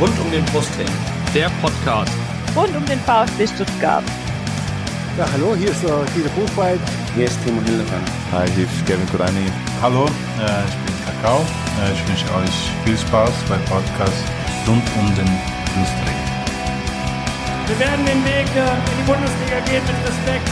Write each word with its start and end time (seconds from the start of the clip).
rund 0.00 0.18
um 0.20 0.30
den 0.30 0.44
Brustring. 0.46 0.88
Der 1.34 1.50
Podcast 1.60 2.12
rund 2.56 2.74
um 2.76 2.84
den 2.86 2.98
VfB 3.00 3.46
Stuttgart. 3.46 4.04
Ja, 5.18 5.26
hallo, 5.32 5.56
hier 5.56 5.70
ist 5.70 5.82
uh, 5.84 6.04
Guido 6.14 6.30
Buchwald. 6.36 6.80
Hier 7.14 7.26
ist 7.26 7.38
Timo 7.44 7.60
Hildebrand. 7.62 8.08
Hi, 8.32 8.48
hier 8.54 8.64
ist 8.64 8.86
Kevin 8.86 9.08
Kurani. 9.10 9.46
Hallo, 9.82 10.06
äh, 10.06 10.62
ich 10.68 10.76
bin 10.86 10.94
Kakao. 11.04 11.40
Äh, 11.82 11.92
ich 11.92 12.02
wünsche 12.08 12.26
euch 12.38 12.56
viel 12.84 12.96
Spaß 12.96 13.34
beim 13.48 13.62
Podcast 13.64 14.22
rund 14.66 14.86
um 15.00 15.06
den 15.16 15.30
Brustring. 15.74 16.18
Wir 17.66 17.78
werden 17.80 18.06
den 18.06 18.24
Weg 18.24 18.46
äh, 18.54 18.62
in 18.62 18.94
die 19.02 19.06
Bundesliga 19.10 19.58
gehen 19.66 19.82
mit 19.82 19.98
Respekt, 20.06 20.48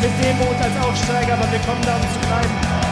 mit 0.00 0.12
Demut 0.22 0.56
als 0.62 0.76
Aufsteiger, 0.86 1.34
aber 1.34 1.50
wir 1.50 1.58
kommen 1.66 1.82
da, 1.82 1.96
um 1.96 2.02
zu 2.02 2.20
bleiben. 2.28 2.83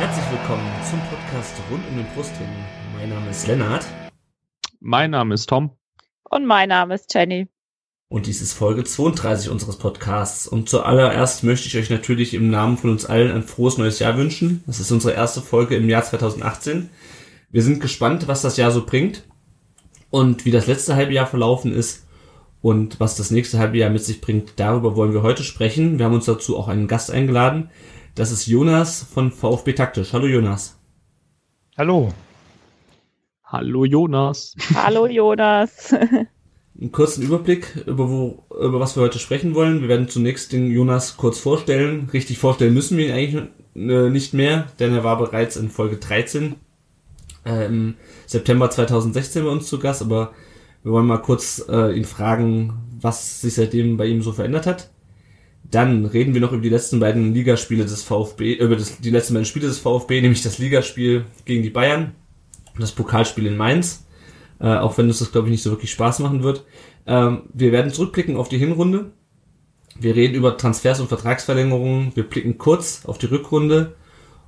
Herzlich 0.00 0.30
willkommen 0.30 0.66
zum 0.88 0.98
Podcast 1.10 1.56
rund 1.70 1.86
um 1.90 1.96
den 1.98 2.06
Brustring. 2.14 2.48
Mein 2.96 3.10
Name 3.10 3.28
ist 3.28 3.46
Lennart. 3.46 3.84
Mein 4.80 5.10
Name 5.10 5.34
ist 5.34 5.46
Tom. 5.46 5.72
Und 6.30 6.46
mein 6.46 6.70
Name 6.70 6.94
ist 6.94 7.12
Jenny. 7.12 7.48
Und 8.08 8.24
dies 8.24 8.40
ist 8.40 8.54
Folge 8.54 8.82
32 8.82 9.50
unseres 9.50 9.76
Podcasts. 9.76 10.48
Und 10.48 10.70
zuallererst 10.70 11.44
möchte 11.44 11.66
ich 11.66 11.76
euch 11.76 11.90
natürlich 11.90 12.32
im 12.32 12.48
Namen 12.48 12.78
von 12.78 12.88
uns 12.88 13.04
allen 13.04 13.30
ein 13.30 13.42
frohes 13.42 13.76
neues 13.76 13.98
Jahr 13.98 14.16
wünschen. 14.16 14.64
Das 14.66 14.80
ist 14.80 14.90
unsere 14.90 15.12
erste 15.12 15.42
Folge 15.42 15.76
im 15.76 15.86
Jahr 15.90 16.02
2018. 16.02 16.88
Wir 17.50 17.62
sind 17.62 17.80
gespannt, 17.80 18.26
was 18.26 18.40
das 18.40 18.56
Jahr 18.56 18.70
so 18.70 18.86
bringt 18.86 19.24
und 20.08 20.46
wie 20.46 20.50
das 20.50 20.66
letzte 20.66 20.96
halbe 20.96 21.12
Jahr 21.12 21.26
verlaufen 21.26 21.74
ist 21.74 22.06
und 22.62 23.00
was 23.00 23.16
das 23.16 23.30
nächste 23.30 23.58
halbe 23.58 23.76
Jahr 23.76 23.90
mit 23.90 24.02
sich 24.02 24.22
bringt. 24.22 24.54
Darüber 24.56 24.96
wollen 24.96 25.12
wir 25.12 25.20
heute 25.20 25.42
sprechen. 25.42 25.98
Wir 25.98 26.06
haben 26.06 26.14
uns 26.14 26.24
dazu 26.24 26.56
auch 26.56 26.68
einen 26.68 26.88
Gast 26.88 27.10
eingeladen. 27.10 27.68
Das 28.16 28.32
ist 28.32 28.46
Jonas 28.46 29.02
von 29.02 29.30
VfB 29.30 29.72
Taktisch. 29.72 30.12
Hallo 30.12 30.26
Jonas. 30.26 30.78
Hallo. 31.78 32.12
Hallo 33.44 33.84
Jonas. 33.84 34.54
Hallo 34.74 35.06
Jonas. 35.06 35.94
Einen 36.80 36.92
kurzen 36.92 37.22
Überblick 37.22 37.84
über, 37.86 38.10
wo, 38.10 38.44
über 38.50 38.80
was 38.80 38.96
wir 38.96 39.02
heute 39.02 39.18
sprechen 39.18 39.54
wollen. 39.54 39.80
Wir 39.80 39.88
werden 39.88 40.08
zunächst 40.08 40.52
den 40.52 40.70
Jonas 40.70 41.16
kurz 41.16 41.38
vorstellen. 41.38 42.08
Richtig 42.12 42.38
vorstellen 42.38 42.74
müssen 42.74 42.96
wir 42.96 43.06
ihn 43.06 43.12
eigentlich 43.12 43.42
äh, 43.76 44.10
nicht 44.10 44.34
mehr, 44.34 44.66
denn 44.80 44.92
er 44.92 45.04
war 45.04 45.18
bereits 45.18 45.56
in 45.56 45.68
Folge 45.68 45.96
13 45.96 46.56
äh, 47.44 47.66
im 47.66 47.94
September 48.26 48.70
2016 48.70 49.44
bei 49.44 49.50
uns 49.50 49.68
zu 49.68 49.78
Gast, 49.78 50.02
aber 50.02 50.32
wir 50.82 50.92
wollen 50.92 51.06
mal 51.06 51.18
kurz 51.18 51.64
äh, 51.68 51.92
ihn 51.92 52.04
fragen, 52.04 52.72
was 53.00 53.40
sich 53.40 53.54
seitdem 53.54 53.96
bei 53.96 54.06
ihm 54.06 54.22
so 54.22 54.32
verändert 54.32 54.66
hat. 54.66 54.90
Dann 55.64 56.04
reden 56.04 56.34
wir 56.34 56.40
noch 56.40 56.52
über 56.52 56.62
die 56.62 56.68
letzten 56.68 56.98
beiden 56.98 57.32
Ligaspiele 57.32 57.84
des 57.84 58.02
VfB, 58.02 58.54
über 58.54 58.76
das, 58.76 58.98
die 58.98 59.10
letzten 59.10 59.34
beiden 59.34 59.46
Spiele 59.46 59.68
des 59.68 59.78
VfB, 59.78 60.20
nämlich 60.20 60.42
das 60.42 60.58
Ligaspiel 60.58 61.24
gegen 61.44 61.62
die 61.62 61.70
Bayern 61.70 62.12
und 62.74 62.80
das 62.80 62.92
Pokalspiel 62.92 63.46
in 63.46 63.56
Mainz. 63.56 64.06
Äh, 64.60 64.76
auch 64.76 64.98
wenn 64.98 65.06
uns 65.06 65.20
das, 65.20 65.32
glaube 65.32 65.48
ich, 65.48 65.52
nicht 65.52 65.62
so 65.62 65.70
wirklich 65.70 65.90
Spaß 65.92 66.18
machen 66.18 66.42
wird. 66.42 66.64
Ähm, 67.06 67.42
wir 67.54 67.72
werden 67.72 67.92
zurückblicken 67.92 68.36
auf 68.36 68.48
die 68.48 68.58
Hinrunde. 68.58 69.12
Wir 69.98 70.16
reden 70.16 70.34
über 70.34 70.56
Transfers 70.56 71.00
und 71.00 71.08
Vertragsverlängerungen. 71.08 72.12
Wir 72.14 72.24
blicken 72.24 72.58
kurz 72.58 73.02
auf 73.06 73.18
die 73.18 73.26
Rückrunde 73.26 73.96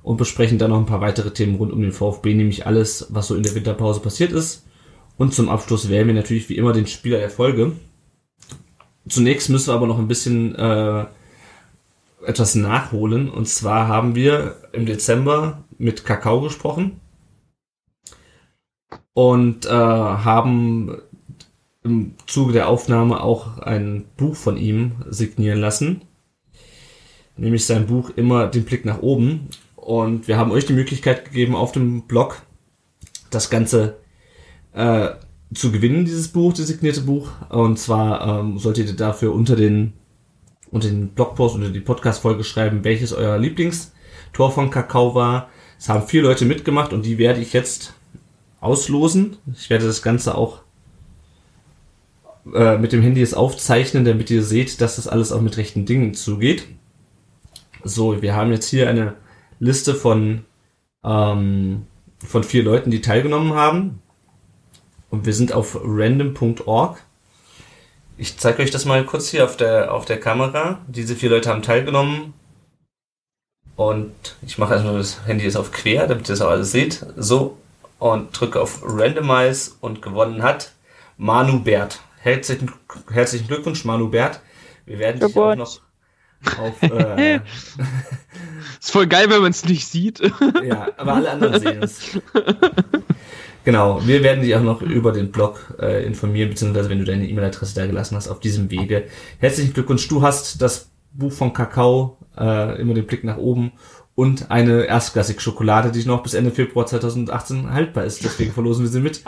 und 0.01 0.17
besprechen 0.17 0.57
dann 0.57 0.71
noch 0.71 0.79
ein 0.79 0.85
paar 0.85 1.01
weitere 1.01 1.31
Themen 1.31 1.55
rund 1.55 1.71
um 1.71 1.81
den 1.81 1.91
VfB, 1.91 2.33
nämlich 2.33 2.65
alles, 2.67 3.07
was 3.09 3.27
so 3.27 3.35
in 3.35 3.43
der 3.43 3.55
Winterpause 3.55 4.01
passiert 4.01 4.31
ist. 4.31 4.65
Und 5.17 5.33
zum 5.33 5.49
Abschluss 5.49 5.89
wählen 5.89 6.07
wir 6.07 6.13
natürlich 6.13 6.49
wie 6.49 6.57
immer 6.57 6.73
den 6.73 6.87
Spieler 6.87 7.19
der 7.19 7.29
Folge. 7.29 7.73
Zunächst 9.07 9.49
müssen 9.49 9.67
wir 9.67 9.73
aber 9.73 9.87
noch 9.87 9.99
ein 9.99 10.07
bisschen 10.07 10.55
äh, 10.55 11.05
etwas 12.25 12.55
nachholen. 12.55 13.29
Und 13.29 13.47
zwar 13.47 13.87
haben 13.87 14.15
wir 14.15 14.57
im 14.71 14.85
Dezember 14.85 15.63
mit 15.77 16.05
Kakao 16.05 16.41
gesprochen 16.41 16.99
und 19.13 19.65
äh, 19.65 19.69
haben 19.69 20.97
im 21.83 22.15
Zuge 22.27 22.53
der 22.53 22.69
Aufnahme 22.69 23.21
auch 23.21 23.57
ein 23.57 24.05
Buch 24.15 24.35
von 24.35 24.57
ihm 24.57 24.93
signieren 25.09 25.59
lassen. 25.59 26.01
Nämlich 27.35 27.65
sein 27.65 27.87
Buch 27.87 28.11
Immer 28.15 28.47
den 28.47 28.63
Blick 28.63 28.85
nach 28.85 29.01
oben. 29.01 29.49
Und 29.75 30.27
wir 30.27 30.37
haben 30.37 30.51
euch 30.51 30.65
die 30.65 30.73
Möglichkeit 30.73 31.25
gegeben, 31.25 31.55
auf 31.55 31.73
dem 31.73 32.03
Blog 32.03 32.41
das 33.31 33.49
Ganze 33.49 33.97
äh, 34.73 35.09
zu 35.53 35.71
gewinnen, 35.71 36.05
dieses 36.05 36.27
Buch, 36.29 36.53
das 36.53 36.67
signierte 36.67 37.01
Buch. 37.01 37.29
Und 37.49 37.77
zwar 37.79 38.39
ähm, 38.39 38.57
solltet 38.59 38.87
ihr 38.87 38.95
dafür 38.95 39.33
unter 39.33 39.55
den, 39.55 39.93
unter 40.71 40.87
den 40.87 41.09
Blogpost, 41.09 41.55
unter 41.55 41.69
die 41.69 41.79
Podcast-Folge 41.79 42.43
schreiben, 42.43 42.83
welches 42.83 43.13
euer 43.13 43.37
Lieblingstor 43.37 44.51
von 44.51 44.69
Kakao 44.69 45.15
war. 45.15 45.49
Es 45.77 45.89
haben 45.89 46.07
vier 46.07 46.21
Leute 46.21 46.45
mitgemacht 46.45 46.93
und 46.93 47.05
die 47.05 47.17
werde 47.17 47.41
ich 47.41 47.53
jetzt 47.53 47.93
auslosen. 48.59 49.37
Ich 49.53 49.69
werde 49.69 49.85
das 49.85 50.01
Ganze 50.01 50.35
auch 50.35 50.61
äh, 52.53 52.77
mit 52.77 52.91
dem 52.91 53.01
Handy 53.01 53.19
jetzt 53.19 53.35
aufzeichnen, 53.35 54.05
damit 54.05 54.29
ihr 54.29 54.43
seht, 54.43 54.81
dass 54.81 54.95
das 54.95 55.07
alles 55.07 55.31
auch 55.31 55.41
mit 55.41 55.57
rechten 55.57 55.85
Dingen 55.85 56.13
zugeht. 56.13 56.67
So, 57.83 58.21
wir 58.21 58.35
haben 58.35 58.51
jetzt 58.51 58.69
hier 58.69 58.89
eine 58.89 59.15
Liste 59.59 59.93
von, 59.93 60.45
ähm, 61.03 61.83
von 62.25 62.43
vier 62.43 62.63
Leuten, 62.63 62.91
die 62.91 63.01
teilgenommen 63.01 63.53
haben. 63.53 63.99
Und 65.13 65.27
wir 65.27 65.33
sind 65.35 65.53
auf 65.53 65.77
random.org. 65.79 66.97
Ich 68.17 68.39
zeige 68.39 68.63
euch 68.63 68.71
das 68.71 68.85
mal 68.85 69.05
kurz 69.05 69.29
hier 69.29 69.43
auf 69.43 69.55
der, 69.55 69.93
auf 69.93 70.05
der 70.05 70.19
Kamera. 70.19 70.79
Diese 70.87 71.15
vier 71.15 71.29
Leute 71.29 71.51
haben 71.51 71.61
teilgenommen. 71.61 72.33
Und 73.75 74.15
ich 74.41 74.57
mache 74.57 74.73
erstmal 74.73 74.97
das 74.97 75.23
Handy 75.27 75.45
jetzt 75.45 75.55
auf 75.55 75.71
quer, 75.71 76.07
damit 76.07 76.27
ihr 76.27 76.33
das 76.33 76.41
auch 76.41 76.49
alles 76.49 76.71
seht. 76.71 77.05
So, 77.15 77.59
und 77.99 78.29
drücke 78.31 78.59
auf 78.59 78.81
Randomize 78.83 79.73
und 79.81 80.01
gewonnen 80.01 80.41
hat 80.41 80.71
Manu 81.17 81.59
Bert. 81.59 81.99
Herzlichen, 82.17 82.71
herzlichen 83.11 83.45
Glückwunsch, 83.45 83.85
Manu 83.85 84.09
Bert. 84.09 84.39
Wir 84.87 84.97
werden 84.97 85.19
dich 85.19 85.37
auch 85.37 85.53
noch 85.53 85.79
auf. 86.57 86.81
Äh, 86.81 87.35
ist 88.79 88.91
voll 88.91 89.05
geil, 89.05 89.29
wenn 89.29 89.43
man 89.43 89.51
es 89.51 89.63
nicht 89.63 89.87
sieht. 89.87 90.21
ja, 90.63 90.87
aber 90.97 91.13
alle 91.13 91.29
anderen 91.29 91.59
sehen 91.59 91.83
es. 91.83 92.19
Genau, 93.65 94.05
wir 94.05 94.23
werden 94.23 94.43
dich 94.43 94.55
auch 94.55 94.61
noch 94.61 94.81
über 94.81 95.13
den 95.13 95.31
Blog 95.31 95.75
äh, 95.79 96.05
informieren, 96.05 96.49
beziehungsweise 96.49 96.89
wenn 96.89 96.99
du 96.99 97.05
deine 97.05 97.27
E-Mail-Adresse 97.27 97.75
da 97.75 97.85
gelassen 97.87 98.17
hast, 98.17 98.27
auf 98.27 98.41
diesem 98.41 98.69
Wege. 98.69 99.05
Herzlichen 99.39 99.73
Glückwunsch, 99.73 100.07
du 100.09 100.21
hast 100.21 100.61
das 100.61 100.89
Buch 101.13 101.31
von 101.31 101.53
Kakao, 101.53 102.17
äh, 102.37 102.81
immer 102.81 102.93
den 102.93 103.05
Blick 103.05 103.23
nach 103.23 103.37
oben 103.37 103.71
und 104.15 104.51
eine 104.51 104.83
erstklassige 104.83 105.39
Schokolade, 105.39 105.91
die 105.91 106.03
noch 106.05 106.23
bis 106.23 106.33
Ende 106.33 106.51
Februar 106.51 106.85
2018 106.85 107.71
haltbar 107.71 108.03
ist. 108.03 108.23
Deswegen 108.23 108.51
verlosen 108.53 108.83
wir 108.83 108.91
sie 108.91 108.99
mit. 108.99 109.23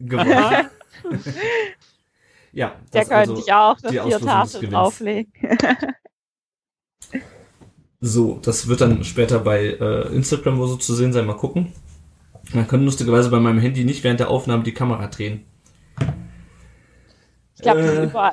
Gewonnen. 0.00 0.68
ja, 2.52 2.72
das 2.90 3.08
Der 3.08 3.24
könnte 3.24 3.40
ich 3.40 3.52
auch 3.52 3.80
noch 3.80 3.90
vier 3.90 4.20
Tafeln 4.20 4.70
drauflegen. 4.70 5.32
so, 8.00 8.40
das 8.42 8.66
wird 8.66 8.80
dann 8.80 9.04
später 9.04 9.38
bei 9.38 9.66
äh, 9.66 10.08
Instagram 10.14 10.58
wo 10.58 10.66
so 10.66 10.76
zu 10.76 10.94
sehen 10.94 11.12
sein. 11.12 11.26
Mal 11.26 11.36
gucken. 11.36 11.72
Man 12.54 12.66
kann 12.66 12.84
lustigerweise 12.84 13.30
bei 13.30 13.40
meinem 13.40 13.58
Handy 13.58 13.84
nicht 13.84 14.04
während 14.04 14.20
der 14.20 14.30
Aufnahme 14.30 14.62
die 14.62 14.72
Kamera 14.72 15.06
drehen. 15.08 15.44
Ich 17.54 17.62
glaube, 17.62 17.82
das, 17.82 17.92
ist 17.92 17.98
äh, 17.98 18.04
überall, 18.04 18.32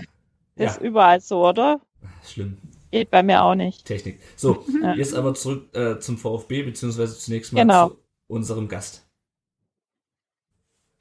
das 0.56 0.66
ja. 0.66 0.72
ist 0.72 0.82
überall 0.82 1.22
so, 1.22 1.48
oder? 1.48 1.82
Schlimm. 2.24 2.58
Geht 2.92 3.10
bei 3.12 3.24
mir 3.24 3.44
auch 3.44 3.56
nicht. 3.56 3.86
Technik. 3.86 4.20
So, 4.36 4.64
ja. 4.82 4.94
jetzt 4.94 5.16
aber 5.16 5.34
zurück 5.34 5.76
äh, 5.76 6.00
zum 6.00 6.18
VfB, 6.18 6.64
beziehungsweise 6.64 7.18
zunächst 7.18 7.52
mal 7.52 7.62
genau. 7.62 7.90
zu 7.90 8.00
unserem 8.28 8.68
Gast. 8.70 9.06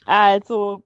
Also, 0.07 0.83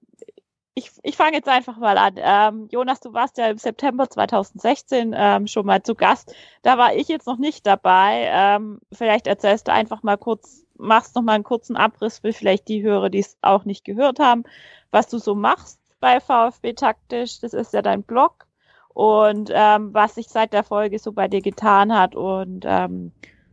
ich, 0.74 0.92
ich 1.02 1.16
fange 1.16 1.36
jetzt 1.36 1.48
einfach 1.48 1.76
mal 1.76 1.98
an. 1.98 2.14
Ähm, 2.16 2.68
Jonas, 2.70 3.00
du 3.00 3.12
warst 3.12 3.38
ja 3.38 3.48
im 3.48 3.58
September 3.58 4.08
2016 4.08 5.14
ähm, 5.16 5.46
schon 5.46 5.66
mal 5.66 5.82
zu 5.82 5.94
Gast. 5.94 6.34
Da 6.62 6.78
war 6.78 6.94
ich 6.94 7.08
jetzt 7.08 7.26
noch 7.26 7.38
nicht 7.38 7.66
dabei. 7.66 8.28
Ähm, 8.30 8.80
vielleicht 8.92 9.26
erzählst 9.26 9.68
du 9.68 9.72
einfach 9.72 10.02
mal 10.02 10.16
kurz, 10.16 10.64
machst 10.78 11.14
noch 11.14 11.22
mal 11.22 11.32
einen 11.32 11.44
kurzen 11.44 11.76
Abriss 11.76 12.20
für 12.20 12.32
vielleicht 12.32 12.68
die 12.68 12.82
Hörer, 12.82 13.10
die 13.10 13.20
es 13.20 13.36
auch 13.42 13.64
nicht 13.64 13.84
gehört 13.84 14.18
haben, 14.18 14.44
was 14.90 15.08
du 15.08 15.18
so 15.18 15.34
machst 15.34 15.80
bei 16.00 16.20
VfB 16.20 16.72
Taktisch. 16.74 17.40
Das 17.40 17.52
ist 17.52 17.72
ja 17.72 17.82
dein 17.82 18.02
Blog 18.02 18.46
und 18.88 19.50
ähm, 19.52 19.94
was 19.94 20.14
sich 20.14 20.28
seit 20.28 20.52
der 20.52 20.64
Folge 20.64 20.98
so 20.98 21.12
bei 21.12 21.28
dir 21.28 21.42
getan 21.42 21.92
hat. 21.92 22.14
Und 22.14 22.64
ähm, 22.66 23.12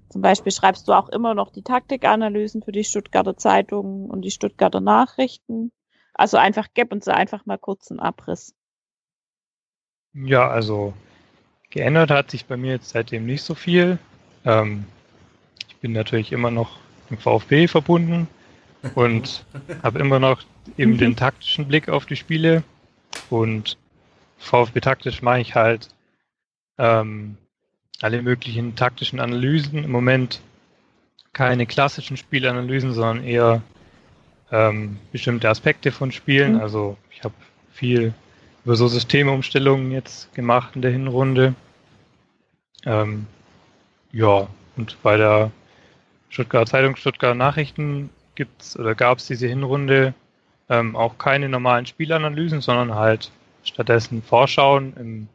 zum 0.09 0.21
Beispiel 0.21 0.51
schreibst 0.51 0.87
du 0.87 0.93
auch 0.93 1.09
immer 1.09 1.33
noch 1.33 1.51
die 1.51 1.63
Taktikanalysen 1.63 2.63
für 2.63 2.71
die 2.71 2.83
Stuttgarter 2.83 3.37
Zeitungen 3.37 4.09
und 4.09 4.21
die 4.21 4.31
Stuttgarter 4.31 4.81
Nachrichten. 4.81 5.71
Also 6.13 6.37
einfach 6.37 6.67
gib 6.73 6.91
uns 6.93 7.07
einfach 7.07 7.45
mal 7.45 7.57
kurz 7.57 7.91
einen 7.91 7.99
Abriss. 7.99 8.55
Ja, 10.13 10.47
also 10.47 10.93
geändert 11.69 12.09
hat 12.09 12.31
sich 12.31 12.45
bei 12.45 12.55
mir 12.55 12.71
jetzt 12.71 12.89
seitdem 12.89 13.25
nicht 13.25 13.43
so 13.43 13.53
viel. 13.53 13.99
Ähm, 14.45 14.85
ich 15.67 15.75
bin 15.77 15.91
natürlich 15.91 16.31
immer 16.31 16.51
noch 16.51 16.79
im 17.09 17.17
VfB 17.17 17.67
verbunden 17.67 18.27
und 18.93 19.45
habe 19.83 19.99
immer 19.99 20.19
noch 20.19 20.43
eben 20.77 20.97
den 20.97 21.15
taktischen 21.15 21.67
Blick 21.67 21.89
auf 21.89 22.05
die 22.05 22.15
Spiele 22.15 22.63
und 23.29 23.77
VfB 24.37 24.79
taktisch 24.81 25.21
mache 25.21 25.39
ich 25.39 25.55
halt 25.55 25.89
ähm, 26.77 27.37
alle 28.01 28.21
möglichen 28.21 28.75
taktischen 28.75 29.19
Analysen. 29.19 29.83
Im 29.83 29.91
Moment 29.91 30.41
keine 31.33 31.65
klassischen 31.65 32.17
Spielanalysen, 32.17 32.93
sondern 32.93 33.25
eher 33.25 33.61
ähm, 34.51 34.97
bestimmte 35.11 35.49
Aspekte 35.49 35.91
von 35.91 36.11
Spielen. 36.11 36.53
Mhm. 36.53 36.61
Also 36.61 36.97
ich 37.11 37.23
habe 37.23 37.33
viel 37.71 38.13
über 38.63 38.75
so 38.75 38.87
Systemumstellungen 38.87 39.91
jetzt 39.91 40.33
gemacht 40.33 40.75
in 40.75 40.81
der 40.81 40.91
Hinrunde. 40.91 41.55
Ähm, 42.85 43.27
ja, 44.11 44.47
und 44.77 44.97
bei 45.03 45.17
der 45.17 45.51
Stuttgarter 46.35 46.69
Zeitung, 46.69 46.97
Stuttgarter 46.97 47.33
Nachrichten 47.33 48.09
gibt's 48.35 48.77
oder 48.77 48.93
gab 48.93 49.19
es 49.19 49.27
diese 49.27 49.47
Hinrunde 49.47 50.13
ähm, 50.69 50.97
auch 50.97 51.17
keine 51.17 51.47
normalen 51.47 51.85
Spielanalysen, 51.85 52.59
sondern 52.59 52.93
halt 52.93 53.31
stattdessen 53.63 54.21
Vorschauen 54.21 54.93
im 54.97 55.27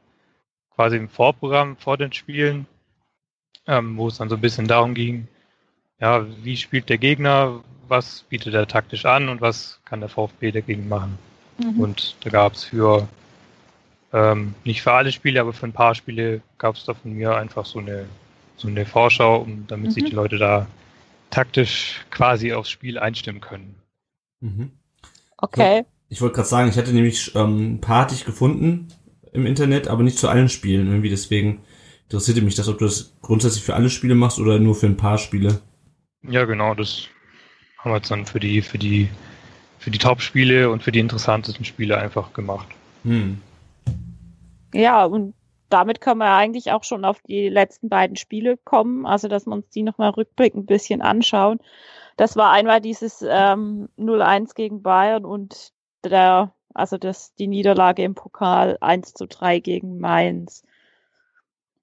quasi 0.75 0.99
im 0.99 1.09
Vorprogramm 1.09 1.79
vor 1.79 1.97
den 1.97 2.13
Spielen, 2.13 2.67
ähm, 3.67 3.97
wo 3.97 4.09
es 4.09 4.19
dann 4.19 4.29
so 4.29 4.35
ein 4.35 4.43
bisschen 4.43 4.69
darum 4.69 4.93
ging, 4.93 5.27
ja, 6.01 6.27
wie 6.43 6.59
spielt 6.59 6.91
der 6.91 6.99
Gegner, 6.99 7.65
was 7.89 8.25
bietet 8.29 8.53
er 8.53 8.69
taktisch 8.69 9.07
an 9.07 9.31
und 9.31 9.41
was 9.41 9.81
kann 9.87 10.01
der 10.01 10.11
VfB 10.11 10.53
dagegen 10.53 10.87
machen. 10.87 11.19
Mhm. 11.57 11.81
Und 11.81 12.17
da 12.25 12.29
gab 12.31 12.53
es 12.53 12.65
für 12.65 13.09
ähm, 14.13 14.55
nicht 14.65 14.83
für 14.83 14.93
alle 14.93 15.13
Spiele, 15.13 15.41
aber 15.41 15.55
für 15.55 15.67
ein 15.67 15.73
paar 15.73 15.95
Spiele 15.95 16.43
gab 16.59 16.77
es 16.77 16.85
da 16.85 16.93
von 16.93 17.15
mir 17.15 17.37
einfach 17.37 17.65
so 17.65 17.79
eine 17.79 18.05
so 18.59 18.69
eine 18.69 18.85
Vorschau, 18.85 19.39
um, 19.39 19.67
damit 19.67 19.93
sich 19.93 20.05
Mhm. 20.05 20.09
die 20.09 20.15
Leute 20.15 20.37
da 20.37 20.67
taktisch 21.31 22.05
quasi 22.11 22.53
aufs 22.53 22.71
Spiel 22.71 22.99
einstimmen 22.99 23.41
können. 23.41 23.77
Mhm. 24.41 24.73
Okay. 25.39 25.85
Ich 26.09 26.21
wollte 26.21 26.37
gerade 26.37 26.49
sagen, 26.49 26.69
ich 26.69 26.77
hatte 26.77 26.93
nämlich 26.93 27.35
ähm, 27.35 27.75
ein 27.75 27.81
paar 27.81 28.03
hatte 28.03 28.15
ich 28.15 28.25
gefunden 28.25 28.89
im 29.33 29.47
Internet, 29.47 29.89
aber 29.89 30.03
nicht 30.03 30.19
zu 30.19 30.29
allen 30.29 30.49
Spielen 30.49 30.89
irgendwie. 30.89 31.09
Deswegen 31.09 31.63
interessierte 32.05 32.43
mich 32.43 32.57
das, 32.57 32.69
ob 32.69 32.79
du 32.79 32.85
das 32.85 33.15
grundsätzlich 33.23 33.63
für 33.63 33.75
alle 33.75 33.91
Spiele 33.91 34.15
machst 34.15 34.39
oder 34.39 34.59
nur 34.59 34.75
für 34.75 34.87
ein 34.87 34.97
paar 34.97 35.19
Spiele. 35.19 35.61
Ja, 36.23 36.45
genau, 36.45 36.75
das 36.75 37.07
haben 37.79 37.93
wir 37.93 37.97
jetzt 37.97 38.11
dann 38.11 38.27
für 38.27 38.41
die 38.41 38.61
für 38.61 38.79
die 38.79 39.09
für 39.79 39.91
die 39.91 39.99
Top-Spiele 39.99 40.71
und 40.71 40.83
für 40.83 40.93
die 40.93 40.99
interessantesten 40.99 41.65
Spiele 41.65 41.97
einfach 41.97 42.35
gemacht. 42.35 42.69
Hm. 43.05 43.41
Ja, 44.75 45.05
und 45.05 45.33
damit 45.71 46.01
können 46.01 46.19
wir 46.19 46.33
eigentlich 46.33 46.73
auch 46.73 46.85
schon 46.85 47.05
auf 47.05 47.21
die 47.21 47.49
letzten 47.49 47.89
beiden 47.89 48.17
Spiele 48.17 48.57
kommen, 48.57 49.07
also 49.07 49.29
dass 49.29 49.47
wir 49.47 49.53
uns 49.53 49.69
die 49.71 49.83
nochmal 49.83 50.11
rückblickend 50.11 50.65
ein 50.65 50.67
bisschen 50.67 51.01
anschauen. 51.01 51.61
Das 52.17 52.37
war 52.37 52.51
einmal 52.51 52.81
dieses 52.81 53.23
ähm, 53.27 53.89
0-1 53.97 54.55
gegen 54.55 54.83
Bayern 54.83 55.25
und 55.25 55.73
der, 56.05 56.55
also 56.75 56.99
das, 56.99 57.35
die 57.35 57.47
Niederlage 57.47 58.03
im 58.03 58.15
Pokal 58.15 58.77
1 58.81 59.15
zu 59.15 59.27
3 59.27 59.61
gegen 59.61 59.99
Mainz. 59.99 60.65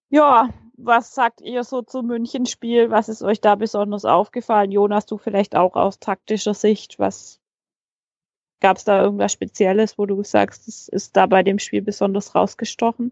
Ja, 0.09 0.49
was 0.77 1.15
sagt 1.15 1.41
ihr 1.41 1.63
so 1.63 1.81
zum 1.81 2.07
Münchenspiel? 2.07 2.91
Was 2.91 3.09
ist 3.09 3.23
euch 3.23 3.41
da 3.41 3.55
besonders 3.55 4.05
aufgefallen? 4.05 4.71
Jonas, 4.71 5.05
du 5.05 5.17
vielleicht 5.17 5.55
auch 5.55 5.75
aus 5.75 5.99
taktischer 5.99 6.53
Sicht. 6.53 6.99
Was 6.99 7.41
gab 8.59 8.77
es 8.77 8.83
da 8.83 9.01
irgendwas 9.01 9.31
Spezielles, 9.31 9.97
wo 9.97 10.05
du 10.05 10.23
sagst, 10.23 10.67
es 10.67 10.87
ist 10.87 11.17
da 11.17 11.25
bei 11.25 11.43
dem 11.43 11.59
Spiel 11.59 11.81
besonders 11.81 12.35
rausgestochen? 12.35 13.11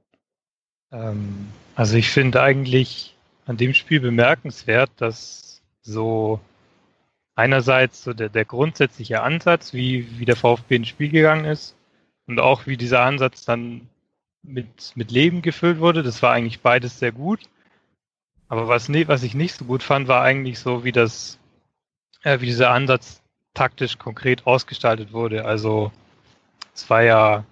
Ähm, 0.95 1.47
also 1.75 1.97
ich 1.97 2.09
finde 2.09 2.41
eigentlich 2.41 3.15
an 3.45 3.57
dem 3.57 3.73
Spiel 3.73 3.99
bemerkenswert, 3.99 4.89
dass 4.97 5.61
so 5.81 6.39
einerseits 7.35 8.03
so 8.03 8.13
der, 8.13 8.29
der 8.29 8.45
grundsätzliche 8.45 9.21
Ansatz, 9.21 9.73
wie, 9.73 10.19
wie 10.19 10.25
der 10.25 10.37
VfB 10.37 10.77
ins 10.77 10.87
Spiel 10.87 11.09
gegangen 11.09 11.45
ist 11.45 11.75
und 12.27 12.39
auch 12.39 12.65
wie 12.65 12.77
dieser 12.77 13.01
Ansatz 13.01 13.45
dann 13.45 13.89
mit, 14.41 14.93
mit 14.95 15.11
Leben 15.11 15.41
gefüllt 15.41 15.79
wurde, 15.79 16.01
das 16.01 16.21
war 16.21 16.31
eigentlich 16.31 16.61
beides 16.61 16.99
sehr 16.99 17.11
gut. 17.11 17.41
Aber 18.47 18.67
was, 18.67 18.89
ne, 18.89 19.07
was 19.07 19.23
ich 19.23 19.33
nicht 19.33 19.55
so 19.55 19.65
gut 19.65 19.83
fand, 19.83 20.07
war 20.07 20.21
eigentlich 20.21 20.59
so, 20.59 20.83
wie 20.83 20.91
das, 20.91 21.39
äh, 22.23 22.39
wie 22.41 22.45
dieser 22.45 22.71
Ansatz 22.71 23.21
taktisch 23.53 23.97
konkret 23.97 24.45
ausgestaltet 24.45 25.13
wurde. 25.13 25.45
Also 25.45 25.91
es 26.73 26.89
war 26.89 27.01
ja, 27.01 27.43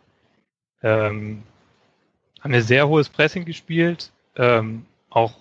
ähm, 0.81 1.43
haben 2.43 2.53
wir 2.53 2.61
sehr 2.61 2.87
hohes 2.87 3.09
Pressing 3.09 3.45
gespielt, 3.45 4.11
ähm, 4.35 4.85
auch 5.09 5.33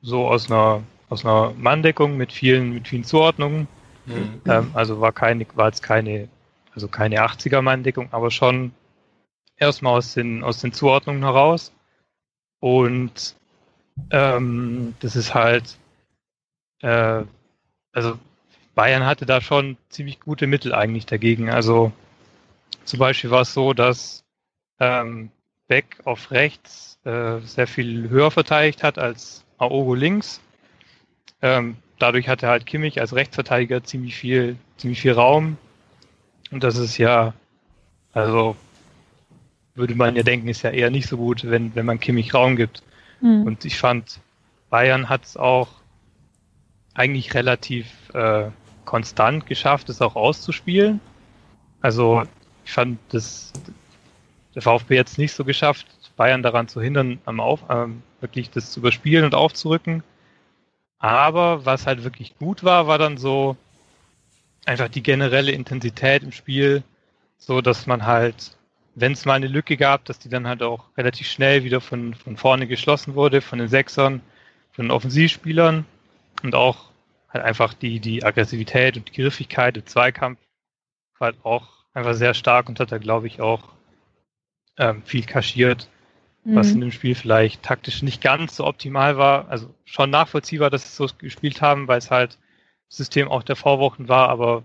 so 0.00 0.28
aus 0.28 0.50
einer 0.50 0.82
aus 1.08 1.24
einer 1.24 1.52
Manndeckung 1.56 2.16
mit 2.16 2.32
vielen 2.32 2.72
mit 2.72 2.88
vielen 2.88 3.04
Zuordnungen. 3.04 3.66
Ähm, 4.46 4.70
also 4.74 5.00
war 5.00 5.12
keine 5.12 5.46
war 5.54 5.66
jetzt 5.66 5.82
keine 5.82 6.28
also 6.74 6.88
keine 6.88 7.24
80er 7.24 7.62
Manndeckung, 7.62 8.08
aber 8.12 8.30
schon 8.30 8.72
erstmal 9.56 9.98
aus 9.98 10.14
den 10.14 10.44
aus 10.44 10.60
den 10.60 10.72
Zuordnungen 10.72 11.22
heraus 11.22 11.72
und 12.60 13.36
ähm, 14.10 14.94
das 15.00 15.16
ist 15.16 15.34
halt 15.34 15.78
äh, 16.80 17.22
also 17.92 18.18
Bayern 18.74 19.06
hatte 19.06 19.26
da 19.26 19.40
schon 19.40 19.76
ziemlich 19.88 20.20
gute 20.20 20.46
Mittel 20.46 20.74
eigentlich 20.74 21.06
dagegen. 21.06 21.48
Also 21.48 21.92
zum 22.84 22.98
Beispiel 22.98 23.30
war 23.30 23.42
es 23.42 23.54
so, 23.54 23.72
dass 23.72 24.24
ähm, 24.80 25.30
Beck 25.68 25.98
auf 26.04 26.30
rechts 26.30 26.98
äh, 27.04 27.40
sehr 27.40 27.66
viel 27.66 28.08
höher 28.08 28.30
verteidigt 28.30 28.82
hat 28.82 28.98
als 28.98 29.44
Aogo 29.58 29.94
links. 29.94 30.40
Ähm, 31.42 31.76
dadurch 31.98 32.28
hatte 32.28 32.48
halt 32.48 32.66
Kimmich 32.66 33.00
als 33.00 33.14
Rechtsverteidiger 33.14 33.84
ziemlich 33.84 34.16
viel, 34.16 34.56
ziemlich 34.76 35.00
viel 35.00 35.12
Raum. 35.12 35.56
Und 36.50 36.62
das 36.64 36.76
ist 36.76 36.98
ja, 36.98 37.34
also 38.12 38.56
würde 39.74 39.94
man 39.94 40.16
ja 40.16 40.22
denken, 40.22 40.48
ist 40.48 40.62
ja 40.62 40.70
eher 40.70 40.90
nicht 40.90 41.08
so 41.08 41.16
gut, 41.16 41.44
wenn, 41.44 41.74
wenn 41.74 41.86
man 41.86 42.00
Kimmich 42.00 42.34
Raum 42.34 42.56
gibt. 42.56 42.82
Hm. 43.20 43.44
Und 43.44 43.64
ich 43.64 43.78
fand, 43.78 44.20
Bayern 44.70 45.08
hat 45.08 45.24
es 45.24 45.36
auch 45.36 45.68
eigentlich 46.94 47.34
relativ 47.34 47.86
äh, 48.14 48.50
konstant 48.84 49.46
geschafft, 49.46 49.88
es 49.88 50.00
auch 50.00 50.14
auszuspielen. 50.14 51.00
Also 51.80 52.22
ich 52.64 52.72
fand 52.72 52.98
das 53.10 53.52
der 54.54 54.62
VfB 54.62 54.94
jetzt 54.94 55.18
nicht 55.18 55.32
so 55.32 55.44
geschafft, 55.44 55.86
Bayern 56.16 56.42
daran 56.42 56.68
zu 56.68 56.80
hindern, 56.80 57.20
am 57.24 57.40
Auf, 57.40 57.64
ähm, 57.68 58.02
wirklich 58.20 58.50
das 58.50 58.70
zu 58.70 58.80
überspielen 58.80 59.24
und 59.24 59.34
aufzurücken. 59.34 60.02
Aber 60.98 61.66
was 61.66 61.86
halt 61.86 62.04
wirklich 62.04 62.36
gut 62.38 62.64
war, 62.64 62.86
war 62.86 62.98
dann 62.98 63.16
so 63.18 63.56
einfach 64.64 64.88
die 64.88 65.02
generelle 65.02 65.52
Intensität 65.52 66.22
im 66.22 66.32
Spiel, 66.32 66.82
so 67.36 67.60
dass 67.60 67.86
man 67.86 68.06
halt, 68.06 68.56
wenn 68.94 69.12
es 69.12 69.24
mal 69.24 69.34
eine 69.34 69.48
Lücke 69.48 69.76
gab, 69.76 70.04
dass 70.04 70.18
die 70.18 70.28
dann 70.28 70.46
halt 70.46 70.62
auch 70.62 70.84
relativ 70.96 71.28
schnell 71.28 71.64
wieder 71.64 71.80
von, 71.80 72.14
von 72.14 72.36
vorne 72.36 72.66
geschlossen 72.66 73.14
wurde, 73.14 73.40
von 73.40 73.58
den 73.58 73.68
Sechsern, 73.68 74.22
von 74.72 74.86
den 74.86 74.92
Offensivspielern 74.92 75.84
und 76.42 76.54
auch 76.54 76.90
halt 77.28 77.44
einfach 77.44 77.74
die, 77.74 78.00
die 78.00 78.24
Aggressivität 78.24 78.96
und 78.96 79.08
die 79.08 79.20
Griffigkeit 79.20 79.76
im 79.76 79.86
Zweikampf 79.86 80.38
war 81.18 81.26
halt 81.26 81.44
auch 81.44 81.68
einfach 81.92 82.14
sehr 82.14 82.34
stark 82.34 82.68
und 82.68 82.80
hat 82.80 82.92
da, 82.92 82.98
glaube 82.98 83.26
ich, 83.26 83.40
auch 83.40 83.73
ähm, 84.78 85.02
viel 85.04 85.24
kaschiert, 85.24 85.88
was 86.44 86.72
in 86.72 86.80
dem 86.80 86.92
Spiel 86.92 87.14
vielleicht 87.14 87.62
taktisch 87.62 88.02
nicht 88.02 88.20
ganz 88.20 88.56
so 88.56 88.66
optimal 88.66 89.16
war. 89.16 89.48
Also 89.48 89.72
schon 89.84 90.10
nachvollziehbar, 90.10 90.70
dass 90.70 90.84
sie 90.84 90.94
so 90.94 91.12
gespielt 91.18 91.62
haben, 91.62 91.88
weil 91.88 91.98
es 91.98 92.10
halt 92.10 92.38
das 92.88 92.98
System 92.98 93.28
auch 93.28 93.42
der 93.42 93.56
Vorwochen 93.56 94.08
war, 94.08 94.28
aber 94.28 94.64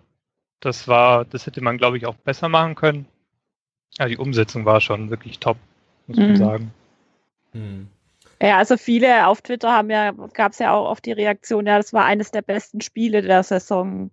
das 0.60 0.88
war, 0.88 1.26
das 1.26 1.46
hätte 1.46 1.62
man, 1.62 1.78
glaube 1.78 1.98
ich, 1.98 2.06
auch 2.06 2.16
besser 2.16 2.50
machen 2.50 2.76
können. 2.76 3.06
Ja, 3.98 4.08
die 4.08 4.18
Umsetzung 4.18 4.66
war 4.66 4.82
schon 4.82 5.10
wirklich 5.10 5.40
top, 5.40 5.58
muss 6.08 6.18
man 6.18 6.32
Mhm. 6.32 6.36
sagen. 6.36 6.74
Hm. 7.54 7.88
Ja, 8.42 8.58
also 8.58 8.78
viele 8.78 9.28
auf 9.28 9.42
Twitter 9.42 9.72
haben 9.72 9.90
ja, 9.90 10.12
gab 10.12 10.54
es 10.54 10.60
ja 10.60 10.74
auch 10.74 10.90
oft 10.90 11.06
die 11.06 11.12
Reaktion, 11.12 11.66
ja, 11.66 11.78
das 11.78 11.92
war 11.94 12.06
eines 12.06 12.32
der 12.32 12.42
besten 12.42 12.82
Spiele 12.82 13.22
der 13.22 13.44
Saison. 13.44 14.12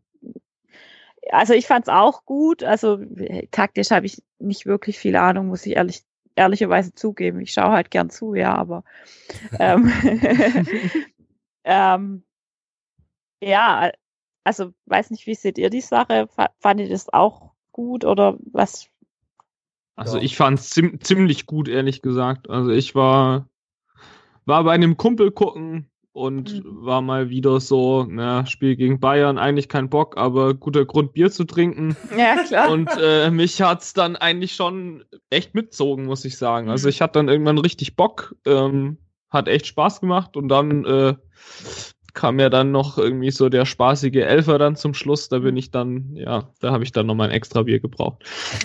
Also 1.31 1.55
ich 1.55 1.67
fand 1.67 1.87
es 1.87 1.93
auch 1.93 2.25
gut. 2.25 2.63
Also 2.63 2.99
taktisch 3.51 3.91
habe 3.91 4.07
ich 4.07 4.23
nicht 4.39 4.67
wirklich 4.67 4.99
viel 4.99 5.17
Ahnung, 5.17 5.49
muss 5.49 5.67
ich 5.67 5.77
ehrlich, 5.77 6.03
ehrlicherweise 6.35 6.95
zugeben. 6.95 7.41
Ich 7.41 7.53
schaue 7.53 7.73
halt 7.73 7.91
gern 7.91 8.11
zu, 8.11 8.35
ja, 8.35 8.55
aber 8.55 8.85
ähm, 9.59 9.91
ähm, 11.65 12.23
ja, 13.41 13.91
also 14.45 14.73
weiß 14.87 15.11
nicht, 15.11 15.27
wie 15.27 15.35
seht 15.35 15.59
ihr 15.59 15.71
die 15.71 15.81
Sache? 15.81 16.29
Fa- 16.29 16.51
Fand 16.61 16.81
ihr 16.81 16.89
das 16.89 17.13
auch 17.13 17.53
gut 17.73 18.05
oder 18.05 18.39
was? 18.53 18.89
Also 19.97 20.19
ich 20.19 20.37
fand 20.37 20.59
es 20.59 20.71
ziem 20.71 21.01
ziemlich 21.01 21.47
gut, 21.47 21.69
ehrlich 21.69 22.03
gesagt. 22.03 22.51
Also 22.51 22.71
ich 22.71 22.95
war, 22.95 23.49
war 24.45 24.63
bei 24.65 24.73
einem 24.73 24.97
Kumpel 24.97 25.31
gucken 25.31 25.91
und 26.17 26.65
Mhm. 26.65 26.87
war 26.87 27.03
mal 27.03 27.29
wieder 27.29 27.61
so, 27.61 28.07
na, 28.09 28.47
Spiel 28.47 28.75
gegen 28.75 29.01
Bayern, 29.01 29.37
eigentlich 29.37 29.69
kein 29.69 29.91
Bock, 29.91 30.17
aber 30.17 30.55
guter 30.55 30.87
Grund, 30.87 31.13
Bier 31.13 31.31
zu 31.31 31.45
trinken. 31.45 31.95
Ja, 32.17 32.43
klar. 32.43 32.71
Und 32.71 32.89
äh, 32.99 33.31
mich 33.31 33.61
hat's 33.61 33.93
dann 33.93 34.17
eigentlich 34.17 34.55
schon 34.55 35.05
echt 35.29 35.55
mitzogen, 35.55 36.07
muss 36.07 36.25
ich 36.25 36.39
sagen. 36.39 36.71
Also 36.71 36.87
Mhm. 36.87 36.91
ich 36.91 37.03
hatte 37.03 37.19
dann 37.19 37.29
irgendwann 37.29 37.59
richtig 37.59 37.97
Bock, 37.97 38.35
ähm, 38.47 38.97
hat 39.29 39.47
echt 39.47 39.67
Spaß 39.67 40.01
gemacht 40.01 40.39
und 40.39 40.49
dann 40.49 40.87
äh, 40.87 41.15
kam 42.15 42.41
ja 42.41 42.49
dann 42.49 42.71
noch 42.73 42.97
irgendwie 42.97 43.31
so 43.31 43.51
der 43.51 43.67
spaßige 43.67 44.17
Elfer 44.25 44.57
dann 44.59 44.75
zum 44.77 44.95
Schluss. 44.95 45.29
Da 45.29 45.41
bin 45.41 45.55
ich 45.59 45.71
dann, 45.71 46.13
ja, 46.17 46.49
da 46.61 46.73
habe 46.73 46.83
ich 46.85 46.93
dann 46.93 47.05
noch 47.05 47.15
mal 47.15 47.25
ein 47.29 47.31
extra 47.35 47.63
Bier 47.65 47.79
gebraucht. 47.81 48.25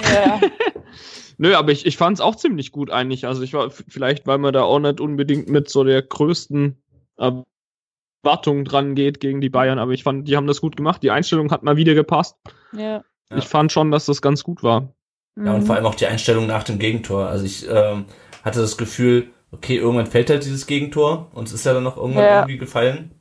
ja. 0.10 0.40
Nö, 1.38 1.56
aber 1.56 1.72
ich, 1.74 1.86
ich 1.86 1.98
fand 1.98 2.18
es 2.18 2.22
auch 2.22 2.36
ziemlich 2.38 2.72
gut 2.72 2.92
eigentlich. 2.92 3.26
Also 3.28 3.42
ich 3.42 3.54
war 3.54 3.72
vielleicht, 3.72 4.26
weil 4.28 4.38
man 4.38 4.54
da 4.54 4.62
auch 4.64 4.80
nicht 4.80 5.02
unbedingt 5.02 5.50
mit 5.50 5.70
so 5.70 5.84
der 5.84 6.02
größten 6.02 6.78
Erwartung 7.18 8.66
dran 8.66 8.96
geht 8.96 9.20
gegen 9.20 9.42
die 9.42 9.50
Bayern, 9.50 9.80
aber 9.80 9.92
ich 9.92 10.04
fand, 10.04 10.28
die 10.28 10.36
haben 10.38 10.48
das 10.48 10.62
gut 10.62 10.76
gemacht. 10.78 11.02
Die 11.04 11.12
Einstellung 11.12 11.52
hat 11.52 11.64
mal 11.64 11.78
wieder 11.78 11.94
gepasst. 11.94 12.38
ja. 12.74 13.04
Ja. 13.30 13.38
ich 13.38 13.48
fand 13.48 13.72
schon, 13.72 13.92
dass 13.92 14.08
das 14.08 14.22
ganz 14.22 14.44
gut 14.44 14.62
war. 14.62 14.94
Ja, 15.38 15.54
und 15.54 15.62
Mhm. 15.62 15.66
vor 15.66 15.76
allem 15.78 15.86
auch 15.86 15.96
die 15.96 16.06
Einstellung 16.06 16.48
nach 16.48 16.64
dem 16.66 16.80
Gegentor. 16.80 17.28
Also 17.28 17.46
ich 17.46 17.66
ähm, 17.66 18.04
hatte 18.44 18.60
das 18.60 18.76
Gefühl, 18.76 19.30
okay, 19.54 19.78
irgendwann 19.78 20.08
fällt 20.08 20.30
halt 20.30 20.44
dieses 20.44 20.68
Gegentor 20.68 21.32
und 21.34 21.48
es 21.48 21.54
ist 21.54 21.66
ja 21.66 21.74
dann 21.74 21.84
noch 21.84 21.96
irgendwann 21.96 22.26
Ja. 22.26 22.40
irgendwie 22.42 22.58
gefallen. 22.58 23.12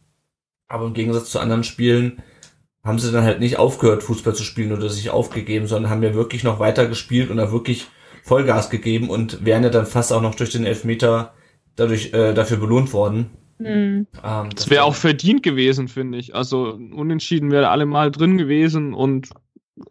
Aber 0.66 0.86
im 0.86 0.94
Gegensatz 0.94 1.30
zu 1.30 1.38
anderen 1.38 1.62
Spielen 1.62 2.24
haben 2.82 2.98
sie 2.98 3.12
dann 3.12 3.22
halt 3.22 3.38
nicht 3.38 3.56
aufgehört, 3.60 4.02
Fußball 4.02 4.34
zu 4.34 4.42
spielen 4.42 4.72
oder 4.72 4.88
sich 4.88 5.10
aufgegeben, 5.10 5.68
sondern 5.68 5.92
haben 5.92 6.02
ja 6.02 6.12
wirklich 6.14 6.42
noch 6.42 6.58
weiter 6.58 6.88
gespielt 6.88 7.30
und 7.30 7.36
da 7.36 7.52
wirklich 7.52 7.86
Vollgas 8.24 8.68
gegeben 8.68 9.10
und 9.10 9.44
wären 9.44 9.62
ja 9.62 9.70
dann 9.70 9.86
fast 9.86 10.12
auch 10.12 10.22
noch 10.22 10.34
durch 10.34 10.50
den 10.50 10.66
Elfmeter 10.66 11.34
dadurch 11.76 12.12
äh, 12.14 12.34
dafür 12.34 12.56
belohnt 12.56 12.92
worden. 12.92 13.30
Mhm. 13.60 14.06
Ähm, 14.24 14.48
Das 14.54 14.70
wäre 14.70 14.84
auch 14.84 14.94
verdient 14.94 15.42
gewesen, 15.42 15.88
finde 15.88 16.18
ich. 16.18 16.34
Also 16.34 16.72
unentschieden 16.72 17.50
wäre 17.50 17.68
allemal 17.68 18.10
drin 18.10 18.38
gewesen 18.38 18.94
und 18.94 19.28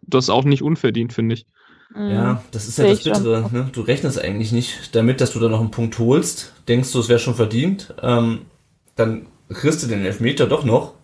das 0.02 0.28
auch 0.30 0.44
nicht 0.44 0.62
unverdient, 0.62 1.12
finde 1.12 1.34
ich. 1.34 1.46
Mhm. 1.94 2.10
Ja, 2.10 2.44
das 2.50 2.68
ist 2.68 2.78
ja 2.78 2.84
Sehe 2.84 2.94
das. 2.94 3.04
Bittere. 3.22 3.48
Ne? 3.52 3.70
Du 3.72 3.80
rechnest 3.82 4.20
eigentlich 4.22 4.52
nicht 4.52 4.94
damit, 4.94 5.20
dass 5.20 5.32
du 5.32 5.40
da 5.40 5.48
noch 5.48 5.60
einen 5.60 5.70
Punkt 5.70 5.98
holst. 5.98 6.52
Denkst 6.68 6.92
du, 6.92 7.00
es 7.00 7.08
wäre 7.08 7.18
schon 7.18 7.34
verdient. 7.34 7.94
Ähm, 8.02 8.42
dann 8.96 9.26
kriegst 9.48 9.82
du 9.82 9.86
den 9.86 10.04
Elfmeter 10.04 10.46
doch 10.46 10.64
noch 10.64 10.94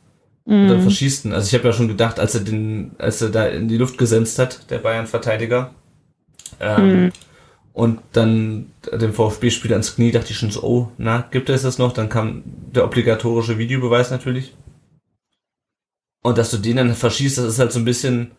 und 0.44 0.68
dann 0.68 0.78
Mhm. 0.78 0.82
verschießt 0.82 1.24
ihn. 1.24 1.32
Also 1.32 1.48
ich 1.48 1.54
habe 1.54 1.68
ja 1.68 1.72
schon 1.72 1.88
gedacht, 1.88 2.20
als 2.20 2.34
er 2.34 2.42
den, 2.42 2.92
als 2.98 3.20
er 3.22 3.30
da 3.30 3.46
in 3.46 3.66
die 3.68 3.76
Luft 3.78 3.98
gesenzt 3.98 4.38
hat, 4.38 4.70
der 4.70 4.78
Bayern-Verteidiger, 4.78 5.72
ähm, 6.60 7.04
Mhm. 7.04 7.12
Und 7.76 8.00
dann 8.14 8.72
dem 8.90 9.12
VfB-Spieler 9.12 9.76
ins 9.76 9.94
Knie, 9.96 10.10
dachte 10.10 10.30
ich 10.30 10.38
schon 10.38 10.50
so, 10.50 10.62
oh, 10.62 10.88
na, 10.96 11.28
gibt 11.30 11.50
es 11.50 11.60
das 11.60 11.76
noch? 11.76 11.92
Dann 11.92 12.08
kam 12.08 12.42
der 12.46 12.86
obligatorische 12.86 13.58
Videobeweis 13.58 14.10
natürlich. 14.10 14.54
Und 16.22 16.38
dass 16.38 16.50
du 16.50 16.56
den 16.56 16.76
dann 16.78 16.94
verschießt, 16.94 17.36
das 17.36 17.44
ist 17.44 17.58
halt 17.58 17.72
so 17.72 17.78
ein 17.78 17.84
bisschen, 17.84 18.30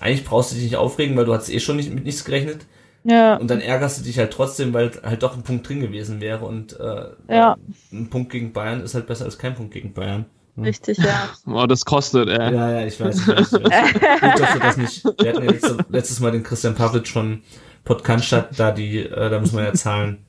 eigentlich 0.00 0.24
brauchst 0.24 0.50
du 0.50 0.56
dich 0.56 0.64
nicht 0.64 0.76
aufregen, 0.76 1.16
weil 1.16 1.26
du 1.26 1.32
hast 1.32 1.48
eh 1.48 1.60
schon 1.60 1.76
nicht 1.76 1.94
mit 1.94 2.04
nichts 2.04 2.24
gerechnet. 2.24 2.66
Ja. 3.04 3.36
Und 3.36 3.48
dann 3.52 3.60
ärgerst 3.60 4.00
du 4.00 4.02
dich 4.04 4.18
halt 4.18 4.32
trotzdem, 4.32 4.74
weil 4.74 4.90
halt 5.04 5.22
doch 5.22 5.36
ein 5.36 5.44
Punkt 5.44 5.68
drin 5.68 5.78
gewesen 5.80 6.20
wäre. 6.20 6.44
Und 6.44 6.78
äh, 6.80 7.04
Ja. 7.28 7.56
ein 7.92 8.10
Punkt 8.10 8.32
gegen 8.32 8.52
Bayern 8.52 8.80
ist 8.82 8.96
halt 8.96 9.06
besser 9.06 9.26
als 9.26 9.38
kein 9.38 9.54
Punkt 9.54 9.72
gegen 9.72 9.92
Bayern. 9.92 10.24
Richtig, 10.58 10.98
ja. 10.98 11.28
Oh, 11.46 11.66
das 11.66 11.84
kostet, 11.84 12.28
ey. 12.28 12.52
Ja, 12.52 12.80
ja, 12.80 12.84
ich 12.84 12.98
weiß. 12.98 13.16
Ich 13.16 13.28
weiß, 13.28 13.52
ich 13.52 13.62
weiß. 13.64 13.92
Gut, 14.20 14.40
dass 14.40 14.54
wir 14.54 14.60
das 14.60 14.76
nicht. 14.76 15.04
Wir 15.04 15.32
hatten 15.32 15.44
ja 15.44 15.50
letzte, 15.52 15.76
letztes 15.88 16.18
Mal 16.18 16.32
den 16.32 16.42
Christian 16.42 16.74
Pavlic 16.74 17.06
von 17.06 17.42
Podcast, 17.84 18.32
da 18.56 18.70
die, 18.72 19.00
äh, 19.00 19.30
da 19.30 19.38
muss 19.40 19.52
man 19.52 19.64
ja 19.64 19.72
zahlen 19.74 20.24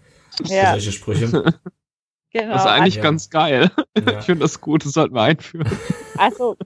für 0.46 0.52
ja, 0.54 0.72
solche 0.72 0.92
Sprüche. 0.92 1.28
genau. 2.32 2.54
Das 2.54 2.62
ist 2.66 2.68
eigentlich 2.70 2.96
Ja. 2.96 3.02
ganz 3.04 3.30
geil. 3.30 3.72
Ja. 3.98 4.20
Ich 4.20 4.26
finde 4.26 4.44
das 4.44 4.60
gut, 4.62 4.86
das 4.86 4.92
sollten 4.94 5.16
wir 5.16 5.22
einführen. 5.24 5.70
Also, 6.18 6.58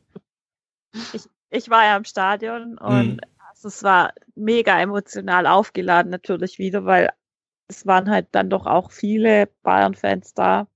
ich, 1.14 1.24
ich 1.50 1.70
war 1.70 1.84
ja 1.86 1.98
im 1.98 2.06
Stadion 2.06 2.78
und 2.78 3.08
Mhm. 3.16 3.20
also, 3.50 3.68
es 3.68 3.84
war 3.84 4.14
mega 4.36 4.80
emotional 4.80 5.46
aufgeladen 5.48 6.12
natürlich 6.12 6.58
wieder, 6.60 6.86
weil 6.86 7.10
es 7.68 7.86
waren 7.86 8.10
halt 8.10 8.28
dann 8.32 8.50
doch 8.50 8.66
auch 8.66 8.92
viele 8.92 9.48
Bayern-Fans 9.64 10.34
da. 10.34 10.68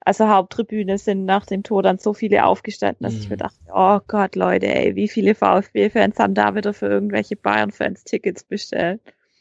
Also 0.00 0.28
Haupttribüne 0.28 0.96
sind 0.98 1.24
nach 1.26 1.44
dem 1.44 1.62
Tor 1.62 1.82
dann 1.82 1.98
so 1.98 2.14
viele 2.14 2.44
aufgestanden, 2.44 3.04
dass 3.04 3.14
ich 3.14 3.24
Mhm. 3.24 3.30
mir 3.30 3.36
dachte, 3.38 3.58
oh 3.74 4.00
Gott, 4.06 4.36
Leute, 4.36 4.66
ey, 4.66 4.94
wie 4.94 5.08
viele 5.08 5.34
VfB-Fans 5.34 6.18
haben 6.18 6.34
da 6.34 6.54
wieder 6.54 6.72
für 6.72 6.86
irgendwelche 6.86 7.36
Bayern-Fans 7.36 8.04
Tickets 8.04 8.44
bestellt? 8.44 9.00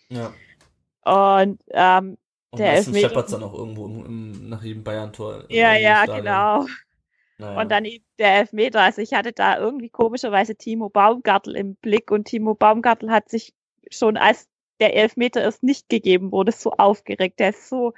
Ja. 0.10 0.34
Und 1.06 1.62
ähm, 1.72 2.18
Und 2.52 2.60
Der 2.60 2.74
Elfmeter- 2.74 3.08
scheppert's 3.10 3.32
dann 3.32 3.44
auch 3.44 3.54
irgendwo 3.54 3.86
im, 3.86 4.06
im, 4.06 4.50
nach 4.50 4.64
jedem 4.64 4.84
Bayern-Tor. 4.84 5.46
ja, 5.50 5.76
ja, 5.76 6.04
Stadion. 6.04 6.18
genau. 6.18 6.66
Naja. 7.40 7.62
Und 7.62 7.70
dann 7.72 7.86
eben 7.86 8.04
der 8.18 8.36
Elfmeter. 8.36 8.82
Also 8.82 9.02
ich 9.02 9.14
hatte 9.14 9.32
da 9.32 9.58
irgendwie 9.60 9.90
komischerweise 9.90 10.56
Timo 10.56 10.90
Baumgartel 10.90 11.56
im 11.56 11.76
Blick 11.76 12.10
und 12.10 12.26
Timo 12.26 12.56
Baumgartel 12.56 13.12
hat 13.12 13.30
sich 13.30 13.54
schon 13.92 14.18
als 14.18 14.48
der 14.80 14.96
Elfmeter 14.96 15.42
erst 15.42 15.62
nicht 15.64 15.88
gegeben 15.88 16.32
wurde, 16.32 16.52
so 16.52 16.72
aufgeregt. 16.72 17.40
Der 17.40 17.50
ist 17.50 17.70
so, 17.70 17.94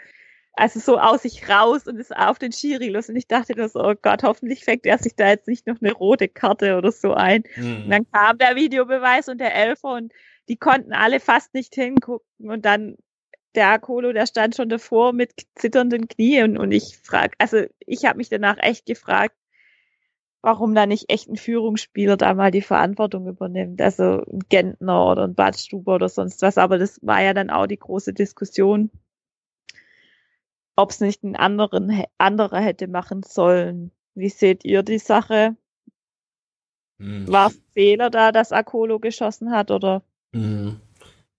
also 0.53 0.79
so 0.79 0.99
aus 0.99 1.21
sich 1.21 1.47
raus 1.47 1.87
und 1.87 1.97
ist 1.99 2.15
auf 2.15 2.37
den 2.37 2.51
Schiri 2.51 2.89
los. 2.89 3.07
Und 3.07 3.15
ich 3.15 3.27
dachte 3.27 3.55
nur 3.57 3.69
so, 3.69 3.81
oh 3.81 3.93
Gott, 4.01 4.23
hoffentlich 4.23 4.65
fängt 4.65 4.85
er 4.85 4.97
sich 4.97 5.15
da 5.15 5.29
jetzt 5.29 5.47
nicht 5.47 5.67
noch 5.67 5.77
eine 5.81 5.93
rote 5.93 6.27
Karte 6.27 6.77
oder 6.77 6.91
so 6.91 7.13
ein. 7.13 7.43
Mhm. 7.55 7.83
Und 7.83 7.89
dann 7.91 8.11
kam 8.11 8.37
der 8.39 8.55
Videobeweis 8.57 9.29
und 9.29 9.37
der 9.39 9.55
Elfer 9.55 9.93
und 9.93 10.11
die 10.49 10.57
konnten 10.57 10.93
alle 10.93 11.19
fast 11.19 11.53
nicht 11.53 11.75
hingucken 11.75 12.49
und 12.49 12.65
dann 12.65 12.97
der 13.55 13.69
Akolo, 13.69 14.13
der 14.13 14.25
stand 14.25 14.55
schon 14.55 14.69
davor 14.69 15.13
mit 15.13 15.33
zitternden 15.55 16.07
Knien 16.07 16.57
und 16.57 16.71
ich 16.71 16.97
frag, 16.97 17.33
also 17.37 17.63
ich 17.79 18.05
habe 18.05 18.17
mich 18.17 18.29
danach 18.29 18.57
echt 18.59 18.85
gefragt, 18.85 19.35
warum 20.41 20.73
da 20.75 20.85
nicht 20.85 21.09
echt 21.09 21.27
ein 21.29 21.35
Führungsspieler 21.35 22.17
da 22.17 22.33
mal 22.33 22.51
die 22.51 22.61
Verantwortung 22.61 23.27
übernimmt, 23.27 23.81
also 23.81 24.23
ein 24.25 24.39
Gentner 24.49 25.11
oder 25.11 25.23
ein 25.23 25.35
Badstuber 25.35 25.95
oder 25.95 26.09
sonst 26.09 26.41
was, 26.41 26.57
aber 26.57 26.77
das 26.77 26.99
war 27.01 27.21
ja 27.21 27.33
dann 27.33 27.49
auch 27.49 27.67
die 27.67 27.79
große 27.79 28.13
Diskussion, 28.13 28.91
ob 30.75 30.91
es 30.91 30.99
nicht 30.99 31.23
ein 31.23 31.35
anderen, 31.35 32.05
anderer 32.17 32.61
hätte 32.61 32.87
machen 32.87 33.23
sollen. 33.23 33.91
Wie 34.15 34.29
seht 34.29 34.63
ihr 34.63 34.81
die 34.81 34.99
Sache? 34.99 35.57
Mhm. 36.99 37.27
War 37.27 37.51
Fehler 37.73 38.09
da, 38.09 38.31
dass 38.31 38.51
Akolo 38.51 38.99
geschossen 38.99 39.51
hat 39.51 39.71
oder? 39.71 40.03
Mhm. 40.33 40.77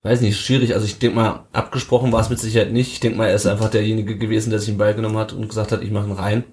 Weiß 0.03 0.23
nicht, 0.23 0.39
schwierig. 0.41 0.75
Also 0.75 0.87
ich 0.87 0.99
denke 0.99 1.17
mal, 1.17 1.47
abgesprochen 1.53 2.11
war 2.13 2.21
es 2.21 2.31
mit 2.31 2.39
Sicherheit 2.39 2.73
nicht. 2.73 2.93
Ich 2.93 3.01
denke 3.01 3.19
mal, 3.19 3.27
er 3.29 3.35
ist 3.35 3.47
einfach 3.47 3.71
derjenige 3.71 4.17
gewesen, 4.17 4.51
der 4.51 4.59
sich 4.59 4.71
den 4.71 4.79
Ball 4.79 4.95
genommen 4.95 5.19
hat 5.19 5.33
und 5.33 5.47
gesagt 5.49 5.73
hat, 5.73 5.83
ich 5.83 5.91
mache 5.91 6.07
ihn 6.07 6.13
rein. 6.13 6.45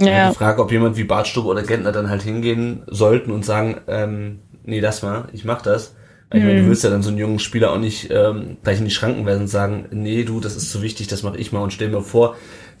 Ja. 0.00 0.30
Die 0.30 0.34
Frage, 0.36 0.62
ob 0.62 0.70
jemand 0.70 0.96
wie 0.96 1.04
Bartstube 1.04 1.48
oder 1.48 1.62
Gentner 1.62 1.92
dann 1.92 2.08
halt 2.08 2.22
hingehen 2.22 2.82
sollten 2.86 3.30
und 3.32 3.44
sagen, 3.44 3.80
ähm, 3.88 4.40
nee, 4.62 4.80
lass 4.80 5.02
mal, 5.02 5.28
ich 5.32 5.44
mach 5.44 5.62
das. 5.62 5.96
Weil 6.30 6.38
ich 6.40 6.44
meine, 6.46 6.58
du 6.60 6.64
Mhm. 6.64 6.68
willst 6.68 6.84
ja 6.84 6.90
dann 6.90 7.02
so 7.02 7.10
einen 7.10 7.18
jungen 7.18 7.38
Spieler 7.40 7.72
auch 7.72 7.78
nicht 7.78 8.08
ähm, 8.10 8.56
gleich 8.62 8.78
in 8.78 8.84
die 8.86 8.90
Schranken 8.90 9.26
weisen 9.26 9.42
und 9.42 9.48
sagen, 9.48 9.88
nee, 9.90 10.22
du, 10.24 10.40
das 10.40 10.56
ist 10.56 10.70
zu 10.70 10.80
wichtig, 10.80 11.08
das 11.08 11.22
mache 11.24 11.36
ich 11.36 11.52
mal 11.52 11.60
und 11.60 11.72
stell 11.72 11.88
mir 11.90 12.02
vor, 12.02 12.36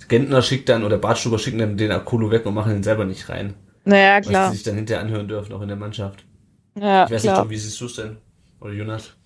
Gentner 0.08 0.40
schickt 0.40 0.68
dann 0.68 0.84
oder 0.84 0.98
Bartstuber 0.98 1.38
schicken 1.38 1.58
dann 1.58 1.76
den 1.76 1.90
Akulu 1.92 2.30
weg 2.30 2.46
und 2.46 2.54
machen 2.54 2.72
ihn 2.74 2.82
selber 2.82 3.04
nicht 3.04 3.28
rein. 3.28 3.54
Naja, 3.84 4.18
Was 4.18 4.28
klar. 4.28 4.48
sie 4.50 4.54
sich 4.56 4.62
dann 4.64 4.76
hinterher 4.76 5.02
anhören 5.02 5.28
dürfen, 5.28 5.52
auch 5.52 5.60
in 5.62 5.68
der 5.68 5.76
Mannschaft. 5.76 6.24
Ja, 6.80 7.04
Ich 7.04 7.10
weiß 7.10 7.22
klar. 7.22 7.34
nicht, 7.34 7.42
Tom, 7.42 7.50
wie 7.50 7.56
siehst 7.58 7.80
du 7.80 7.86
es 7.86 7.94
denn? 7.96 8.16
Oder 8.62 8.72
Jonas? 8.74 9.18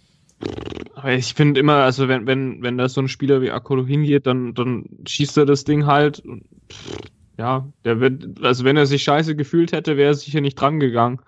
Aber 0.94 1.12
ich 1.12 1.34
finde 1.34 1.60
immer, 1.60 1.76
also 1.76 2.08
wenn, 2.08 2.26
wenn, 2.26 2.62
wenn 2.62 2.78
da 2.78 2.88
so 2.88 3.00
ein 3.00 3.08
Spieler 3.08 3.40
wie 3.42 3.50
Akolo 3.50 3.86
hingeht, 3.86 4.26
dann, 4.26 4.54
dann 4.54 4.86
schießt 5.06 5.36
er 5.38 5.46
das 5.46 5.64
Ding 5.64 5.86
halt. 5.86 6.20
Und, 6.20 6.44
pff, 6.72 6.98
ja, 7.38 7.70
der 7.84 8.00
wird, 8.00 8.42
also 8.42 8.64
wenn 8.64 8.76
er 8.76 8.86
sich 8.86 9.02
scheiße 9.04 9.36
gefühlt 9.36 9.72
hätte, 9.72 9.96
wäre 9.96 10.10
er 10.12 10.14
sicher 10.14 10.40
nicht 10.40 10.54
dran 10.56 10.80
gegangen. 10.80 11.20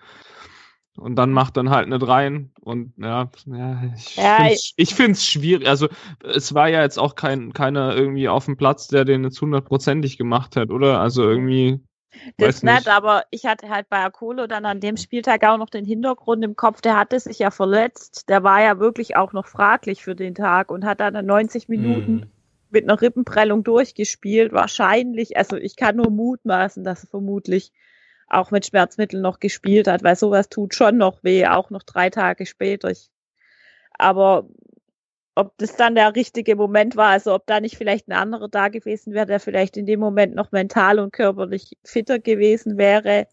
Und 0.97 1.15
dann 1.17 1.33
macht 1.33 1.57
dann 1.57 1.71
halt 1.71 1.89
nicht 1.89 2.07
rein. 2.07 2.51
Und 2.61 2.93
ja, 2.97 3.31
ja 3.47 3.83
ich 3.97 4.17
Ja, 4.17 4.37
find's, 4.37 4.73
ich 4.77 4.95
find's 4.95 5.25
schwierig. 5.25 5.69
Also 5.69 5.89
es 6.25 6.55
war 6.55 6.69
ja 6.69 6.83
jetzt 6.83 6.99
auch 6.99 7.15
kein, 7.15 7.53
keiner 7.53 7.95
irgendwie 7.95 8.29
auf 8.29 8.47
dem 8.47 8.57
Platz, 8.57 8.89
der 8.89 9.05
den 9.05 9.23
jetzt 9.25 9.41
hundertprozentig 9.41 10.19
gemacht 10.19 10.57
hat, 10.57 10.71
oder? 10.71 11.01
Also 11.01 11.23
irgendwie. 11.23 11.81
Das 12.39 12.63
weiß 12.63 12.63
nicht, 12.63 12.87
nicht. 12.87 12.89
aber 12.89 13.25
ich 13.31 13.47
hatte 13.47 13.69
halt 13.69 13.89
bei 13.89 13.99
Akolo 13.99 14.47
dann 14.47 14.65
an 14.67 14.81
dem 14.81 14.97
Spieltag 14.97 15.45
auch 15.45 15.59
noch 15.59 15.71
den 15.71 15.85
Hintergrund 15.85 16.45
im 16.45 16.57
Kopf, 16.57 16.81
der 16.81 16.97
hatte 16.97 17.21
sich 17.21 17.39
ja 17.39 17.51
verletzt. 17.51 18.29
Der 18.29 18.43
war 18.43 18.63
ja 18.63 18.79
wirklich 18.79 19.17
auch 19.17 19.33
noch 19.33 19.47
fraglich 19.47 20.03
für 20.05 20.15
den 20.15 20.35
Tag 20.35 20.71
und 20.71 20.85
hat 20.85 21.01
dann 21.01 21.25
90 21.27 21.69
Minuten 21.69 22.23
Mhm. 22.23 22.33
mit 22.71 22.85
einer 22.85 23.01
Rippenprellung 23.01 23.65
durchgespielt. 23.65 24.53
Wahrscheinlich, 24.53 25.37
also 25.37 25.57
ich 25.57 25.77
kann 25.77 25.97
nur 25.97 26.11
mutmaßen, 26.11 26.85
dass 26.85 27.05
er 27.05 27.09
vermutlich 27.11 27.73
auch 28.29 28.51
mit 28.51 28.67
Schmerzmitteln 28.67 29.23
noch 29.23 29.41
gespielt 29.41 29.89
hat, 29.89 30.03
weil 30.05 30.17
sowas 30.17 30.49
tut 30.49 30.75
schon 30.75 30.97
noch 30.99 31.23
weh, 31.25 31.47
auch 31.47 31.71
noch 31.71 31.83
drei 31.83 32.11
Tage 32.11 32.47
später. 32.47 32.91
Ich, 32.91 33.11
aber 33.99 34.49
ob 35.39 35.57
das 35.59 35.77
dann 35.77 35.95
der 35.95 36.15
richtige 36.17 36.57
Moment 36.57 36.97
war, 36.97 37.11
also 37.11 37.35
ob 37.35 37.47
da 37.47 37.61
nicht 37.61 37.77
vielleicht 37.77 38.09
ein 38.09 38.13
anderer 38.13 38.49
da 38.49 38.69
gewesen 38.69 39.15
wäre, 39.15 39.27
der 39.27 39.41
vielleicht 39.41 39.77
in 39.77 39.87
dem 39.87 40.01
Moment 40.01 40.35
noch 40.35 40.53
mental 40.53 40.99
und 40.99 41.13
körperlich 41.13 41.77
fitter 41.85 42.19
gewesen 42.19 42.77
wäre, 42.77 43.27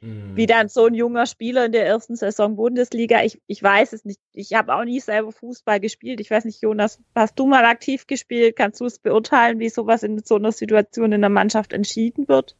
Mhm. 0.00 0.34
wie 0.34 0.46
dann 0.46 0.68
so 0.68 0.86
ein 0.86 0.94
junger 0.94 1.26
Spieler 1.26 1.66
in 1.66 1.72
der 1.72 1.86
ersten 1.86 2.16
Saison 2.16 2.56
Bundesliga. 2.56 3.22
Ich, 3.22 3.40
ich 3.46 3.62
weiß 3.62 3.92
es 3.92 4.04
nicht. 4.04 4.20
Ich 4.32 4.52
habe 4.54 4.74
auch 4.74 4.84
nie 4.84 4.98
selber 4.98 5.30
Fußball 5.30 5.78
gespielt. 5.78 6.20
Ich 6.20 6.30
weiß 6.30 6.44
nicht, 6.46 6.60
Jonas, 6.62 7.00
hast 7.14 7.38
du 7.38 7.46
mal 7.46 7.64
aktiv 7.64 8.06
gespielt? 8.08 8.56
Kannst 8.56 8.80
du 8.80 8.86
es 8.86 8.98
beurteilen, 8.98 9.60
wie 9.60 9.68
sowas 9.68 10.02
in 10.02 10.18
so 10.24 10.34
einer 10.34 10.50
Situation 10.50 11.12
in 11.12 11.20
der 11.20 11.30
Mannschaft 11.30 11.72
entschieden 11.72 12.26
wird? 12.26 12.56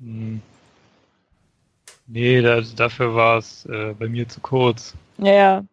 Hm. 0.00 0.40
Nee, 2.06 2.40
da, 2.40 2.62
dafür 2.62 3.14
war 3.14 3.38
es 3.38 3.66
äh, 3.66 3.94
bei 3.98 4.08
mir 4.08 4.26
zu 4.28 4.40
kurz. 4.40 4.94
Ja, 5.18 5.64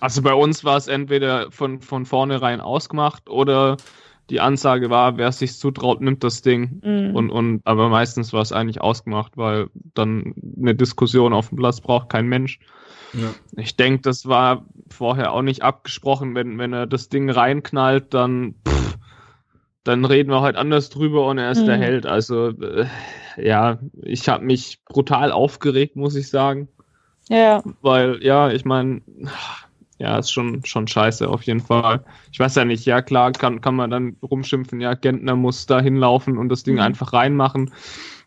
Also 0.00 0.22
bei 0.22 0.34
uns 0.34 0.64
war 0.64 0.76
es 0.76 0.88
entweder 0.88 1.50
von, 1.50 1.80
von 1.80 2.04
vornherein 2.04 2.60
ausgemacht 2.60 3.28
oder 3.28 3.76
die 4.30 4.40
Ansage 4.40 4.90
war, 4.90 5.18
wer 5.18 5.28
es 5.28 5.38
sich 5.38 5.58
zutraut, 5.58 6.00
nimmt 6.00 6.24
das 6.24 6.42
Ding. 6.42 6.80
Mhm. 6.82 7.14
Und, 7.14 7.30
und, 7.30 7.60
aber 7.64 7.88
meistens 7.88 8.32
war 8.32 8.42
es 8.42 8.52
eigentlich 8.52 8.80
ausgemacht, 8.80 9.36
weil 9.36 9.68
dann 9.94 10.34
eine 10.58 10.74
Diskussion 10.74 11.32
auf 11.32 11.50
dem 11.50 11.58
Platz 11.58 11.80
braucht 11.80 12.08
kein 12.08 12.26
Mensch. 12.26 12.58
Ja. 13.12 13.34
Ich 13.56 13.76
denke, 13.76 14.00
das 14.02 14.26
war 14.26 14.64
vorher 14.88 15.32
auch 15.32 15.42
nicht 15.42 15.62
abgesprochen. 15.62 16.34
Wenn, 16.34 16.58
wenn 16.58 16.72
er 16.72 16.86
das 16.86 17.08
Ding 17.08 17.30
reinknallt, 17.30 18.14
dann, 18.14 18.54
pff, 18.66 18.96
dann 19.84 20.04
reden 20.04 20.30
wir 20.30 20.40
halt 20.40 20.56
anders 20.56 20.88
drüber 20.88 21.26
und 21.26 21.38
er 21.38 21.50
ist 21.50 21.66
der 21.66 21.76
Mhm. 21.76 21.82
Held. 21.82 22.06
Also, 22.06 22.48
äh, 22.48 22.86
ja, 23.36 23.78
ich 24.02 24.28
habe 24.28 24.44
mich 24.44 24.80
brutal 24.86 25.32
aufgeregt, 25.32 25.96
muss 25.96 26.16
ich 26.16 26.28
sagen. 26.30 26.68
Ja. 27.28 27.62
Weil, 27.82 28.22
ja, 28.22 28.50
ich 28.50 28.64
meine, 28.64 29.02
ja, 29.98 30.18
ist 30.18 30.30
schon, 30.32 30.64
schon 30.64 30.86
scheiße 30.86 31.28
auf 31.28 31.42
jeden 31.42 31.60
Fall. 31.60 32.04
Ich 32.32 32.40
weiß 32.40 32.54
ja 32.56 32.64
nicht, 32.64 32.84
ja 32.84 33.00
klar, 33.02 33.32
kann, 33.32 33.60
kann 33.60 33.76
man 33.76 33.90
dann 33.90 34.16
rumschimpfen, 34.22 34.80
ja, 34.80 34.94
Gentner 34.94 35.36
muss 35.36 35.66
da 35.66 35.80
hinlaufen 35.80 36.36
und 36.38 36.48
das 36.48 36.62
Ding 36.64 36.74
Mhm. 36.76 36.80
einfach 36.80 37.12
reinmachen. 37.12 37.72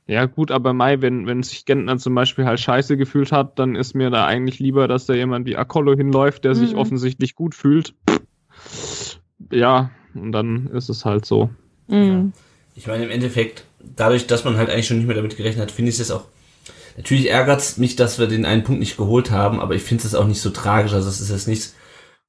Ja, 0.09 0.25
gut, 0.25 0.51
aber 0.51 0.71
Mai, 0.73 1.01
wenn, 1.01 1.27
wenn 1.27 1.43
sich 1.43 1.65
Gentner 1.65 1.97
zum 1.97 2.15
Beispiel 2.15 2.45
halt 2.45 2.61
scheiße 2.61 2.95
gefühlt 2.95 3.33
hat, 3.33 3.59
dann 3.59 3.75
ist 3.75 3.93
mir 3.93 4.09
da 4.09 4.25
eigentlich 4.25 4.59
lieber, 4.59 4.87
dass 4.87 5.05
da 5.05 5.13
jemand 5.13 5.45
wie 5.45 5.57
Akolo 5.57 5.95
hinläuft, 5.97 6.45
der 6.45 6.55
sich 6.55 6.71
Mhm. 6.73 6.79
offensichtlich 6.79 7.35
gut 7.35 7.53
fühlt. 7.55 7.93
Ja, 9.51 9.91
und 10.13 10.31
dann 10.31 10.67
ist 10.67 10.89
es 10.89 11.05
halt 11.05 11.25
so. 11.25 11.49
Mhm. 11.87 12.33
Ich 12.75 12.87
meine, 12.87 13.03
im 13.05 13.09
Endeffekt, 13.09 13.65
dadurch, 13.79 14.27
dass 14.27 14.45
man 14.45 14.55
halt 14.57 14.69
eigentlich 14.69 14.87
schon 14.87 14.97
nicht 14.97 15.07
mehr 15.07 15.15
damit 15.15 15.35
gerechnet 15.35 15.61
hat, 15.63 15.71
finde 15.71 15.89
ich 15.89 15.95
es 15.95 15.99
jetzt 15.99 16.11
auch. 16.11 16.25
Natürlich 16.97 17.29
ärgert 17.29 17.61
es 17.61 17.77
mich, 17.77 17.95
dass 17.95 18.19
wir 18.19 18.27
den 18.27 18.45
einen 18.45 18.63
Punkt 18.63 18.79
nicht 18.79 18.97
geholt 18.97 19.31
haben, 19.31 19.59
aber 19.61 19.75
ich 19.75 19.83
finde 19.83 20.05
es 20.05 20.15
auch 20.15 20.25
nicht 20.27 20.41
so 20.41 20.49
tragisch. 20.49 20.93
Also, 20.93 21.07
es 21.07 21.21
ist 21.21 21.29
jetzt 21.29 21.47
nichts, 21.47 21.75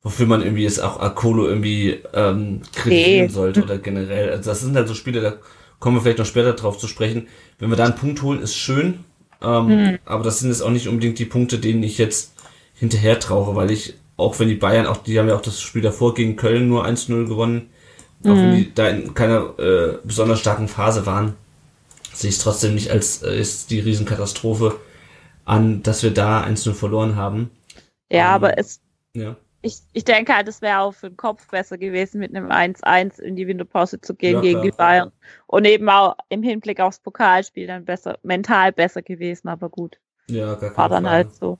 wofür 0.02 0.26
man 0.26 0.42
irgendwie 0.42 0.62
jetzt 0.64 0.80
auch 0.82 1.00
Akolo 1.00 1.46
irgendwie 1.48 1.98
ähm, 2.14 2.60
kritisieren 2.74 3.26
Nee. 3.26 3.32
sollte 3.32 3.62
oder 3.62 3.78
generell. 3.78 4.30
Also, 4.30 4.50
das 4.50 4.60
sind 4.60 4.76
halt 4.76 4.86
so 4.86 4.94
Spiele, 4.94 5.20
da 5.22 5.34
kommen 5.80 5.96
wir 5.96 6.02
vielleicht 6.02 6.18
noch 6.18 6.26
später 6.26 6.52
drauf 6.52 6.78
zu 6.78 6.86
sprechen. 6.86 7.28
Wenn 7.58 7.70
wir 7.70 7.76
da 7.76 7.84
einen 7.84 7.96
Punkt 7.96 8.22
holen, 8.22 8.40
ist 8.42 8.56
schön, 8.56 9.04
ähm, 9.42 9.98
aber 10.04 10.22
das 10.24 10.40
sind 10.40 10.50
jetzt 10.50 10.62
auch 10.62 10.70
nicht 10.70 10.88
unbedingt 10.88 11.18
die 11.18 11.24
Punkte, 11.24 11.58
denen 11.58 11.82
ich 11.82 11.96
jetzt 11.98 12.34
hinterher 12.74 13.18
trauche, 13.20 13.54
weil 13.56 13.70
ich, 13.70 13.94
auch 14.16 14.38
wenn 14.38 14.48
die 14.48 14.54
Bayern, 14.54 14.86
auch 14.86 14.98
die 14.98 15.18
haben 15.18 15.28
ja 15.28 15.36
auch 15.36 15.40
das 15.42 15.60
Spiel 15.60 15.82
davor 15.82 16.14
gegen 16.14 16.36
Köln 16.36 16.68
nur 16.68 16.84
1-0 16.84 17.26
gewonnen, 17.26 17.70
auch 18.24 18.30
wenn 18.36 18.56
die 18.56 18.74
da 18.74 18.88
in 18.88 19.14
keiner 19.14 19.58
äh, 19.58 19.98
besonders 20.04 20.40
starken 20.40 20.66
Phase 20.68 21.06
waren, 21.06 21.34
sehe 22.20 22.30
ich 22.30 22.36
es 22.36 22.42
trotzdem 22.42 22.74
nicht 22.74 22.90
als 22.90 23.22
äh, 23.22 23.38
ist 23.38 23.70
die 23.70 23.80
Riesenkatastrophe 23.80 24.80
an, 25.44 25.82
dass 25.82 26.02
wir 26.02 26.12
da 26.12 26.42
1-0 26.44 26.74
verloren 26.74 27.16
haben. 27.16 27.50
Ja, 28.10 28.28
Ähm, 28.28 28.34
aber 28.34 28.58
es, 28.58 28.80
Ja. 29.14 29.36
ich, 29.62 29.78
ich 29.92 30.04
denke 30.04 30.34
halt, 30.34 30.48
es 30.48 30.62
wäre 30.62 30.80
auch 30.80 30.92
für 30.94 31.08
den 31.10 31.16
Kopf 31.16 31.46
besser 31.48 31.78
gewesen, 31.78 32.20
mit 32.20 32.34
einem 32.34 32.50
1-1 32.50 33.20
in 33.20 33.36
die 33.36 33.46
Winterpause 33.46 34.00
zu 34.00 34.14
gehen 34.14 34.36
Ja, 34.36 34.40
gegen 34.40 34.62
die 34.62 34.70
Bayern. 34.70 35.12
Und 35.46 35.64
eben 35.64 35.88
auch 35.88 36.16
im 36.28 36.42
Hinblick 36.42 36.80
aufs 36.80 37.00
Pokalspiel 37.00 37.66
dann 37.66 37.84
besser, 37.84 38.18
mental 38.22 38.72
besser 38.72 39.02
gewesen, 39.02 39.48
aber 39.48 39.68
gut. 39.68 39.98
Ja, 40.30 40.54
gar 40.56 40.58
keine 40.58 40.76
War 40.76 40.88
dann 40.90 41.04
Frage. 41.04 41.16
halt 41.16 41.34
so. 41.34 41.58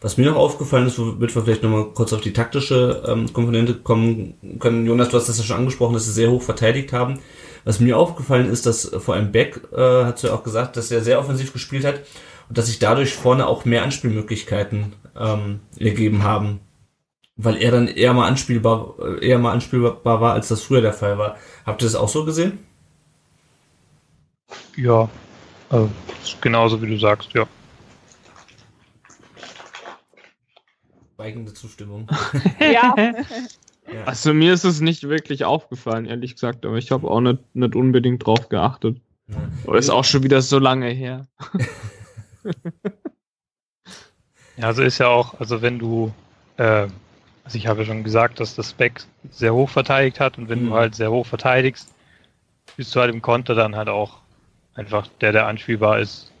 Was 0.00 0.16
mir 0.16 0.26
noch 0.26 0.36
aufgefallen 0.36 0.88
ist, 0.88 0.98
womit 0.98 1.34
wir 1.34 1.42
vielleicht 1.42 1.62
nochmal 1.62 1.86
kurz 1.94 2.12
auf 2.12 2.20
die 2.20 2.32
taktische 2.32 3.04
ähm, 3.06 3.32
Komponente 3.32 3.74
kommen 3.76 4.58
können. 4.58 4.86
Jonas, 4.86 5.10
du 5.10 5.16
hast 5.16 5.28
das 5.28 5.38
ja 5.38 5.44
schon 5.44 5.58
angesprochen, 5.58 5.94
dass 5.94 6.04
sie 6.04 6.12
sehr 6.12 6.30
hoch 6.32 6.42
verteidigt 6.42 6.92
haben. 6.92 7.20
Was 7.66 7.80
mir 7.80 7.98
aufgefallen 7.98 8.48
ist, 8.48 8.64
dass 8.64 8.90
äh, 8.92 9.00
vor 9.00 9.16
allem 9.16 9.32
Beck, 9.32 9.60
äh, 9.72 10.04
hat 10.04 10.22
ja 10.22 10.32
auch 10.32 10.44
gesagt, 10.44 10.76
dass 10.76 10.92
er 10.92 11.02
sehr 11.02 11.18
offensiv 11.18 11.52
gespielt 11.52 11.84
hat 11.84 11.96
und 12.48 12.56
dass 12.56 12.66
sich 12.66 12.78
dadurch 12.78 13.12
vorne 13.14 13.48
auch 13.48 13.64
mehr 13.64 13.82
Anspielmöglichkeiten 13.82 14.94
ähm, 15.18 15.58
ergeben 15.76 16.22
haben. 16.22 16.60
Weil 17.34 17.56
er 17.56 17.72
dann 17.72 17.88
eher 17.88 18.14
mal 18.14 18.28
anspielbar, 18.28 18.94
äh, 19.00 19.26
eher 19.26 19.40
mal 19.40 19.50
anspielbar 19.50 20.20
war, 20.20 20.32
als 20.32 20.46
das 20.46 20.62
früher 20.62 20.80
der 20.80 20.92
Fall 20.92 21.18
war. 21.18 21.38
Habt 21.66 21.82
ihr 21.82 21.86
das 21.86 21.96
auch 21.96 22.08
so 22.08 22.24
gesehen? 22.24 22.60
Ja, 24.76 25.08
also, 25.68 25.90
genauso 26.40 26.80
wie 26.80 26.86
du 26.86 26.98
sagst, 26.98 27.32
ja. 27.32 27.48
Weigende 31.16 31.52
Zustimmung. 31.52 32.06
Ja, 32.60 32.94
Ja. 33.92 34.04
Also 34.04 34.34
mir 34.34 34.52
ist 34.52 34.64
es 34.64 34.80
nicht 34.80 35.04
wirklich 35.08 35.44
aufgefallen, 35.44 36.06
ehrlich 36.06 36.34
gesagt, 36.34 36.66
aber 36.66 36.76
ich 36.76 36.90
habe 36.90 37.08
auch 37.08 37.20
nicht, 37.20 37.38
nicht 37.54 37.74
unbedingt 37.76 38.26
drauf 38.26 38.48
geachtet. 38.48 39.00
Ja. 39.28 39.36
Aber 39.66 39.78
ist 39.78 39.90
auch 39.90 40.04
schon 40.04 40.22
wieder 40.22 40.42
so 40.42 40.58
lange 40.58 40.88
her. 40.88 41.26
Ja, 44.56 44.68
also 44.68 44.82
ist 44.82 44.96
ja 44.98 45.08
auch, 45.08 45.38
also 45.38 45.60
wenn 45.60 45.78
du, 45.78 46.12
äh, 46.56 46.88
also 47.44 47.58
ich 47.58 47.66
habe 47.66 47.80
ja 47.80 47.86
schon 47.86 48.04
gesagt, 48.04 48.40
dass 48.40 48.54
das 48.54 48.70
Spec 48.70 49.02
sehr 49.30 49.52
hoch 49.52 49.68
verteidigt 49.68 50.18
hat 50.18 50.38
und 50.38 50.48
wenn 50.48 50.62
Mhm. 50.64 50.68
du 50.70 50.74
halt 50.74 50.94
sehr 50.94 51.10
hoch 51.10 51.26
verteidigst, 51.26 51.92
bist 52.76 52.94
du 52.94 53.00
halt 53.00 53.12
im 53.12 53.20
Konter 53.20 53.54
dann 53.54 53.76
halt 53.76 53.88
auch 53.90 54.18
einfach 54.74 55.06
der, 55.20 55.32
der 55.32 55.46
anspielbar 55.46 55.98
ist, 55.98 56.32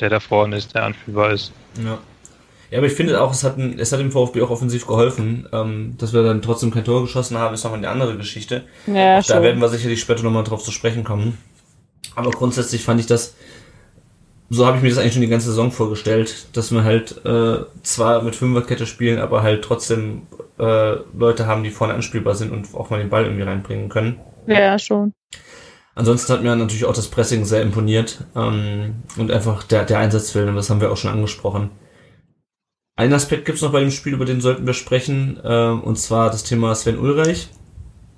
der 0.00 0.10
da 0.10 0.20
vorne 0.20 0.56
ist, 0.56 0.74
der 0.74 0.84
anspielbar 0.84 1.32
ist. 1.32 1.52
Ja. 1.82 1.98
Ja, 2.72 2.78
aber 2.78 2.86
ich 2.86 2.94
finde 2.94 3.20
auch, 3.20 3.32
es 3.32 3.44
hat, 3.44 3.58
es 3.58 3.92
hat 3.92 4.00
dem 4.00 4.10
VfB 4.10 4.40
auch 4.40 4.48
offensiv 4.48 4.86
geholfen. 4.86 5.46
Ähm, 5.52 5.94
dass 5.98 6.14
wir 6.14 6.22
dann 6.22 6.40
trotzdem 6.40 6.70
kein 6.70 6.86
Tor 6.86 7.02
geschossen 7.02 7.36
haben, 7.36 7.52
ist 7.52 7.64
nochmal 7.64 7.80
eine 7.80 7.90
andere 7.90 8.16
Geschichte. 8.16 8.62
ja 8.86 9.20
da 9.20 9.42
werden 9.42 9.56
schon. 9.56 9.60
wir 9.60 9.68
sicherlich 9.68 10.00
später 10.00 10.22
nochmal 10.22 10.42
drauf 10.42 10.64
zu 10.64 10.70
sprechen 10.70 11.04
kommen. 11.04 11.36
Aber 12.14 12.30
grundsätzlich 12.30 12.82
fand 12.82 12.98
ich 12.98 13.04
das, 13.04 13.34
so 14.48 14.64
habe 14.64 14.78
ich 14.78 14.82
mir 14.82 14.88
das 14.88 14.96
eigentlich 14.96 15.12
schon 15.12 15.20
die 15.20 15.28
ganze 15.28 15.48
Saison 15.48 15.70
vorgestellt, 15.70 16.46
dass 16.54 16.72
wir 16.72 16.82
halt 16.82 17.22
äh, 17.26 17.58
zwar 17.82 18.22
mit 18.22 18.36
Fünferkette 18.36 18.86
spielen, 18.86 19.18
aber 19.18 19.42
halt 19.42 19.62
trotzdem 19.62 20.22
äh, 20.58 20.94
Leute 21.14 21.46
haben, 21.46 21.64
die 21.64 21.70
vorne 21.70 21.92
anspielbar 21.92 22.34
sind 22.34 22.52
und 22.52 22.74
auch 22.74 22.88
mal 22.88 23.00
den 23.00 23.10
Ball 23.10 23.24
irgendwie 23.24 23.42
reinbringen 23.42 23.90
können. 23.90 24.18
Ja, 24.46 24.78
schon. 24.78 25.12
Ansonsten 25.94 26.32
hat 26.32 26.42
mir 26.42 26.56
natürlich 26.56 26.86
auch 26.86 26.94
das 26.94 27.08
Pressing 27.08 27.44
sehr 27.44 27.60
imponiert 27.60 28.24
ähm, 28.34 28.94
und 29.18 29.30
einfach 29.30 29.62
der, 29.62 29.84
der 29.84 29.98
Einsatzwillen, 29.98 30.56
das 30.56 30.70
haben 30.70 30.80
wir 30.80 30.90
auch 30.90 30.96
schon 30.96 31.12
angesprochen. 31.12 31.70
Einen 32.96 33.14
Aspekt 33.14 33.46
gibt's 33.46 33.62
noch 33.62 33.72
bei 33.72 33.80
dem 33.80 33.90
Spiel, 33.90 34.12
über 34.12 34.24
den 34.24 34.40
sollten 34.40 34.66
wir 34.66 34.74
sprechen, 34.74 35.40
ähm, 35.44 35.82
und 35.82 35.98
zwar 35.98 36.30
das 36.30 36.44
Thema 36.44 36.74
Sven 36.74 36.98
Ulreich. 36.98 37.48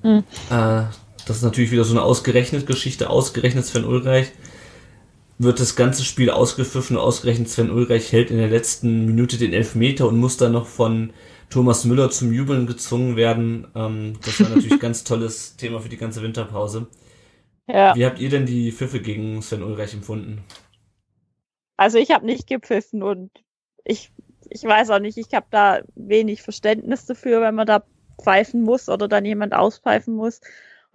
Mhm. 0.02 0.24
Äh, 0.50 0.84
das 1.26 1.37
ist 1.37 1.42
natürlich 1.42 1.70
wieder 1.70 1.84
so 1.84 1.94
eine 1.94 2.02
ausgerechnet 2.02 2.66
Geschichte, 2.66 3.08
ausgerechnet 3.08 3.64
Sven 3.64 3.84
Ulreich. 3.84 4.32
Wird 5.38 5.60
das 5.60 5.76
ganze 5.76 6.04
Spiel 6.04 6.30
ausgepfiffen, 6.30 6.96
ausgerechnet 6.96 7.48
Sven 7.48 7.70
Ulreich 7.70 8.12
hält 8.12 8.30
in 8.30 8.37
der 8.37 8.48
letzten 8.48 9.06
Minute 9.06 9.38
den 9.38 9.52
Elfmeter 9.52 10.08
und 10.08 10.18
muss 10.18 10.37
dann 10.37 10.52
noch 10.52 10.66
von 10.66 11.12
Thomas 11.50 11.84
Müller 11.84 12.10
zum 12.10 12.32
Jubeln 12.32 12.66
gezwungen 12.66 13.16
werden. 13.16 13.68
Ähm, 13.74 14.14
das 14.24 14.40
war 14.40 14.48
natürlich 14.48 14.72
ein 14.72 14.78
ganz 14.80 15.04
tolles 15.04 15.56
Thema 15.56 15.80
für 15.80 15.88
die 15.88 15.96
ganze 15.96 16.22
Winterpause. 16.22 16.88
Ja. 17.66 17.94
Wie 17.94 18.04
habt 18.04 18.18
ihr 18.18 18.28
denn 18.28 18.44
die 18.44 18.72
Pfiffe 18.72 19.00
gegen 19.00 19.40
Sven 19.40 19.62
Ulreich 19.62 19.94
empfunden? 19.94 20.44
Also 21.76 21.98
ich 21.98 22.10
habe 22.10 22.26
nicht 22.26 22.46
gepfiffen 22.46 23.02
und 23.02 23.30
ich, 23.84 24.12
ich 24.50 24.64
weiß 24.64 24.90
auch 24.90 24.98
nicht, 24.98 25.18
ich 25.18 25.35
habe 25.35 25.46
da 25.50 25.80
wenig 25.94 26.42
Verständnis 26.42 27.07
dafür, 27.07 27.40
wenn 27.40 27.54
man 27.54 27.66
da 27.66 27.85
pfeifen 28.22 28.62
muss 28.62 28.88
oder 28.88 29.09
dann 29.09 29.24
jemand 29.24 29.54
auspfeifen 29.54 30.14
muss. 30.14 30.40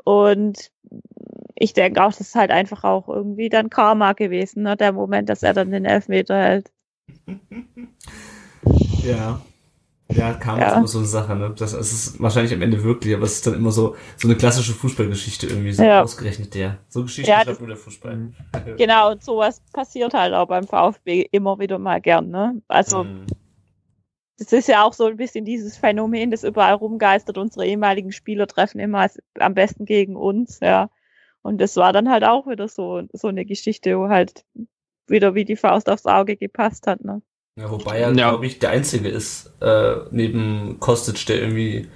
Und 0.03 0.71
ich 1.55 1.73
denke 1.73 2.03
auch, 2.03 2.09
das 2.09 2.21
ist 2.21 2.35
halt 2.35 2.51
einfach 2.51 2.83
auch 2.83 3.09
irgendwie 3.09 3.49
dann 3.49 3.69
Karma 3.69 4.13
gewesen, 4.13 4.63
ne? 4.63 4.77
der 4.77 4.93
Moment, 4.93 5.29
dass 5.29 5.43
er 5.43 5.53
dann 5.53 5.71
den 5.71 5.85
Elfmeter 5.85 6.37
hält. 6.37 6.71
Ja. 9.03 9.41
Ja, 10.11 10.33
kam 10.33 10.59
Ja. 10.59 10.75
immer 10.77 10.87
so 10.87 10.97
eine 10.97 11.07
Sache, 11.07 11.35
ne? 11.35 11.53
Das, 11.57 11.73
das 11.73 11.91
ist 11.91 12.19
wahrscheinlich 12.19 12.51
am 12.53 12.63
Ende 12.63 12.83
wirklich, 12.83 13.13
aber 13.13 13.25
es 13.25 13.33
ist 13.35 13.47
dann 13.47 13.53
immer 13.53 13.71
so, 13.71 13.95
so 14.17 14.27
eine 14.27 14.35
klassische 14.35 14.73
Fußballgeschichte 14.73 15.45
irgendwie, 15.47 15.71
so 15.71 15.83
Ja. 15.83 16.01
ausgerechnet 16.01 16.53
der. 16.55 16.79
So 16.87 17.03
Geschichte 17.03 17.29
Ja, 17.29 17.37
schreibt 17.37 17.49
das- 17.49 17.59
nur 17.59 17.67
der 17.67 17.77
Fußball. 17.77 18.31
Genau, 18.77 19.11
und 19.11 19.23
sowas 19.23 19.61
passiert 19.71 20.13
halt 20.15 20.33
auch 20.33 20.47
beim 20.47 20.65
VfB 20.65 21.27
immer 21.31 21.59
wieder 21.59 21.77
mal 21.77 22.01
gern, 22.01 22.29
ne? 22.31 22.59
Also 22.67 23.03
Mhm. 23.03 23.27
das 24.39 24.51
ist 24.51 24.67
ja 24.67 24.83
auch 24.83 24.93
so 24.93 25.05
ein 25.05 25.17
bisschen 25.17 25.45
dieses 25.45 25.77
Phänomen, 25.77 26.31
das 26.31 26.43
überall 26.43 26.73
rumgeistert. 26.73 27.37
Unsere 27.37 27.67
ehemaligen 27.67 28.11
Spieler 28.11 28.47
treffen 28.47 28.79
immer 28.79 28.99
als- 29.01 29.19
am 29.39 29.53
besten 29.53 29.85
gegen 29.85 30.15
uns, 30.15 30.59
ja. 30.59 30.89
Und 31.43 31.61
das 31.61 31.75
war 31.75 31.93
dann 31.93 32.09
halt 32.09 32.23
auch 32.23 32.47
wieder 32.47 32.67
so, 32.67 33.03
so 33.13 33.27
eine 33.27 33.45
Geschichte, 33.45 33.97
wo 33.99 34.09
halt 34.09 34.43
wieder 35.07 35.35
wie 35.35 35.45
die 35.45 35.55
Faust 35.55 35.87
aufs 35.87 36.05
Auge 36.07 36.35
gepasst 36.35 36.87
hat, 36.87 37.03
ne? 37.03 37.21
Ja, 37.59 37.69
wobei 37.69 37.97
er, 37.99 38.13
Ja. 38.13 38.29
glaube 38.29 38.45
ich, 38.45 38.59
der 38.59 38.69
Einzige 38.71 39.09
ist, 39.09 39.51
äh, 39.61 39.95
neben 40.11 40.79
Kostic, 40.79 41.25
der 41.25 41.41
irgendwie 41.41 41.87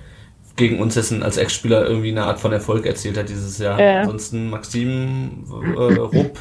gegen 0.55 0.79
uns 0.79 0.95
jetzt 0.95 1.11
als 1.13 1.37
Ex-Spieler 1.37 1.87
irgendwie 1.87 2.09
eine 2.11 2.25
Art 2.25 2.39
von 2.39 2.51
Erfolg 2.51 2.85
erzielt 2.85 3.17
hat 3.17 3.29
dieses 3.29 3.57
Jahr. 3.57 3.79
Ja. 3.79 4.01
Ansonsten 4.01 4.49
Maxim, 4.49 5.45
äh, 5.49 5.79
Rupp, 5.79 6.37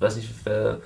weiß 0.00 0.16
nicht, 0.16 0.30
wer, 0.44 0.80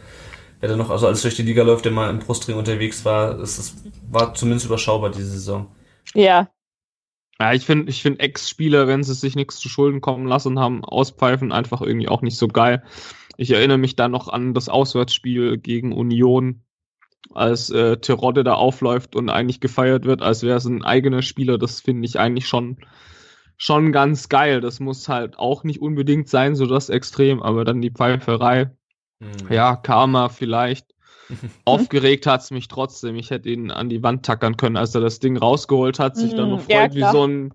wer 0.61 0.69
da 0.69 0.77
noch 0.77 0.91
also 0.91 1.07
alles 1.07 1.23
durch 1.23 1.37
die 1.37 1.43
Liga 1.43 1.63
läuft, 1.63 1.85
der 1.85 1.93
mal 1.93 2.11
im 2.11 2.19
Brustring 2.19 2.57
unterwegs 2.57 3.05
war, 3.05 3.39
es 3.39 3.59
ist, 3.59 3.77
war 4.11 4.35
zumindest 4.35 4.67
überschaubar 4.67 5.11
diese 5.11 5.31
Saison. 5.31 5.69
Ja, 6.15 6.51
Ja, 7.41 7.53
ich 7.53 7.65
finde, 7.65 7.89
ich 7.89 8.03
finde 8.03 8.21
Ex-Spieler, 8.21 8.89
wenn 8.89 9.05
sie 9.05 9.15
sich 9.15 9.37
nichts 9.37 9.59
zu 9.59 9.69
Schulden 9.69 10.01
kommen 10.01 10.27
lassen 10.27 10.59
haben, 10.59 10.85
auspfeifen 10.85 11.53
einfach 11.53 11.81
irgendwie 11.81 12.09
auch 12.09 12.21
nicht 12.21 12.37
so 12.37 12.49
geil. 12.49 12.83
Ich 13.37 13.53
erinnere 13.53 13.79
mich 13.79 13.95
da 13.95 14.09
noch 14.09 14.29
an 14.29 14.53
das 14.55 14.69
Auswärtsspiel 14.69 15.57
gegen 15.59 15.93
Union, 15.93 16.63
als 17.35 17.71
äh, 17.71 17.99
Terodde 17.99 18.45
da 18.45 18.55
aufläuft 18.55 19.17
und 19.17 19.29
eigentlich 19.31 19.61
gefeiert 19.61 20.05
wird, 20.05 20.23
als 20.23 20.43
wäre 20.43 20.57
es 20.59 20.65
ein 20.65 20.85
eigener 20.85 21.23
Spieler. 21.23 21.59
Das 21.59 21.81
finde 21.81 22.07
ich 22.07 22.19
eigentlich 22.19 22.47
schon, 22.49 22.79
schon 23.57 23.93
ganz 23.93 24.29
geil. 24.29 24.61
Das 24.61 24.81
muss 24.81 25.09
halt 25.09 25.39
auch 25.39 25.65
nicht 25.65 25.81
unbedingt 25.81 26.29
sein, 26.29 26.57
so 26.57 26.67
das 26.67 26.89
Extrem, 26.91 27.43
aber 27.43 27.65
dann 27.65 27.81
die 27.83 27.91
Pfeiferei. 27.91 28.71
Mhm. 29.21 29.49
Ja, 29.51 29.77
Karma 29.77 30.29
vielleicht. 30.29 30.95
Aufgeregt 31.65 32.27
hat's 32.27 32.51
mich 32.51 32.69
trotzdem. 32.69 33.17
Ich 33.17 33.31
hätte 33.31 33.51
ihn 33.51 33.71
an 33.71 33.89
die 33.91 34.03
Wand 34.03 34.25
tackern 34.25 34.57
können, 34.57 34.77
als 34.77 34.95
er 34.95 35.01
das 35.03 35.21
Ding 35.21 35.37
rausgeholt 35.37 35.99
hat, 35.99 36.17
sich 36.17 36.35
dann 36.35 36.49
Mhm, 36.49 36.51
noch 36.51 36.63
freut 36.63 36.95
ja, 36.95 36.95
wie 36.95 37.05
so 37.05 37.27
ein 37.27 37.55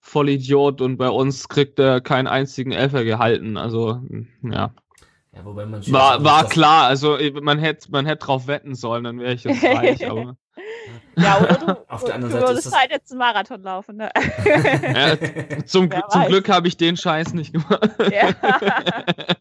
Vollidiot 0.00 0.80
und 0.80 0.96
bei 0.96 1.08
uns 1.10 1.48
kriegt 1.48 1.78
er 1.78 2.00
keinen 2.00 2.26
einzigen 2.26 2.72
Elfer 2.72 3.04
gehalten. 3.04 3.56
Also, 3.56 4.00
ja. 4.42 4.74
Ja, 5.34 5.44
wobei 5.44 5.64
man 5.64 5.80
War, 5.92 6.22
war 6.22 6.46
klar, 6.48 6.86
also 6.88 7.16
äh, 7.16 7.30
man 7.40 7.58
hätte 7.58 7.90
man 7.90 8.04
hätte 8.04 8.26
drauf 8.26 8.46
wetten 8.46 8.74
sollen, 8.74 9.04
dann 9.04 9.18
wäre 9.18 9.32
ich 9.32 9.44
jetzt 9.44 9.64
reich, 9.64 10.08
aber. 10.08 10.36
Ja, 11.16 11.40
oder 11.40 11.54
du, 11.54 11.78
Auf 11.88 12.04
der 12.04 12.14
anderen 12.16 12.32
du 12.34 12.38
Seite 12.38 12.48
würdest 12.48 12.66
ist 12.66 12.72
das- 12.72 12.80
halt 12.80 12.90
jetzt 12.90 13.10
einen 13.12 13.18
Marathon 13.18 13.62
laufen, 13.62 13.96
ne? 13.96 14.10
Ja, 14.94 15.64
zum, 15.64 15.88
zum. 16.10 16.24
Glück 16.26 16.48
habe 16.50 16.68
ich 16.68 16.76
den 16.76 16.96
Scheiß 16.98 17.32
nicht 17.32 17.52
gemacht. 17.54 17.88
ja. 18.12 18.28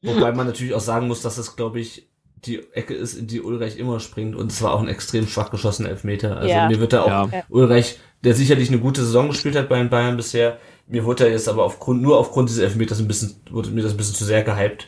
Wobei 0.02 0.32
man 0.32 0.48
natürlich 0.48 0.74
auch 0.74 0.80
sagen 0.80 1.08
muss, 1.08 1.22
dass 1.22 1.38
es, 1.38 1.56
glaube 1.58 1.80
ich, 1.82 2.08
die 2.46 2.60
Ecke 2.74 2.94
ist, 2.94 3.16
in 3.16 3.28
die 3.28 3.42
Ulreich 3.42 3.78
immer 3.78 4.00
springt 4.00 4.36
und 4.36 4.52
es 4.52 4.62
war 4.62 4.74
auch 4.74 4.82
ein 4.82 4.88
extrem 4.88 5.28
schwach 5.28 5.52
geschossener 5.52 5.90
Elfmeter. 5.90 6.38
Also 6.38 6.50
Ja. 6.50 6.68
mir 6.70 6.80
wird 6.80 6.94
da 6.94 7.02
auch 7.04 7.32
Ja. 7.32 7.44
Ulreich, 7.50 8.00
der 8.24 8.34
sicherlich 8.34 8.70
eine 8.70 8.80
gute 8.80 9.02
Saison 9.02 9.28
gespielt 9.28 9.56
hat 9.58 9.68
bei 9.70 9.78
den 9.78 9.90
Bayern 9.90 10.16
bisher, 10.18 10.58
mir 10.88 11.04
wurde 11.06 11.26
er 11.26 11.32
jetzt 11.32 11.48
aber 11.50 11.64
aufgrund, 11.64 12.02
nur 12.02 12.18
aufgrund 12.18 12.50
dieses 12.50 12.64
Elfmeters 12.64 13.00
ein 13.00 13.08
bisschen, 13.08 13.36
wurde 13.52 13.70
mir 13.70 13.84
das 13.84 13.92
ein 13.92 13.98
bisschen 13.98 14.16
zu 14.16 14.24
sehr 14.26 14.44
gehypt. 14.44 14.88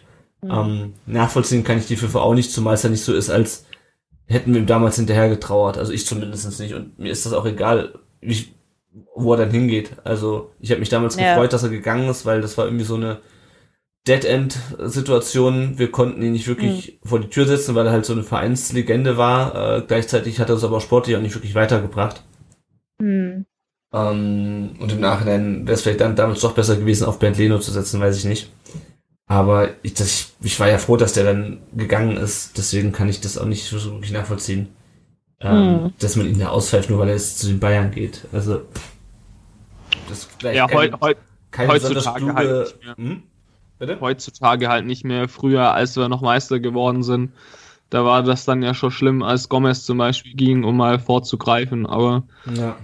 Ähm, 0.51 0.93
nachvollziehen 1.05 1.63
kann 1.63 1.77
ich 1.77 1.87
die 1.87 1.95
FIFA 1.95 2.19
auch 2.19 2.33
nicht, 2.33 2.51
zumal 2.51 2.75
es 2.75 2.83
ja 2.83 2.89
nicht 2.89 3.03
so 3.03 3.13
ist, 3.13 3.29
als 3.29 3.65
hätten 4.25 4.53
wir 4.53 4.61
ihm 4.61 4.67
damals 4.67 4.95
hinterher 4.95 5.29
getrauert. 5.29 5.77
Also 5.77 5.91
ich 5.91 6.05
zumindest 6.05 6.59
nicht. 6.59 6.73
Und 6.73 6.97
mir 6.99 7.11
ist 7.11 7.25
das 7.25 7.33
auch 7.33 7.45
egal, 7.45 7.99
wie, 8.21 8.47
wo 9.15 9.33
er 9.33 9.37
dann 9.37 9.51
hingeht. 9.51 9.91
Also 10.03 10.51
ich 10.59 10.71
habe 10.71 10.79
mich 10.79 10.89
damals 10.89 11.15
Ja. 11.15 11.33
gefreut, 11.33 11.53
dass 11.53 11.63
er 11.63 11.69
gegangen 11.69 12.09
ist, 12.09 12.25
weil 12.25 12.41
das 12.41 12.57
war 12.57 12.65
irgendwie 12.65 12.85
so 12.85 12.95
eine 12.95 13.19
Dead-End-Situation. 14.07 15.79
Wir 15.79 15.91
konnten 15.91 16.21
ihn 16.21 16.33
nicht 16.33 16.47
wirklich 16.47 16.99
vor 17.03 17.19
die 17.19 17.29
Tür 17.29 17.45
setzen, 17.45 17.75
weil 17.75 17.85
er 17.85 17.93
halt 17.93 18.05
so 18.05 18.13
eine 18.13 18.23
Vereinslegende 18.23 19.17
war. 19.17 19.77
Äh, 19.77 19.81
gleichzeitig 19.87 20.39
hat 20.39 20.49
er 20.49 20.55
uns 20.55 20.63
aber 20.63 20.81
sportlich 20.81 21.15
auch 21.15 21.21
nicht 21.21 21.35
wirklich 21.35 21.55
weitergebracht. 21.55 22.23
Hm. 23.01 23.45
Ähm, 23.93 24.75
und 24.79 24.91
im 24.91 24.99
Nachhinein 24.99 25.67
wäre 25.67 25.75
es 25.75 25.83
vielleicht 25.83 26.01
dann 26.01 26.15
damals 26.15 26.41
doch 26.41 26.53
besser 26.53 26.75
gewesen, 26.75 27.05
auf 27.05 27.19
Bernd 27.19 27.37
Leno 27.37 27.59
zu 27.59 27.71
setzen, 27.71 28.01
weiß 28.01 28.17
ich 28.17 28.25
nicht. 28.25 28.51
Aber 29.27 29.69
ich, 29.83 29.93
das, 29.93 30.07
ich, 30.09 30.33
ich 30.41 30.59
war 30.59 30.67
ja 30.69 30.77
froh, 30.77 30.97
dass 30.97 31.13
der 31.13 31.23
dann 31.23 31.61
gegangen 31.75 32.17
ist, 32.17 32.57
deswegen 32.57 32.91
kann 32.91 33.09
ich 33.09 33.21
das 33.21 33.37
auch 33.37 33.45
nicht 33.45 33.65
so 33.65 33.83
wirklich 33.91 34.11
nachvollziehen. 34.11 34.69
Ähm, 35.39 35.83
Hm. 35.83 35.93
Dass 35.99 36.15
man 36.15 36.27
ihn 36.27 36.39
da 36.39 36.49
auspfeift, 36.49 36.89
nur 36.89 36.99
weil 36.99 37.09
er 37.09 37.15
jetzt 37.15 37.39
zu 37.39 37.47
den 37.47 37.59
Bayern 37.59 37.91
geht. 37.91 38.21
Also, 38.31 38.61
das 40.09 40.27
vielleicht 40.39 40.57
Ja, 40.57 40.67
kein, 40.67 40.93
heu, 40.93 40.97
heu, 41.01 41.15
kein 41.51 41.69
heutzutage 41.69 42.33
halt 42.33 42.61
nicht 42.61 42.83
mehr. 42.83 42.95
Hm? 42.97 43.23
Bitte? 43.79 43.99
heutzutage 43.99 44.69
halt 44.69 44.85
nicht 44.85 45.03
mehr. 45.03 45.27
Früher, 45.27 45.73
als 45.73 45.97
wir 45.97 46.07
noch 46.07 46.21
Meister 46.21 46.59
geworden 46.59 47.03
sind, 47.03 47.31
da 47.89 48.05
war 48.05 48.23
das 48.23 48.45
dann 48.45 48.61
ja 48.63 48.73
schon 48.73 48.91
schlimm, 48.91 49.23
als 49.23 49.49
Gomez 49.49 49.83
zum 49.83 49.97
Beispiel 49.97 50.33
ging, 50.35 50.63
um 50.63 50.77
mal 50.77 50.99
vorzugreifen. 50.99 51.85
Aber 51.85 52.23
Ja. 52.45 52.77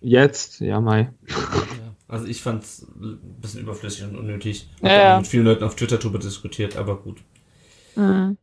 jetzt, 0.00 0.60
ja, 0.60 0.80
Mai. 0.80 1.12
Ja. 2.12 2.18
Also 2.18 2.26
ich 2.26 2.42
fand's 2.42 2.86
ein 3.00 3.18
bisschen 3.40 3.62
überflüssig 3.62 4.04
und 4.04 4.16
unnötig. 4.16 4.68
Ja, 4.82 4.88
auch 4.88 4.92
ja. 4.92 5.16
mit 5.18 5.26
vielen 5.26 5.44
Leuten 5.44 5.64
auf 5.64 5.76
Twitter 5.76 5.98
drüber 5.98 6.18
diskutiert, 6.18 6.76
aber 6.76 6.96
gut. 6.96 7.22
Hm. 7.94 8.36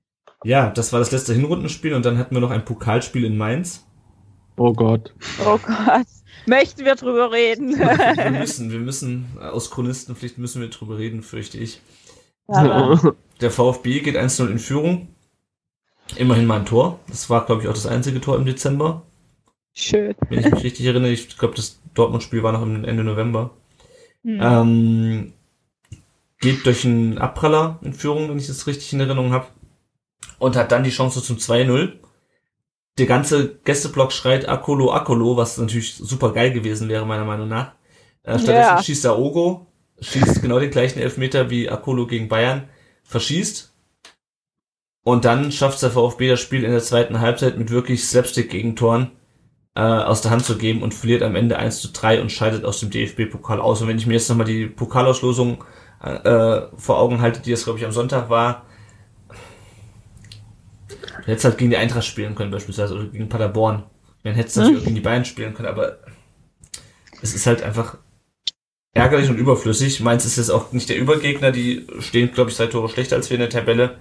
Ja, 0.43 0.69
das 0.71 0.91
war 0.93 0.99
das 0.99 1.11
letzte 1.11 1.33
Hinrundenspiel 1.33 1.93
und 1.93 2.05
dann 2.05 2.17
hatten 2.17 2.35
wir 2.35 2.41
noch 2.41 2.51
ein 2.51 2.65
Pokalspiel 2.65 3.25
in 3.25 3.37
Mainz. 3.37 3.85
Oh 4.57 4.73
Gott. 4.73 5.13
Oh 5.45 5.57
Gott. 5.57 6.07
Möchten 6.45 6.85
wir 6.85 6.95
drüber 6.95 7.31
reden? 7.31 7.77
Wir 7.79 8.31
müssen, 8.39 8.71
wir 8.71 8.79
müssen, 8.79 9.37
aus 9.39 9.71
Chronistenpflicht 9.71 10.37
müssen 10.37 10.61
wir 10.61 10.69
drüber 10.69 10.97
reden, 10.97 11.21
fürchte 11.21 11.57
ich. 11.57 11.81
Aber, 12.47 13.15
Der 13.41 13.51
VfB 13.51 13.99
geht 13.99 14.17
1-0 14.17 14.49
in 14.49 14.59
Führung. 14.59 15.09
Immerhin 16.15 16.47
mal 16.47 16.59
ein 16.59 16.65
Tor. 16.65 16.99
Das 17.07 17.29
war, 17.29 17.45
glaube 17.45 17.61
ich, 17.61 17.67
auch 17.67 17.73
das 17.73 17.85
einzige 17.87 18.19
Tor 18.21 18.37
im 18.37 18.45
Dezember. 18.45 19.05
schön. 19.75 20.15
Wenn 20.29 20.39
ich 20.39 20.51
mich 20.51 20.63
richtig 20.63 20.85
erinnere. 20.85 21.11
Ich 21.11 21.37
glaube, 21.37 21.55
das 21.55 21.81
Dortmund-Spiel 21.93 22.43
war 22.43 22.51
noch 22.51 22.63
im 22.63 22.83
Ende 22.83 23.03
November. 23.03 23.51
Hm. 24.23 24.39
Ähm, 24.41 25.33
geht 26.39 26.65
durch 26.65 26.85
einen 26.85 27.17
Abpraller 27.17 27.79
in 27.81 27.93
Führung, 27.93 28.29
wenn 28.29 28.37
ich 28.37 28.47
das 28.47 28.67
richtig 28.67 28.91
in 28.93 28.99
Erinnerung 28.99 29.31
habe. 29.33 29.47
Und 30.37 30.55
hat 30.55 30.71
dann 30.71 30.83
die 30.83 30.89
Chance 30.89 31.21
zum 31.21 31.37
2-0. 31.37 31.93
Der 32.97 33.05
ganze 33.05 33.55
Gästeblock 33.63 34.11
schreit 34.11 34.47
Akolo, 34.47 34.91
Akolo, 34.91 35.37
was 35.37 35.57
natürlich 35.57 35.95
super 35.95 36.33
geil 36.33 36.51
gewesen 36.51 36.89
wäre, 36.89 37.05
meiner 37.05 37.25
Meinung 37.25 37.47
nach. 37.47 37.73
Äh, 38.23 38.39
stattdessen 38.39 38.75
Ja. 38.75 38.83
schießt 38.83 39.05
Ogo, 39.07 39.67
schießt 40.01 40.41
genau 40.41 40.59
den 40.59 40.71
gleichen 40.71 40.99
Elfmeter 40.99 41.49
wie 41.49 41.69
Akolo 41.69 42.07
gegen 42.07 42.27
Bayern, 42.27 42.67
verschießt. 43.03 43.73
Und 45.03 45.25
dann 45.25 45.51
schafft 45.51 45.81
der 45.81 45.91
VfB 45.91 46.29
das 46.29 46.41
Spiel 46.41 46.63
in 46.63 46.71
der 46.71 46.83
zweiten 46.83 47.19
Halbzeit 47.19 47.57
mit 47.57 47.69
wirklich 47.69 48.03
Slapstick-Gegentoren 48.03 49.11
äh, 49.75 49.81
aus 49.81 50.21
der 50.21 50.31
Hand 50.31 50.45
zu 50.45 50.57
geben 50.57 50.81
und 50.81 50.93
verliert 50.93 51.23
am 51.23 51.35
Ende 51.35 51.57
1 51.57 51.81
zu 51.81 51.89
3 51.89 52.21
und 52.21 52.31
scheidet 52.31 52.65
aus 52.65 52.79
dem 52.79 52.89
DFB-Pokal 52.89 53.59
aus. 53.59 53.81
Und 53.81 53.87
wenn 53.87 53.97
ich 53.97 54.07
mir 54.07 54.13
jetzt 54.13 54.29
nochmal 54.29 54.47
die 54.47 54.67
Pokalauslosung 54.67 55.63
äh, 56.01 56.61
vor 56.77 56.97
Augen 56.99 57.21
halte, 57.21 57.41
die 57.41 57.51
es, 57.51 57.63
glaube 57.63 57.79
ich, 57.79 57.85
am 57.85 57.91
Sonntag 57.91 58.29
war, 58.29 58.65
du 60.89 61.27
hättest 61.27 61.45
halt 61.45 61.57
gegen 61.57 61.71
die 61.71 61.77
Eintracht 61.77 62.05
spielen 62.05 62.35
können 62.35 62.51
beispielsweise 62.51 62.95
oder 62.95 63.05
gegen 63.05 63.29
Paderborn. 63.29 63.83
Man 64.23 64.33
hätte 64.33 64.49
es 64.49 64.55
natürlich 64.55 64.83
gegen 64.83 64.95
die 64.95 65.01
Bayern 65.01 65.25
spielen 65.25 65.53
können, 65.53 65.69
aber 65.69 65.99
es 67.21 67.33
ist 67.33 67.45
halt 67.45 67.63
einfach 67.63 67.97
ärgerlich 68.93 69.29
und 69.29 69.37
überflüssig. 69.37 69.99
Mainz 70.01 70.25
ist 70.25 70.37
jetzt 70.37 70.49
auch 70.49 70.71
nicht 70.71 70.89
der 70.89 70.97
Übergegner, 70.97 71.51
die 71.51 71.87
stehen, 71.99 72.31
glaube 72.31 72.49
ich, 72.49 72.57
drei 72.57 72.67
Tore 72.67 72.89
schlechter 72.89 73.15
als 73.15 73.29
wir 73.29 73.35
in 73.35 73.41
der 73.41 73.49
Tabelle. 73.49 73.97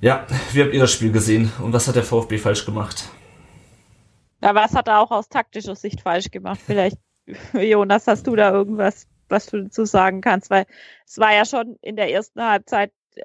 Ja, 0.00 0.26
wie 0.52 0.62
habt 0.62 0.72
ihr 0.72 0.80
das 0.80 0.92
Spiel 0.92 1.12
gesehen 1.12 1.52
und 1.62 1.72
was 1.72 1.86
hat 1.86 1.96
der 1.96 2.04
VfB 2.04 2.38
falsch 2.38 2.64
gemacht? 2.64 3.10
Ja, 4.42 4.54
was 4.54 4.74
hat 4.74 4.88
er 4.88 5.00
auch 5.00 5.10
aus 5.10 5.28
taktischer 5.28 5.76
Sicht 5.76 6.00
falsch 6.00 6.30
gemacht? 6.30 6.60
Vielleicht, 6.64 6.98
Jonas, 7.54 8.06
hast 8.06 8.26
du 8.26 8.36
da 8.36 8.50
irgendwas, 8.50 9.06
was 9.28 9.46
du 9.46 9.62
dazu 9.64 9.84
sagen 9.84 10.20
kannst? 10.20 10.50
Weil 10.50 10.66
es 11.06 11.18
war 11.18 11.34
ja 11.34 11.44
schon 11.44 11.76
in 11.82 11.96
der 11.96 12.10
ersten 12.10 12.42
Halbzeit 12.42 12.92
äh, 13.14 13.22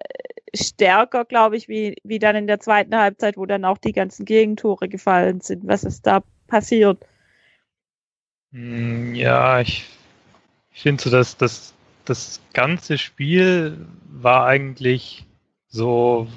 stärker, 0.55 1.25
glaube 1.25 1.57
ich, 1.57 1.67
wie, 1.69 1.95
wie 2.03 2.19
dann 2.19 2.35
in 2.35 2.47
der 2.47 2.59
zweiten 2.59 2.95
Halbzeit, 2.95 3.37
wo 3.37 3.45
dann 3.45 3.65
auch 3.65 3.77
die 3.77 3.93
ganzen 3.93 4.25
Gegentore 4.25 4.89
gefallen 4.89 5.41
sind. 5.41 5.67
Was 5.67 5.83
ist 5.83 6.05
da 6.07 6.23
passiert? 6.47 7.05
Mm, 8.51 9.13
Ja, 9.15 9.59
ich, 9.61 9.85
ich 10.73 10.81
finde 10.81 11.03
so, 11.03 11.09
dass 11.09 11.37
das, 11.37 11.73
das 12.05 12.41
ganze 12.53 12.97
Spiel 12.97 13.85
war 14.09 14.45
eigentlich 14.45 15.25
so, 15.67 16.27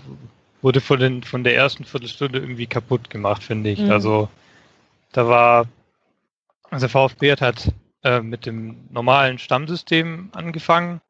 wurde 0.62 0.80
von, 0.80 0.98
den, 1.00 1.22
von 1.22 1.44
der 1.44 1.54
ersten 1.56 1.84
Viertelstunde 1.84 2.38
irgendwie 2.38 2.66
kaputt 2.66 3.10
gemacht, 3.10 3.42
finde 3.42 3.70
ich. 3.70 3.80
Mhm. 3.80 3.90
Also 3.90 4.28
da 5.12 5.28
war, 5.28 5.66
also 6.70 6.88
VfB 6.88 7.32
hat 7.32 7.40
halt 7.40 7.72
äh, 8.04 8.20
mit 8.20 8.46
dem 8.46 8.88
normalen 8.90 9.38
Stammsystem 9.38 10.30
angefangen, 10.32 11.00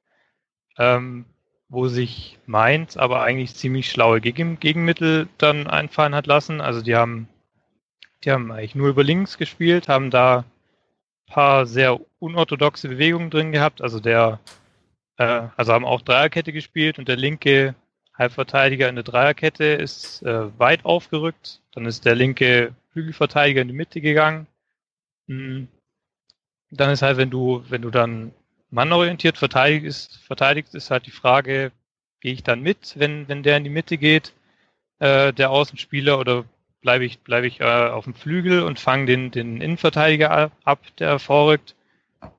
ähm, 0.79 1.25
wo 1.69 1.89
sich 1.89 2.39
Mainz 2.47 2.97
aber 2.97 3.23
eigentlich 3.23 3.55
ziemlich 3.55 3.91
schlaue 3.91 4.21
Gegen 4.21 4.59
Gegenmittel 4.59 5.29
dann 5.39 5.67
einfallen 5.67 6.15
hat 6.15 6.27
lassen. 6.27 6.61
Also 6.61 6.81
die 6.81 6.97
haben, 6.97 7.29
die 8.25 8.31
haben 8.31 8.51
eigentlich 8.51 8.75
nur 8.75 8.89
über 8.89 9.05
links 9.05 9.37
gespielt, 9.37 9.89
haben 9.89 10.11
da 10.11 10.45
paar 11.29 11.67
sehr 11.67 12.01
unorthodoxe 12.19 12.89
Bewegungen 12.89 13.31
drin 13.31 13.53
gehabt. 13.53 13.83
Also 13.83 14.01
der, 14.01 14.41
äh, 15.19 15.43
also 15.57 15.73
haben 15.73 15.85
auch 15.85 16.01
Dreierkette 16.01 16.53
gespielt 16.53 16.99
und 16.99 17.09
der 17.09 17.17
linke 17.17 17.75
Halbverteidiger 18.15 18.89
in 18.89 18.97
der 18.97 19.05
Dreierkette 19.05 19.65
ist 19.65 20.23
äh, 20.23 20.59
weit 20.59 20.85
aufgerückt. 20.85 21.61
Dann 21.73 21.87
ist 21.87 22.05
der 22.05 22.15
linke 22.15 22.75
Flügelverteidiger 22.99 23.63
in 23.63 23.69
die 23.69 23.75
Mitte 23.75 24.01
gegangen. 24.01 24.49
Mhm. 25.29 25.69
Dann 26.71 26.91
ist 26.91 27.03
halt, 27.03 27.17
wenn 27.17 27.31
du, 27.31 27.63
wenn 27.69 27.83
du 27.83 27.91
dann 27.91 28.33
mannorientiert 28.71 29.39
verteidigst, 29.39 30.19
verteidigst, 30.19 30.75
ist 30.75 30.91
halt 30.91 31.07
die 31.07 31.13
Frage, 31.13 31.71
gehe 32.21 32.33
ich 32.33 32.43
dann 32.43 32.61
mit, 32.61 32.99
wenn, 32.99 33.29
wenn 33.29 33.45
der 33.45 33.57
in 33.57 33.65
die 33.65 33.71
Mitte 33.71 33.99
geht, 33.99 34.35
äh, 34.99 35.33
der 35.33 35.51
Außenspieler, 35.51 36.19
oder 36.19 36.45
bleibe 36.81 37.05
ich, 37.05 37.21
bleibe 37.21 37.47
ich 37.47 37.61
äh, 37.61 37.65
auf 37.65 38.05
dem 38.05 38.15
Flügel 38.15 38.63
und 38.63 38.81
fange 38.81 39.07
den, 39.07 39.31
den 39.31 39.61
Innenverteidiger 39.61 40.51
ab, 40.65 40.81
der 40.99 41.19
vorrückt. 41.21 41.77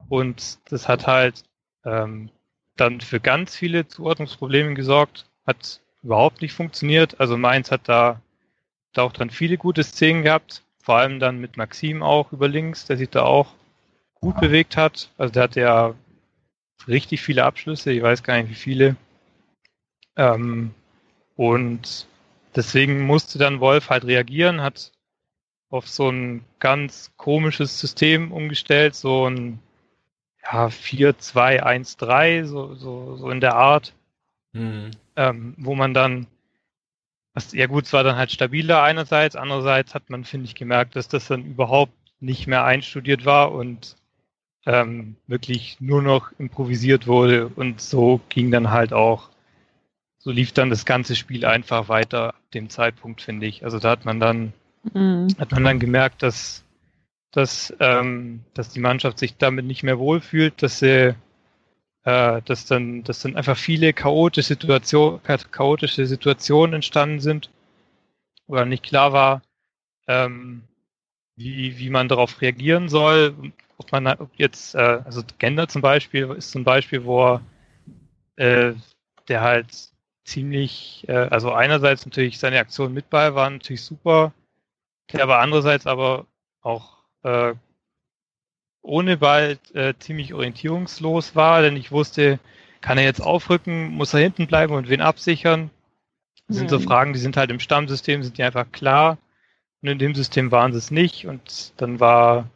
Und 0.10 0.60
das 0.72 0.88
hat 0.88 1.08
halt 1.08 1.44
ähm, 1.86 2.30
dann 2.76 3.00
für 3.02 3.22
ganz 3.22 3.56
viele 3.56 3.88
Zuordnungsprobleme 3.88 4.74
gesorgt, 4.74 5.26
hat 5.48 5.82
überhaupt 6.04 6.42
nicht 6.42 6.54
funktioniert. 6.54 7.20
Also 7.20 7.38
Mainz 7.38 7.72
hat 7.72 7.88
da, 7.88 8.22
da 8.94 9.04
auch 9.04 9.14
dann 9.14 9.30
viele 9.30 9.58
gute 9.58 9.84
Szenen 9.84 10.24
gehabt, 10.24 10.64
vor 10.82 10.98
allem 10.98 11.20
dann 11.20 11.40
mit 11.40 11.58
Maxim 11.58 12.02
auch 12.04 12.32
über 12.32 12.48
links, 12.48 12.86
der 12.86 12.98
sich 12.98 13.10
da 13.10 13.24
auch 13.24 13.54
gut 14.16 14.40
bewegt 14.40 14.78
hat. 14.78 15.12
Also 15.18 15.34
der 15.34 15.44
hatte 15.44 15.62
ja 15.62 15.96
richtig 16.88 17.22
viele 17.22 17.46
Abschlüsse, 17.46 17.92
ich 17.92 18.02
weiß 18.02 18.24
gar 18.24 18.38
nicht 18.38 18.50
wie 18.50 18.56
viele. 18.56 18.96
Ähm, 20.16 20.74
und 21.36 22.08
deswegen 22.56 23.06
musste 23.06 23.40
dann 23.40 23.60
Wolf 23.60 23.90
halt 23.90 24.06
reagieren, 24.06 24.62
hat 24.62 24.92
auf 25.70 25.88
so 25.88 26.10
ein 26.10 26.44
ganz 26.60 27.12
komisches 27.16 27.80
System 27.80 28.32
umgestellt, 28.32 28.96
so 28.96 29.30
ein 29.30 29.60
ja, 30.44 30.68
4-2-1-3, 30.68 32.46
so, 32.46 32.74
so, 32.76 33.18
so 33.18 33.30
in 33.30 33.40
der 33.40 33.56
Art, 33.56 33.94
Hm. 34.54 34.92
ähm, 35.16 35.54
wo 35.58 35.76
man 35.76 35.94
dann, 35.94 36.28
was, 37.34 37.54
ja 37.54 37.68
gut, 37.68 37.86
es 37.86 37.94
war 37.94 38.04
dann 38.04 38.16
halt 38.18 38.32
stabiler 38.32 38.84
einerseits, 38.84 39.36
andererseits 39.36 39.94
hat 39.94 40.10
man, 40.10 40.26
finde 40.26 40.46
ich, 40.46 40.56
gemerkt, 40.56 40.96
dass 40.96 41.08
das 41.08 41.28
dann 41.28 41.46
überhaupt 41.46 41.94
nicht 42.20 42.48
mehr 42.48 42.66
einstudiert 42.66 43.26
war 43.26 43.52
und 43.52 43.96
ähm, 44.66 45.16
wirklich 45.28 45.78
nur 45.80 46.02
noch 46.02 46.32
improvisiert 46.38 47.08
wurde 47.08 47.48
und 47.48 47.82
so 47.82 48.20
ging 48.30 48.52
dann 48.52 48.72
halt 48.72 48.94
auch 48.94 49.30
so 50.20 50.32
lief 50.32 50.52
dann 50.52 50.70
das 50.70 50.86
ganze 50.86 51.16
Spiel 51.16 51.46
einfach 51.46 51.88
weiter 51.88 52.30
ab 52.36 52.52
dem 52.54 52.70
Zeitpunkt, 52.70 53.22
finde 53.22 53.46
ich. 53.46 53.64
Also 53.64 53.80
da 53.80 53.90
hat 53.92 54.06
man 54.06 54.20
dann, 54.20 54.54
Mhm. 54.94 55.28
hat 55.40 55.52
man 55.52 55.64
dann 55.64 55.80
gemerkt, 55.80 56.24
dass, 56.24 56.64
dass, 57.32 57.74
ähm, 57.80 58.42
dass 58.54 58.70
die 58.70 58.82
Mannschaft 58.82 59.18
sich 59.18 59.38
damit 59.38 59.66
nicht 59.66 59.84
mehr 59.84 59.98
wohlfühlt, 59.98 60.62
dass 60.62 60.80
sie 60.80 61.16
äh, 62.10 62.42
dass 62.44 62.66
dann, 62.66 63.04
dass 63.04 63.22
dann 63.22 63.36
einfach 63.36 63.58
viele 63.58 63.94
chaotische 63.94 64.48
Situationen, 64.50 65.22
chaotische 65.52 66.06
Situationen 66.08 66.74
entstanden 66.76 67.20
sind, 67.20 67.52
oder 68.48 68.66
nicht 68.66 68.84
klar 68.84 69.14
war, 69.14 69.42
ähm, 70.08 70.64
wie, 71.36 71.78
wie 71.78 71.90
man 71.90 72.08
darauf 72.08 72.42
reagieren 72.42 72.90
soll. 72.90 73.36
Ob 73.78 73.92
man 73.92 74.08
ob 74.08 74.32
jetzt, 74.36 74.76
äh, 74.76 75.02
also 75.06 75.22
Gender 75.38 75.68
zum 75.68 75.82
Beispiel 75.82 76.32
ist 76.38 76.52
zum 76.52 76.64
Beispiel, 76.64 77.06
wo 77.06 77.40
äh, 78.38 78.74
der 79.28 79.42
halt 79.42 79.68
ziemlich, 80.26 81.06
äh, 81.08 81.14
also 81.14 81.52
einerseits 81.54 82.06
natürlich 82.06 82.40
seine 82.40 82.60
Aktionen 82.60 82.94
mit 82.94 83.10
bei 83.10 83.36
waren 83.36 83.54
natürlich 83.54 83.84
super, 83.84 84.34
der 85.14 85.24
aber 85.24 85.40
andererseits 85.40 85.86
aber 85.86 86.26
auch 86.62 86.98
äh, 87.24 87.54
ohne 88.82 89.18
Ball 89.18 89.58
äh, 89.74 89.94
ziemlich 90.00 90.34
orientierungslos 90.34 91.36
war, 91.36 91.62
denn 91.62 91.76
ich 91.78 91.92
wusste, 91.92 92.40
kann 92.82 92.98
er 92.98 93.04
jetzt 93.04 93.22
aufrücken, 93.22 93.90
muss 93.90 94.14
er 94.14 94.22
hinten 94.22 94.48
bleiben 94.48 94.74
und 94.74 94.90
wen 94.90 95.02
absichern? 95.02 95.70
Das 96.48 96.58
sind 96.58 96.70
so 96.70 96.80
Mhm. 96.80 96.84
Fragen, 96.84 97.14
die 97.14 97.20
sind 97.20 97.38
halt 97.38 97.52
im 97.52 97.60
Stammsystem, 97.60 98.24
sind 98.24 98.38
die 98.38 98.44
einfach 98.44 98.72
klar. 98.72 99.18
Und 99.82 99.90
in 99.90 100.00
dem 100.00 100.16
System 100.16 100.52
waren 100.52 100.72
sie 100.74 100.80
es 100.80 100.92
nicht. 100.92 101.28
Und 101.28 101.74
dann 101.78 102.00
war, 102.00 102.50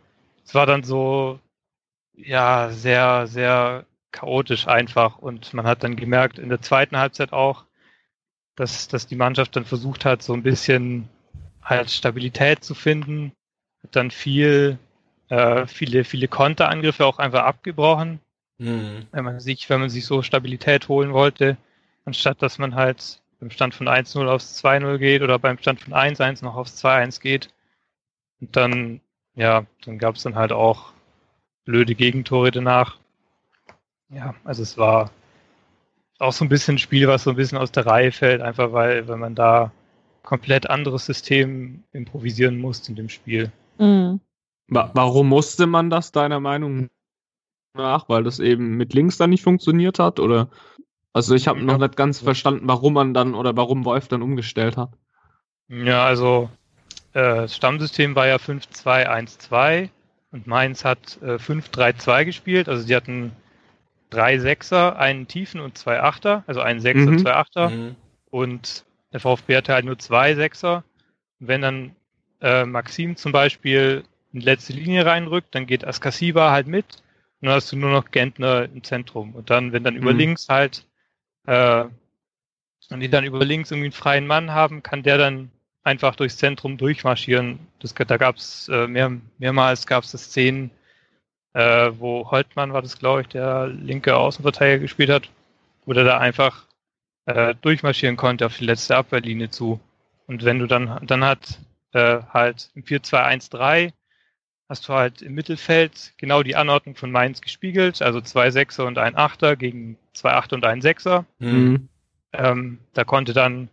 es 0.45 0.55
war 0.55 0.65
dann 0.65 0.83
so, 0.83 1.39
ja, 2.13 2.69
sehr, 2.71 3.27
sehr 3.27 3.85
chaotisch 4.11 4.67
einfach. 4.67 5.17
Und 5.19 5.53
man 5.53 5.67
hat 5.67 5.83
dann 5.83 5.95
gemerkt, 5.95 6.39
in 6.39 6.49
der 6.49 6.61
zweiten 6.61 6.97
Halbzeit 6.97 7.33
auch, 7.33 7.65
dass, 8.55 8.87
dass 8.87 9.07
die 9.07 9.15
Mannschaft 9.15 9.55
dann 9.55 9.65
versucht 9.65 10.05
hat, 10.05 10.21
so 10.23 10.33
ein 10.33 10.43
bisschen 10.43 11.09
halt 11.63 11.89
Stabilität 11.91 12.63
zu 12.63 12.75
finden. 12.75 13.31
Hat 13.83 13.95
dann 13.95 14.11
viel, 14.11 14.79
äh, 15.33 15.67
viele, 15.67 16.03
viele 16.03 16.27
Konterangriffe 16.27 17.05
auch 17.05 17.19
einfach 17.19 17.43
abgebrochen 17.43 18.19
Mhm. 18.59 19.07
wenn 19.11 19.25
man 19.25 19.39
sich, 19.39 19.69
wenn 19.69 19.81
man 19.81 19.89
sich 19.89 20.05
so 20.05 20.21
Stabilität 20.21 20.87
holen 20.87 21.13
wollte, 21.13 21.57
anstatt 22.05 22.41
dass 22.41 22.59
man 22.59 22.75
halt 22.75 23.21
beim 23.39 23.49
Stand 23.49 23.75
von 23.75 23.87
1-0 23.87 24.27
aufs 24.27 24.63
2-0 24.63 24.97
geht 24.99 25.21
oder 25.21 25.39
beim 25.39 25.57
Stand 25.57 25.81
von 25.81 25.93
1-1 25.93 26.43
noch 26.43 26.55
aufs 26.55 26.83
2-1 26.83 27.19
geht. 27.19 27.49
Und 28.39 28.55
dann, 28.55 29.01
ja, 29.35 29.65
dann 29.85 29.97
gab 29.97 30.15
es 30.15 30.23
dann 30.23 30.35
halt 30.35 30.51
auch 30.51 30.93
blöde 31.65 31.95
Gegentore 31.95 32.51
danach. 32.51 32.99
Ja, 34.09 34.35
also 34.43 34.61
es 34.63 34.77
war 34.77 35.11
auch 36.19 36.33
so 36.33 36.45
ein 36.45 36.49
bisschen 36.49 36.75
ein 36.75 36.79
Spiel, 36.79 37.07
was 37.07 37.23
so 37.23 37.31
ein 37.31 37.35
bisschen 37.35 37.57
aus 37.57 37.71
der 37.71 37.85
Reihe 37.85 38.11
fällt, 38.11 38.41
einfach 38.41 38.71
weil, 38.71 39.07
weil 39.07 39.17
man 39.17 39.35
da 39.35 39.71
komplett 40.21 40.69
anderes 40.69 41.05
System 41.05 41.83
improvisieren 41.91 42.59
musste 42.59 42.91
in 42.91 42.95
dem 42.95 43.09
Spiel. 43.09 43.51
Mhm. 43.77 44.21
Wa 44.67 44.91
warum 44.93 45.29
musste 45.29 45.67
man 45.67 45.89
das 45.89 46.11
deiner 46.11 46.39
Meinung 46.39 46.89
nach? 47.73 48.09
Weil 48.09 48.23
das 48.23 48.39
eben 48.39 48.77
mit 48.77 48.93
links 48.93 49.17
dann 49.17 49.29
nicht 49.29 49.43
funktioniert 49.43 49.99
hat? 49.99 50.19
Oder 50.19 50.49
also 51.13 51.35
ich 51.35 51.47
habe 51.47 51.61
noch 51.63 51.77
nicht 51.77 51.95
ganz 51.95 52.19
verstanden, 52.19 52.67
warum 52.67 52.93
man 52.93 53.13
dann 53.13 53.35
oder 53.35 53.55
warum 53.55 53.85
Wolf 53.85 54.07
dann 54.07 54.21
umgestellt 54.21 54.77
hat. 54.77 54.91
Ja, 55.67 56.05
also 56.05 56.49
äh, 57.13 57.21
das 57.35 57.55
Stammsystem 57.55 58.15
war 58.15 58.27
ja 58.27 58.37
5-2-1-2 58.37 59.89
und 60.31 60.47
Mainz 60.47 60.83
hat 60.83 61.19
äh, 61.21 61.35
5-3-2 61.35 62.25
gespielt. 62.25 62.69
Also 62.69 62.87
die 62.87 62.95
hatten 62.95 63.31
drei 64.09 64.39
Sechser, 64.39 64.97
einen 64.97 65.27
Tiefen 65.27 65.59
und 65.59 65.77
zwei 65.77 66.01
Achter, 66.01 66.43
also 66.47 66.61
einen 66.61 66.79
Sechser, 66.79 67.11
Mhm. 67.11 67.19
zwei 67.19 67.33
Achter. 67.33 67.69
Mhm. 67.69 67.95
Und 68.29 68.85
der 69.11 69.19
VfB 69.19 69.57
hatte 69.57 69.73
halt 69.73 69.85
nur 69.85 69.99
zwei 69.99 70.33
Sechser. 70.35 70.83
Wenn 71.39 71.61
dann 71.61 71.95
äh, 72.41 72.65
Maxim 72.65 73.15
zum 73.15 73.31
Beispiel 73.31 74.03
in 74.33 74.39
die 74.39 74.45
letzte 74.45 74.73
Linie 74.73 75.05
reinrückt, 75.05 75.53
dann 75.55 75.67
geht 75.67 75.85
Askasiba 75.85 76.51
halt 76.51 76.67
mit 76.67 76.85
und 77.41 77.47
dann 77.47 77.55
hast 77.55 77.71
du 77.71 77.77
nur 77.77 77.91
noch 77.91 78.11
Gentner 78.11 78.63
im 78.63 78.83
Zentrum. 78.83 79.35
Und 79.35 79.49
dann, 79.49 79.71
wenn 79.73 79.83
dann 79.83 79.95
über 79.95 80.11
Mhm. 80.11 80.19
links 80.19 80.49
halt, 80.49 80.85
äh, 81.45 81.85
wenn 82.89 82.99
die 82.99 83.09
dann 83.09 83.23
über 83.23 83.43
links 83.45 83.71
irgendwie 83.71 83.87
einen 83.87 83.93
freien 83.93 84.27
Mann 84.27 84.51
haben, 84.51 84.83
kann 84.83 85.03
der 85.03 85.17
dann 85.17 85.51
einfach 85.83 86.15
durchs 86.15 86.37
Zentrum 86.37 86.77
durchmarschieren. 86.77 87.59
Das, 87.79 87.93
da 87.93 88.17
gab 88.17 88.37
es 88.37 88.69
äh, 88.69 88.87
mehr, 88.87 89.11
mehrmals 89.37 89.85
gab 89.87 90.03
es 90.03 90.11
Szenen, 90.11 90.71
äh, 91.53 91.91
wo 91.97 92.29
Holtmann 92.31 92.73
war 92.73 92.81
das, 92.81 92.97
glaube 92.97 93.21
ich, 93.21 93.27
der 93.27 93.67
linke 93.67 94.15
Außenverteidiger 94.15 94.79
gespielt 94.79 95.09
hat, 95.09 95.29
wo 95.85 95.93
der 95.93 96.03
da 96.03 96.17
einfach 96.17 96.65
äh, 97.25 97.55
durchmarschieren 97.61 98.17
konnte 98.17 98.45
auf 98.45 98.57
die 98.57 98.65
letzte 98.65 98.95
Abwehrlinie 98.95 99.49
zu. 99.49 99.79
Und 100.27 100.43
wenn 100.43 100.59
du 100.59 100.67
dann, 100.67 101.05
dann 101.05 101.23
hat 101.23 101.59
äh, 101.93 102.19
halt 102.33 102.71
im 102.75 102.83
4-2-1-3 102.83 103.91
hast 104.69 104.87
du 104.87 104.93
halt 104.93 105.21
im 105.21 105.33
Mittelfeld 105.33 106.13
genau 106.17 106.43
die 106.43 106.55
Anordnung 106.55 106.95
von 106.95 107.11
Mainz 107.11 107.41
gespiegelt, 107.41 108.01
also 108.01 108.21
zwei 108.21 108.51
Sechser 108.51 108.85
und 108.85 108.97
ein 108.97 109.15
Achter 109.15 109.55
gegen 109.55 109.97
zwei 110.13 110.33
Achter 110.33 110.55
und 110.55 110.65
ein 110.65 110.81
Sechser. 110.81 111.25
Mhm. 111.39 111.89
Ähm, 112.31 112.79
da 112.93 113.03
konnte 113.03 113.33
dann 113.33 113.69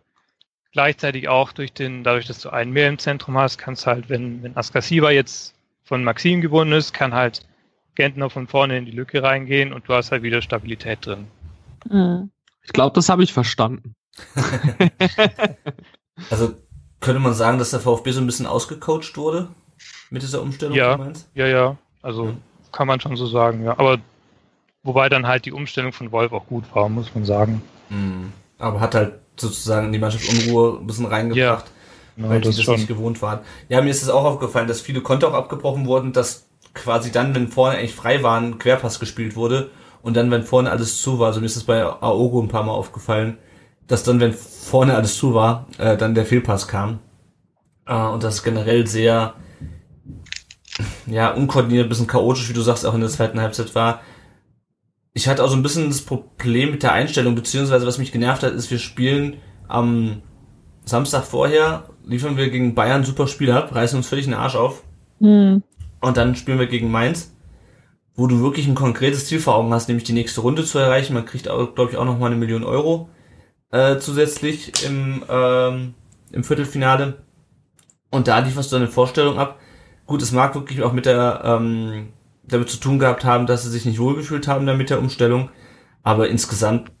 gleichzeitig 0.71 1.27
auch 1.27 1.51
durch 1.51 1.73
den, 1.73 2.03
dadurch, 2.03 2.27
dass 2.27 2.39
du 2.39 2.49
einen 2.49 2.71
mehr 2.71 2.89
im 2.89 2.99
Zentrum 2.99 3.37
hast, 3.37 3.57
kannst 3.57 3.87
halt, 3.87 4.09
wenn, 4.09 4.43
wenn 4.43 4.55
Askasiba 4.55 5.11
jetzt 5.11 5.55
von 5.83 6.03
Maxim 6.03 6.41
gebunden 6.41 6.73
ist, 6.73 6.93
kann 6.93 7.13
halt 7.13 7.45
Gentner 7.95 8.29
von 8.29 8.47
vorne 8.47 8.77
in 8.77 8.85
die 8.85 8.91
Lücke 8.91 9.23
reingehen 9.23 9.73
und 9.73 9.87
du 9.87 9.93
hast 9.93 10.11
halt 10.11 10.23
wieder 10.23 10.41
Stabilität 10.41 11.05
drin. 11.05 11.27
Mhm. 11.89 12.31
Ich 12.63 12.73
glaube, 12.73 12.93
das 12.93 13.09
habe 13.09 13.23
ich 13.23 13.33
verstanden. 13.33 13.95
Also 16.29 16.53
könnte 16.99 17.19
man 17.19 17.33
sagen, 17.33 17.57
dass 17.57 17.71
der 17.71 17.79
VfB 17.79 18.11
so 18.11 18.21
ein 18.21 18.27
bisschen 18.27 18.45
ausgecoacht 18.45 19.17
wurde 19.17 19.47
mit 20.11 20.21
dieser 20.21 20.41
Umstellung 20.41 20.75
Ja. 20.77 20.91
von 20.97 21.05
Mainz? 21.05 21.27
Ja, 21.33 21.47
ja, 21.47 21.77
also 22.03 22.25
Ja. 22.27 22.33
kann 22.71 22.85
man 22.87 22.99
schon 22.99 23.15
so 23.17 23.25
sagen, 23.25 23.63
ja. 23.65 23.71
Aber 23.79 23.97
wobei 24.83 25.09
dann 25.09 25.25
halt 25.27 25.45
die 25.45 25.51
Umstellung 25.51 25.93
von 25.93 26.11
Wolf 26.11 26.31
auch 26.31 26.45
gut 26.45 26.65
war, 26.73 26.87
muss 26.89 27.13
man 27.15 27.25
sagen. 27.25 27.61
Mhm. 27.89 28.31
Aber 28.59 28.79
hat 28.79 28.93
halt 28.93 29.13
sozusagen 29.37 29.87
in 29.87 29.93
die 29.93 29.99
Mannschaft 29.99 30.29
Unruhe 30.29 30.77
ein 30.79 30.85
bisschen 30.85 31.05
reingebracht, 31.07 31.65
Ja, 32.17 32.29
weil 32.29 32.41
die 32.41 32.47
das 32.49 32.57
das 32.57 32.65
schon. 32.65 32.75
nicht 32.75 32.87
gewohnt 32.87 33.21
waren. 33.21 33.39
Ja, 33.69 33.81
mir 33.81 33.89
ist 33.89 34.03
es 34.03 34.09
auch 34.09 34.25
aufgefallen, 34.25 34.67
dass 34.67 34.81
viele 34.81 35.01
Konter 35.01 35.29
auch 35.29 35.33
abgebrochen 35.33 35.87
wurden, 35.87 36.13
dass 36.13 36.45
quasi 36.73 37.11
dann, 37.11 37.33
wenn 37.33 37.47
vorne 37.47 37.77
eigentlich 37.77 37.95
frei 37.95 38.21
waren, 38.23 38.59
Querpass 38.59 38.99
gespielt 38.99 39.35
wurde 39.35 39.71
und 40.03 40.15
dann, 40.15 40.29
wenn 40.31 40.43
vorne 40.43 40.69
alles 40.71 41.01
zu 41.01 41.19
war, 41.19 41.27
also 41.27 41.39
mir 41.39 41.45
ist 41.47 41.55
es 41.57 41.63
bei 41.63 41.83
Aogo 41.83 42.41
ein 42.41 42.47
paar 42.49 42.63
Mal 42.63 42.71
aufgefallen, 42.73 43.37
dass 43.87 44.03
dann, 44.03 44.19
wenn 44.19 44.33
vorne 44.33 44.95
alles 44.95 45.17
zu 45.17 45.33
war, 45.33 45.65
äh, 45.77 45.97
dann 45.97 46.15
der 46.15 46.25
Fehlpass 46.25 46.67
kam. 46.67 46.99
Äh, 47.87 47.95
und 47.95 48.23
das 48.23 48.43
generell 48.43 48.87
sehr, 48.87 49.33
ja, 51.07 51.31
unkoordiniert, 51.33 51.85
ein 51.85 51.89
bisschen 51.89 52.07
chaotisch, 52.07 52.49
wie 52.49 52.53
du 52.53 52.61
sagst, 52.61 52.85
auch 52.85 52.93
in 52.93 53.01
der 53.01 53.09
zweiten 53.09 53.39
Halbzeit 53.39 53.73
war. 53.75 54.01
Ich 55.13 55.27
hatte 55.27 55.43
auch 55.43 55.49
so 55.49 55.55
ein 55.55 55.63
bisschen 55.63 55.89
das 55.89 56.01
Problem 56.01 56.71
mit 56.71 56.83
der 56.83 56.93
Einstellung, 56.93 57.35
beziehungsweise 57.35 57.85
was 57.85 57.97
mich 57.97 58.11
genervt 58.11 58.43
hat, 58.43 58.53
ist, 58.53 58.71
wir 58.71 58.79
spielen 58.79 59.37
am 59.67 60.21
Samstag 60.85 61.23
vorher, 61.25 61.89
liefern 62.05 62.37
wir 62.37 62.49
gegen 62.49 62.75
Bayern 62.75 63.01
ein 63.01 63.05
super 63.05 63.27
Spiel 63.27 63.51
ab, 63.51 63.75
reißen 63.75 63.97
uns 63.97 64.07
völlig 64.07 64.25
den 64.25 64.33
Arsch 64.33 64.55
auf 64.55 64.83
Mhm. 65.19 65.61
und 65.99 66.17
dann 66.17 66.35
spielen 66.35 66.57
wir 66.59 66.65
gegen 66.67 66.89
Mainz, 66.89 67.35
wo 68.15 68.25
du 68.27 68.41
wirklich 68.41 68.67
ein 68.67 68.75
konkretes 68.75 69.27
Ziel 69.27 69.39
vor 69.39 69.55
Augen 69.55 69.73
hast, 69.73 69.87
nämlich 69.87 70.03
die 70.05 70.13
nächste 70.13 70.41
Runde 70.41 70.63
zu 70.65 70.79
erreichen. 70.79 71.13
Man 71.13 71.25
kriegt, 71.25 71.43
glaube 71.45 71.87
ich, 71.91 71.97
auch 71.97 72.05
noch 72.05 72.17
mal 72.17 72.27
eine 72.27 72.35
Million 72.35 72.63
Euro 72.63 73.09
äh, 73.71 73.97
zusätzlich 73.99 74.83
im, 74.85 75.23
ähm, 75.29 75.93
im 76.31 76.43
Viertelfinale. 76.43 77.23
Und 78.09 78.27
da 78.27 78.39
lieferst 78.39 78.71
du 78.71 78.75
eine 78.77 78.87
Vorstellung 78.87 79.37
ab. 79.39 79.59
Gut, 80.11 80.21
es 80.21 80.33
mag 80.33 80.53
wirklich 80.55 80.83
auch 80.83 80.91
mit 80.91 81.05
der 81.05 81.41
ähm, 81.45 82.09
damit 82.43 82.69
zu 82.69 82.75
tun 82.81 82.99
gehabt 82.99 83.23
haben, 83.23 83.45
dass 83.47 83.63
sie 83.63 83.69
sich 83.69 83.85
nicht 83.85 83.97
wohlgefühlt 83.97 84.45
haben 84.45 84.65
da 84.65 84.73
mit 84.73 84.89
der 84.89 84.99
Umstellung. 84.99 85.49
Aber 86.03 86.27
insgesamt 86.27 86.91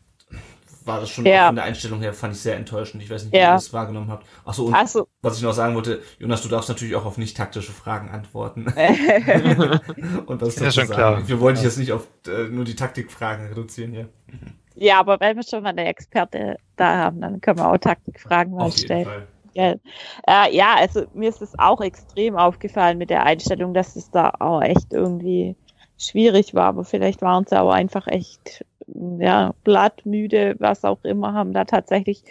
war 0.85 1.01
das 1.01 1.09
schon 1.09 1.25
Ja. 1.25 1.41
auch 1.43 1.47
von 1.47 1.55
der 1.57 1.65
Einstellung 1.65 1.99
her, 1.99 2.13
fand 2.13 2.33
ich 2.35 2.39
sehr 2.39 2.55
enttäuschend. 2.55 3.03
Ich 3.03 3.09
weiß 3.09 3.25
nicht, 3.25 3.33
wie 3.33 3.37
Ja. 3.37 3.49
ihr 3.49 3.53
das 3.55 3.73
wahrgenommen 3.73 4.09
habt. 4.09 4.25
Achso, 4.45 4.63
und 4.63 4.73
Also, 4.75 5.09
was 5.21 5.35
ich 5.35 5.43
noch 5.43 5.51
sagen 5.51 5.75
wollte, 5.75 6.01
Jonas, 6.19 6.41
du 6.41 6.47
darfst 6.47 6.69
natürlich 6.69 6.95
auch 6.95 7.03
auf 7.03 7.17
nicht 7.17 7.35
taktische 7.35 7.73
Fragen 7.73 8.09
antworten. 8.11 8.67
Und 10.25 10.41
das 10.41 10.55
Ja, 10.55 10.63
dazu 10.63 10.79
schon 10.79 10.87
sagen. 10.87 10.91
klar. 10.93 11.27
Wir 11.27 11.39
wollen 11.41 11.55
dich 11.55 11.65
jetzt 11.65 11.79
nicht 11.79 11.91
auf 11.91 12.07
äh, 12.27 12.47
nur 12.47 12.63
die 12.63 12.77
Taktikfragen 12.77 13.47
reduzieren 13.47 13.91
hier. 13.91 14.07
ja, 14.75 14.99
aber 15.01 15.19
wenn 15.19 15.35
wir 15.35 15.43
schon 15.43 15.63
mal 15.63 15.69
eine 15.71 15.83
Experte 15.85 16.55
da 16.77 16.95
haben, 16.97 17.19
dann 17.19 17.41
können 17.41 17.59
wir 17.59 17.69
auch 17.69 17.77
Taktikfragen 17.77 18.53
mal 18.53 18.61
Auf 18.67 18.75
jeden 18.77 18.85
stellen. 18.85 19.05
Fall. 19.05 19.27
Gell. 19.53 19.79
Äh, 20.27 20.55
ja, 20.55 20.75
also 20.77 21.03
mir 21.13 21.29
ist 21.29 21.41
es 21.41 21.57
auch 21.59 21.81
extrem 21.81 22.37
aufgefallen 22.37 22.97
mit 22.97 23.09
der 23.09 23.25
Einstellung, 23.25 23.73
dass 23.73 23.95
es 23.95 24.09
da 24.09 24.31
auch 24.39 24.61
echt 24.61 24.93
irgendwie 24.93 25.55
schwierig 25.97 26.53
war, 26.53 26.67
aber 26.67 26.83
vielleicht 26.83 27.21
waren 27.21 27.45
sie 27.45 27.59
auch 27.59 27.71
einfach 27.71 28.07
echt, 28.07 28.65
ja, 28.87 29.53
blattmüde, 29.63 30.55
was 30.59 30.83
auch 30.83 31.03
immer, 31.03 31.33
haben 31.33 31.53
da 31.53 31.65
tatsächlich 31.65 32.23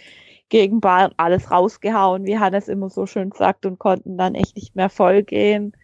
gegen 0.48 0.80
Bayern 0.80 1.12
alles 1.16 1.50
rausgehauen, 1.50 2.26
wie 2.26 2.38
Hannes 2.38 2.68
immer 2.68 2.90
so 2.90 3.06
schön 3.06 3.30
sagt, 3.32 3.66
und 3.66 3.78
konnten 3.78 4.18
dann 4.18 4.34
echt 4.34 4.56
nicht 4.56 4.74
mehr 4.74 4.88
voll 4.88 5.22
gehen. 5.22 5.76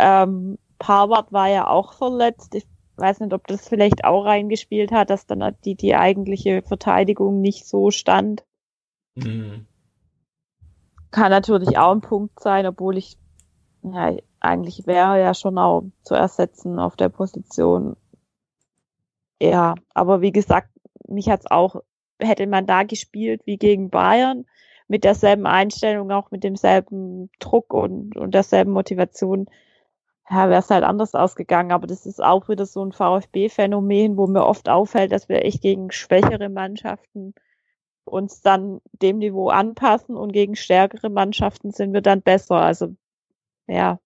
Ähm, 0.00 0.58
Parwart 0.78 1.32
war 1.32 1.48
ja 1.48 1.68
auch 1.68 1.92
verletzt. 1.92 2.54
Ich 2.54 2.66
weiß 2.96 3.20
nicht, 3.20 3.32
ob 3.32 3.46
das 3.46 3.68
vielleicht 3.68 4.04
auch 4.04 4.24
reingespielt 4.24 4.90
hat, 4.90 5.10
dass 5.10 5.26
dann 5.26 5.56
die, 5.64 5.76
die 5.76 5.94
eigentliche 5.94 6.62
Verteidigung 6.62 7.40
nicht 7.40 7.66
so 7.66 7.90
stand. 7.90 8.44
Mhm. 9.14 9.66
Kann 11.12 11.30
natürlich 11.30 11.78
auch 11.78 11.92
ein 11.92 12.00
Punkt 12.00 12.40
sein, 12.40 12.66
obwohl 12.66 12.96
ich, 12.96 13.18
ja, 13.82 14.16
eigentlich 14.40 14.86
wäre 14.86 15.20
ja 15.20 15.34
schon 15.34 15.58
auch 15.58 15.84
zu 16.02 16.14
ersetzen 16.14 16.78
auf 16.78 16.96
der 16.96 17.10
Position. 17.10 17.96
Ja, 19.40 19.74
aber 19.94 20.20
wie 20.20 20.32
gesagt, 20.32 20.70
mich 21.06 21.28
hat's 21.28 21.50
auch, 21.50 21.76
hätte 22.18 22.46
man 22.46 22.66
da 22.66 22.82
gespielt 22.82 23.42
wie 23.44 23.58
gegen 23.58 23.90
Bayern, 23.90 24.46
mit 24.88 25.04
derselben 25.04 25.46
Einstellung, 25.46 26.10
auch 26.10 26.30
mit 26.30 26.44
demselben 26.44 27.30
Druck 27.38 27.72
und, 27.72 28.16
und 28.16 28.34
derselben 28.34 28.72
Motivation, 28.72 29.46
ja, 30.30 30.48
wäre 30.48 30.60
es 30.60 30.70
halt 30.70 30.84
anders 30.84 31.14
ausgegangen. 31.14 31.72
Aber 31.72 31.86
das 31.86 32.06
ist 32.06 32.22
auch 32.22 32.48
wieder 32.48 32.66
so 32.66 32.84
ein 32.84 32.92
VfB-Phänomen, 32.92 34.16
wo 34.16 34.26
mir 34.26 34.46
oft 34.46 34.68
auffällt, 34.68 35.12
dass 35.12 35.28
wir 35.28 35.44
echt 35.44 35.62
gegen 35.62 35.90
schwächere 35.90 36.48
Mannschaften 36.48 37.34
uns 38.04 38.42
dann 38.42 38.80
dem 38.92 39.18
Niveau 39.18 39.48
anpassen 39.48 40.16
und 40.16 40.32
gegen 40.32 40.56
stärkere 40.56 41.08
Mannschaften 41.08 41.70
sind 41.70 41.92
wir 41.92 42.00
dann 42.02 42.22
besser. 42.22 42.56
Also 42.56 42.94
ja, 43.66 43.98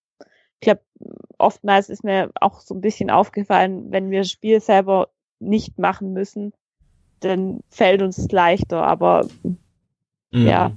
ich 0.61 0.67
glaube, 0.67 0.83
oftmals 1.39 1.89
ist 1.89 2.05
mir 2.05 2.31
auch 2.41 2.61
so 2.61 2.75
ein 2.75 2.81
bisschen 2.81 3.11
aufgefallen, 3.11 3.91
wenn 3.91 4.11
wir 4.11 4.21
das 4.21 4.31
Spiel 4.31 4.61
selber 4.61 5.09
nicht 5.39 5.79
machen 5.79 6.13
müssen, 6.13 6.53
dann 7.21 7.61
fällt 7.71 8.03
uns 8.03 8.31
leichter. 8.31 8.83
Aber 8.87 9.27
Mhm. 10.33 10.47
ja, 10.47 10.73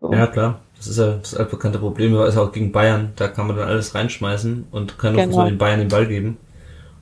so. 0.00 0.12
Ja, 0.12 0.26
klar. 0.26 0.60
Das 0.76 0.88
ist 0.88 0.98
ja 0.98 1.16
das 1.16 1.34
altbekannte 1.34 1.78
Problem, 1.78 2.14
aber 2.14 2.26
ist 2.26 2.36
auch 2.36 2.52
gegen 2.52 2.72
Bayern. 2.72 3.12
Da 3.16 3.28
kann 3.28 3.46
man 3.46 3.56
dann 3.56 3.68
alles 3.68 3.94
reinschmeißen 3.94 4.66
und 4.70 4.98
kann 4.98 5.14
Genau. 5.14 5.24
versuchen, 5.26 5.46
den 5.46 5.58
Bayern 5.58 5.78
den 5.80 5.88
Ball 5.88 6.06
geben 6.06 6.36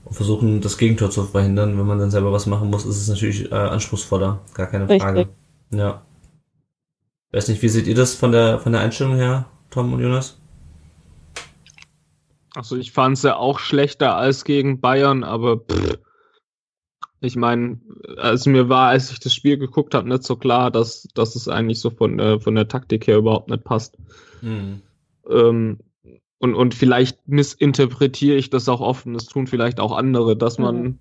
und 0.05 0.15
versuchen, 0.15 0.61
das 0.61 0.79
Gegentor 0.79 1.11
zu 1.11 1.25
verhindern. 1.25 1.79
Wenn 1.79 1.87
man 1.87 1.99
dann 1.99 2.11
selber 2.11 2.33
was 2.33 2.47
machen 2.47 2.71
muss, 2.71 2.85
ist 2.85 2.97
es 2.97 3.09
natürlich 3.09 3.51
äh, 3.51 3.55
anspruchsvoller. 3.55 4.41
Gar 4.55 4.67
keine 4.67 4.89
Richtig. 4.89 5.03
Frage. 5.03 5.29
Ja. 5.71 6.03
Weiß 7.33 7.49
nicht, 7.49 7.63
wie 7.63 7.69
seht 7.69 7.87
ihr 7.87 7.95
das 7.95 8.15
von 8.15 8.33
der, 8.33 8.59
von 8.59 8.73
der 8.73 8.83
Einstellung 8.83 9.17
her, 9.17 9.47
Tom 9.71 9.93
und 9.93 10.01
Jonas? 10.01 10.39
Also 12.55 12.77
ich 12.77 12.93
fand 12.93 13.17
sie 13.17 13.35
auch 13.35 13.59
schlechter 13.59 14.17
als 14.17 14.45
gegen 14.45 14.81
Bayern, 14.81 15.25
aber 15.25 15.59
pff, 15.59 15.99
ich 17.25 17.37
meine, 17.37 17.81
also 18.17 18.51
mir 18.51 18.69
war, 18.69 18.89
als 18.89 19.13
ich 19.13 19.21
das 19.21 19.33
Spiel 19.33 19.57
geguckt 19.57 19.95
habe, 19.95 20.09
nicht 20.09 20.25
so 20.25 20.35
klar, 20.35 20.73
dass, 20.73 21.09
dass 21.15 21.37
es 21.37 21.47
eigentlich 21.47 21.79
so 21.79 21.91
von 21.91 22.19
der, 22.19 22.41
von 22.41 22.57
der 22.57 22.67
Taktik 22.67 23.07
her 23.07 23.19
überhaupt 23.19 23.49
nicht 23.49 23.63
passt. 23.63 23.97
Mhm. 24.43 24.83
Ähm, 25.31 25.79
und, 26.43 26.55
und 26.55 26.75
vielleicht 26.75 27.27
missinterpretiere 27.29 28.37
ich 28.37 28.51
das 28.51 28.69
auch 28.69 28.81
oft 28.81 29.07
und 29.07 29.15
das 29.15 29.27
tun 29.27 29.47
vielleicht 29.47 29.81
auch 29.81 29.93
andere, 29.97 30.37
dass 30.37 30.59
man, 30.59 30.83
Mhm. 30.83 30.99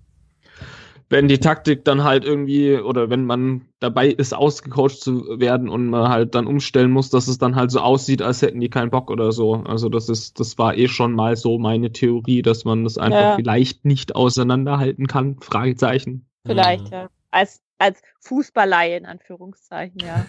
wenn 1.10 1.28
die 1.28 1.38
Taktik 1.40 1.84
dann 1.84 2.04
halt 2.04 2.24
irgendwie 2.24 2.76
oder 2.78 3.10
wenn 3.10 3.26
man 3.26 3.62
dabei 3.80 4.08
ist, 4.08 4.32
ausgecoacht 4.34 4.98
zu 5.00 5.40
werden 5.40 5.68
und 5.68 5.88
man 5.88 6.08
halt 6.08 6.34
dann 6.36 6.46
umstellen 6.46 6.90
muss, 6.92 7.10
dass 7.10 7.26
es 7.28 7.36
dann 7.38 7.56
halt 7.56 7.70
so 7.72 7.80
aussieht, 7.80 8.22
als 8.22 8.40
hätten 8.40 8.60
die 8.60 8.70
keinen 8.70 8.90
Bock 8.90 9.10
oder 9.10 9.32
so. 9.32 9.56
Also 9.66 9.88
das 9.90 10.08
ist, 10.08 10.38
das 10.40 10.56
war 10.58 10.76
eh 10.76 10.88
schon 10.88 11.12
mal 11.12 11.36
so 11.36 11.58
meine 11.58 11.92
Theorie, 11.92 12.40
dass 12.42 12.64
man 12.64 12.84
das 12.84 12.96
einfach 12.96 13.18
Ja. 13.20 13.34
vielleicht 13.36 13.84
nicht 13.84 14.14
auseinanderhalten 14.14 15.06
kann. 15.08 15.38
Fragezeichen. 15.40 16.24
vielleicht, 16.46 16.84
Mhm. 16.86 16.92
ja. 16.92 17.08
Als, 17.32 17.60
als 17.78 18.00
Fußballleihe 18.20 18.96
in 18.96 19.06
Anführungszeichen, 19.06 20.00
ja. 20.00 20.24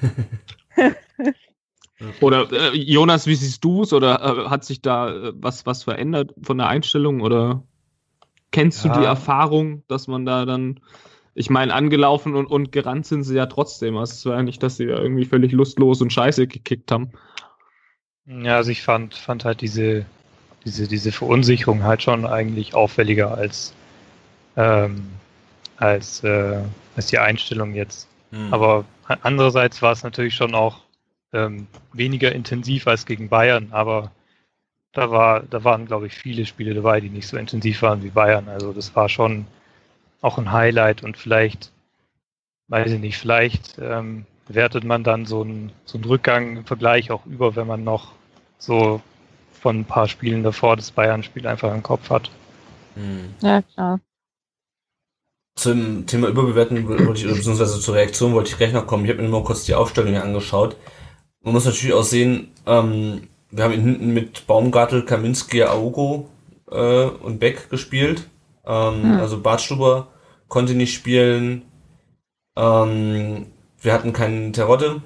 Oder 2.21 2.51
äh, 2.51 2.75
Jonas, 2.77 3.27
wie 3.27 3.35
siehst 3.35 3.63
du 3.63 3.83
es? 3.83 3.93
Oder 3.93 4.21
äh, 4.21 4.49
hat 4.49 4.63
sich 4.63 4.81
da 4.81 5.09
äh, 5.09 5.33
was, 5.35 5.65
was 5.65 5.83
verändert 5.83 6.33
von 6.41 6.57
der 6.57 6.67
Einstellung? 6.67 7.21
Oder 7.21 7.63
kennst 8.51 8.83
Ja. 8.85 8.93
du 8.93 8.99
die 8.99 9.05
Erfahrung, 9.05 9.83
dass 9.87 10.07
man 10.07 10.25
da 10.25 10.45
dann, 10.45 10.79
ich 11.33 11.49
meine, 11.49 11.73
angelaufen 11.73 12.35
und, 12.35 12.47
und 12.47 12.71
gerannt 12.71 13.05
sind 13.05 13.23
sie 13.23 13.35
ja 13.35 13.45
trotzdem. 13.45 13.97
Also 13.97 14.13
es 14.13 14.25
war 14.25 14.37
ja 14.37 14.43
nicht, 14.43 14.61
dass 14.63 14.77
sie 14.77 14.87
da 14.87 14.97
irgendwie 14.97 15.25
völlig 15.25 15.51
lustlos 15.51 16.01
und 16.01 16.13
scheiße 16.13 16.47
gekickt 16.47 16.91
haben. 16.91 17.11
Ja, 18.25 18.55
also 18.57 18.71
ich 18.71 18.81
fand, 18.83 19.15
fand 19.15 19.43
halt 19.43 19.61
diese, 19.61 20.05
diese, 20.65 20.87
diese 20.87 21.11
Verunsicherung 21.11 21.83
halt 21.83 22.03
schon 22.03 22.25
eigentlich 22.25 22.73
auffälliger 22.73 23.35
als, 23.35 23.73
ähm, 24.55 25.07
als, 25.77 26.23
äh, 26.23 26.61
als 26.95 27.07
die 27.07 27.17
Einstellung 27.17 27.73
jetzt. 27.73 28.07
Mhm. 28.31 28.53
Aber 28.53 28.85
andererseits 29.21 29.81
war 29.81 29.91
es 29.91 30.03
natürlich 30.03 30.35
schon 30.35 30.55
auch 30.55 30.83
ähm, 31.33 31.67
weniger 31.91 32.31
intensiv 32.31 32.87
als 32.87 33.05
gegen 33.05 33.29
Bayern, 33.29 33.69
aber 33.71 34.11
da 34.93 35.09
war, 35.09 35.41
da 35.41 35.63
waren, 35.63 35.87
glaube 35.87 36.07
ich, 36.07 36.13
viele 36.13 36.45
Spiele 36.45 36.75
dabei, 36.75 37.01
die 37.01 37.09
nicht 37.09 37.27
so 37.27 37.35
intensiv 37.35 37.81
waren 37.81 38.03
wie 38.03 38.11
Bayern. 38.11 38.47
Also 38.47 38.73
das 38.73 38.95
war 38.95 39.09
schon 39.09 39.45
auch 40.21 40.37
ein 40.37 40.51
Highlight 40.51 41.03
und 41.03 41.17
vielleicht, 41.17 41.71
weiß 42.67 42.91
ich 42.91 42.99
nicht, 42.99 43.17
vielleicht 43.17 43.79
ähm, 43.79 44.25
wertet 44.47 44.83
man 44.83 45.03
dann 45.03 45.25
so 45.25 45.41
einen, 45.41 45.71
so 45.85 45.97
einen 45.97 46.05
Rückgang 46.05 46.57
im 46.57 46.65
Vergleich 46.65 47.11
auch 47.11 47.25
über, 47.25 47.55
wenn 47.55 47.67
man 47.67 47.83
noch 47.83 48.13
so 48.59 49.01
von 49.51 49.79
ein 49.79 49.85
paar 49.85 50.07
Spielen 50.07 50.43
davor 50.43 50.75
das 50.75 50.91
Bayern-Spiel 50.91 51.47
einfach 51.47 51.73
im 51.73 51.83
Kopf 51.83 52.09
hat. 52.09 52.29
Mhm. 52.95 53.33
Ja, 53.41 53.61
klar. 53.61 53.99
Zum 55.55 56.05
Thema 56.07 56.27
Überbewerten 56.27 56.87
wollte 56.87 57.21
ich, 57.21 57.25
oder 57.25 57.35
beziehungsweise 57.35 57.79
zur 57.79 57.95
Reaktion 57.95 58.33
wollte 58.33 58.49
ich 58.49 58.57
gleich 58.57 58.73
noch 58.73 58.87
kommen. 58.87 59.05
Ich 59.05 59.11
habe 59.11 59.21
mir 59.21 59.29
nur 59.29 59.41
mal 59.41 59.45
kurz 59.45 59.65
die 59.65 59.75
Aufstellung 59.75 60.11
hier 60.11 60.23
angeschaut. 60.23 60.75
Man 61.43 61.53
muss 61.53 61.65
natürlich 61.65 61.93
auch 61.93 62.03
sehen, 62.03 62.51
ähm, 62.65 63.27
wir 63.51 63.63
haben 63.65 63.73
hinten 63.73 64.13
mit 64.13 64.47
Baumgartel, 64.47 65.03
Kaminski, 65.05 65.63
Aogo 65.63 66.29
äh, 66.71 67.05
und 67.05 67.39
Beck 67.39 67.69
gespielt. 67.69 68.27
Ähm, 68.65 69.03
Hm. 69.03 69.19
Also 69.19 69.41
Bartstuber 69.41 70.07
konnte 70.47 70.73
nicht 70.73 70.93
spielen. 70.93 71.63
Ähm, 72.55 73.47
wir 73.81 73.93
hatten 73.93 74.13
keinen 74.13 74.53
Terodde. 74.53 75.01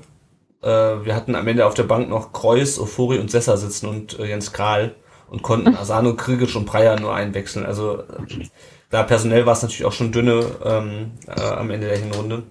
Äh, 0.62 0.68
wir 0.68 1.16
hatten 1.16 1.36
am 1.36 1.48
Ende 1.48 1.66
auf 1.66 1.74
der 1.74 1.84
Bank 1.84 2.10
noch 2.10 2.34
Kreuz, 2.34 2.78
Ofori 2.78 3.18
und 3.20 3.32
Sessa 3.32 3.58
sitzen 3.58 3.88
und 3.88 4.20
äh, 4.20 4.26
Jens 4.26 4.54
Kral 4.54 4.96
und 5.30 5.42
konnten 5.42 5.76
Asano, 5.76 6.16
Krigic 6.16 6.56
und 6.56 6.66
Breyer 6.66 7.00
nur 7.00 7.14
einwechseln. 7.14 7.66
Also 7.66 8.00
äh, 8.00 8.48
da 8.90 9.04
personell 9.04 9.46
war 9.46 9.54
es 9.54 9.64
natürlich 9.64 9.86
auch 9.86 9.94
schon 9.94 10.12
dünne 10.12 10.46
ähm, 10.64 11.12
äh, 11.28 11.42
am 11.42 11.72
Ende 11.72 11.88
der 11.88 11.98
Hinrunde. 11.98 12.44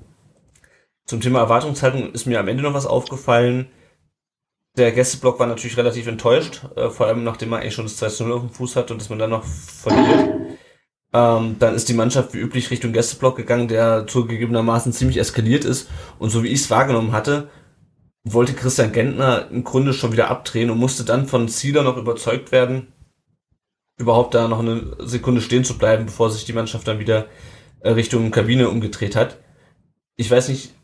Zum 1.06 1.20
Thema 1.20 1.38
Erwartungshaltung 1.38 2.12
ist 2.12 2.26
mir 2.26 2.40
am 2.40 2.48
Ende 2.48 2.64
noch 2.64 2.74
was 2.74 2.86
aufgefallen. 2.86 3.68
Der 4.76 4.92
Gästeblock 4.92 5.38
war 5.38 5.46
natürlich 5.46 5.76
relativ 5.76 6.06
enttäuscht, 6.06 6.62
äh, 6.76 6.90
vor 6.90 7.06
allem 7.06 7.24
nachdem 7.24 7.48
man 7.48 7.60
eigentlich 7.60 7.74
schon 7.74 7.86
das 7.86 7.96
2 7.96 8.24
0 8.24 8.32
auf 8.32 8.40
dem 8.42 8.50
Fuß 8.50 8.76
hat 8.76 8.90
und 8.90 9.00
dass 9.00 9.08
man 9.08 9.18
dann 9.18 9.30
noch 9.30 9.44
verliert. 9.44 10.30
Ähm, 11.14 11.56
dann 11.58 11.74
ist 11.74 11.88
die 11.88 11.94
Mannschaft 11.94 12.34
wie 12.34 12.38
üblich 12.40 12.70
Richtung 12.70 12.92
Gästeblock 12.92 13.36
gegangen, 13.36 13.68
der 13.68 14.06
zugegebenermaßen 14.06 14.92
ziemlich 14.92 15.16
eskaliert 15.16 15.64
ist. 15.64 15.88
Und 16.18 16.28
so 16.28 16.42
wie 16.42 16.48
ich 16.48 16.60
es 16.60 16.70
wahrgenommen 16.70 17.12
hatte, 17.12 17.48
wollte 18.24 18.52
Christian 18.52 18.92
Gentner 18.92 19.48
im 19.50 19.64
Grunde 19.64 19.94
schon 19.94 20.12
wieder 20.12 20.28
abdrehen 20.28 20.68
und 20.68 20.78
musste 20.78 21.04
dann 21.04 21.26
von 21.26 21.48
Zieler 21.48 21.82
noch 21.82 21.96
überzeugt 21.96 22.52
werden, 22.52 22.92
überhaupt 23.98 24.34
da 24.34 24.46
noch 24.48 24.58
eine 24.58 24.96
Sekunde 24.98 25.40
stehen 25.40 25.64
zu 25.64 25.78
bleiben, 25.78 26.06
bevor 26.06 26.30
sich 26.30 26.44
die 26.44 26.52
Mannschaft 26.52 26.86
dann 26.86 26.98
wieder 26.98 27.26
äh, 27.80 27.90
Richtung 27.90 28.30
Kabine 28.30 28.68
umgedreht 28.68 29.16
hat. 29.16 29.38
Ich 30.16 30.30
weiß 30.30 30.48
nicht, 30.48 30.74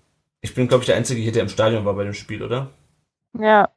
ich 0.41 0.55
bin 0.55 0.69
glaube 0.69 0.83
ich 0.83 0.87
der 0.87 0.97
Einzige 0.97 1.21
hier, 1.21 1.33
der 1.33 1.43
im 1.43 1.49
Stadion 1.49 1.85
war 1.85 1.95
bei 1.95 2.05
dem 2.05 2.15
Spiel, 2.15 2.43
oder? 2.43 2.71
Ja. 3.39 3.69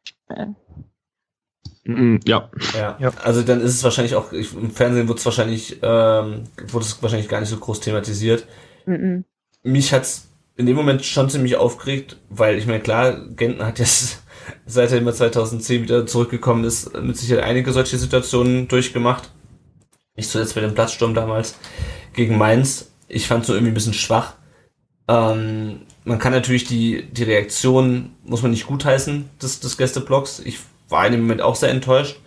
Mhm, 1.86 2.20
ja. 2.26 2.50
Ja. 2.74 2.98
Ja. 3.00 3.12
Also 3.24 3.44
dann 3.44 3.62
ist 3.62 3.76
es 3.76 3.84
wahrscheinlich 3.84 4.16
auch, 4.16 4.32
ich, 4.32 4.54
im 4.54 4.72
Fernsehen 4.72 5.08
wird 5.08 5.20
es 5.20 5.26
wahrscheinlich, 5.26 5.80
ähm, 5.82 6.44
wurde 6.68 6.86
es 6.86 7.02
wahrscheinlich 7.02 7.30
gar 7.30 7.40
nicht 7.40 7.50
so 7.50 7.58
groß 7.58 7.80
thematisiert. 7.80 8.48
Mhm. 8.86 9.24
Mich 9.64 9.94
hat's 9.94 10.30
in 10.58 10.66
dem 10.66 10.76
Moment 10.76 11.06
schon 11.06 11.30
ziemlich 11.30 11.58
aufgeregt, 11.58 12.18
weil 12.30 12.58
ich 12.58 12.66
meine, 12.66 12.80
klar, 12.80 13.20
Gentner 13.36 13.68
hat 13.68 13.80
jetzt, 13.80 14.24
seit 14.66 14.92
er 14.92 14.98
immer 14.98 15.14
2010 15.14 15.84
wieder 15.84 16.08
zurückgekommen 16.08 16.64
ist, 16.64 16.94
mit 17.00 17.18
Sicherheit 17.18 17.44
einige 17.44 17.72
solche 17.72 17.98
Situationen 17.98 18.68
durchgemacht. 18.68 19.32
Nicht 20.16 20.30
zuletzt 20.30 20.56
bei 20.56 20.62
dem 20.62 20.74
Platzsturm 20.74 21.14
damals 21.14 21.60
gegen 22.14 22.38
Mainz. 22.38 22.92
Ich 23.08 23.28
fand 23.28 23.46
so 23.46 23.54
irgendwie 23.54 23.72
ein 23.72 23.76
bisschen 23.76 23.94
schwach. 23.94 24.36
Ähm, 25.08 25.82
man 26.06 26.20
kann 26.20 26.32
natürlich 26.32 26.64
die, 26.66 27.04
die 27.12 27.24
Reaktion, 27.24 28.12
muss 28.24 28.42
man 28.42 28.52
nicht 28.52 28.68
gutheißen, 28.68 29.30
des, 29.42 29.60
des 29.60 29.78
Gästeblocks. 29.78 30.40
Ich 30.40 30.60
war 30.88 31.06
in 31.06 31.12
dem 31.12 31.22
Moment 31.22 31.42
auch 31.42 31.56
sehr 31.56 31.70
enttäuscht. 31.70 32.20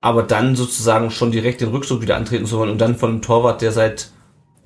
Aber 0.00 0.22
dann 0.22 0.56
sozusagen 0.56 1.10
schon 1.10 1.32
direkt 1.32 1.60
den 1.60 1.68
Rückzug 1.68 2.00
wieder 2.00 2.16
antreten 2.16 2.46
zu 2.46 2.58
wollen 2.58 2.70
und 2.70 2.80
dann 2.80 2.96
von 2.96 3.10
einem 3.10 3.22
Torwart, 3.22 3.60
der 3.62 3.72
seit 3.72 4.10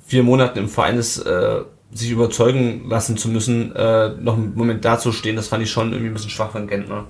vier 0.04 0.22
Monaten 0.22 0.58
im 0.58 0.68
Verein 0.68 0.98
ist, 0.98 1.18
äh, 1.18 1.62
sich 1.92 2.10
überzeugen 2.10 2.88
lassen 2.88 3.16
zu 3.16 3.28
müssen, 3.28 3.74
äh, 3.74 4.10
noch 4.10 4.34
einen 4.34 4.54
Moment 4.54 4.84
dazustehen, 4.84 5.36
das 5.36 5.48
fand 5.48 5.62
ich 5.62 5.70
schon 5.70 5.92
irgendwie 5.92 6.10
ein 6.10 6.14
bisschen 6.14 6.30
schwach 6.30 6.50
von 6.52 6.66
Gentner. 6.66 7.06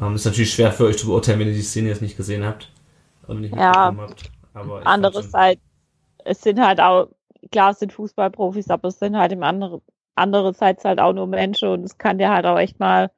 Ähm, 0.00 0.14
ist 0.14 0.24
natürlich 0.24 0.52
schwer 0.52 0.72
für 0.72 0.86
euch 0.86 0.98
zu 0.98 1.06
beurteilen, 1.06 1.38
wenn 1.38 1.48
ihr 1.48 1.54
die 1.54 1.62
Szene 1.62 1.88
jetzt 1.88 2.02
nicht 2.02 2.16
gesehen 2.16 2.44
habt. 2.44 2.70
Und 3.26 3.40
nicht 3.40 3.54
Ja. 3.54 3.94
habt. 3.96 4.30
Andererseits, 4.84 5.60
es 6.24 6.40
sind 6.40 6.60
halt 6.60 6.80
auch, 6.80 7.08
klar, 7.52 7.70
es 7.70 7.78
sind 7.78 7.92
Fußballprofis, 7.92 8.70
aber 8.70 8.88
es 8.88 8.98
sind 8.98 9.16
halt 9.16 9.32
im 9.32 9.42
anderen, 9.42 9.80
andererseits 10.14 10.84
halt 10.84 11.00
auch 11.00 11.12
nur 11.12 11.26
Menschen 11.26 11.68
und 11.68 11.84
es 11.84 11.98
kann 11.98 12.18
dir 12.18 12.30
halt 12.30 12.46
auch 12.46 12.58
echt 12.58 12.78
mal, 12.80 13.10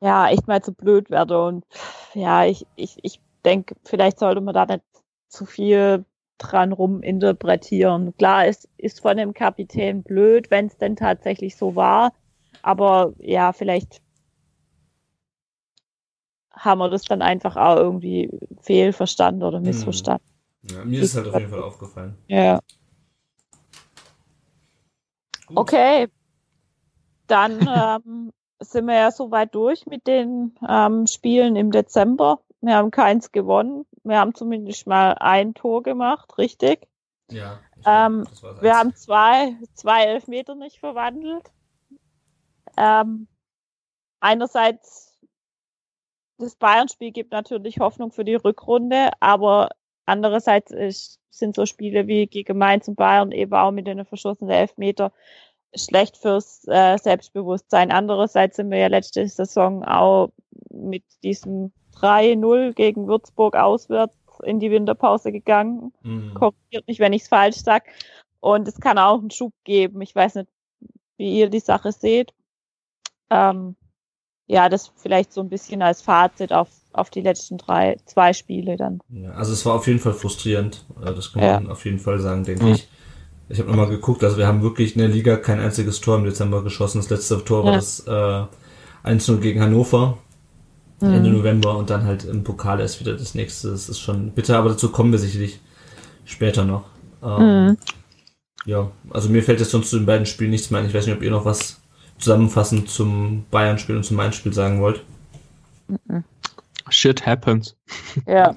ja, 0.00 0.28
echt 0.28 0.48
mal 0.48 0.62
zu 0.62 0.72
blöd 0.72 1.10
werden 1.10 1.36
und 1.36 1.64
ja, 2.14 2.44
ich, 2.44 2.66
ich, 2.76 2.98
ich 3.02 3.20
denke, 3.44 3.76
vielleicht 3.84 4.18
sollte 4.18 4.40
man 4.40 4.54
da 4.54 4.66
nicht 4.66 4.82
zu 5.28 5.46
viel 5.46 6.04
dran 6.38 6.72
rum 6.72 7.02
interpretieren. 7.02 8.14
Klar, 8.16 8.46
es 8.46 8.68
ist 8.76 9.00
von 9.00 9.16
dem 9.16 9.32
Kapitän 9.32 10.02
blöd, 10.02 10.50
wenn 10.50 10.66
es 10.66 10.76
denn 10.76 10.96
tatsächlich 10.96 11.56
so 11.56 11.76
war, 11.76 12.12
aber 12.62 13.12
ja, 13.18 13.52
vielleicht 13.52 14.02
haben 16.52 16.78
wir 16.78 16.90
das 16.90 17.02
dann 17.02 17.22
einfach 17.22 17.56
auch 17.56 17.76
irgendwie 17.76 18.30
fehlverstanden 18.60 19.42
oder 19.42 19.60
missverstanden. 19.60 20.24
Ja, 20.70 20.84
mir 20.84 21.00
ist 21.00 21.16
halt 21.16 21.28
auf 21.28 21.34
jeden 21.38 21.50
Fall 21.50 21.62
aufgefallen. 21.62 22.16
Ja. 22.28 22.60
Gut. 25.54 25.58
Okay. 25.58 26.08
Dann 27.26 27.60
ähm, 28.06 28.32
sind 28.60 28.86
wir 28.86 28.94
ja 28.94 29.10
soweit 29.10 29.54
durch 29.54 29.86
mit 29.86 30.06
den 30.06 30.54
ähm, 30.66 31.06
Spielen 31.06 31.56
im 31.56 31.70
Dezember. 31.70 32.40
Wir 32.60 32.76
haben 32.76 32.90
keins 32.90 33.32
gewonnen. 33.32 33.86
Wir 34.04 34.18
haben 34.18 34.34
zumindest 34.34 34.86
mal 34.86 35.14
ein 35.18 35.54
Tor 35.54 35.82
gemacht, 35.82 36.38
richtig? 36.38 36.86
Ja. 37.30 37.58
Ähm, 37.84 38.26
Wir 38.60 38.76
haben 38.76 38.94
zwei, 38.94 39.56
zwei 39.74 40.04
Elfmeter 40.04 40.54
nicht 40.54 40.78
verwandelt. 40.78 41.50
Ähm, 42.76 43.26
einerseits, 44.20 45.18
das 46.38 46.56
Bayern-Spiel 46.56 47.10
gibt 47.12 47.32
natürlich 47.32 47.80
Hoffnung 47.80 48.12
für 48.12 48.24
die 48.24 48.34
Rückrunde, 48.34 49.10
aber 49.20 49.70
andererseits 50.06 50.70
ist, 50.70 51.20
sind 51.30 51.56
so 51.56 51.66
Spiele 51.66 52.06
wie 52.06 52.26
gegen 52.26 52.58
Mainz 52.58 52.88
und 52.88 52.96
Bayern 52.96 53.32
eben 53.32 53.54
auch 53.54 53.70
mit 53.70 53.86
den 53.86 54.04
verschossenen 54.04 54.52
Elfmeter 54.52 55.12
schlecht 55.74 56.16
fürs 56.18 56.66
äh, 56.68 56.98
Selbstbewusstsein. 56.98 57.90
Andererseits 57.90 58.56
sind 58.56 58.70
wir 58.70 58.78
ja 58.78 58.88
letzte 58.88 59.26
Saison 59.26 59.84
auch 59.84 60.30
mit 60.70 61.04
diesem 61.22 61.72
3-0 61.94 62.74
gegen 62.74 63.06
Würzburg 63.06 63.56
auswärts 63.56 64.16
in 64.44 64.60
die 64.60 64.70
Winterpause 64.70 65.32
gegangen 65.32 65.92
Mhm. 66.02 66.34
korrigiert 66.34 66.86
mich, 66.88 66.98
wenn 66.98 67.12
ich 67.12 67.22
es 67.22 67.28
falsch 67.28 67.56
sag. 67.56 67.84
Und 68.40 68.66
es 68.66 68.80
kann 68.80 68.98
auch 68.98 69.20
einen 69.20 69.30
Schub 69.30 69.52
geben. 69.64 70.00
Ich 70.00 70.14
weiß 70.14 70.34
nicht, 70.34 70.48
wie 71.16 71.38
ihr 71.38 71.48
die 71.48 71.60
Sache 71.60 71.92
seht. 71.92 72.34
Ähm, 73.30 73.76
ja, 74.46 74.68
das 74.68 74.92
vielleicht 74.96 75.32
so 75.32 75.40
ein 75.40 75.48
bisschen 75.48 75.80
als 75.80 76.02
Fazit 76.02 76.52
auf, 76.52 76.68
auf 76.94 77.10
die 77.10 77.20
letzten 77.20 77.58
drei, 77.58 77.96
zwei 78.06 78.32
Spiele 78.32 78.76
dann. 78.76 79.00
Ja, 79.10 79.32
also 79.32 79.52
es 79.52 79.64
war 79.66 79.74
auf 79.74 79.86
jeden 79.86 79.98
Fall 79.98 80.12
frustrierend. 80.14 80.84
Äh, 81.00 81.12
Das 81.14 81.32
kann 81.32 81.42
Ja. 81.42 81.60
man 81.60 81.70
auf 81.70 81.84
jeden 81.84 81.98
Fall 81.98 82.18
sagen, 82.20 82.44
denke 82.44 82.64
Mhm. 82.64 82.72
ich. 82.72 82.88
Ich 83.48 83.58
habe 83.58 83.68
nochmal 83.68 83.88
geguckt, 83.88 84.24
also 84.24 84.38
wir 84.38 84.46
haben 84.46 84.62
wirklich 84.62 84.94
in 84.94 85.00
der 85.00 85.08
Liga 85.08 85.36
kein 85.36 85.60
einziges 85.60 86.00
Tor 86.00 86.16
im 86.16 86.24
Dezember 86.24 86.62
geschossen. 86.62 86.98
Das 86.98 87.10
letzte 87.10 87.44
Tor 87.44 87.64
war 87.64 87.72
Ja. 87.72 87.76
das 87.76 88.06
äh, 88.06 89.08
1-0 89.08 89.38
gegen 89.38 89.60
Hannover 89.60 90.18
Ende 91.00 91.30
November 91.30 91.76
und 91.76 91.90
dann 91.90 92.04
halt 92.04 92.24
im 92.24 92.44
Pokal 92.44 92.78
erst 92.78 93.00
wieder 93.00 93.14
das 93.16 93.34
nächste. 93.34 93.72
Das 93.72 93.88
ist 93.88 93.98
schon 93.98 94.30
bitter, 94.30 94.56
aber 94.56 94.68
dazu 94.68 94.90
kommen 94.92 95.10
wir 95.10 95.18
sicherlich 95.18 95.58
später 96.24 96.64
noch. 96.64 96.84
Ähm, 97.24 97.66
Mhm. 97.66 97.78
Ja, 98.66 98.92
also 99.10 99.28
mir 99.28 99.42
fällt 99.42 99.58
jetzt 99.58 99.72
sonst 99.72 99.90
zu 99.90 99.96
den 99.98 100.06
beiden 100.06 100.26
Spielen 100.26 100.50
nichts 100.50 100.70
mehr 100.70 100.80
ein. 100.80 100.86
Ich 100.86 100.94
weiß 100.94 101.06
nicht, 101.06 101.16
ob 101.16 101.22
ihr 101.22 101.32
noch 101.32 101.44
was 101.44 101.80
zusammenfassend 102.18 102.88
zum 102.88 103.44
Bayern-Spiel 103.50 103.96
und 103.96 104.04
zum 104.04 104.16
Mainz-Spiel 104.16 104.52
sagen 104.52 104.80
wollt. 104.80 105.02
Shit 106.92 107.26
happens. 107.26 107.76
Ja. 108.26 108.54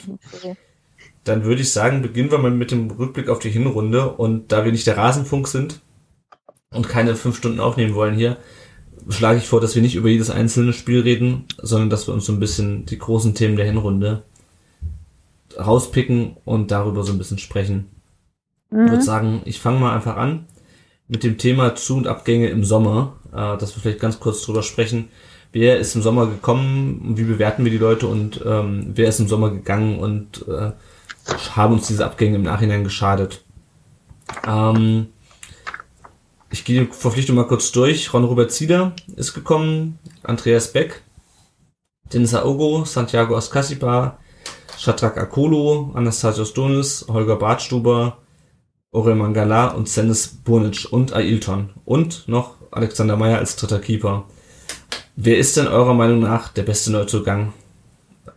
Dann 1.23 1.43
würde 1.43 1.61
ich 1.61 1.71
sagen, 1.71 2.01
beginnen 2.01 2.31
wir 2.31 2.37
mal 2.37 2.51
mit 2.51 2.71
dem 2.71 2.91
Rückblick 2.91 3.29
auf 3.29 3.39
die 3.39 3.49
Hinrunde. 3.49 4.11
Und 4.13 4.51
da 4.51 4.63
wir 4.65 4.71
nicht 4.71 4.85
der 4.87 4.97
Rasenfunk 4.97 5.47
sind 5.47 5.81
und 6.71 6.87
keine 6.87 7.15
fünf 7.15 7.37
Stunden 7.37 7.59
aufnehmen 7.59 7.95
wollen 7.95 8.15
hier, 8.15 8.37
schlage 9.09 9.39
ich 9.39 9.47
vor, 9.47 9.59
dass 9.61 9.75
wir 9.75 9.81
nicht 9.81 9.95
über 9.95 10.09
jedes 10.09 10.29
einzelne 10.29 10.73
Spiel 10.73 11.01
reden, 11.01 11.45
sondern 11.61 11.89
dass 11.89 12.07
wir 12.07 12.13
uns 12.13 12.25
so 12.25 12.33
ein 12.33 12.39
bisschen 12.39 12.85
die 12.85 12.97
großen 12.99 13.33
Themen 13.35 13.55
der 13.55 13.65
Hinrunde 13.65 14.23
rauspicken 15.57 16.37
und 16.45 16.71
darüber 16.71 17.03
so 17.03 17.11
ein 17.11 17.17
bisschen 17.17 17.37
sprechen. 17.37 17.87
Ich 18.71 18.77
würde 18.77 18.97
Mhm. 18.97 19.01
sagen, 19.01 19.41
ich 19.45 19.59
fange 19.59 19.79
mal 19.79 19.95
einfach 19.95 20.17
an 20.17 20.47
mit 21.07 21.23
dem 21.23 21.37
Thema 21.37 21.75
Zu- 21.75 21.97
und 21.97 22.07
Abgänge 22.07 22.49
im 22.49 22.65
Sommer, 22.65 23.17
äh, 23.31 23.57
dass 23.57 23.75
wir 23.75 23.81
vielleicht 23.81 23.99
ganz 24.01 24.19
kurz 24.19 24.41
drüber 24.41 24.63
sprechen. 24.63 25.09
Wer 25.55 25.79
ist 25.79 25.95
im 25.95 26.01
Sommer 26.01 26.27
gekommen? 26.27 27.13
Wie 27.15 27.23
bewerten 27.23 27.63
wir 27.63 27.71
die 27.71 27.77
Leute 27.77 28.07
und 28.07 28.43
ähm, 28.45 28.91
wer 28.93 29.07
ist 29.07 29.21
im 29.21 29.29
Sommer 29.29 29.51
gegangen 29.51 29.99
und 29.99 30.45
äh, 30.49 30.73
haben 31.55 31.75
uns 31.75 31.87
diese 31.87 32.03
Abgänge 32.03 32.35
im 32.35 32.43
Nachhinein 32.43 32.83
geschadet? 32.83 33.45
Ähm, 34.45 35.07
ich 36.51 36.65
gehe 36.65 36.81
die 36.81 36.91
Verpflichtung 36.91 37.37
mal 37.37 37.47
kurz 37.47 37.71
durch. 37.71 38.13
Ron-Robert 38.13 38.51
Zieder 38.51 38.97
ist 39.15 39.33
gekommen, 39.33 39.97
Andreas 40.23 40.73
Beck, 40.73 41.03
Denis 42.11 42.35
Aogo, 42.35 42.83
Santiago 42.83 43.37
Ascasipa, 43.37 44.17
Shadrach 44.77 45.15
Akolo, 45.15 45.91
Anastasios 45.93 46.53
Donis, 46.53 47.05
Holger 47.07 47.37
Bartstuber, 47.37 48.17
Orel 48.91 49.15
Mangala 49.15 49.67
und 49.67 49.87
Senis 49.87 50.27
Burnic 50.27 50.91
und 50.91 51.13
Ailton. 51.13 51.69
Und 51.85 52.27
noch 52.27 52.55
Alexander 52.71 53.15
Meyer 53.15 53.37
als 53.37 53.55
dritter 53.55 53.79
Keeper. 53.79 54.25
Wer 55.15 55.37
ist 55.37 55.57
denn 55.57 55.67
eurer 55.67 55.93
Meinung 55.93 56.19
nach 56.19 56.49
der 56.49 56.63
beste 56.63 56.91
Neuzugang 56.91 57.53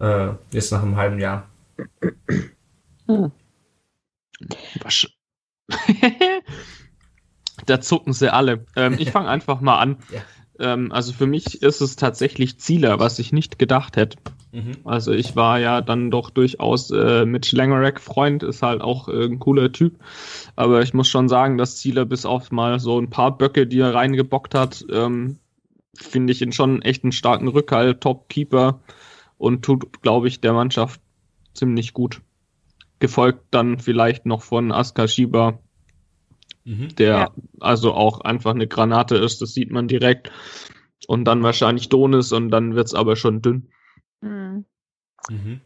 äh, 0.01 0.29
jetzt 0.53 0.71
nach 0.73 0.83
einem 0.83 0.97
halben 0.97 1.19
Jahr? 1.19 1.49
Wasch- 4.81 5.13
da 7.67 7.81
zucken 7.81 8.13
sie 8.13 8.33
alle. 8.33 8.65
Ähm, 8.77 8.97
ich 8.99 9.11
fange 9.11 9.29
einfach 9.29 9.61
mal 9.61 9.79
an. 9.79 9.97
Ja. 10.13 10.21
Ähm, 10.61 10.93
also 10.93 11.13
für 11.13 11.27
mich 11.27 11.63
ist 11.63 11.81
es 11.81 11.97
tatsächlich 11.97 12.59
Zieler, 12.59 12.99
was 13.01 13.19
ich 13.19 13.33
nicht 13.33 13.59
gedacht 13.59 13.97
hätte. 13.97 14.19
Also 14.85 15.13
ich 15.13 15.37
war 15.37 15.59
ja 15.59 15.83
dann 15.83 16.11
doch 16.11 16.31
durchaus 16.31 16.91
äh, 16.91 17.27
mit 17.27 17.45
Schlangerek 17.45 18.01
Freund, 18.01 18.43
ist 18.43 18.63
halt 18.63 18.81
auch 18.81 19.09
äh, 19.09 19.25
ein 19.27 19.39
cooler 19.39 19.73
Typ. 19.73 19.99
Aber 20.57 20.81
ich 20.83 20.95
muss 20.95 21.09
schon 21.09 21.29
sagen, 21.29 21.59
dass 21.59 21.77
Zieler 21.77 22.07
bis 22.07 22.25
auf 22.25 22.51
mal 22.51 22.81
so 22.81 22.99
ein 22.99 23.11
paar 23.11 23.37
Böcke, 23.37 23.67
die 23.67 23.81
er 23.81 23.95
reingebockt 23.95 24.55
hat, 24.55 24.85
ähm, 24.91 25.39
finde 25.99 26.33
ich 26.33 26.41
ihn 26.43 26.53
schon 26.53 26.83
echt 26.83 27.03
einen 27.05 27.13
starken 27.13 27.49
Rückhalt, 27.49 28.01
Top-Keeper 28.01 28.81
und 29.37 29.65
tut, 29.65 30.03
glaube 30.03 30.29
ich, 30.29 30.41
der 30.41 30.53
Mannschaft 30.53 31.01
ziemlich 31.55 31.93
gut. 31.93 32.23
Gefolgt 33.01 33.47
dann 33.51 33.79
vielleicht 33.79 34.27
noch 34.27 34.43
von 34.43 34.73
Askar 34.73 35.09
Shiba, 35.09 35.59
Mhm. 36.65 36.95
der 36.97 37.09
Ja. 37.09 37.31
also 37.61 37.95
auch 37.95 38.21
einfach 38.21 38.51
eine 38.53 38.67
Granate 38.69 39.17
ist, 39.17 39.41
das 39.41 39.53
sieht 39.55 39.71
man 39.71 39.89
direkt. 39.89 40.31
Und 41.07 41.25
dann 41.25 41.43
wahrscheinlich 41.43 41.89
Donis 41.89 42.33
und 42.33 42.51
dann 42.51 42.75
wird's 42.75 42.95
aber 42.95 43.17
schon 43.17 43.41
dünn. 43.41 43.69
Mhm. 44.21 44.65
Mhm. 45.31 45.61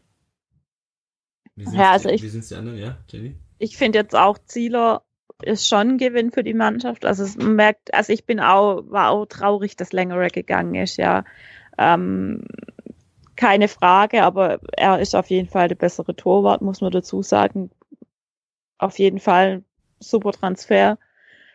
Wie 1.55 1.75
Ja, 1.75 1.91
also 1.91 2.09
die, 2.09 2.15
ich- 2.15 2.23
wie 2.23 2.29
sind's 2.29 2.49
die 2.49 2.55
anderen? 2.55 2.77
Ja, 2.77 2.97
Jenny? 3.09 3.35
Ich 3.59 3.77
finde 3.77 3.99
jetzt 3.99 4.15
auch 4.15 4.37
Zieler 4.45 5.03
ist 5.41 5.67
schon 5.67 5.91
ein 5.91 5.97
Gewinn 5.97 6.31
für 6.31 6.43
die 6.43 6.53
Mannschaft. 6.53 7.05
Also 7.05 7.23
es 7.23 7.37
merkt, 7.37 7.93
also 7.93 8.13
ich 8.13 8.25
bin 8.25 8.39
auch, 8.39 8.83
war 8.87 9.09
auch 9.11 9.25
traurig, 9.25 9.75
dass 9.75 9.91
Längerer 9.93 10.27
gegangen 10.27 10.75
ist, 10.75 10.97
ja. 10.97 11.23
Ähm, 11.77 12.45
keine 13.35 13.67
Frage, 13.67 14.23
aber 14.23 14.59
er 14.73 14.99
ist 14.99 15.15
auf 15.15 15.29
jeden 15.29 15.49
Fall 15.49 15.67
der 15.67 15.75
bessere 15.75 16.15
Torwart, 16.15 16.61
muss 16.61 16.81
man 16.81 16.91
dazu 16.91 17.23
sagen. 17.23 17.71
Auf 18.77 18.99
jeden 18.99 19.19
Fall 19.19 19.63
super 19.99 20.31
Transfer. 20.31 20.97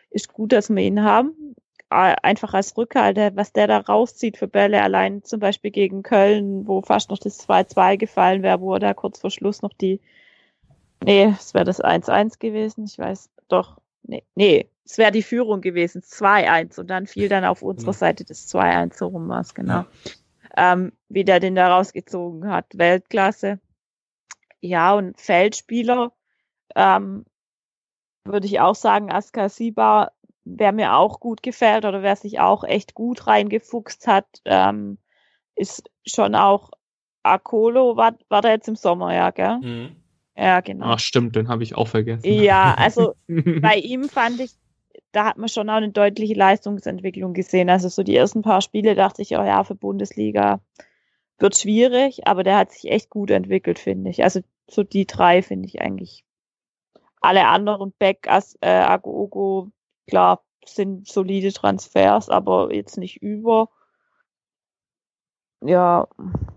Ist 0.09 0.33
gut, 0.33 0.51
dass 0.51 0.69
wir 0.69 0.83
ihn 0.83 1.03
haben. 1.03 1.55
Einfach 1.89 2.53
als 2.53 2.77
Rückhalt, 2.77 3.17
der- 3.17 3.35
was 3.35 3.53
der 3.53 3.65
da 3.67 3.77
rauszieht 3.79 4.37
für 4.37 4.47
Bälle, 4.47 4.81
allein 4.83 5.23
zum 5.23 5.39
Beispiel 5.39 5.71
gegen 5.71 6.03
Köln, 6.03 6.67
wo 6.67 6.81
fast 6.81 7.09
noch 7.09 7.17
das 7.17 7.37
2-2 7.39 7.95
gefallen 7.95 8.43
wäre, 8.43 8.61
wo 8.61 8.73
er 8.73 8.79
da 8.79 8.93
kurz 8.93 9.19
vor 9.19 9.31
Schluss 9.31 9.61
noch 9.61 9.73
die 9.73 9.99
Nee, 11.03 11.33
es 11.37 11.53
wäre 11.53 11.65
das 11.65 11.81
1-1 11.81 12.39
gewesen. 12.39 12.85
Ich 12.85 12.97
weiß 12.97 13.29
doch. 13.49 13.77
Nee, 14.03 14.23
nee 14.35 14.69
es 14.89 14.97
wäre 14.97 15.11
die 15.11 15.23
Führung 15.23 15.61
gewesen. 15.61 16.01
2-1. 16.01 16.79
Und 16.79 16.87
dann 16.89 17.05
fiel 17.05 17.29
dann 17.29 17.45
auf 17.45 17.61
unserer 17.61 17.91
Ja. 17.91 17.97
Seite 17.97 18.25
das 18.25 18.47
2-1. 18.47 18.97
So 18.97 19.07
rum 19.07 19.29
war 19.29 19.41
es, 19.41 19.53
genau. 19.53 19.85
Ähm, 20.57 20.93
wie 21.09 21.23
der 21.23 21.39
den 21.39 21.53
da 21.53 21.75
rausgezogen 21.75 22.49
hat. 22.49 22.65
Weltklasse. 22.73 23.59
Ja, 24.61 24.93
und 24.93 25.19
Feldspieler, 25.21 26.11
ähm, 26.75 27.25
würde 28.25 28.47
ich 28.47 28.59
auch 28.59 28.75
sagen, 28.75 29.11
Askar 29.11 29.49
Siba, 29.49 30.11
wer 30.43 30.71
mir 30.71 30.95
auch 30.95 31.19
gut 31.19 31.43
gefällt 31.43 31.85
oder 31.85 32.01
wer 32.01 32.15
sich 32.15 32.39
auch 32.39 32.63
echt 32.63 32.95
gut 32.95 33.27
reingefuchst 33.27 34.07
hat, 34.07 34.27
ähm, 34.45 34.97
ist 35.55 35.89
schon 36.05 36.33
auch 36.35 36.71
Akolo, 37.21 37.95
war, 37.95 38.17
war 38.27 38.41
der 38.41 38.51
jetzt 38.51 38.67
im 38.67 38.75
Sommer, 38.75 39.13
ja, 39.13 39.29
gell? 39.29 39.59
Mhm. 39.59 39.95
Ja, 40.39 40.61
genau. 40.61 40.85
Ach 40.85 40.99
stimmt, 40.99 41.35
den 41.35 41.49
habe 41.49 41.63
ich 41.63 41.75
auch 41.75 41.89
vergessen. 41.89 42.25
Ja, 42.25 42.73
also 42.73 43.15
bei 43.27 43.75
ihm 43.75 44.07
fand 44.07 44.39
ich, 44.39 44.51
da 45.11 45.25
hat 45.25 45.37
man 45.37 45.49
schon 45.49 45.69
auch 45.69 45.75
eine 45.75 45.89
deutliche 45.89 46.33
Leistungsentwicklung 46.33 47.33
gesehen. 47.33 47.69
Also 47.69 47.89
so 47.89 48.03
die 48.03 48.15
ersten 48.15 48.41
paar 48.41 48.61
Spiele 48.61 48.95
dachte 48.95 49.21
ich, 49.21 49.31
oh 49.37 49.43
ja, 49.43 49.63
für 49.65 49.75
Bundesliga 49.75 50.61
wird 51.39 51.57
schwierig, 51.57 52.25
aber 52.25 52.43
der 52.43 52.57
hat 52.57 52.71
sich 52.71 52.89
echt 52.89 53.09
gut 53.09 53.31
entwickelt, 53.31 53.79
finde 53.79 54.11
ich. 54.11 54.23
Also 54.23 54.39
so 54.69 54.83
die 54.83 55.05
drei 55.05 55.41
finde 55.41 55.67
ich 55.67 55.81
eigentlich. 55.81 56.23
Alle 57.21 57.47
anderen, 57.47 57.93
Beck, 57.99 58.27
As, 58.29 58.57
äh, 58.61 58.69
Agogo, 58.69 59.71
klar, 60.07 60.41
sind 60.65 61.05
solide 61.05 61.51
Transfers, 61.51 62.29
aber 62.29 62.73
jetzt 62.73 62.97
nicht 62.97 63.21
über. 63.21 63.69
Ja, 65.61 66.07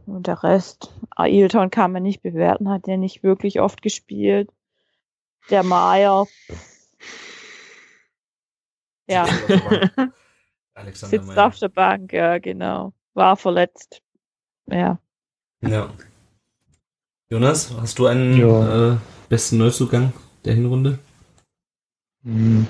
und 0.07 0.27
der 0.27 0.43
Rest. 0.43 0.93
Ailton 1.17 1.71
kann 1.71 1.93
man 1.93 2.03
nicht 2.03 2.23
bewerten, 2.23 2.69
hat 2.71 2.87
ja 2.87 2.97
nicht 2.97 3.23
wirklich 3.23 3.61
oft 3.61 3.83
gespielt. 3.83 4.51
Der 5.51 5.63
Meier. 5.65 6.27
Ja, 9.09 9.25
Alexander 10.75 11.17
sitzt 11.17 11.27
Meyer. 11.27 11.47
auf 11.47 11.59
der 11.59 11.69
Bank, 11.69 12.13
ja, 12.13 12.39
genau. 12.39 12.93
War 13.15 13.37
verletzt. 13.37 14.01
Ja. 14.67 14.99
Ja. 15.61 15.91
Jonas, 17.29 17.75
hast 17.77 17.99
du 17.99 18.07
einen 18.07 18.37
Ja. 18.39 18.93
äh, 18.93 18.97
besten 19.29 19.59
Neuzugang 19.59 20.13
der 20.45 20.55
Hinrunde? 20.55 20.99
Hm. 22.25 22.67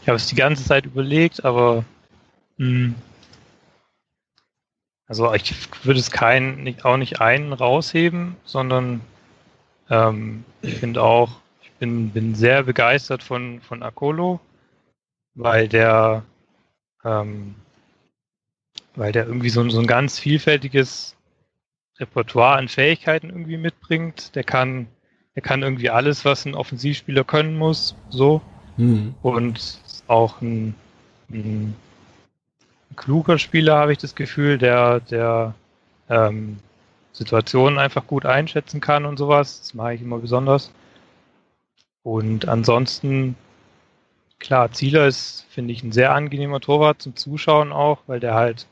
Ich 0.00 0.08
habe 0.08 0.16
es 0.16 0.26
die 0.26 0.34
ganze 0.36 0.64
Zeit 0.64 0.86
überlegt, 0.86 1.44
aber 1.44 1.84
hm. 2.56 2.94
Also 5.06 5.32
ich 5.34 5.54
würde 5.84 6.00
es 6.00 6.10
keinen, 6.10 6.62
nicht, 6.64 6.84
auch 6.84 6.96
nicht 6.96 7.20
einen 7.20 7.52
rausheben, 7.52 8.36
sondern 8.44 9.00
ähm, 9.90 10.44
ich 10.62 10.74
finde 10.74 11.02
auch, 11.02 11.40
ich 11.62 11.70
bin, 11.72 12.10
bin 12.10 12.34
sehr 12.34 12.64
begeistert 12.64 13.22
von, 13.22 13.60
von 13.60 13.82
Akolo, 13.82 14.40
weil 15.34 15.68
der 15.68 16.24
ähm, 17.04 17.54
weil 18.94 19.12
der 19.12 19.26
irgendwie 19.26 19.50
so, 19.50 19.60
ein- 19.60 19.70
so 19.70 19.78
ein 19.78 19.86
ganz 19.86 20.18
vielfältiges 20.18 21.16
Repertoire 21.98 22.56
an 22.58 22.68
Fähigkeiten 22.68 23.28
irgendwie 23.30 23.58
mitbringt. 23.58 24.34
Der 24.34 24.44
kann, 24.44 24.88
der 25.34 25.42
kann 25.42 25.62
irgendwie 25.62 25.90
alles, 25.90 26.24
was 26.24 26.44
ein 26.46 26.54
Offensivspieler 26.54 27.24
können 27.24 27.56
muss, 27.56 27.94
so 28.10 28.42
Hm. 28.76 29.14
und 29.22 29.80
auch 30.06 30.40
ein, 30.42 30.74
ein 31.30 31.74
kluger 32.96 33.38
Spieler, 33.38 33.76
habe 33.76 33.92
ich 33.92 33.98
das 33.98 34.14
Gefühl, 34.14 34.58
der, 34.58 35.00
der 35.00 35.54
ähm, 36.08 36.58
Situationen 37.12 37.78
einfach 37.78 38.06
gut 38.06 38.26
einschätzen 38.26 38.80
kann 38.80 39.04
und 39.04 39.18
sowas. 39.18 39.60
Das 39.60 39.74
mache 39.74 39.94
ich 39.94 40.02
immer 40.02 40.18
besonders. 40.18 40.70
Und 42.02 42.46
ansonsten, 42.48 43.36
klar, 44.38 44.70
Zieler 44.72 45.06
ist, 45.06 45.46
finde 45.50 45.72
ich, 45.72 45.82
ein 45.82 45.92
sehr 45.92 46.14
angenehmer 46.14 46.60
Torwart 46.60 47.02
zum 47.02 47.16
Zuschauen 47.16 47.72
auch, 47.72 48.00
weil 48.06 48.20
der 48.20 48.34
halt 48.34 48.66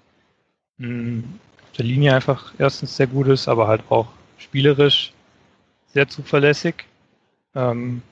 mh, 0.79 1.25
auf 1.63 1.73
der 1.77 1.85
Linie 1.85 2.15
einfach 2.15 2.55
erstens 2.59 2.97
sehr 2.97 3.07
gut 3.07 3.27
ist, 3.29 3.49
aber 3.49 3.67
halt 3.67 3.83
auch 3.91 4.09
spielerisch 4.39 5.13
sehr 5.89 6.09
zuverlässig. 6.09 6.85
Ähm, 7.55 8.03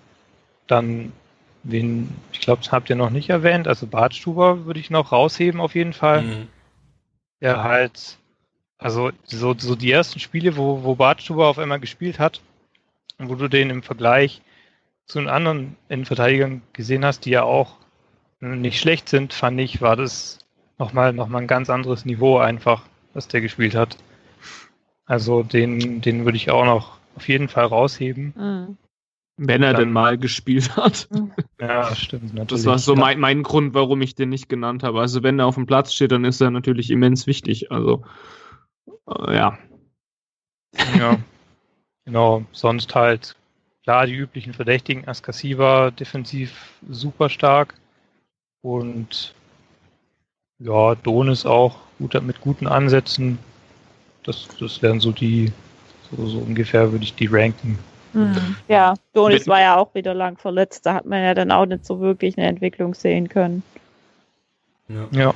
dann 0.67 1.13
Wen, 1.65 2.09
ich 2.33 2.41
glaube, 2.41 2.63
das 2.63 2.73
habt 2.73 2.91
ihr 2.91 2.97
noch 2.97 3.11
nicht 3.11 3.31
erwähnt. 3.31 3.69
Also 3.69 3.87
Bartstuber 3.87 4.67
würde 4.67 4.81
ich 4.81 4.91
noch 4.91 5.13
rausheben 5.13 5.61
auf 5.61 5.75
jeden 5.75 5.93
Fall. 5.93 6.23
Mhm. 6.23 6.49
Der 7.41 7.63
halt, 7.65 8.19
also 8.79 9.11
so, 9.25 9.55
so 9.57 9.75
die 9.75 9.91
ersten 9.91 10.21
Spiele, 10.21 10.57
wo, 10.57 10.83
wo 10.83 10.95
Bartstuber 10.95 11.47
auf 11.49 11.59
einmal 11.59 11.81
gespielt 11.81 12.19
hat 12.19 12.41
und 13.19 13.29
wo 13.29 13.35
du 13.35 13.49
den 13.49 13.71
im 13.71 13.83
Vergleich 13.83 14.43
zu 15.07 15.19
den 15.19 15.29
anderen 15.29 15.77
Innenverteidigern 15.89 16.63
gesehen 16.73 17.05
hast, 17.05 17.25
die 17.25 17.31
ja 17.31 17.43
auch 17.43 17.77
nicht 18.41 18.81
schlecht 18.81 19.09
sind, 19.09 19.33
fand 19.33 19.61
ich, 19.61 19.81
war 19.81 19.97
das 19.97 20.39
nochmal 20.79 21.13
noch 21.13 21.29
mal 21.29 21.39
ein 21.39 21.47
ganz 21.47 21.71
anderes 21.71 22.05
Niveau 22.05 22.39
einfach, 22.39 22.83
was 23.15 23.29
der 23.29 23.41
gespielt 23.41 23.75
hat. 23.75 23.97
Also 25.07 25.43
den, 25.43 26.01
den 26.01 26.25
würde 26.25 26.37
ich 26.37 26.51
auch 26.51 26.65
noch 26.65 26.99
auf 27.15 27.29
jeden 27.29 27.49
Fall 27.49 27.67
rausheben. 27.67 28.33
Mhm. 28.37 28.77
Wenn 29.39 29.62
er 29.62 29.72
Dann- 29.72 29.80
denn 29.80 29.93
mal 29.93 30.18
gespielt 30.18 30.76
hat. 30.76 31.09
Ja, 31.61 31.95
stimmt. 31.95 32.35
Natürlich. 32.35 32.49
Das 32.49 32.66
war 32.66 32.78
so 32.78 32.95
mein, 32.95 33.18
mein 33.18 33.43
Grund, 33.43 33.74
warum 33.74 34.03
ich 34.03 34.14
den 34.14 34.28
nicht 34.28 34.49
genannt 34.49 34.83
habe. 34.83 35.01
Also 35.01 35.22
wenn 35.22 35.39
er 35.39 35.47
auf 35.47 35.55
dem 35.55 35.66
Platz 35.66 35.95
steht, 35.95 36.12
dann 36.12 36.24
ist 36.24 36.41
er 36.41 36.51
natürlich 36.51 36.91
immens 36.91 37.26
wichtig. 37.26 37.72
Also 37.72 38.05
äh, 39.09 39.35
ja. 39.35 39.59
Ja, 40.99 41.18
genau. 42.05 42.45
Sonst 42.53 42.95
halt, 42.95 43.35
klar, 43.85 44.07
die 44.07 44.14
üblichen 44.14 44.53
Verdächtigen. 44.55 45.09
Askasiva 45.09 45.91
defensiv 45.91 46.72
super 46.89 47.28
stark. 47.28 47.74
Und 48.61 49.35
ja, 50.59 50.95
Donis 50.95 51.47
auch 51.47 51.78
gut, 51.99 52.20
mit 52.22 52.41
guten 52.41 52.66
Ansätzen. 52.66 53.39
Das, 54.24 54.47
das 54.61 54.83
wären 54.83 55.01
so 55.01 55.11
die, 55.11 55.51
so, 56.11 56.26
so 56.26 56.39
ungefähr 56.39 56.93
würde 56.93 57.05
ich 57.05 57.14
die 57.14 57.26
ranken. 57.26 57.78
Mhm. 58.13 58.57
Ja, 58.69 58.95
Donis 59.13 59.47
war 59.47 59.61
ja 59.61 59.77
auch 59.77 59.95
wieder 59.95 60.15
lang 60.15 60.39
verletzt. 60.39 60.85
Da 60.87 60.95
hat 60.95 61.07
man 61.07 61.23
ja 61.23 61.35
dann 61.35 61.51
auch 61.51 61.67
nicht 61.67 61.87
so 61.87 62.01
wirklich 62.01 62.37
eine 62.37 62.47
Entwicklung 62.47 62.95
sehen 62.95 63.29
können. 63.29 63.63
Ja. 64.89 65.09
Ja. 65.11 65.35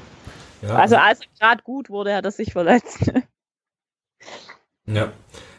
Ja, 0.62 0.74
Also 0.74 0.96
als 0.96 1.20
er 1.20 1.26
gerade 1.38 1.62
gut 1.62 1.90
wurde, 1.90 2.14
hat 2.14 2.24
er 2.24 2.30
sich 2.30 2.52
verletzt. 2.52 3.12
Ja. 4.88 5.12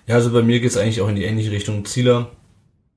Ja, 0.06 0.16
also 0.16 0.32
bei 0.32 0.42
mir 0.42 0.62
geht's 0.62 0.78
eigentlich 0.78 1.02
auch 1.02 1.10
in 1.10 1.16
die 1.18 1.26
ähnliche 1.26 1.52
Richtung. 1.52 1.84
Zieler, 1.84 2.32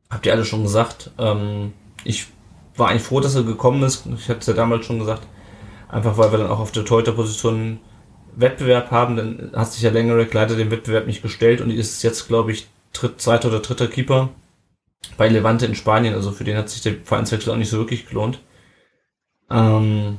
habt 0.09 0.27
ihr 0.27 0.33
alle 0.33 0.45
schon 0.45 0.62
gesagt. 0.62 1.11
Ähm, 1.18 1.73
ich 2.05 2.29
war 2.77 2.89
eigentlich 2.89 3.03
froh, 3.03 3.18
dass 3.18 3.35
er 3.35 3.43
gekommen 3.43 3.83
ist. 3.83 4.07
Ich 4.16 4.29
hatte 4.29 4.39
es 4.39 4.47
ja 4.47 4.53
damals 4.55 4.87
schon 4.87 5.01
gesagt. 5.01 5.23
Einfach 5.89 6.18
weil 6.18 6.31
wir 6.31 6.39
dann 6.39 6.51
auch 6.51 6.61
auf 6.61 6.71
der 6.71 6.85
Torhüter-Position 6.85 7.81
Wettbewerb 8.37 8.93
haben. 8.93 9.16
Dann 9.16 9.51
hat 9.57 9.73
sich 9.73 9.83
ja 9.83 9.91
längere 9.91 10.23
Leiter 10.23 10.55
dem 10.55 10.71
Wettbewerb 10.71 11.09
nicht 11.09 11.21
gestellt 11.21 11.61
und 11.61 11.71
ist 11.71 12.03
jetzt, 12.05 12.29
glaube 12.29 12.53
ich, 12.53 12.68
dritt, 12.93 13.20
zweiter 13.20 13.49
oder 13.49 13.61
dritter 13.61 13.88
Keeper 13.88 14.30
bei 15.16 15.28
Levante 15.28 15.66
in 15.66 15.74
Spanien. 15.74 16.14
Also 16.14 16.32
für 16.32 16.45
den 16.45 16.57
hat 16.57 16.68
sich 16.68 16.82
der 16.82 16.97
Vereinswechsel 17.05 17.53
auch 17.53 17.57
nicht 17.57 17.70
so 17.70 17.78
wirklich 17.78 18.07
gelohnt. 18.07 18.41
Ähm, 19.51 20.18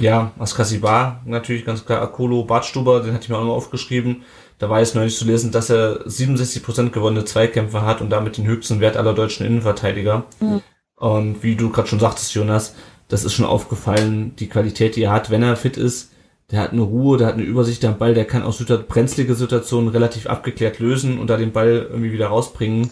ja, 0.00 0.32
Askasibar 0.38 1.22
natürlich 1.24 1.64
ganz 1.64 1.84
klar. 1.84 2.00
Akolo, 2.02 2.44
Bartstuber, 2.44 3.00
den 3.00 3.12
hatte 3.12 3.24
ich 3.24 3.28
mir 3.28 3.38
auch 3.38 3.44
noch 3.44 3.54
aufgeschrieben. 3.54 4.22
Da 4.58 4.70
war 4.70 4.80
jetzt 4.80 4.94
neulich 4.94 5.16
zu 5.16 5.24
lesen, 5.24 5.52
dass 5.52 5.70
er 5.70 6.06
67% 6.06 6.90
gewonnene 6.90 7.24
Zweikämpfe 7.24 7.82
hat 7.82 8.00
und 8.00 8.10
damit 8.10 8.36
den 8.36 8.46
höchsten 8.46 8.80
Wert 8.80 8.96
aller 8.96 9.14
deutschen 9.14 9.46
Innenverteidiger. 9.46 10.24
Mhm. 10.40 10.62
Und 10.96 11.42
wie 11.42 11.54
du 11.54 11.70
gerade 11.70 11.88
schon 11.88 12.00
sagtest, 12.00 12.34
Jonas, 12.34 12.74
das 13.08 13.24
ist 13.24 13.34
schon 13.34 13.46
aufgefallen, 13.46 14.34
die 14.36 14.48
Qualität, 14.48 14.96
die 14.96 15.02
er 15.02 15.12
hat, 15.12 15.30
wenn 15.30 15.42
er 15.42 15.56
fit 15.56 15.76
ist. 15.76 16.12
Der 16.50 16.60
hat 16.60 16.72
eine 16.72 16.82
Ruhe, 16.82 17.18
der 17.18 17.26
hat 17.26 17.34
eine 17.34 17.42
Übersicht 17.42 17.84
am 17.84 17.98
Ball, 17.98 18.14
der 18.14 18.24
kann 18.24 18.42
auch 18.42 18.58
brenzlige 18.88 19.34
Situationen 19.34 19.90
relativ 19.90 20.26
abgeklärt 20.26 20.78
lösen 20.78 21.18
und 21.18 21.28
da 21.28 21.36
den 21.36 21.52
Ball 21.52 21.86
irgendwie 21.90 22.12
wieder 22.12 22.28
rausbringen, 22.28 22.90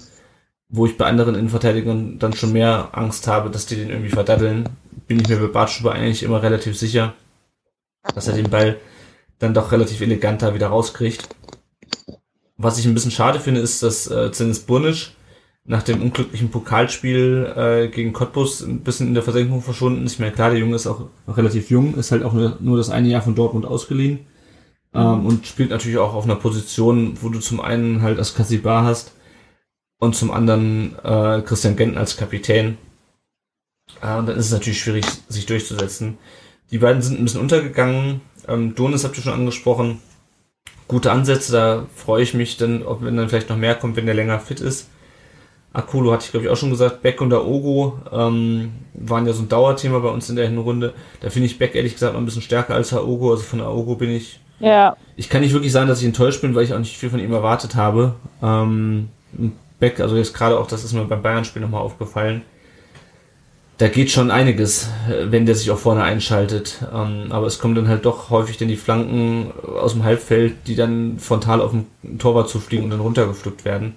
wo 0.68 0.84
ich 0.84 0.98
bei 0.98 1.07
anderen 1.07 1.34
Innenverteidigern 1.34 2.18
dann 2.18 2.34
schon 2.34 2.52
mehr 2.52 2.90
Angst 2.92 3.26
habe, 3.28 3.50
dass 3.50 3.66
die 3.66 3.76
den 3.76 3.88
irgendwie 3.90 4.11
verdaddeln. 4.11 4.68
Bin 5.07 5.20
ich 5.20 5.28
mir 5.28 5.38
bei 5.38 5.46
Bartstuber 5.46 5.92
eigentlich 5.92 6.22
immer 6.22 6.42
relativ 6.42 6.76
sicher, 6.76 7.14
dass 8.14 8.28
er 8.28 8.34
den 8.34 8.50
Ball 8.50 8.76
dann 9.38 9.54
doch 9.54 9.72
relativ 9.72 10.00
elegant 10.02 10.42
da 10.42 10.54
wieder 10.54 10.68
rauskriegt. 10.68 11.28
Was 12.59 12.78
ich 12.78 12.86
ein 12.86 12.94
bisschen 12.94 13.11
schade 13.11 13.40
finde, 13.40 13.61
ist, 13.61 13.82
dass 13.82 14.11
äh, 14.11 14.32
Zenis 14.32 14.61
Burnisch 14.61 15.15
nach 15.66 15.82
dem 15.82 16.00
unglücklichen 16.00 16.50
Pokalspiel 16.50 17.52
äh, 17.56 17.88
gegen 17.88 18.12
Cottbus 18.12 18.60
ein 18.60 18.80
bisschen 18.80 19.08
in 19.08 19.14
der 19.14 19.22
Versenkung 19.22 19.62
verschwunden 19.62 20.06
ist. 20.06 20.14
Ich 20.14 20.18
meine, 20.20 20.32
klar, 20.32 20.50
der 20.50 20.60
Junge 20.60 20.76
ist 20.76 20.86
auch 20.86 21.06
relativ 21.28 21.70
jung, 21.70 21.94
ist 21.96 22.12
halt 22.12 22.22
auch 22.22 22.32
nur, 22.32 22.56
nur 22.60 22.76
das 22.76 22.90
eine 22.90 23.08
Jahr 23.08 23.22
von 23.22 23.34
Dortmund 23.34 23.66
ausgeliehen 23.66 24.20
ähm, 24.94 25.26
und 25.26 25.46
spielt 25.46 25.70
natürlich 25.70 25.98
auch 25.98 26.14
auf 26.14 26.24
einer 26.24 26.36
Position, 26.36 27.18
wo 27.20 27.28
du 27.28 27.40
zum 27.40 27.60
einen 27.60 28.02
halt 28.02 28.18
das 28.18 28.34
Kassibar 28.34 28.84
hast 28.84 29.12
und 29.98 30.14
zum 30.14 30.30
anderen 30.30 30.96
äh, 31.02 31.42
Christian 31.42 31.76
Genten 31.76 31.98
als 31.98 32.16
Kapitän. 32.16 32.78
Äh, 34.02 34.16
und 34.18 34.26
dann 34.26 34.36
ist 34.36 34.46
es 34.46 34.52
natürlich 34.52 34.80
schwierig, 34.80 35.04
sich 35.28 35.46
durchzusetzen. 35.46 36.18
Die 36.70 36.78
beiden 36.78 37.02
sind 37.02 37.18
ein 37.18 37.24
bisschen 37.24 37.40
untergegangen. 37.40 38.20
Ähm, 38.48 38.74
Donis 38.74 39.04
habt 39.04 39.16
ihr 39.16 39.22
schon 39.22 39.32
angesprochen. 39.32 40.00
Gute 40.88 41.10
Ansätze, 41.10 41.52
da 41.52 41.86
freue 41.94 42.22
ich 42.22 42.34
mich 42.34 42.56
dann, 42.56 42.84
ob 42.84 43.02
wenn 43.02 43.16
dann 43.16 43.28
vielleicht 43.28 43.48
noch 43.48 43.56
mehr 43.56 43.74
kommt, 43.74 43.96
wenn 43.96 44.06
der 44.06 44.14
länger 44.14 44.38
fit 44.38 44.60
ist. 44.60 44.88
Akulu 45.77 46.11
hatte 46.12 46.24
ich 46.24 46.31
glaube 46.31 46.47
ich 46.47 46.51
auch 46.51 46.57
schon 46.57 46.70
gesagt. 46.70 47.03
Beck 47.03 47.20
und 47.20 47.33
Aogo 47.33 47.99
ähm, 48.11 48.72
waren 48.95 49.27
ja 49.27 49.33
so 49.33 49.43
ein 49.43 49.49
Dauerthema 49.49 49.99
bei 49.99 50.09
uns 50.09 50.31
in 50.31 50.37
der 50.37 50.49
Hinrunde. 50.49 50.95
Da 51.20 51.31
finde 51.31 51.47
ich 51.47 51.59
Beck 51.59 51.74
ehrlich 51.74 51.95
gesagt 51.95 52.14
noch 52.14 52.20
ein 52.20 52.24
bisschen 52.24 52.43
stärker 52.43 52.74
als 52.74 52.93
Aogo. 52.93 53.31
Also 53.31 53.43
von 53.43 53.61
Aogo 53.61 53.95
bin 53.97 54.11
ich 54.11 54.41
ja, 54.59 54.97
ich 55.16 55.29
kann 55.29 55.43
nicht 55.43 55.53
wirklich 55.53 55.72
sagen, 55.72 55.89
dass 55.89 56.01
ich 56.01 56.07
enttäuscht 56.07 56.41
bin, 56.41 56.55
weil 56.55 56.64
ich 56.64 56.72
auch 56.72 56.79
nicht 56.79 56.97
viel 56.97 57.11
von 57.11 57.20
ihm 57.20 57.33
erwartet 57.33 57.74
habe. 57.74 58.14
Ähm, 58.43 59.11
Beck, 59.79 60.01
also 60.01 60.16
jetzt 60.16 60.33
gerade 60.33 60.59
auch, 60.59 60.66
das 60.66 60.85
ist 60.85 60.95
mir 60.95 61.05
beim 61.05 61.22
Bayern-Spiel 61.22 61.61
nochmal 61.61 61.83
aufgefallen. 61.83 62.43
Da 63.79 63.89
geht 63.89 64.11
schon 64.11 64.31
einiges, 64.31 64.89
äh, 65.11 65.31
wenn 65.31 65.45
der 65.45 65.55
sich 65.55 65.70
auch 65.70 65.79
vorne 65.79 66.03
einschaltet. 66.03 66.79
Ähm, 66.91 67.27
aber 67.31 67.47
es 67.47 67.59
kommen 67.59 67.74
dann 67.74 67.89
halt 67.89 68.07
doch 68.07 68.31
häufig 68.31 68.57
dann 68.57 68.68
die 68.68 68.77
Flanken 68.77 69.53
aus 69.79 69.93
dem 69.93 70.05
Halbfeld, 70.05 70.55
die 70.66 70.77
dann 70.77 71.18
frontal 71.18 71.61
auf 71.61 71.72
den 71.72 72.18
Torwart 72.18 72.49
zufliegen 72.49 72.85
und 72.85 72.91
dann 72.91 73.01
runtergepflückt 73.01 73.66
werden. 73.66 73.95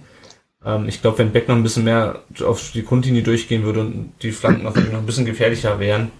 Ähm, 0.66 0.88
ich 0.88 1.02
glaube, 1.02 1.20
wenn 1.20 1.32
Beck 1.32 1.48
noch 1.48 1.56
ein 1.56 1.64
bisschen 1.64 1.84
mehr 1.84 2.22
auf 2.44 2.72
die 2.72 2.84
Grundlinie 2.84 3.24
durchgehen 3.24 3.64
würde 3.64 3.82
und 3.82 4.14
die 4.22 4.32
Flanken 4.32 4.64
noch, 4.64 4.76
noch 4.76 5.00
ein 5.00 5.06
bisschen 5.06 5.26
gefährlicher 5.26 5.80
wären, 5.80 6.12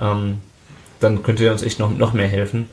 ähm, 0.00 0.38
dann 1.00 1.22
könnte 1.22 1.44
er 1.44 1.52
uns 1.52 1.62
echt 1.62 1.78
noch, 1.78 1.96
noch 1.96 2.12
mehr 2.12 2.28
helfen. 2.28 2.68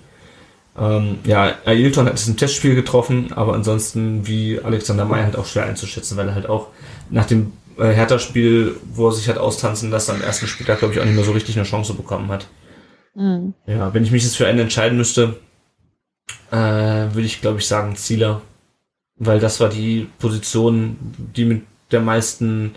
Ähm, 0.77 1.19
ja, 1.25 1.55
Ailton 1.65 2.05
hat 2.05 2.13
es 2.13 2.27
im 2.27 2.37
Testspiel 2.37 2.75
getroffen, 2.75 3.33
aber 3.33 3.53
ansonsten 3.53 4.25
wie 4.25 4.59
Alexander 4.59 5.05
May 5.05 5.21
halt 5.21 5.35
auch 5.35 5.45
schwer 5.45 5.65
einzuschätzen, 5.65 6.15
weil 6.17 6.29
er 6.29 6.35
halt 6.35 6.47
auch 6.47 6.67
nach 7.09 7.25
dem 7.25 7.51
äh, 7.77 7.91
Hertha-Spiel, 7.91 8.77
wo 8.93 9.07
er 9.07 9.11
sich 9.11 9.27
hat 9.27 9.37
austanzen 9.37 9.91
lassen, 9.91 10.11
am 10.11 10.21
ersten 10.21 10.47
Spieltag, 10.47 10.79
glaube 10.79 10.93
ich, 10.93 10.99
auch 10.99 11.05
nicht 11.05 11.15
mehr 11.15 11.25
so 11.25 11.33
richtig 11.33 11.57
eine 11.57 11.67
Chance 11.67 11.93
bekommen 11.93 12.29
hat. 12.29 12.47
mhm. 13.15 13.53
Ja, 13.67 13.93
wenn 13.93 14.03
ich 14.03 14.11
mich 14.11 14.23
jetzt 14.23 14.37
für 14.37 14.47
einen 14.47 14.59
entscheiden 14.59 14.97
müsste, 14.97 15.39
äh, 16.51 16.55
würde 16.55 17.25
ich, 17.25 17.41
glaube 17.41 17.59
ich, 17.59 17.67
sagen 17.67 17.95
Zieler. 17.97 18.41
Weil 19.23 19.39
das 19.39 19.59
war 19.59 19.69
die 19.69 20.09
Position, 20.17 20.97
die 21.35 21.45
mit 21.45 21.61
der 21.91 22.01
meisten 22.01 22.73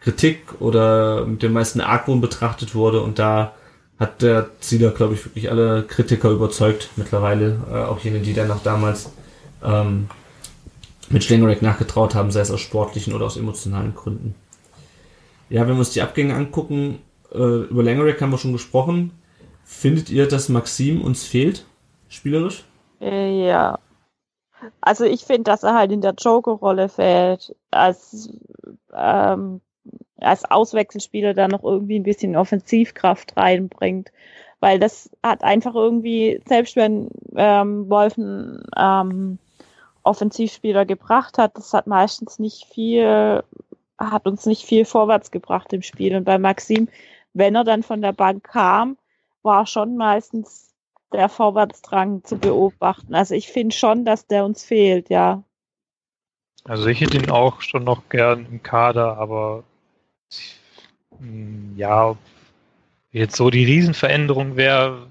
Kritik 0.00 0.60
oder 0.60 1.24
mit 1.24 1.42
dem 1.44 1.52
meisten 1.52 1.80
Argwohn 1.80 2.20
betrachtet 2.20 2.74
wurde 2.74 3.00
und 3.00 3.20
da 3.20 3.54
hat 3.96 4.22
der 4.22 4.50
Zieler, 4.58 4.90
glaube 4.90 5.14
ich, 5.14 5.24
wirklich 5.24 5.50
alle 5.50 5.84
Kritiker 5.84 6.30
überzeugt 6.30 6.90
mittlerweile, 6.96 7.60
äh, 7.70 7.74
auch 7.74 8.00
jene, 8.00 8.18
die 8.18 8.34
dann 8.34 8.48
noch 8.48 8.62
damals 8.64 9.12
ähm, 9.62 10.08
mit 11.10 11.22
Schlengerek 11.22 11.62
nachgetraut 11.62 12.16
haben, 12.16 12.32
sei 12.32 12.40
es 12.40 12.50
aus 12.50 12.60
sportlichen 12.60 13.14
oder 13.14 13.26
aus 13.26 13.36
emotionalen 13.36 13.94
Gründen. 13.94 14.34
Ja, 15.50 15.62
wenn 15.62 15.74
wir 15.74 15.78
uns 15.78 15.90
die 15.90 16.02
Abgänge 16.02 16.34
angucken, 16.34 16.98
äh, 17.32 17.38
über 17.38 17.84
Langerack 17.84 18.20
haben 18.20 18.30
wir 18.30 18.38
schon 18.38 18.52
gesprochen. 18.52 19.12
Findet 19.64 20.10
ihr, 20.10 20.26
dass 20.26 20.48
Maxim 20.48 21.02
uns 21.02 21.24
fehlt, 21.24 21.66
spielerisch? 22.08 22.64
Äh, 23.00 23.46
Ja. 23.46 23.78
Also 24.80 25.04
ich 25.04 25.24
finde, 25.24 25.44
dass 25.44 25.62
er 25.62 25.74
halt 25.74 25.92
in 25.92 26.00
der 26.00 26.14
Joker-Rolle 26.14 26.88
fällt, 26.88 27.54
als, 27.70 28.30
ähm, 28.94 29.60
als 30.16 30.44
Auswechselspieler 30.44 31.34
da 31.34 31.48
noch 31.48 31.64
irgendwie 31.64 31.98
ein 31.98 32.04
bisschen 32.04 32.36
Offensivkraft 32.36 33.36
reinbringt. 33.36 34.10
Weil 34.60 34.78
das 34.78 35.10
hat 35.22 35.44
einfach 35.44 35.74
irgendwie, 35.74 36.40
selbst 36.46 36.74
wenn 36.76 37.08
ähm, 37.36 37.88
Wolfen 37.88 38.62
ähm, 38.76 39.38
Offensivspieler 40.02 40.84
gebracht 40.84 41.38
hat, 41.38 41.56
das 41.56 41.72
hat 41.74 41.86
meistens 41.86 42.38
nicht 42.38 42.64
viel, 42.64 43.42
hat 43.98 44.26
uns 44.26 44.46
nicht 44.46 44.64
viel 44.64 44.84
vorwärts 44.84 45.30
gebracht 45.30 45.72
im 45.72 45.82
Spiel. 45.82 46.16
Und 46.16 46.24
bei 46.24 46.38
Maxim, 46.38 46.88
wenn 47.34 47.54
er 47.54 47.64
dann 47.64 47.82
von 47.82 48.00
der 48.00 48.12
Bank 48.12 48.44
kam, 48.44 48.96
war 49.42 49.66
schon 49.66 49.96
meistens 49.96 50.67
der 51.12 51.28
Vorwärtsdrang 51.28 52.22
zu 52.24 52.36
beobachten. 52.36 53.14
Also 53.14 53.34
ich 53.34 53.48
finde 53.48 53.74
schon, 53.74 54.04
dass 54.04 54.26
der 54.26 54.44
uns 54.44 54.64
fehlt, 54.64 55.08
ja. 55.10 55.42
Also 56.64 56.86
ich 56.88 57.00
hätte 57.00 57.16
ihn 57.16 57.30
auch 57.30 57.62
schon 57.62 57.84
noch 57.84 58.08
gern 58.08 58.46
im 58.50 58.62
Kader, 58.62 59.16
aber 59.16 59.64
mh, 61.18 61.78
ja, 61.78 62.10
ob 62.10 62.18
jetzt 63.12 63.36
so 63.36 63.50
die 63.50 63.64
Riesenveränderung 63.64 64.56
wäre, 64.56 65.06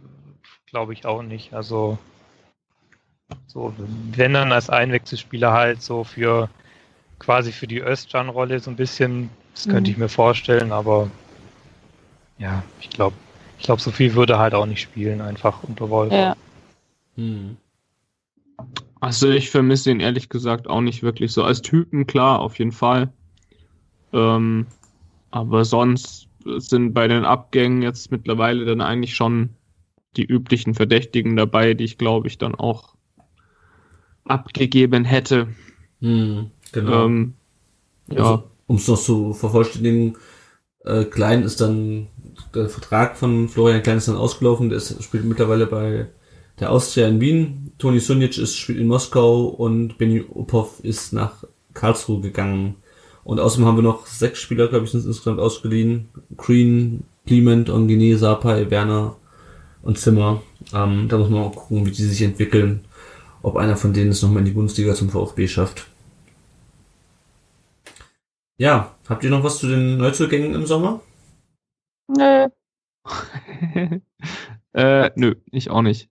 glaube 0.68 0.93
ich 0.93 1.06
auch 1.06 1.24
nicht. 1.24 1.54
Also 1.54 1.98
so, 3.48 3.74
wenn 3.78 4.34
dann 4.34 4.52
als 4.52 4.70
Einwechselspieler 4.70 5.52
halt 5.52 5.82
so 5.82 6.04
für 6.04 6.50
quasi 7.20 7.52
für 7.52 7.68
die 7.68 7.80
Özcan-Rolle 7.82 8.60
so 8.60 8.70
ein 8.70 8.76
bisschen, 8.76 9.30
das 9.54 9.68
könnte 9.68 9.89
Mhm. 9.89 9.93
ich 9.93 9.98
mir 9.98 10.10
vorstellen, 10.10 10.72
aber 10.72 11.10
ja, 12.38 12.64
ich 12.80 12.89
glaube, 12.89 13.16
ich 13.58 13.66
glaube, 13.66 13.82
so 13.82 13.91
viel 13.91 14.16
würde 14.16 14.34
er 14.34 14.39
halt 14.39 14.53
auch 14.53 14.66
nicht 14.66 14.82
spielen, 14.82 15.22
einfach 15.22 15.64
unter 15.64 15.89
Wolf. 15.89 16.12
Ja. 16.12 16.36
Hm. 17.16 17.58
Also 18.99 19.30
ich 19.30 19.49
vermisse 19.49 19.91
ihn 19.91 19.99
ehrlich 19.99 20.30
gesagt 20.30 20.68
auch 20.68 20.82
nicht 20.82 21.03
wirklich 21.03 21.32
so. 21.32 21.43
Als 21.43 21.62
Typen, 21.62 22.08
klar, 22.08 22.39
auf 22.39 22.58
jeden 22.58 22.72
Fall. 22.72 23.12
Ähm, 24.14 24.66
aber 25.30 25.66
sonst 25.66 26.28
sind 26.45 26.93
bei 26.93 27.08
den 27.08 27.26
Abgängen 27.26 27.82
jetzt 27.82 28.12
mittlerweile 28.12 28.66
dann 28.66 28.82
eigentlich 28.82 29.16
schon 29.16 29.49
die 30.16 30.26
üblichen 30.26 30.74
Verdächtigen 30.74 31.36
dabei, 31.36 31.74
die 31.74 31.84
ich 31.84 31.97
glaube 31.97 32.28
ich 32.28 32.38
dann 32.38 32.55
auch 32.55 32.95
abgegeben 34.24 35.05
hätte. 35.05 35.49
Hm, 35.99 36.51
genau. 36.72 37.05
Ähm, 37.05 37.34
ja, 38.10 38.18
Also, 38.18 38.43
um 38.68 38.76
es 38.78 38.88
noch 38.88 38.99
zu 38.99 39.34
vervollständigen, 39.34 40.18
äh, 40.84 41.03
Klein 41.05 41.43
ist 41.43 41.62
dann, 41.62 42.08
der 42.54 42.70
Vertrag 42.70 43.18
von 43.18 43.50
Florian 43.50 43.84
Klein 43.84 43.98
ist 43.98 44.08
dann 44.08 44.16
ausgelaufen, 44.16 44.70
der 44.70 44.78
ist, 44.78 45.04
spielt 45.04 45.26
mittlerweile 45.26 45.68
bei 45.68 46.08
der 46.60 46.72
Austria 46.72 47.08
in 47.08 47.22
Wien, 47.22 47.72
Toni 47.78 48.00
Sunic 48.00 48.38
ist, 48.38 48.58
spielt 48.58 48.80
in 48.80 48.88
Moskau 48.88 49.46
und 49.46 49.98
Benny 49.98 50.24
Uphoff 50.34 50.80
ist 50.82 51.14
nach 51.14 51.44
Karlsruhe 51.74 52.22
gegangen. 52.22 52.76
Und 53.24 53.40
außerdem 53.40 53.66
haben 53.66 53.78
wir 53.78 53.84
noch 53.84 54.08
sechs 54.08 54.40
Spieler, 54.40 54.68
glaube 54.68 54.86
ich, 54.86 54.92
sind 54.92 55.06
insgesamt 55.06 55.40
ausgeliehen. 55.40 56.10
Green, 56.38 57.04
Clement, 57.28 57.70
Ongine, 57.70 58.18
Sapai, 58.18 58.70
Werner 58.72 59.18
und 59.84 60.00
Zimmer. 60.00 60.42
Ähm, 60.74 61.08
da 61.10 61.18
muss 61.18 61.30
man 61.30 61.44
auch 61.44 61.56
gucken, 61.56 61.86
wie 61.86 61.92
die 61.92 62.04
sich 62.04 62.22
entwickeln, 62.22 62.86
ob 63.42 63.58
einer 63.58 63.76
von 63.76 63.94
denen 63.94 64.12
es 64.12 64.22
nochmal 64.22 64.40
in 64.40 64.46
die 64.46 64.52
Bundesliga 64.52 64.94
zum 64.96 65.10
VfB 65.10 65.48
schafft. 65.48 65.88
Ja, 68.58 68.96
habt 69.08 69.24
ihr 69.24 69.30
noch 69.30 69.44
was 69.44 69.60
zu 69.60 69.68
den 69.68 69.98
Neuzugängen 69.98 70.56
im 70.56 70.66
Sommer? 70.66 71.02
Nö. 72.08 72.47
äh, 74.74 75.12
nö, 75.16 75.36
ich 75.51 75.70
auch 75.70 75.82
nicht. 75.82 76.10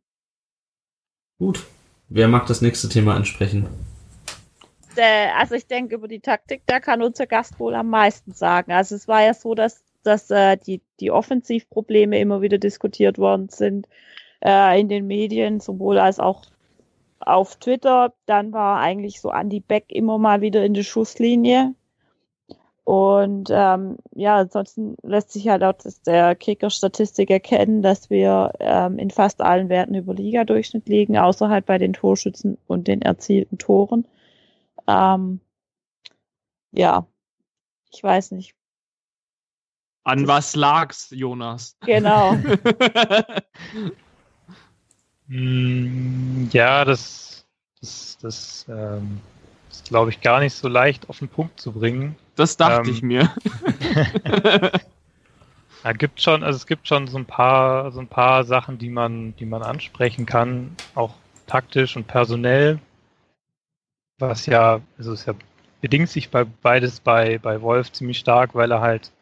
Gut. 1.39 1.65
Wer 2.09 2.29
mag 2.29 2.47
das 2.47 2.63
nächste 2.63 2.89
Thema 2.89 3.15
ansprechen? 3.15 3.67
Äh, 4.97 5.29
also 5.37 5.55
ich 5.55 5.67
denke, 5.67 5.95
über 5.95 6.09
die 6.09 6.21
Taktik, 6.21 6.63
da 6.67 6.81
kann 6.81 7.03
unser 7.03 7.27
Gast 7.27 7.59
wohl 7.59 7.75
am 7.75 7.91
meisten 7.91 8.33
sagen. 8.33 8.73
Also 8.73 8.95
es 8.95 9.09
war 9.09 9.23
ja 9.23 9.35
so, 9.35 9.55
dass, 9.55 9.83
dass 10.03 10.31
äh, 10.31 10.57
die, 10.57 10.81
die 11.01 11.11
Offensivprobleme 11.11 12.19
immer 12.19 12.41
wieder 12.43 12.59
diskutiert 12.59 13.19
worden 13.19 13.49
sind 13.49 13.89
äh, 14.45 14.81
in 14.81 14.89
den 14.89 15.07
Medien, 15.07 15.61
sowohl 15.61 15.99
als 15.99 16.21
auch 16.21 16.43
auf 17.21 17.57
Twitter. 17.57 18.15
Dann 18.27 18.53
war 18.53 18.81
eigentlich 18.81 19.21
so 19.21 19.31
Andy 19.31 19.61
Beck 19.61 19.87
immer 19.89 20.19
mal 20.19 20.41
wieder 20.41 20.65
in 20.65 20.75
der 20.75 20.85
Schusslinie. 20.85 21.75
Und 22.87 23.49
ähm, 23.51 23.97
ja, 24.15 24.37
ansonsten 24.37 24.95
lässt 25.03 25.33
sich 25.33 25.49
halt 25.49 25.65
auch 25.65 25.73
das 25.73 26.03
der 26.03 26.37
Kicker-Statistik 26.37 27.29
erkennen, 27.31 27.83
dass 27.83 28.11
wir 28.11 28.53
ähm, 28.61 29.01
in 29.01 29.11
fast 29.11 29.41
allen 29.41 29.69
Werten 29.69 29.97
über 29.97 30.15
Liga-Durchschnitt 30.15 30.89
liegen, 30.89 31.19
außer 31.19 31.49
halt 31.49 31.67
bei 31.67 31.79
den 31.79 31.95
Torschützen 31.95 32.59
und 32.69 32.87
den 32.87 33.03
erzielten 33.03 33.59
Toren. 33.59 34.07
Ähm, 34.87 35.41
ja, 36.71 37.09
ich 37.91 38.05
weiß 38.05 38.31
nicht. 38.31 38.55
An 40.05 40.29
was 40.29 40.55
lag's, 40.55 41.09
Jonas? 41.11 41.77
Genau. 41.85 42.37
Mm, 45.29 46.49
Ja, 46.53 46.85
das, 46.85 47.45
das, 47.81 48.17
das 48.23 48.67
ähm, 48.69 49.21
ist, 49.69 49.89
glaube 49.89 50.11
ich, 50.11 50.21
gar 50.21 50.39
nicht 50.39 50.55
so 50.55 50.69
leicht 50.69 51.11
auf 51.11 51.19
den 51.19 51.29
Punkt 51.29 51.61
zu 51.61 51.73
bringen. 51.73 52.15
Das 52.37 52.57
dachte 52.57 52.89
Ähm. 52.89 52.95
ich 52.95 53.03
mir. 53.03 53.35
Ja, 55.87 55.93
gibt 55.93 56.21
schon, 56.21 56.43
also 56.43 56.57
es 56.57 56.67
gibt 56.67 56.89
schon 56.89 57.07
so 57.07 57.17
ein 57.17 57.27
paar, 57.27 57.93
so 57.93 58.01
ein 58.01 58.09
paar 58.09 58.43
Sachen, 58.43 58.77
die 58.77 58.89
man, 58.89 59.37
die 59.37 59.47
man 59.47 59.63
ansprechen 59.63 60.27
kann, 60.27 60.75
auch 60.97 61.15
taktisch 61.47 61.97
und 61.97 62.09
personell. 62.09 62.81
Was 64.19 64.47
ja, 64.47 64.81
also 64.99 65.13
es 65.13 65.27
ja 65.27 65.35
bedingt 65.81 66.09
sich 66.09 66.31
bei 66.31 66.43
beides 66.43 66.99
bei, 66.99 67.39
bei 67.39 67.63
Wolf 67.63 67.93
ziemlich 67.93 68.19
stark, 68.19 68.57
weil 68.57 68.73
er 68.73 68.81
halt 68.81 69.13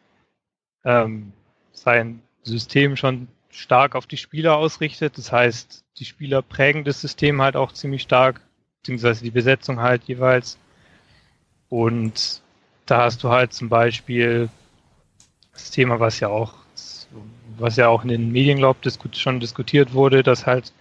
ähm, 0.87 1.35
sein 1.73 2.23
System 2.45 2.97
schon 2.97 3.29
stark 3.51 3.95
auf 3.95 4.07
die 4.07 4.17
Spieler 4.17 4.57
ausrichtet. 4.57 5.19
Das 5.19 5.33
heißt, 5.33 5.85
die 5.99 6.07
Spieler 6.07 6.41
prägen 6.41 6.85
das 6.85 7.03
System 7.03 7.43
halt 7.43 7.57
auch 7.57 7.73
ziemlich 7.73 8.01
stark, 8.01 8.41
beziehungsweise 8.81 9.23
die 9.23 9.31
Besetzung 9.31 9.81
halt 9.81 10.05
jeweils. 10.05 10.59
Und 11.69 12.43
da 12.87 13.03
hast 13.05 13.23
du 13.23 13.31
halt 13.31 13.53
zum 13.53 13.69
Beispiel 13.69 14.49
das 15.53 15.71
Thema, 15.71 16.01
was 16.01 16.21
ja 16.21 16.29
auch, 16.29 16.55
was 17.59 17.77
ja 17.77 17.89
auch 17.89 18.03
in 18.03 18.09
den 18.09 18.33
Medien, 18.33 18.59
glaube 18.59 18.79
ich, 18.85 19.21
schon 19.21 19.41
diskutiert 19.41 19.95
wurde, 19.95 20.23
dass 20.23 20.47
halt 20.47 20.73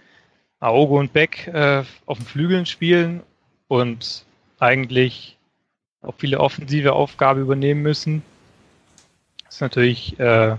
Aogo 0.60 0.98
und 0.98 1.12
Beck 1.12 1.46
äh, 1.48 1.84
auf 2.06 2.18
den 2.18 2.26
Flügeln 2.26 2.66
spielen 2.66 3.22
und 3.68 4.24
eigentlich 4.58 5.36
auch 6.02 6.14
viele 6.18 6.40
offensive 6.40 6.92
Aufgaben 6.92 7.40
übernehmen 7.40 7.82
müssen. 7.82 8.22
Das 9.44 9.56
ist 9.56 9.60
natürlich 9.60 10.18
äh, 10.18 10.56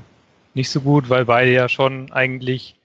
nicht 0.53 0.69
so 0.69 0.81
gut, 0.81 1.09
weil 1.09 1.25
beide 1.25 1.51
ja 1.51 1.69
schon 1.69 2.11
eigentlich 2.11 2.75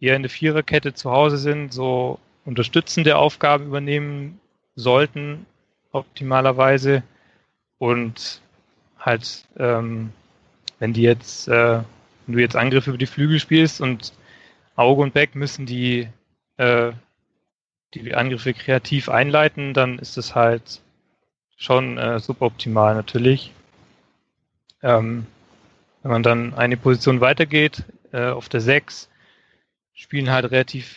eher 0.00 0.16
in 0.16 0.22
der 0.22 0.30
Viererkette 0.30 0.94
zu 0.94 1.10
Hause 1.10 1.38
sind, 1.38 1.72
so 1.72 2.18
unterstützende 2.44 3.16
Aufgaben 3.16 3.66
übernehmen 3.66 4.40
sollten, 4.74 5.46
optimalerweise. 5.92 7.02
Und 7.78 8.40
halt, 8.98 9.46
ähm, 9.56 10.12
wenn 10.78 10.92
die 10.92 11.02
jetzt, 11.02 11.48
äh, 11.48 11.82
wenn 12.26 12.34
du 12.34 12.40
jetzt 12.40 12.56
Angriffe 12.56 12.90
über 12.90 12.98
die 12.98 13.06
Flügel 13.06 13.38
spielst 13.38 13.80
und 13.80 14.12
Auge 14.76 15.02
und 15.02 15.14
Beck 15.14 15.34
müssen 15.34 15.66
die, 15.66 16.08
äh, 16.56 16.92
die 17.94 18.14
Angriffe 18.14 18.52
kreativ 18.54 19.08
einleiten, 19.08 19.74
dann 19.74 19.98
ist 19.98 20.16
das 20.16 20.34
halt 20.34 20.80
schon 21.56 21.98
äh, 21.98 22.20
suboptimal 22.20 22.94
natürlich. 22.94 23.52
Ähm, 24.82 25.26
wenn 26.02 26.10
man 26.12 26.22
dann 26.22 26.54
eine 26.54 26.76
Position 26.76 27.20
weitergeht, 27.20 27.84
äh, 28.12 28.28
auf 28.28 28.48
der 28.48 28.60
6, 28.60 29.08
spielen 29.94 30.30
halt 30.30 30.50
relativ 30.50 30.96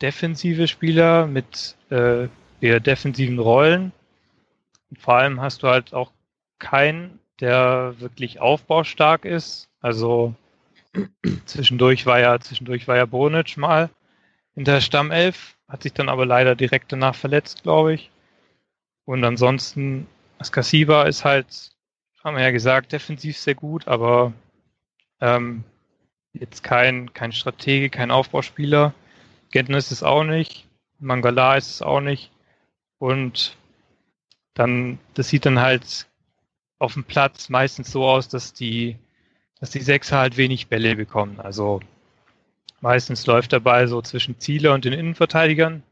defensive 0.00 0.66
Spieler 0.66 1.26
mit 1.26 1.76
äh, 1.90 2.28
eher 2.60 2.80
defensiven 2.80 3.38
Rollen. 3.38 3.92
Vor 4.98 5.14
allem 5.14 5.40
hast 5.40 5.62
du 5.62 5.68
halt 5.68 5.94
auch 5.94 6.12
keinen, 6.58 7.18
der 7.40 7.94
wirklich 7.98 8.40
aufbaustark 8.40 9.24
ist. 9.24 9.68
Also 9.80 10.34
zwischendurch 11.46 12.06
war 12.06 12.20
ja, 12.20 12.38
zwischendurch 12.40 12.88
war 12.88 12.96
ja 12.96 13.06
Bonic 13.06 13.56
mal 13.56 13.90
in 14.54 14.64
der 14.64 14.80
Stammelf, 14.80 15.56
hat 15.68 15.82
sich 15.84 15.92
dann 15.92 16.08
aber 16.08 16.26
leider 16.26 16.54
direkt 16.54 16.92
danach 16.92 17.14
verletzt, 17.14 17.62
glaube 17.62 17.94
ich. 17.94 18.10
Und 19.04 19.24
ansonsten, 19.24 20.06
Askasiba 20.38 21.04
ist 21.04 21.24
halt 21.24 21.72
haben 22.22 22.36
wir 22.36 22.42
ja 22.42 22.50
gesagt, 22.50 22.92
defensiv 22.92 23.38
sehr 23.38 23.54
gut, 23.54 23.88
aber 23.88 24.32
ähm, 25.20 25.64
jetzt 26.32 26.62
kein, 26.62 27.12
kein 27.12 27.32
Stratege, 27.32 27.90
kein 27.90 28.10
Aufbauspieler. 28.10 28.94
Gentner 29.50 29.78
ist 29.78 29.90
es 29.90 30.02
auch 30.02 30.24
nicht, 30.24 30.66
Mangala 30.98 31.56
ist 31.56 31.70
es 31.70 31.82
auch 31.82 32.00
nicht. 32.00 32.30
Und 32.98 33.56
dann, 34.60 34.98
das 35.14 35.30
sieht 35.30 35.46
dann 35.46 35.58
halt 35.58 36.06
auf 36.78 36.92
dem 36.92 37.04
Platz 37.04 37.48
meistens 37.48 37.90
so 37.90 38.06
aus, 38.06 38.28
dass 38.28 38.52
die, 38.52 38.98
dass 39.58 39.70
die 39.70 39.80
Sechser 39.80 40.18
halt 40.18 40.36
wenig 40.36 40.68
Bälle 40.68 40.96
bekommen. 40.96 41.40
Also 41.40 41.80
meistens 42.82 43.24
läuft 43.26 43.52
der 43.52 43.60
Ball 43.60 43.88
so 43.88 44.02
zwischen 44.02 44.38
Ziele 44.38 44.72
und 44.72 44.84
den 44.84 44.92
Innenverteidigern. 44.92 45.82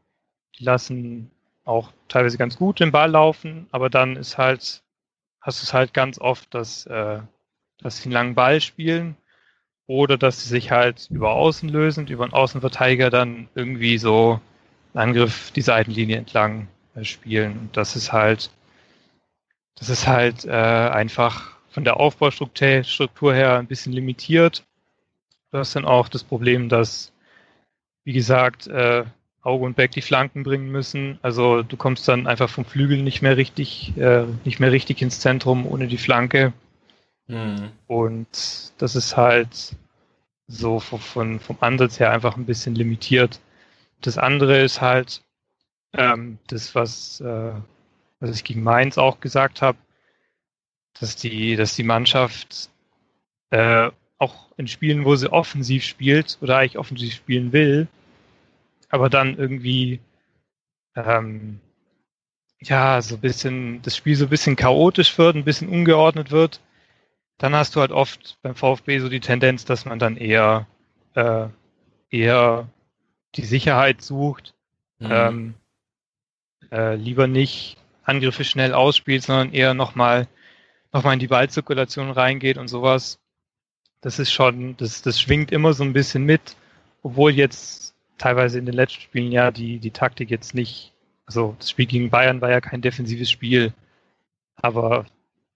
Die 0.59 0.63
lassen 0.63 1.31
auch 1.65 1.91
teilweise 2.09 2.37
ganz 2.37 2.57
gut 2.57 2.79
den 2.79 2.91
Ball 2.91 3.09
laufen, 3.09 3.67
aber 3.71 3.89
dann 3.89 4.15
ist 4.15 4.37
halt, 4.37 4.83
hast 5.41 5.61
du 5.61 5.65
es 5.65 5.73
halt 5.73 5.95
ganz 5.95 6.19
oft, 6.19 6.53
dass, 6.53 6.85
äh, 6.85 7.21
dass 7.79 7.97
sie 7.97 8.05
einen 8.05 8.13
langen 8.13 8.35
Ball 8.35 8.61
spielen 8.61 9.17
oder 9.87 10.15
dass 10.19 10.43
sie 10.43 10.49
sich 10.49 10.69
halt 10.69 11.07
über 11.09 11.31
Außen 11.31 11.69
lösen, 11.69 12.05
über 12.07 12.23
einen 12.23 12.33
Außenverteidiger 12.33 13.09
dann 13.09 13.49
irgendwie 13.55 13.97
so 13.97 14.39
einen 14.93 15.09
Angriff 15.09 15.49
die 15.51 15.61
Seitenlinie 15.61 16.17
entlang 16.17 16.67
äh, 16.93 17.03
spielen. 17.03 17.57
Und 17.57 17.77
das 17.77 17.95
ist 17.95 18.11
halt, 18.13 18.51
das 19.79 19.89
ist 19.89 20.07
halt 20.07 20.45
äh, 20.45 20.51
einfach 20.51 21.57
von 21.69 21.83
der 21.83 21.97
Aufbaustruktur 21.97 22.83
Struktur 22.83 23.33
her 23.33 23.57
ein 23.57 23.67
bisschen 23.67 23.93
limitiert. 23.93 24.65
Du 25.51 25.57
hast 25.57 25.75
dann 25.75 25.85
auch 25.85 26.09
das 26.09 26.23
Problem, 26.23 26.69
dass, 26.69 27.11
wie 28.03 28.13
gesagt, 28.13 28.67
äh, 28.67 29.05
Auge 29.41 29.65
und 29.65 29.75
Beck 29.75 29.91
die 29.91 30.01
Flanken 30.01 30.43
bringen 30.43 30.69
müssen. 30.69 31.17
Also 31.21 31.63
du 31.63 31.77
kommst 31.77 32.07
dann 32.07 32.27
einfach 32.27 32.49
vom 32.49 32.65
Flügel 32.65 33.01
nicht 33.01 33.21
mehr 33.21 33.37
richtig, 33.37 33.97
äh, 33.97 34.25
nicht 34.43 34.59
mehr 34.59 34.71
richtig 34.71 35.01
ins 35.01 35.21
Zentrum 35.21 35.65
ohne 35.65 35.87
die 35.87 35.97
Flanke. 35.97 36.53
Mhm. 37.27 37.71
Und 37.87 38.73
das 38.77 38.95
ist 38.95 39.15
halt 39.15 39.75
so 40.47 40.79
von, 40.79 41.39
vom 41.39 41.57
Ansatz 41.61 41.99
her 41.99 42.11
einfach 42.11 42.35
ein 42.35 42.45
bisschen 42.45 42.75
limitiert. 42.75 43.39
Das 44.01 44.17
andere 44.17 44.61
ist 44.61 44.81
halt 44.81 45.21
ähm, 45.93 46.37
das, 46.47 46.75
was, 46.75 47.21
äh, 47.21 47.53
was 48.19 48.35
ich 48.35 48.43
gegen 48.43 48.63
Mainz 48.63 48.97
auch 48.97 49.19
gesagt 49.19 49.61
habe, 49.61 49.77
dass 50.99 51.15
die, 51.15 51.55
dass 51.55 51.75
die 51.75 51.83
Mannschaft 51.83 52.69
äh, 53.51 53.89
auch 54.17 54.51
in 54.57 54.67
Spielen, 54.67 55.05
wo 55.05 55.15
sie 55.15 55.31
offensiv 55.31 55.83
spielt 55.83 56.37
oder 56.41 56.57
eigentlich 56.57 56.77
offensiv 56.77 57.13
spielen 57.13 57.53
will, 57.53 57.87
aber 58.89 59.09
dann 59.09 59.37
irgendwie 59.37 59.99
ähm, 60.95 61.59
ja 62.59 63.01
so 63.01 63.15
ein 63.15 63.21
bisschen 63.21 63.81
das 63.81 63.95
Spiel 63.95 64.15
so 64.15 64.25
ein 64.25 64.29
bisschen 64.29 64.55
chaotisch 64.55 65.17
wird, 65.17 65.35
ein 65.35 65.45
bisschen 65.45 65.69
ungeordnet 65.69 66.31
wird, 66.31 66.59
dann 67.37 67.55
hast 67.55 67.75
du 67.75 67.79
halt 67.79 67.91
oft 67.91 68.37
beim 68.41 68.55
VfB 68.55 68.99
so 68.99 69.07
die 69.07 69.21
Tendenz, 69.21 69.63
dass 69.63 69.85
man 69.85 69.99
dann 69.99 70.17
eher 70.17 70.67
äh, 71.15 71.47
eher 72.09 72.67
die 73.35 73.45
Sicherheit 73.45 74.01
sucht, 74.01 74.53
mhm. 74.99 75.11
ähm, 75.11 75.53
äh, 76.71 76.95
lieber 76.95 77.27
nicht 77.27 77.77
Angriffe 78.09 78.43
schnell 78.43 78.73
ausspielt, 78.73 79.23
sondern 79.23 79.53
eher 79.53 79.73
nochmal 79.73 80.27
noch 80.91 81.03
mal 81.03 81.13
in 81.13 81.19
die 81.19 81.27
Ballzirkulation 81.27 82.11
reingeht 82.11 82.57
und 82.57 82.67
sowas. 82.67 83.19
Das 84.01 84.19
ist 84.19 84.31
schon, 84.31 84.75
das, 84.77 85.01
das 85.01 85.19
schwingt 85.19 85.51
immer 85.51 85.73
so 85.73 85.83
ein 85.83 85.93
bisschen 85.93 86.23
mit, 86.23 86.55
obwohl 87.03 87.31
jetzt 87.31 87.93
teilweise 88.17 88.59
in 88.59 88.65
den 88.65 88.75
letzten 88.75 89.01
Spielen 89.01 89.31
ja 89.31 89.51
die, 89.51 89.79
die 89.79 89.91
Taktik 89.91 90.29
jetzt 90.29 90.53
nicht, 90.53 90.93
also 91.25 91.55
das 91.59 91.69
Spiel 91.69 91.85
gegen 91.85 92.09
Bayern 92.09 92.41
war 92.41 92.49
ja 92.49 92.61
kein 92.61 92.81
defensives 92.81 93.29
Spiel, 93.29 93.73
aber 94.55 95.05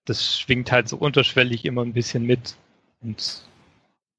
das 0.05 0.39
schwingt 0.39 0.71
halt 0.71 0.89
so 0.89 0.97
unterschwellig 0.97 1.65
immer 1.65 1.81
ein 1.81 1.93
bisschen 1.93 2.23
mit. 2.25 2.55
Und 3.01 3.41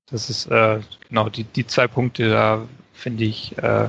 das 0.06 0.30
ist 0.30 0.46
äh, 0.46 0.80
genau 1.08 1.28
die, 1.28 1.44
die 1.44 1.66
zwei 1.66 1.86
Punkte, 1.86 2.30
da 2.30 2.66
finde 2.92 3.24
ich, 3.24 3.56
äh, 3.58 3.88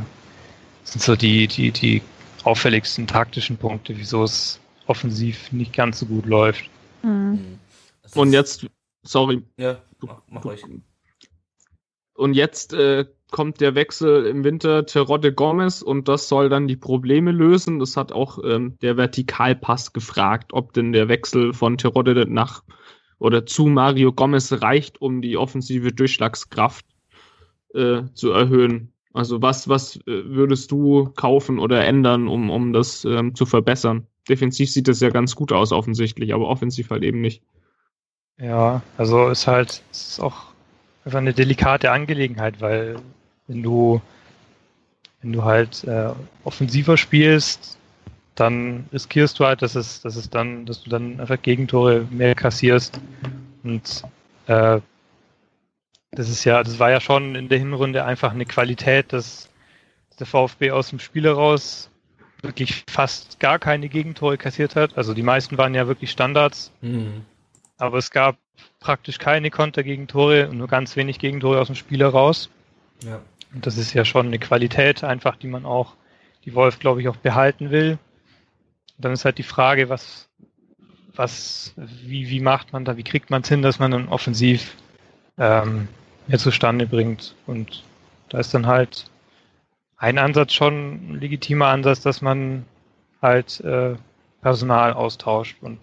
sind 0.84 1.02
so 1.02 1.16
die, 1.16 1.48
die, 1.48 1.72
die 1.72 2.02
auffälligsten 2.46 3.08
taktischen 3.08 3.58
Punkte, 3.58 3.98
wieso 3.98 4.24
es 4.24 4.60
offensiv 4.88 5.52
nicht 5.52 5.74
ganz 5.74 6.00
so 6.00 6.06
gut 6.06 6.26
läuft. 6.26 6.70
Mhm. 7.04 7.60
Und 8.14 8.34
jetzt, 8.34 8.68
sorry. 9.04 9.42
Ja, 9.58 9.82
mach, 10.02 10.22
mach 10.30 10.46
euch. 10.46 10.64
Und 12.14 12.34
jetzt 12.34 12.74
äh, 12.74 13.06
kommt 13.32 13.60
der 13.60 13.76
Wechsel 13.76 14.26
im 14.26 14.44
Winter 14.44 14.86
Terodde 14.86 15.34
Gomez 15.34 15.82
und 15.82 16.08
das 16.08 16.30
soll 16.30 16.48
dann 16.48 16.68
die 16.68 16.78
Probleme 16.78 17.32
lösen. 17.32 17.80
Das 17.80 17.98
hat 17.98 18.12
auch 18.12 18.40
ähm, 18.44 18.78
der 18.82 18.96
Vertikalpass 18.96 19.92
gefragt, 19.92 20.54
ob 20.54 20.72
denn 20.74 20.94
der 20.94 21.10
Wechsel 21.10 21.54
von 21.54 21.78
Terodde 21.78 22.26
nach 22.32 22.64
oder 23.20 23.46
zu 23.46 23.66
Mario 23.66 24.14
Gomez 24.14 24.54
reicht, 24.62 25.02
um 25.02 25.22
die 25.22 25.38
offensive 25.38 25.92
Durchschlagskraft 25.92 26.86
äh, 27.74 28.04
zu 28.14 28.32
erhöhen. 28.32 28.94
Also 29.16 29.42
was, 29.42 29.70
was 29.70 29.96
äh, 29.96 30.02
würdest 30.06 30.72
du 30.72 31.06
kaufen 31.16 31.58
oder 31.58 31.86
ändern, 31.86 32.28
um, 32.28 32.50
um 32.50 32.74
das 32.74 33.06
ähm, 33.06 33.34
zu 33.34 33.46
verbessern? 33.46 34.08
Defensiv 34.28 34.70
sieht 34.70 34.90
das 34.90 35.00
ja 35.00 35.10
ganz 35.10 35.36
gut 35.36 35.54
aus 35.54 35.72
offensichtlich, 35.72 36.34
aber 36.34 36.50
offensiv 36.50 36.90
halt 36.90 37.04
eben 37.04 37.22
nicht. 37.22 37.42
Ja, 38.38 38.82
also 38.98 39.30
ist 39.30 39.48
halt 39.48 39.82
ist 39.92 40.20
auch 40.20 40.48
einfach 41.06 41.20
eine 41.20 41.34
delikate 41.34 41.92
Angelegenheit, 41.92 42.60
weil 42.60 42.98
wenn 43.48 43.64
du, 43.64 44.02
wenn 45.22 45.32
du 45.32 45.44
halt 45.44 45.86
äh, 45.86 46.10
offensiver 46.44 46.98
spielst, 46.98 47.78
dann 48.36 48.86
riskierst 48.92 49.40
du 49.40 49.46
halt, 49.46 49.62
dass 49.62 49.76
es, 49.76 50.02
dass 50.02 50.18
es 50.18 50.30
dann, 50.30 50.66
dass 50.66 50.84
du 50.84 50.90
dann 50.90 51.22
einfach 51.22 51.42
Gegentore 51.42 52.06
mehr 52.12 52.36
kassierst. 52.36 53.00
Und 53.64 54.04
äh, 54.48 54.82
das 56.16 56.30
ist 56.30 56.44
ja, 56.46 56.64
das 56.64 56.80
war 56.80 56.90
ja 56.90 57.00
schon 57.00 57.36
in 57.36 57.50
der 57.50 57.60
Hinrunde 57.60 58.06
einfach 58.06 58.32
eine 58.32 58.46
Qualität, 58.46 59.14
dass 59.14 59.50
der 60.20 60.26
VfB 60.26 60.72
aus 60.72 60.90
dem 60.90 61.00
Spiel 61.00 61.24
heraus 61.24 61.90
wirklich 62.42 62.84
fast 62.90 63.40
gar 63.40 63.60
keine 63.60 63.90
Gegentore 63.90 64.38
kassiert 64.38 64.76
hat. 64.76 64.98
Also 64.98 65.14
die 65.14 65.24
meisten 65.24 65.58
waren 65.58 65.74
ja 65.74 65.88
wirklich 65.88 66.12
Standards. 66.12 66.72
Mhm. 66.82 67.26
Aber 67.78 67.98
es 67.98 68.12
gab 68.12 68.38
praktisch 68.80 69.18
keine 69.18 69.52
Kontergegentore 69.52 70.50
und 70.50 70.58
nur 70.58 70.68
ganz 70.68 70.96
wenig 70.96 71.20
Gegentore 71.20 71.60
aus 71.60 71.68
dem 71.68 71.76
Spiel 71.76 72.00
heraus. 72.00 72.50
Ja. 73.04 73.20
Und 73.54 73.66
das 73.66 73.78
ist 73.78 73.94
ja 73.94 74.06
schon 74.06 74.28
eine 74.28 74.40
Qualität 74.40 75.04
einfach, 75.04 75.36
die 75.36 75.48
man 75.48 75.66
auch, 75.66 75.96
die 76.46 76.54
Wolf, 76.54 76.80
glaube 76.80 77.02
ich, 77.02 77.10
auch 77.10 77.16
behalten 77.18 77.72
will. 77.72 77.98
Und 78.98 79.06
dann 79.06 79.12
ist 79.12 79.26
halt 79.26 79.38
die 79.38 79.44
Frage, 79.44 79.90
was, 79.90 80.30
was, 81.14 81.74
wie, 81.76 82.30
wie 82.30 82.40
macht 82.40 82.72
man 82.72 82.86
da, 82.86 82.96
wie 82.96 83.04
kriegt 83.04 83.30
man 83.30 83.42
es 83.42 83.50
hin, 83.50 83.62
dass 83.62 83.80
man 83.80 83.92
dann 83.92 84.08
offensiv 84.08 84.76
ähm, 85.38 85.88
mehr 86.28 86.40
zustande 86.40 86.88
bringt. 86.88 87.36
Und 87.46 87.84
da 88.30 88.40
ist 88.40 88.54
dann 88.54 88.68
halt 88.68 89.06
ein 89.98 90.18
Ansatz 90.18 90.54
schon 90.54 91.12
ein 91.12 91.20
legitimer 91.20 91.68
Ansatz, 91.68 92.02
dass 92.02 92.22
man 92.22 92.66
halt 93.22 93.60
äh, 93.62 93.96
Personal 94.42 94.94
austauscht. 94.94 95.58
Und 95.62 95.80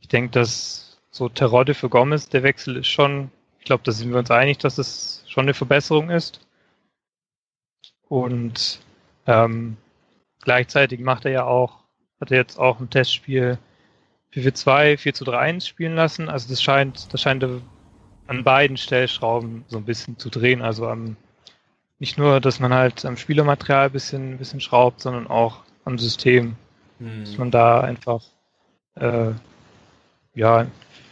ich 0.00 0.08
denke, 0.08 0.30
dass 0.30 0.98
so 1.10 1.28
Terodde 1.28 1.74
für 1.74 1.88
Gomez, 1.88 2.28
der 2.28 2.42
Wechsel 2.42 2.76
ist 2.76 2.88
schon, 2.88 3.30
ich 3.58 3.64
glaube, 3.64 3.82
da 3.84 3.92
sind 3.92 4.10
wir 4.10 4.18
uns 4.18 4.30
einig, 4.30 4.58
dass 4.58 4.78
es 4.78 5.24
schon 5.28 5.44
eine 5.44 5.54
Verbesserung 5.54 6.10
ist. 6.10 6.40
Und 8.08 8.80
ähm, 9.26 9.76
gleichzeitig 10.42 11.00
macht 11.00 11.24
er 11.24 11.30
ja 11.30 11.44
auch, 11.44 11.84
hat 12.20 12.30
er 12.30 12.38
jetzt 12.38 12.58
auch 12.58 12.80
im 12.80 12.90
Testspiel 12.90 13.58
4-4-2, 14.34 14.98
4 14.98 15.14
zu 15.14 15.24
3 15.24 15.38
1 15.38 15.66
spielen 15.66 15.94
lassen. 15.94 16.28
Also 16.28 16.48
das 16.48 16.62
scheint, 16.62 17.12
das 17.12 17.20
scheint 17.20 17.44
an 18.26 18.44
beiden 18.44 18.76
Stellschrauben 18.76 19.64
so 19.68 19.78
ein 19.78 19.84
bisschen 19.84 20.18
zu 20.18 20.30
drehen. 20.30 20.62
Also 20.62 20.86
am, 20.86 21.16
nicht 21.98 22.18
nur, 22.18 22.40
dass 22.40 22.60
man 22.60 22.72
halt 22.72 23.04
am 23.04 23.16
Spielermaterial 23.16 23.86
ein 23.86 23.92
bisschen, 23.92 24.32
ein 24.32 24.38
bisschen 24.38 24.60
schraubt, 24.60 25.00
sondern 25.00 25.26
auch 25.26 25.62
am 25.84 25.98
System. 25.98 26.56
Hm. 26.98 27.24
Dass 27.24 27.38
man 27.38 27.50
da 27.50 27.80
einfach, 27.80 28.22
äh, 28.96 29.32
ja, 30.34 30.66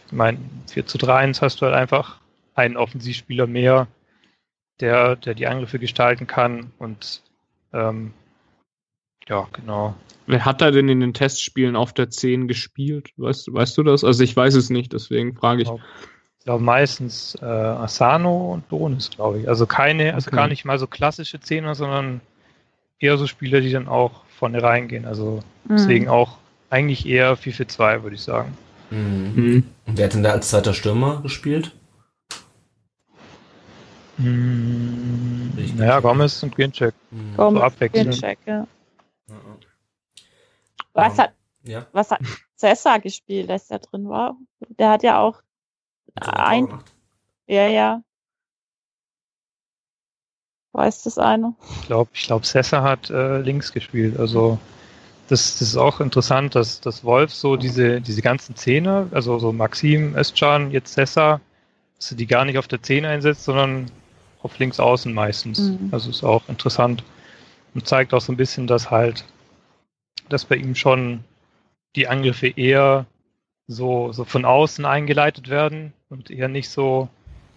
ich 0.07 0.11
meine, 0.11 0.39
4 0.69 0.85
zu 0.85 0.97
3 0.97 1.15
1 1.15 1.41
hast 1.41 1.61
du 1.61 1.65
halt 1.65 1.75
einfach 1.75 2.19
einen 2.53 2.77
Offensivspieler 2.77 3.47
mehr, 3.47 3.87
der, 4.79 5.15
der 5.15 5.33
die 5.33 5.47
Angriffe 5.47 5.79
gestalten 5.79 6.27
kann 6.27 6.71
und 6.79 7.21
ähm, 7.73 8.13
ja, 9.27 9.47
genau. 9.53 9.95
Wer 10.27 10.45
hat 10.45 10.61
da 10.61 10.71
denn 10.71 10.89
in 10.89 10.99
den 10.99 11.13
Testspielen 11.13 11.75
auf 11.75 11.93
der 11.93 12.09
10 12.09 12.47
gespielt? 12.47 13.11
Weißt, 13.17 13.53
weißt 13.53 13.77
du 13.77 13.83
das? 13.83 14.03
Also 14.03 14.23
ich 14.23 14.35
weiß 14.35 14.55
es 14.55 14.69
nicht, 14.69 14.93
deswegen 14.93 15.35
frage 15.35 15.63
ich. 15.63 15.69
Ich 16.41 16.45
glaube 16.45 16.63
meistens 16.63 17.37
äh, 17.39 17.45
Asano 17.45 18.51
und 18.51 18.63
Donis, 18.71 19.11
glaube 19.11 19.41
ich. 19.41 19.47
Also 19.47 19.67
keine, 19.67 20.15
also 20.15 20.29
okay. 20.29 20.37
gar 20.37 20.47
nicht 20.47 20.65
mal 20.65 20.79
so 20.79 20.87
klassische 20.87 21.39
Zehner, 21.39 21.75
sondern 21.75 22.19
eher 22.97 23.15
so 23.19 23.27
Spieler, 23.27 23.61
die 23.61 23.71
dann 23.71 23.87
auch 23.87 24.25
vorne 24.39 24.63
reingehen. 24.63 25.05
Also 25.05 25.43
mhm. 25.65 25.75
deswegen 25.75 26.09
auch 26.09 26.39
eigentlich 26.71 27.05
eher 27.05 27.37
4-4-2, 27.37 28.01
würde 28.01 28.15
ich 28.15 28.23
sagen. 28.23 28.57
Mhm. 28.89 29.33
Mhm. 29.35 29.63
Und 29.85 29.97
wer 29.99 30.05
hat 30.05 30.15
denn 30.15 30.23
da 30.23 30.31
als 30.31 30.49
zweiter 30.49 30.73
Stürmer 30.73 31.21
gespielt? 31.21 31.75
Hm, 34.17 35.51
naja, 35.75 35.99
Gomez 35.99 36.41
und 36.41 36.55
Ginczek. 36.55 36.95
Mhm. 37.11 37.37
Gomez, 37.37 37.73
so 37.79 37.87
Ginczek, 37.87 38.39
ja. 38.47 38.65
Was 40.93 41.19
hat, 41.19 41.33
ja. 41.61 41.85
was 41.91 42.09
hat 42.09 42.21
Cessa 42.55 42.97
gespielt, 42.97 43.51
als 43.51 43.67
der 43.67 43.77
drin 43.77 44.09
war. 44.09 44.35
Der 44.79 44.89
hat 44.89 45.03
ja 45.03 45.19
auch 45.19 45.43
ein 46.15 46.67
ja, 47.51 47.67
ja. 47.67 48.01
Weiß 50.71 51.03
das 51.03 51.17
einer? 51.17 51.53
Ich 51.81 51.87
glaube, 51.87 52.09
ich 52.13 52.23
glaub, 52.27 52.45
Sessa 52.45 52.81
hat 52.81 53.09
äh, 53.09 53.39
links 53.39 53.73
gespielt. 53.73 54.17
Also 54.17 54.57
das, 55.27 55.59
das 55.59 55.61
ist 55.69 55.75
auch 55.75 55.99
interessant, 55.99 56.55
dass, 56.55 56.79
dass 56.79 57.03
Wolf 57.03 57.33
so 57.33 57.57
diese, 57.57 57.99
diese 57.99 58.21
ganzen 58.21 58.55
Zehner, 58.55 59.07
also 59.11 59.37
so 59.37 59.51
Maxim, 59.51 60.15
Özcan, 60.15 60.71
jetzt 60.71 60.93
Sessa, 60.93 61.41
dass 61.97 62.11
er 62.11 62.17
die 62.17 62.25
gar 62.25 62.45
nicht 62.45 62.57
auf 62.57 62.69
der 62.69 62.81
10 62.81 63.03
einsetzt, 63.03 63.43
sondern 63.43 63.91
auf 64.43 64.57
links 64.57 64.79
außen 64.79 65.13
meistens. 65.13 65.59
Mhm. 65.59 65.89
Also 65.91 66.09
ist 66.09 66.23
auch 66.23 66.47
interessant 66.47 67.03
und 67.73 67.85
zeigt 67.85 68.13
auch 68.13 68.21
so 68.21 68.31
ein 68.31 68.37
bisschen, 68.37 68.65
dass 68.65 68.89
halt, 68.89 69.25
dass 70.29 70.45
bei 70.45 70.55
ihm 70.55 70.75
schon 70.75 71.25
die 71.97 72.07
Angriffe 72.07 72.47
eher 72.47 73.07
so, 73.67 74.11
so 74.11 74.25
von 74.25 74.45
außen 74.45 74.85
eingeleitet 74.85 75.49
werden 75.49 75.93
und 76.09 76.29
eher 76.29 76.47
nicht 76.47 76.69
so, 76.69 77.09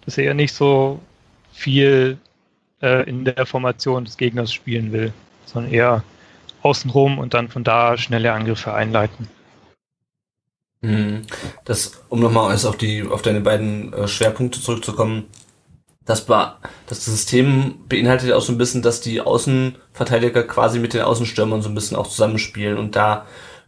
dass 0.05 0.19
er 0.19 0.25
eher 0.25 0.35
nicht 0.35 0.55
so 0.55 1.01
viel 1.53 2.19
äh, 2.83 3.09
in 3.09 3.25
der 3.25 3.47
Formation 3.47 4.05
des 4.05 4.17
Gegners 4.17 4.53
spielen 4.53 4.93
will, 4.93 5.13
sondern 5.47 5.73
eher 5.73 6.05
außenrum 6.63 7.19
und 7.19 7.35
dann 7.35 7.49
von 7.49 7.65
da 7.65 7.97
schnelle 7.97 8.33
Angriffe 8.33 8.73
einleiten. 8.73 9.29
Mhm. 10.81 11.23
Das, 11.65 12.03
um 12.09 12.21
nochmal 12.21 12.55
auf 12.55 12.77
die, 12.77 13.03
auf 13.03 13.23
deine 13.23 13.41
beiden 13.41 13.93
äh, 13.93 14.07
Schwerpunkte 14.07 14.61
zurückzukommen. 14.61 15.25
Das, 16.05 16.29
war, 16.29 16.61
das 16.87 17.07
System 17.07 17.77
beinhaltet 17.89 18.29
ja 18.29 18.37
auch 18.37 18.43
so 18.43 18.53
ein 18.53 18.59
bisschen, 18.59 18.83
dass 18.83 19.01
die 19.01 19.23
Außenverteidiger 19.23 20.43
quasi 20.43 20.79
mit 20.79 20.93
den 20.93 21.01
Außenstürmern 21.01 21.63
so 21.63 21.71
ein 21.71 21.75
bisschen 21.75 21.97
auch 21.97 22.07
zusammenspielen 22.07 22.77
und 22.77 22.95
da 22.95 23.25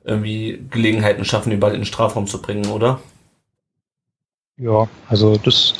irgendwie 0.06 0.64
Gelegenheiten 0.70 1.24
schaffen, 1.24 1.50
den 1.50 1.60
Ball 1.60 1.72
in 1.72 1.80
den 1.80 1.86
Strafraum 1.86 2.26
zu 2.26 2.40
bringen, 2.40 2.66
oder? 2.70 3.00
Ja, 4.56 4.88
also 5.08 5.36
das 5.36 5.74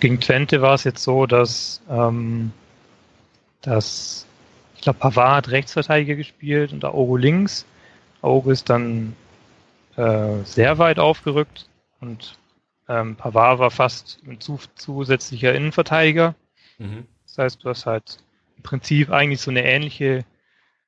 gegen 0.00 0.20
Twente 0.20 0.60
war 0.60 0.74
es 0.74 0.84
jetzt 0.84 1.02
so, 1.02 1.26
dass, 1.26 1.80
ähm, 1.88 2.52
dass 3.62 4.26
ich 4.74 4.82
glaube, 4.82 4.98
Pavard 4.98 5.46
hat 5.46 5.50
Rechtsverteidiger 5.50 6.14
gespielt 6.14 6.72
und 6.72 6.84
Aogo 6.84 7.16
links. 7.16 7.64
Aogo 8.20 8.50
ist 8.50 8.68
dann 8.68 9.16
äh, 9.96 10.42
sehr 10.44 10.78
weit 10.78 10.98
aufgerückt 10.98 11.68
und 12.00 12.38
ähm, 12.88 13.16
Pavard 13.16 13.58
war 13.58 13.70
fast 13.70 14.20
ein 14.26 14.40
zu, 14.40 14.60
zusätzlicher 14.74 15.54
Innenverteidiger. 15.54 16.34
Mhm. 16.78 17.06
Das 17.26 17.38
heißt, 17.38 17.64
du 17.64 17.70
hast 17.70 17.86
halt 17.86 18.18
im 18.56 18.62
Prinzip 18.62 19.10
eigentlich 19.10 19.40
so 19.40 19.50
eine 19.50 19.64
ähnliche, 19.64 20.24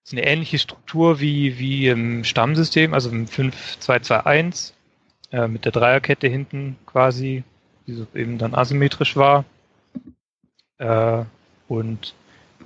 so 0.07 0.17
eine 0.17 0.25
ähnliche 0.25 0.59
Struktur 0.59 1.19
wie, 1.19 1.59
wie 1.59 1.89
im 1.89 2.23
Stammsystem, 2.23 2.95
also 2.95 3.11
im 3.11 3.27
5-2-2-1, 3.27 4.73
äh, 5.33 5.49
mit 5.49 5.65
der 5.65 5.73
Dreierkette 5.73 6.29
hinten 6.29 6.77
quasi, 6.87 7.43
die 7.87 8.07
eben 8.15 8.39
dann 8.39 8.55
asymmetrisch 8.55 9.17
war. 9.17 9.45
Äh, 10.79 11.25
und 11.67 12.15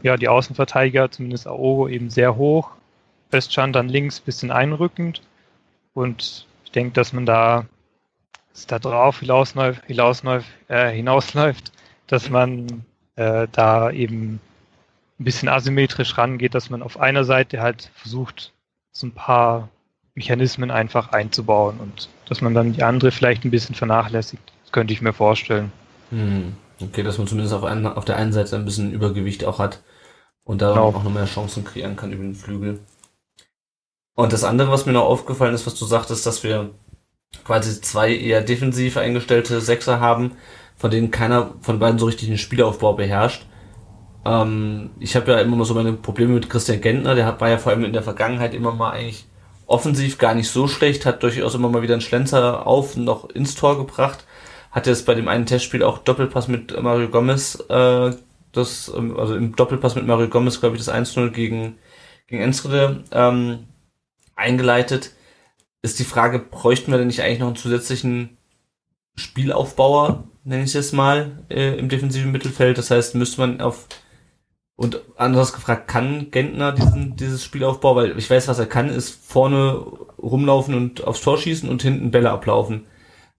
ja, 0.02 0.18
die 0.18 0.28
Außenverteidiger, 0.28 1.10
zumindest 1.10 1.46
Aogo, 1.46 1.88
eben 1.88 2.10
sehr 2.10 2.36
hoch. 2.36 2.72
Özcan 3.32 3.72
dann 3.72 3.88
links 3.88 4.20
bisschen 4.20 4.50
einrückend. 4.50 5.22
Und 5.94 6.46
ich 6.64 6.72
denke, 6.72 6.92
dass 6.92 7.14
man 7.14 7.24
da, 7.24 7.64
dass 8.52 8.66
da 8.66 8.78
drauf 8.78 9.20
hinausläuft, 9.20 9.82
hinausläuft, 9.86 10.48
äh, 10.68 10.90
hinausläuft 10.90 11.72
dass 12.10 12.28
man 12.28 12.84
äh, 13.14 13.46
da 13.52 13.90
eben 13.90 14.40
ein 15.20 15.24
bisschen 15.24 15.48
asymmetrisch 15.48 16.16
rangeht, 16.16 16.54
dass 16.54 16.70
man 16.70 16.82
auf 16.82 16.98
einer 16.98 17.24
Seite 17.24 17.60
halt 17.60 17.90
versucht, 17.94 18.52
so 18.90 19.06
ein 19.06 19.12
paar 19.12 19.68
Mechanismen 20.14 20.70
einfach 20.70 21.12
einzubauen 21.12 21.78
und 21.78 22.08
dass 22.26 22.40
man 22.40 22.54
dann 22.54 22.72
die 22.72 22.82
andere 22.82 23.12
vielleicht 23.12 23.44
ein 23.44 23.50
bisschen 23.50 23.74
vernachlässigt. 23.74 24.42
Das 24.64 24.72
könnte 24.72 24.92
ich 24.92 25.02
mir 25.02 25.12
vorstellen. 25.12 25.72
Hm. 26.10 26.56
Okay, 26.82 27.02
dass 27.02 27.18
man 27.18 27.26
zumindest 27.26 27.54
auf, 27.54 27.64
einen, 27.64 27.86
auf 27.86 28.04
der 28.06 28.16
einen 28.16 28.32
Seite 28.32 28.56
ein 28.56 28.64
bisschen 28.64 28.92
Übergewicht 28.92 29.44
auch 29.44 29.58
hat 29.58 29.82
und 30.44 30.62
da 30.62 30.70
Genau. 30.70 30.86
auch 30.88 31.04
noch 31.04 31.12
mehr 31.12 31.26
Chancen 31.26 31.64
kreieren 31.64 31.96
kann 31.96 32.12
über 32.12 32.22
den 32.22 32.34
Flügel. 32.34 32.80
Und 34.14 34.32
das 34.32 34.44
andere, 34.44 34.70
was 34.70 34.86
mir 34.86 34.92
noch 34.92 35.04
aufgefallen 35.04 35.54
ist, 35.54 35.66
was 35.66 35.74
du 35.74 35.84
sagtest, 35.84 36.26
dass 36.26 36.42
wir 36.42 36.70
quasi 37.44 37.80
zwei 37.80 38.14
eher 38.14 38.40
defensiv 38.40 38.96
eingestellte 38.96 39.60
Sechser 39.60 40.00
haben, 40.00 40.32
von 40.76 40.90
denen 40.90 41.10
keiner 41.10 41.54
von 41.60 41.78
beiden 41.78 41.98
so 41.98 42.06
richtig 42.06 42.28
den 42.28 42.38
Spielaufbau 42.38 42.94
beherrscht. 42.94 43.46
Ähm, 44.24 44.90
ich 44.98 45.16
habe 45.16 45.32
ja 45.32 45.40
immer 45.40 45.56
mal 45.56 45.64
so 45.64 45.74
meine 45.74 45.92
Probleme 45.92 46.34
mit 46.34 46.50
Christian 46.50 46.80
Gentner, 46.80 47.14
der 47.14 47.40
war 47.40 47.48
ja 47.48 47.58
vor 47.58 47.72
allem 47.72 47.84
in 47.84 47.92
der 47.92 48.02
Vergangenheit 48.02 48.54
immer 48.54 48.72
mal 48.72 48.90
eigentlich 48.90 49.26
offensiv 49.66 50.18
gar 50.18 50.34
nicht 50.34 50.48
so 50.48 50.66
schlecht, 50.66 51.06
hat 51.06 51.22
durchaus 51.22 51.54
immer 51.54 51.68
mal 51.68 51.82
wieder 51.82 51.94
einen 51.94 52.00
Schlenzer 52.00 52.66
auf 52.66 52.96
und 52.96 53.04
noch 53.04 53.30
ins 53.30 53.54
Tor 53.54 53.78
gebracht. 53.78 54.24
Hat 54.72 54.86
jetzt 54.86 55.06
bei 55.06 55.14
dem 55.14 55.28
einen 55.28 55.46
Testspiel 55.46 55.82
auch 55.82 55.98
Doppelpass 55.98 56.48
mit 56.48 56.80
Mario 56.80 57.08
Gomez, 57.08 57.62
äh, 57.68 58.12
das, 58.52 58.92
ähm, 58.94 59.16
also 59.16 59.36
im 59.36 59.54
Doppelpass 59.54 59.94
mit 59.94 60.06
Mario 60.06 60.28
Gomez, 60.28 60.60
glaube 60.60 60.76
ich, 60.76 60.84
das 60.84 60.92
1-0 60.92 61.30
gegen, 61.30 61.78
gegen 62.26 62.42
Enschede 62.42 63.04
ähm, 63.12 63.68
eingeleitet. 64.34 65.12
Ist 65.82 65.98
die 65.98 66.04
Frage, 66.04 66.40
bräuchten 66.40 66.90
wir 66.90 66.98
denn 66.98 67.06
nicht 67.06 67.22
eigentlich 67.22 67.38
noch 67.38 67.46
einen 67.46 67.56
zusätzlichen 67.56 68.38
Spielaufbauer, 69.14 70.24
nenne 70.44 70.64
ich 70.64 70.74
es 70.74 70.92
mal, 70.92 71.44
äh, 71.48 71.78
im 71.78 71.88
defensiven 71.88 72.32
Mittelfeld? 72.32 72.76
Das 72.76 72.90
heißt, 72.90 73.14
müsste 73.14 73.40
man 73.40 73.60
auf 73.60 73.86
und 74.80 75.02
anderes 75.18 75.52
gefragt, 75.52 75.88
kann 75.88 76.30
Gentner 76.30 76.72
diesen, 76.72 77.14
dieses 77.14 77.44
Spielaufbau, 77.44 77.96
weil 77.96 78.18
ich 78.18 78.30
weiß, 78.30 78.48
was 78.48 78.58
er 78.58 78.64
kann, 78.64 78.88
ist 78.88 79.10
vorne 79.26 79.74
rumlaufen 80.18 80.74
und 80.74 81.06
aufs 81.06 81.20
Tor 81.20 81.36
schießen 81.36 81.68
und 81.68 81.82
hinten 81.82 82.10
Bälle 82.10 82.30
ablaufen 82.30 82.86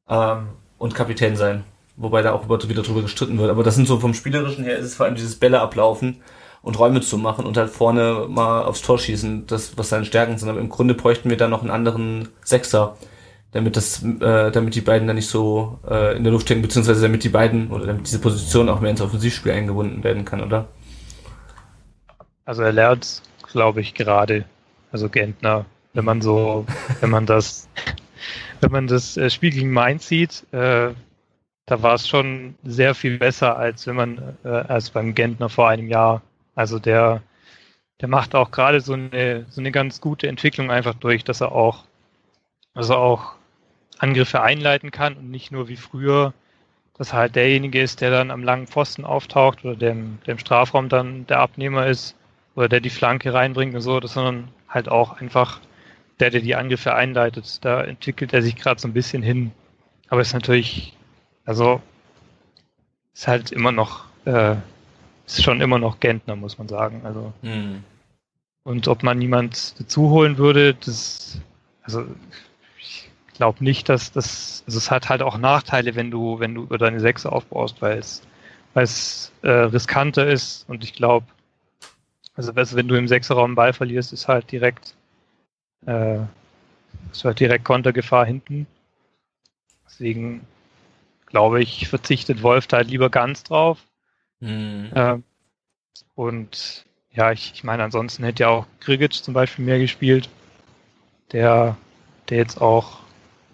ähm, 0.08 0.50
und 0.78 0.94
Kapitän 0.94 1.36
sein. 1.36 1.64
Wobei 1.98 2.22
da 2.22 2.34
auch 2.34 2.48
wieder 2.48 2.84
drüber 2.84 3.02
gestritten 3.02 3.40
wird. 3.40 3.50
Aber 3.50 3.64
das 3.64 3.74
sind 3.74 3.88
so 3.88 4.00
vom 4.00 4.14
Spielerischen 4.14 4.66
her 4.66 4.78
ist 4.78 4.86
es 4.86 4.94
vor 4.94 5.08
allem 5.08 5.16
dieses 5.16 5.36
Bälle 5.36 5.62
ablaufen 5.62 6.18
und 6.62 6.78
Räume 6.78 7.02
zu 7.02 7.18
machen 7.18 7.48
und 7.48 7.58
halt 7.58 7.72
vorne 7.72 8.28
mal 8.30 8.62
aufs 8.62 8.84
Tor 8.84 9.00
schießen, 9.00 9.48
das, 9.48 9.76
was 9.80 9.90
seine 9.90 10.06
Stärken 10.06 10.38
sind. 10.38 10.48
Aber 10.48 10.60
im 10.60 10.70
Grunde 10.70 10.94
bräuchten 10.94 11.32
wir 11.32 11.38
da 11.38 11.48
noch 11.48 11.62
einen 11.62 11.72
anderen 11.72 12.30
Sechser, 12.46 12.98
damit 13.52 13.78
das, 13.78 14.04
äh, 14.04 14.52
damit 14.52 14.76
die 14.76 14.82
beiden 14.82 15.08
da 15.08 15.16
nicht 15.16 15.28
so 15.28 15.80
äh, 15.90 16.16
in 16.16 16.24
der 16.24 16.34
Luft 16.34 16.52
hängen, 16.52 16.62
beziehungsweise 16.62 17.02
damit 17.02 17.24
die 17.24 17.30
beiden 17.30 17.72
oder 17.72 17.88
damit 17.88 18.06
diese 18.06 18.20
Position 18.20 18.70
auch 18.70 18.80
mehr 18.80 18.92
ins 18.92 19.02
Offensivspiel 19.02 19.54
eingebunden 19.54 20.04
werden 20.04 20.24
kann, 20.24 20.42
oder? 20.42 20.68
Also 22.52 22.64
er 22.64 22.74
lernt, 22.74 23.22
glaube 23.50 23.80
ich, 23.80 23.94
gerade, 23.94 24.44
also 24.92 25.08
Gentner, 25.08 25.66
wenn 25.94 26.04
man 26.04 26.22
so, 26.22 26.66
wenn 27.00 27.10
man 27.10 27.26
das, 27.26 27.70
wenn 28.60 28.74
man 28.74 28.88
das 28.88 29.16
äh, 29.16 29.30
Spiel 29.30 29.52
gegen 29.52 29.72
Mainz 29.72 30.10
sieht, 30.10 30.44
äh, 30.52 30.94
da 31.66 31.82
war 31.82 31.94
es 31.94 32.10
schon 32.10 32.56
sehr 32.66 32.94
viel 32.94 33.20
besser, 33.20 33.56
als 33.56 33.88
wenn 33.88 33.96
man 33.96 34.38
äh, 34.44 34.50
als 34.50 34.90
beim 34.90 35.16
Gentner 35.16 35.48
vor 35.48 35.70
einem 35.70 35.88
Jahr. 35.88 36.24
Also 36.54 36.78
der, 36.78 37.22
der 38.02 38.10
macht 38.10 38.36
auch 38.36 38.52
gerade 38.52 38.82
so 38.82 38.96
eine, 38.96 39.46
so 39.50 39.62
eine 39.62 39.72
ganz 39.72 40.02
gute 40.02 40.28
Entwicklung 40.28 40.72
einfach 40.72 40.96
durch, 40.96 41.24
dass 41.24 41.40
er 41.40 41.54
auch, 41.54 41.86
dass 42.74 42.90
er 42.90 42.98
auch 42.98 43.36
Angriffe 43.98 44.42
einleiten 44.42 44.92
kann 44.92 45.14
und 45.14 45.32
nicht 45.32 45.54
nur 45.54 45.70
wie 45.70 45.78
früher, 45.78 46.34
dass 46.98 47.14
halt 47.14 47.38
derjenige 47.38 47.82
ist, 47.82 48.02
der 48.02 48.12
dann 48.12 48.30
am 48.30 48.44
langen 48.44 48.68
Pfosten 48.68 49.06
auftaucht 49.06 49.64
oder 49.64 49.78
der 49.78 49.92
im, 49.92 50.20
der 50.26 50.34
im 50.34 50.40
Strafraum 50.40 50.90
dann 50.90 51.26
der 51.28 51.40
Abnehmer 51.40 51.88
ist 51.88 52.18
oder 52.56 52.70
der 52.70 52.82
die 52.82 52.90
Flanke 52.90 53.34
reinbringt 53.34 53.76
und 53.76 53.82
so, 53.82 54.00
sondern 54.02 54.50
halt 54.68 54.90
auch 54.90 55.20
einfach 55.20 55.60
der, 56.20 56.30
der 56.30 56.42
die 56.42 56.56
Angriffe 56.56 56.94
einleitet. 56.94 57.64
Da 57.66 57.84
entwickelt 57.84 58.34
er 58.34 58.42
sich 58.42 58.56
gerade 58.56 58.80
so 58.80 58.88
ein 58.88 58.94
bisschen 58.94 59.24
hin. 59.24 59.52
Aber 60.10 60.22
ist 60.22 60.34
natürlich, 60.34 60.96
also 61.46 61.82
ist 63.14 63.28
halt 63.28 63.52
immer 63.52 63.72
noch, 63.72 64.06
äh, 64.26 64.56
ist 65.26 65.44
schon 65.44 65.62
immer 65.62 65.80
noch 65.80 66.00
Gentner, 66.00 66.36
muss 66.36 66.58
man 66.58 66.68
sagen. 66.68 67.02
Also 67.04 67.34
Hm. 67.42 67.84
und 68.64 68.88
ob 68.88 69.04
man 69.04 69.18
niemand 69.18 69.80
dazu 69.80 70.10
holen 70.10 70.38
würde, 70.38 70.74
das, 70.76 71.40
also 71.84 72.06
ich 72.80 73.10
glaube 73.34 73.64
nicht, 73.64 73.90
dass 73.90 74.12
das, 74.12 74.64
also 74.68 74.78
es 74.78 74.92
hat 74.92 75.10
halt 75.10 75.22
auch 75.22 75.38
Nachteile, 75.38 75.96
wenn 75.96 76.12
du, 76.12 76.40
wenn 76.40 76.54
du 76.54 76.64
über 76.64 76.78
deine 76.78 77.00
Sechse 77.00 77.32
aufbaust, 77.32 77.82
weil 77.82 77.98
es, 77.98 78.22
weil 78.74 78.84
es 78.84 79.32
äh, 79.42 79.50
riskanter 79.50 80.28
ist 80.28 80.70
und 80.70 80.84
ich 80.84 80.94
glaube, 80.94 81.26
also 82.50 82.76
wenn 82.76 82.88
du 82.88 82.96
im 82.96 83.08
Sechserraum 83.08 83.46
einen 83.46 83.56
Ball 83.56 83.74
verlierst, 83.74 84.14
ist 84.14 84.28
halt 84.28 84.52
direkt, 84.52 84.96
äh, 85.86 86.20
ist 87.12 87.26
halt 87.26 87.40
direkt 87.40 87.66
Kontergefahr 87.66 88.26
hinten. 88.26 88.68
Deswegen 89.86 90.46
glaube 91.32 91.62
ich, 91.62 91.88
verzichtet 91.88 92.44
Wolf 92.44 92.68
da 92.68 92.78
halt 92.78 92.90
lieber 92.90 93.10
ganz 93.10 93.44
drauf. 93.44 93.80
Hm. 94.42 94.92
Ähm, 94.94 95.24
und 96.16 96.86
ja, 97.12 97.32
ich, 97.32 97.54
ich 97.54 97.64
meine, 97.64 97.84
ansonsten 97.84 98.24
hätte 98.24 98.44
ja 98.44 98.50
auch 98.50 98.68
Grigic 98.80 99.14
zum 99.14 99.34
Beispiel 99.34 99.66
mehr 99.66 99.80
gespielt, 99.80 100.30
der, 101.32 101.78
der 102.30 102.38
jetzt 102.38 102.62
auch, 102.62 103.00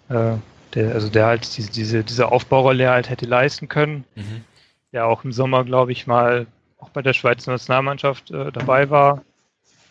äh, 0.08 0.34
der, 0.74 0.92
also 0.94 1.08
der 1.08 1.26
halt 1.26 1.56
diese, 1.56 1.70
diese, 1.70 2.04
diese 2.04 2.30
Aufbaurolle 2.30 2.88
halt 2.90 3.10
hätte 3.10 3.26
leisten 3.26 3.68
können, 3.68 4.04
Mhm. 4.14 4.44
der 4.92 5.06
auch 5.06 5.24
im 5.24 5.32
Sommer, 5.32 5.64
glaube 5.64 5.92
ich, 5.92 6.06
mal 6.06 6.46
auch 6.78 6.90
bei 6.90 7.02
der 7.02 7.12
Schweizer 7.12 7.52
Nationalmannschaft 7.52 8.30
äh, 8.30 8.52
dabei 8.52 8.90
war. 8.90 9.22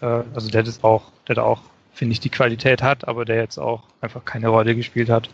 Äh, 0.01 0.23
also 0.33 0.49
der 0.49 0.65
es 0.65 0.83
auch, 0.83 1.11
der 1.27 1.35
hat 1.35 1.43
auch 1.43 1.61
finde 1.97 2.13
ich, 2.13 2.19
die 2.19 2.29
Qualität 2.29 2.83
hat, 2.83 3.07
aber 3.07 3.25
der 3.25 3.38
jetzt 3.38 3.57
auch 3.57 3.83
einfach 4.01 4.23
keine 4.23 4.49
Rolle 4.49 4.75
gespielt 4.75 5.09
hat. 5.09 5.29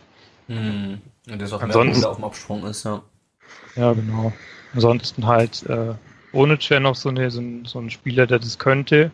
Hm. 0.48 1.00
Und 1.28 1.38
der 1.38 1.46
ist 1.46 1.52
auch 1.52 1.62
Ansonsten- 1.62 2.00
mehr 2.00 2.10
auf 2.10 2.16
dem 2.16 2.24
Absprung 2.24 2.66
ist, 2.66 2.84
ja. 2.84 3.02
Ja, 3.76 3.92
genau. 3.92 4.32
Ansonsten 4.72 5.26
halt 5.26 5.62
äh, 5.68 5.94
ohne 6.32 6.58
wäre 6.68 6.80
noch 6.80 6.96
so, 6.96 7.10
eine, 7.10 7.30
so, 7.30 7.40
ein, 7.40 7.64
so 7.66 7.78
ein 7.78 7.90
Spieler, 7.90 8.26
der 8.26 8.38
das 8.38 8.58
könnte, 8.58 9.10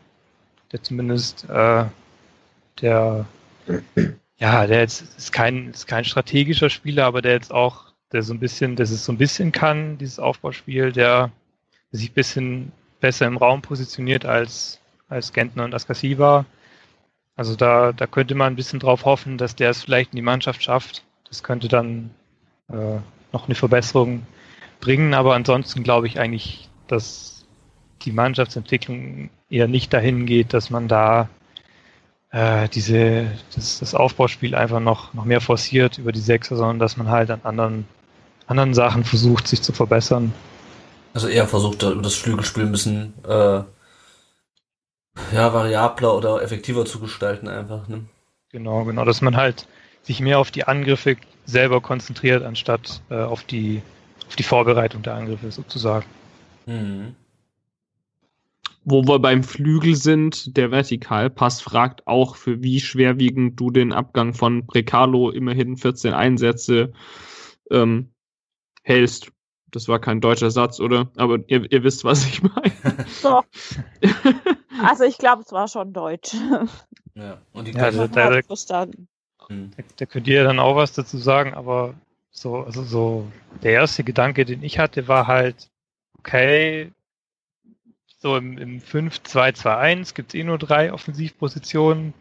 der 0.73 0.83
zumindest 0.83 1.49
äh, 1.51 1.85
der 2.81 3.27
ja, 4.39 4.67
der 4.67 4.81
jetzt 4.81 5.03
ist 5.19 5.33
kein, 5.33 5.71
ist 5.71 5.87
kein 5.87 6.05
strategischer 6.05 6.71
Spieler, 6.71 7.05
aber 7.05 7.21
der 7.21 7.33
jetzt 7.33 7.53
auch, 7.53 7.93
der 8.13 8.23
so 8.23 8.33
ein 8.33 8.41
bisschen, 8.41 8.75
das 8.77 8.91
es 8.91 9.05
so 9.05 9.13
ein 9.13 9.19
bisschen 9.19 9.53
kann, 9.53 9.99
dieses 9.99 10.19
Aufbauspiel, 10.19 10.93
der 10.93 11.31
sich 11.93 12.11
ein 12.11 12.15
bisschen 12.15 12.73
besser 13.01 13.27
im 13.27 13.37
Raum 13.37 13.63
positioniert 13.63 14.25
als, 14.25 14.81
als 15.09 15.33
Gentner 15.33 15.65
und 15.65 15.75
Askasiba. 15.75 16.45
Also 17.37 17.57
da, 17.57 17.93
da 17.93 18.07
könnte 18.07 18.35
man 18.35 18.53
ein 18.53 18.57
bisschen 18.57 18.81
drauf 18.81 19.05
hoffen, 19.05 19.39
dass 19.39 19.57
der 19.57 19.71
es 19.71 19.83
vielleicht 19.83 20.13
in 20.13 20.17
die 20.17 20.23
Mannschaft 20.23 20.63
schafft. 20.63 21.05
Das 21.29 21.43
könnte 21.43 21.69
dann 21.69 22.11
äh, 22.69 22.99
noch 23.33 23.47
eine 23.47 23.55
Verbesserung 23.55 24.27
bringen, 24.81 25.15
aber 25.15 25.35
ansonsten 25.35 25.83
glaube 25.83 26.07
ich 26.07 26.19
eigentlich, 26.19 26.69
dass 26.87 27.47
die 28.03 28.13
Mannschaftsentwicklung 28.13 29.31
eher 29.49 29.69
nicht 29.69 29.93
dahin 29.93 30.27
geht, 30.27 30.55
dass 30.55 30.71
man 30.71 30.89
da 30.89 31.29
äh, 32.31 32.69
diese, 32.69 33.27
das, 33.55 33.81
das 33.81 33.95
Aufbauspiel 33.95 34.55
einfach 34.55 34.81
noch, 34.81 35.15
noch 35.15 35.25
mehr 35.25 35.41
forciert 35.41 35.99
über 35.99 36.13
die 36.13 36.21
Sechser, 36.21 36.57
sondern 36.57 36.79
dass 36.79 36.97
man 36.97 37.09
halt 37.09 37.31
an 37.31 37.41
anderen, 37.43 37.87
anderen 38.47 38.75
Sachen 38.75 39.05
versucht, 39.05 39.49
sich 39.49 39.63
zu 39.63 39.73
verbessern. 39.73 40.33
Also 41.13 41.29
eher 41.29 41.49
versucht, 41.49 41.83
über 41.83 42.03
das 42.03 42.15
Flügelspiel 42.15 42.65
ein 42.65 42.73
bisschen 42.73 43.15
äh, 43.25 43.63
ja, 45.33 45.53
variabler 45.53 46.17
oder 46.17 46.43
effektiver 46.43 46.85
zu 46.85 47.01
gestalten 47.01 47.49
einfach. 47.49 47.89
Ne? 47.89 48.05
Genau, 48.51 48.85
genau, 48.85 49.05
dass 49.05 49.21
man 49.21 49.37
halt 49.37 49.67
sich 50.03 50.21
mehr 50.21 50.39
auf 50.39 50.51
die 50.51 50.65
Angriffe 50.65 51.17
selber 51.47 51.81
konzentriert, 51.81 52.43
anstatt 52.43 53.03
äh, 53.11 53.17
auf 53.17 53.45
die 53.45 53.83
auf 54.31 54.37
die 54.37 54.45
Vorbereitung 54.45 55.03
der 55.03 55.15
Angriffe 55.15 55.51
sozusagen. 55.51 56.07
Mhm. 56.67 57.17
Wo 58.85 59.03
wir 59.03 59.19
beim 59.19 59.43
Flügel 59.43 59.97
sind, 59.97 60.57
der 60.57 60.71
Vertikalpass 60.71 61.61
fragt 61.61 62.07
auch, 62.07 62.37
für 62.37 62.63
wie 62.63 62.79
schwerwiegend 62.79 63.59
du 63.59 63.71
den 63.71 63.93
Abgang 63.93 64.33
von 64.33 64.69
Precalo 64.69 65.31
immerhin 65.31 65.77
14 65.77 66.15
Einsätze 66.15 66.93
ähm, 67.73 68.11
hältst. 68.85 69.33
Das 69.73 69.87
war 69.89 69.99
kein 70.01 70.21
deutscher 70.21 70.51
Satz, 70.51 70.81
oder? 70.81 71.09
Aber 71.17 71.39
ihr, 71.47 71.71
ihr 71.71 71.85
wisst, 71.85 72.05
was 72.05 72.27
ich 72.27 72.43
meine. 72.43 72.73
So. 73.09 73.43
Also 74.83 75.05
ich 75.05 75.19
glaube, 75.19 75.43
es 75.43 75.53
war 75.53 75.69
schon 75.69 75.93
Deutsch. 75.93 76.35
Ja. 77.15 77.37
Und 77.53 77.67
die 77.69 77.73
Ja, 77.73 77.83
also 77.85 78.07
da- 78.07 78.31
da- 78.31 78.43
verstanden. 78.43 79.09
Da, 79.49 79.83
da 79.97 80.07
könnt 80.07 80.27
ihr 80.29 80.43
dann 80.45 80.59
auch 80.59 80.77
was 80.77 80.93
dazu 80.93 81.19
sagen, 81.19 81.53
aber 81.55 81.93
so, 82.31 82.59
also 82.61 82.83
so 82.85 83.31
der 83.63 83.73
erste 83.73 84.05
Gedanke, 84.05 84.45
den 84.47 84.63
ich 84.63 84.79
hatte, 84.79 85.07
war 85.09 85.27
halt, 85.27 85.69
okay, 86.19 86.93
so 88.21 88.37
im, 88.37 88.57
im 88.59 88.81
5-2-2-1 88.81 90.15
gibt 90.15 90.33
es 90.35 90.41
eh 90.41 90.45
nur 90.45 90.57
drei 90.57 90.93
Offensivpositionen 90.93 92.15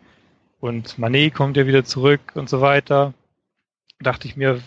und 0.60 0.98
Manet 0.98 1.34
kommt 1.36 1.56
ja 1.56 1.66
wieder 1.68 1.86
zurück 1.86 2.20
und 2.34 2.50
so 2.50 2.60
weiter. 2.62 3.14
Dachte 4.00 4.28
ich 4.28 4.36
mir, 4.36 4.62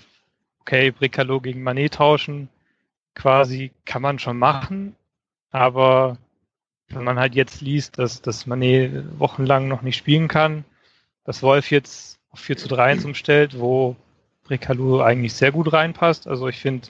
okay, 0.60 0.92
Bricalo 0.92 1.40
gegen 1.40 1.62
Manet 1.62 1.94
tauschen, 1.94 2.48
quasi 3.14 3.72
kann 3.84 4.02
man 4.02 4.18
schon 4.18 4.38
machen, 4.38 4.96
aber 5.50 6.18
wenn 6.88 7.04
man 7.04 7.18
halt 7.18 7.34
jetzt 7.34 7.60
liest, 7.60 7.98
dass, 7.98 8.22
dass 8.22 8.46
Manet 8.46 9.18
wochenlang 9.18 9.68
noch 9.68 9.82
nicht 9.82 9.96
spielen 9.96 10.28
kann, 10.28 10.64
dass 11.24 11.42
Wolf 11.42 11.70
jetzt 11.70 12.18
auf 12.30 12.40
4 12.40 12.56
zu 12.56 12.68
3 12.68 12.82
1 12.82 13.04
umstellt, 13.04 13.58
wo 13.58 13.96
Brecalo 14.44 15.02
eigentlich 15.02 15.34
sehr 15.34 15.52
gut 15.52 15.72
reinpasst. 15.72 16.26
Also 16.26 16.48
ich 16.48 16.60
finde, 16.60 16.88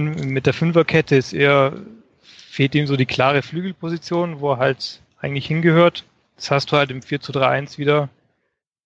mit 0.00 0.46
der 0.46 0.54
Fünferkette 0.54 1.16
ist 1.16 1.32
eher, 1.32 1.74
fehlt 2.22 2.74
ihm 2.74 2.86
so 2.86 2.96
die 2.96 3.06
klare 3.06 3.42
Flügelposition, 3.42 4.40
wo 4.40 4.52
er 4.52 4.58
halt 4.58 5.00
eigentlich 5.18 5.46
hingehört. 5.46 6.04
Das 6.36 6.50
hast 6.50 6.72
du 6.72 6.76
halt 6.76 6.90
im 6.90 7.02
4 7.02 7.20
zu 7.20 7.32
3 7.32 7.46
1 7.46 7.78
wieder. 7.78 8.08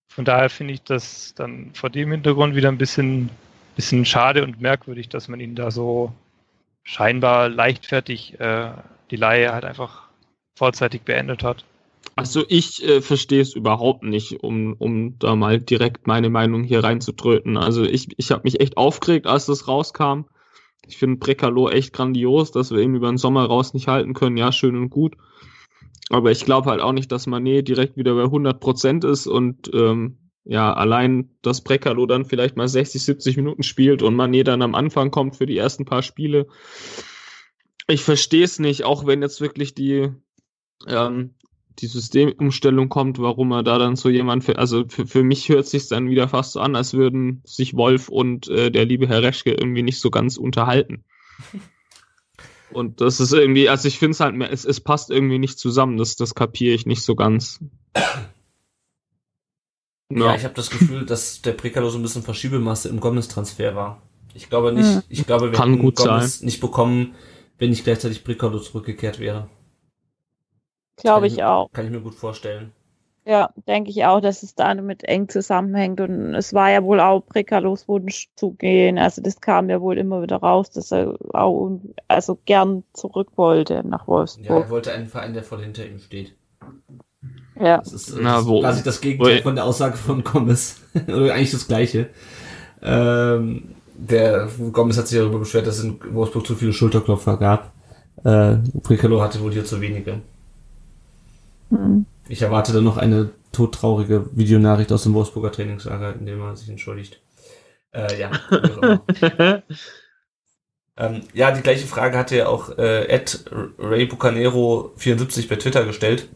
Von 0.07 0.25
daher 0.25 0.49
finde 0.49 0.73
ich 0.73 0.83
das 0.83 1.33
dann 1.35 1.71
vor 1.73 1.89
dem 1.89 2.11
Hintergrund 2.11 2.55
wieder 2.55 2.69
ein 2.69 2.77
bisschen, 2.77 3.29
bisschen 3.75 4.05
schade 4.05 4.43
und 4.43 4.61
merkwürdig, 4.61 5.09
dass 5.09 5.27
man 5.27 5.39
ihn 5.39 5.55
da 5.55 5.71
so 5.71 6.13
scheinbar 6.83 7.49
leichtfertig 7.49 8.39
äh, 8.39 8.71
die 9.11 9.15
Leihe 9.15 9.53
halt 9.53 9.65
einfach 9.65 10.03
vorzeitig 10.55 11.03
beendet 11.03 11.43
hat. 11.43 11.65
Also 12.15 12.43
ich 12.47 12.83
äh, 12.83 13.01
verstehe 13.01 13.41
es 13.41 13.55
überhaupt 13.55 14.03
nicht, 14.03 14.43
um, 14.43 14.73
um 14.77 15.17
da 15.17 15.35
mal 15.35 15.59
direkt 15.59 16.05
meine 16.05 16.29
Meinung 16.29 16.63
hier 16.63 16.83
reinzutröten. 16.83 17.57
Also 17.57 17.83
ich, 17.83 18.09
ich 18.17 18.31
habe 18.31 18.43
mich 18.43 18.59
echt 18.59 18.77
aufgeregt, 18.77 19.25
als 19.25 19.47
das 19.47 19.67
rauskam. 19.67 20.25
Ich 20.85 20.97
finde 20.97 21.17
Brecalo 21.17 21.69
echt 21.69 21.93
grandios, 21.93 22.51
dass 22.51 22.71
wir 22.71 22.79
ihn 22.79 22.93
über 22.93 23.07
den 23.07 23.17
Sommer 23.17 23.45
raus 23.45 23.73
nicht 23.73 23.87
halten 23.87 24.13
können. 24.13 24.37
Ja, 24.37 24.51
schön 24.51 24.75
und 24.75 24.89
gut. 24.89 25.15
Aber 26.09 26.29
ich 26.29 26.45
glaube 26.45 26.69
halt 26.69 26.81
auch 26.81 26.91
nicht, 26.91 27.11
dass 27.11 27.25
Manet 27.25 27.67
direkt 27.67 27.97
wieder 27.97 28.13
bei 28.13 28.23
100% 28.23 29.09
ist 29.09 29.25
und 29.25 29.71
ähm, 29.73 30.17
ja, 30.45 30.73
allein, 30.73 31.29
dass 31.41 31.61
Brecalo 31.61 32.05
dann 32.05 32.25
vielleicht 32.25 32.57
mal 32.57 32.67
60, 32.67 33.03
70 33.03 33.37
Minuten 33.37 33.63
spielt 33.63 34.01
und 34.01 34.15
Manet 34.15 34.47
dann 34.47 34.61
am 34.61 34.75
Anfang 34.75 35.11
kommt 35.11 35.35
für 35.37 35.45
die 35.45 35.57
ersten 35.57 35.85
paar 35.85 36.01
Spiele. 36.03 36.47
Ich 37.87 38.03
verstehe 38.03 38.43
es 38.43 38.59
nicht, 38.59 38.83
auch 38.83 39.05
wenn 39.05 39.21
jetzt 39.21 39.41
wirklich 39.41 39.73
die 39.73 40.09
ähm, 40.87 41.35
die 41.79 41.87
Systemumstellung 41.87 42.89
kommt, 42.89 43.19
warum 43.19 43.51
er 43.51 43.63
da 43.63 43.77
dann 43.79 43.95
so 43.95 44.09
jemand, 44.09 44.43
für, 44.43 44.59
also 44.59 44.83
für, 44.87 45.07
für 45.07 45.23
mich 45.23 45.49
hört 45.49 45.65
sich 45.65 45.87
dann 45.87 46.09
wieder 46.09 46.27
fast 46.27 46.53
so 46.53 46.59
an, 46.59 46.75
als 46.75 46.93
würden 46.93 47.41
sich 47.45 47.75
Wolf 47.75 48.09
und 48.09 48.47
äh, 48.49 48.69
der 48.69 48.85
liebe 48.85 49.07
Herr 49.07 49.23
Reschke 49.23 49.51
irgendwie 49.51 49.83
nicht 49.83 49.99
so 49.99 50.11
ganz 50.11 50.37
unterhalten. 50.37 51.03
Und 52.71 53.01
das 53.01 53.19
ist 53.19 53.33
irgendwie, 53.33 53.69
also 53.69 53.87
ich 53.87 53.99
finde 53.99 54.13
es 54.13 54.19
halt, 54.19 54.33
mehr- 54.33 54.51
es, 54.51 54.65
es 54.65 54.81
passt 54.81 55.11
irgendwie 55.11 55.37
nicht 55.37 55.59
zusammen, 55.59 55.97
das, 55.97 56.15
das 56.15 56.33
kapiere 56.33 56.73
ich 56.73 56.87
nicht 56.87 57.03
so 57.03 57.13
ganz. 57.15 57.59
Ja, 60.17 60.35
ich 60.35 60.43
habe 60.43 60.53
das 60.53 60.69
Gefühl, 60.69 61.05
dass 61.05 61.41
der 61.41 61.53
Precalo 61.53 61.89
so 61.89 61.97
ein 61.99 62.01
bisschen 62.01 62.23
Verschiebemasse 62.23 62.89
im 62.89 62.99
Gomez-Transfer 62.99 63.75
war. 63.75 64.01
Ich 64.33 64.49
glaube 64.49 64.71
nicht, 64.73 64.85
Hm. 64.87 65.03
ich 65.09 65.25
glaube, 65.25 65.51
wir 65.51 65.57
Kann 65.57 65.71
hätten 65.71 65.81
gut 65.81 65.95
Gomez 65.95 66.41
nicht 66.41 66.59
bekommen, 66.61 67.15
wenn 67.59 67.69
nicht 67.69 67.83
gleichzeitig 67.83 68.23
Precalo 68.23 68.59
zurückgekehrt 68.59 69.19
wäre. 69.19 69.49
Glaube 70.97 71.27
ich 71.27 71.43
auch. 71.43 71.71
Kann 71.71 71.85
ich 71.85 71.91
mir 71.91 72.01
gut 72.01 72.15
vorstellen. 72.15 72.71
Ja, 73.25 73.51
denke 73.67 73.89
ich 73.89 74.03
auch, 74.05 74.19
dass 74.19 74.43
es 74.43 74.53
damit 74.55 75.03
eng 75.05 75.29
zusammenhängt. 75.29 76.01
Und 76.01 76.35
es 76.35 76.53
war 76.53 76.71
ja 76.71 76.83
wohl 76.83 76.99
auch 76.99 77.21
Prekalos 77.25 77.87
Wunsch 77.87 78.29
zu 78.35 78.51
gehen. 78.53 78.97
Also 78.97 79.21
das 79.21 79.39
kam 79.39 79.69
ja 79.69 79.79
wohl 79.81 79.97
immer 79.97 80.21
wieder 80.21 80.37
raus, 80.37 80.71
dass 80.71 80.91
er 80.91 81.17
auch 81.33 81.79
also 82.07 82.37
gern 82.45 82.83
zurück 82.93 83.29
wollte 83.37 83.83
nach 83.87 84.07
Ja, 84.07 84.07
Wolfsburg. 84.07 84.65
er 84.65 84.69
wollte 84.69 84.91
einen 84.93 85.07
Verein, 85.07 85.33
der 85.33 85.43
voll 85.43 85.61
hinter 85.63 85.85
ihm 85.85 85.99
steht. 85.99 86.35
Ja. 87.59 87.77
Das 87.77 87.93
ist, 87.93 88.15
Na, 88.19 88.37
das 88.37 88.45
wo- 88.47 88.57
ist 88.57 88.63
quasi 88.63 88.83
das 88.83 89.01
Gegenteil 89.01 89.39
wo- 89.39 89.43
von 89.43 89.55
der 89.55 89.65
Aussage 89.65 89.97
von 89.97 90.23
Gomez. 90.23 90.77
Oder 91.07 91.33
eigentlich 91.33 91.51
das 91.51 91.67
Gleiche. 91.67 92.09
Ähm, 92.81 93.75
der 93.95 94.49
Gomez 94.71 94.97
hat 94.97 95.07
sich 95.07 95.19
darüber 95.19 95.39
beschwert, 95.39 95.67
dass 95.67 95.77
es 95.77 95.83
in 95.83 95.99
Wolfsburg 96.13 96.45
zu 96.47 96.55
viele 96.55 96.73
Schulterklopfer 96.73 97.37
gab. 97.37 97.71
Äh, 98.23 98.57
Precalo 98.81 99.21
hatte 99.21 99.39
wohl 99.41 99.51
hier 99.53 99.65
zu 99.65 99.81
wenige. 99.81 100.21
Hm. 101.69 102.05
Ich 102.27 102.41
erwarte 102.41 102.73
dann 102.73 102.83
noch 102.83 102.97
eine 102.97 103.29
todtraurige 103.51 104.29
Videonachricht 104.33 104.91
aus 104.91 105.03
dem 105.03 105.13
Wolfsburger 105.13 105.51
Trainingslager, 105.51 106.15
in 106.15 106.25
dem 106.25 106.41
er 106.41 106.55
sich 106.55 106.69
entschuldigt. 106.69 107.19
Äh, 107.91 108.19
ja. 108.19 108.31
ähm, 110.97 111.21
ja, 111.33 111.51
die 111.51 111.61
gleiche 111.61 111.87
Frage 111.87 112.17
hatte 112.17 112.37
ja 112.37 112.47
auch 112.47 112.77
äh, 112.77 113.05
Ed 113.07 113.45
Ray 113.77 114.05
Bucanero 114.05 114.91
74 114.97 115.47
bei 115.49 115.55
Twitter 115.55 115.85
gestellt. 115.85 116.29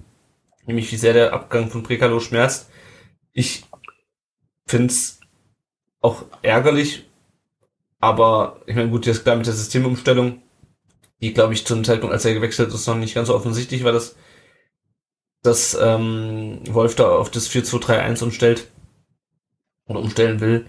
Nämlich, 0.68 0.92
wie 0.92 0.98
sehr 0.98 1.14
der 1.14 1.34
Abgang 1.34 1.72
von 1.72 1.82
Precalo 1.82 2.20
schmerzt. 2.20 2.70
Ich 3.34 3.66
find's 4.68 5.20
auch 6.02 6.26
ärgerlich, 6.44 7.10
aber 8.00 8.62
ich 8.68 8.76
meine, 8.76 8.90
gut, 8.90 9.08
jetzt 9.08 9.24
klar 9.24 9.36
mit 9.36 9.48
der 9.48 9.54
Systemumstellung, 9.54 10.44
die, 11.22 11.34
glaube 11.34 11.54
ich, 11.54 11.66
zum 11.66 11.84
Zeitpunkt, 11.84 12.14
als 12.14 12.26
er 12.26 12.36
gewechselt 12.36 12.72
ist, 12.72 12.86
noch 12.86 12.96
nicht 12.96 13.16
ganz 13.16 13.30
so 13.30 13.36
offensichtlich 13.36 13.84
war, 13.84 13.92
dass 13.92 14.16
dass 15.48 15.78
ähm, 15.80 16.60
Wolf 16.68 16.96
da 16.96 17.10
auf 17.10 17.32
das 17.32 17.50
4-2-3-1 17.50 18.24
umstellt 18.24 18.68
oder 19.88 20.00
umstellen 20.00 20.42
will. 20.42 20.66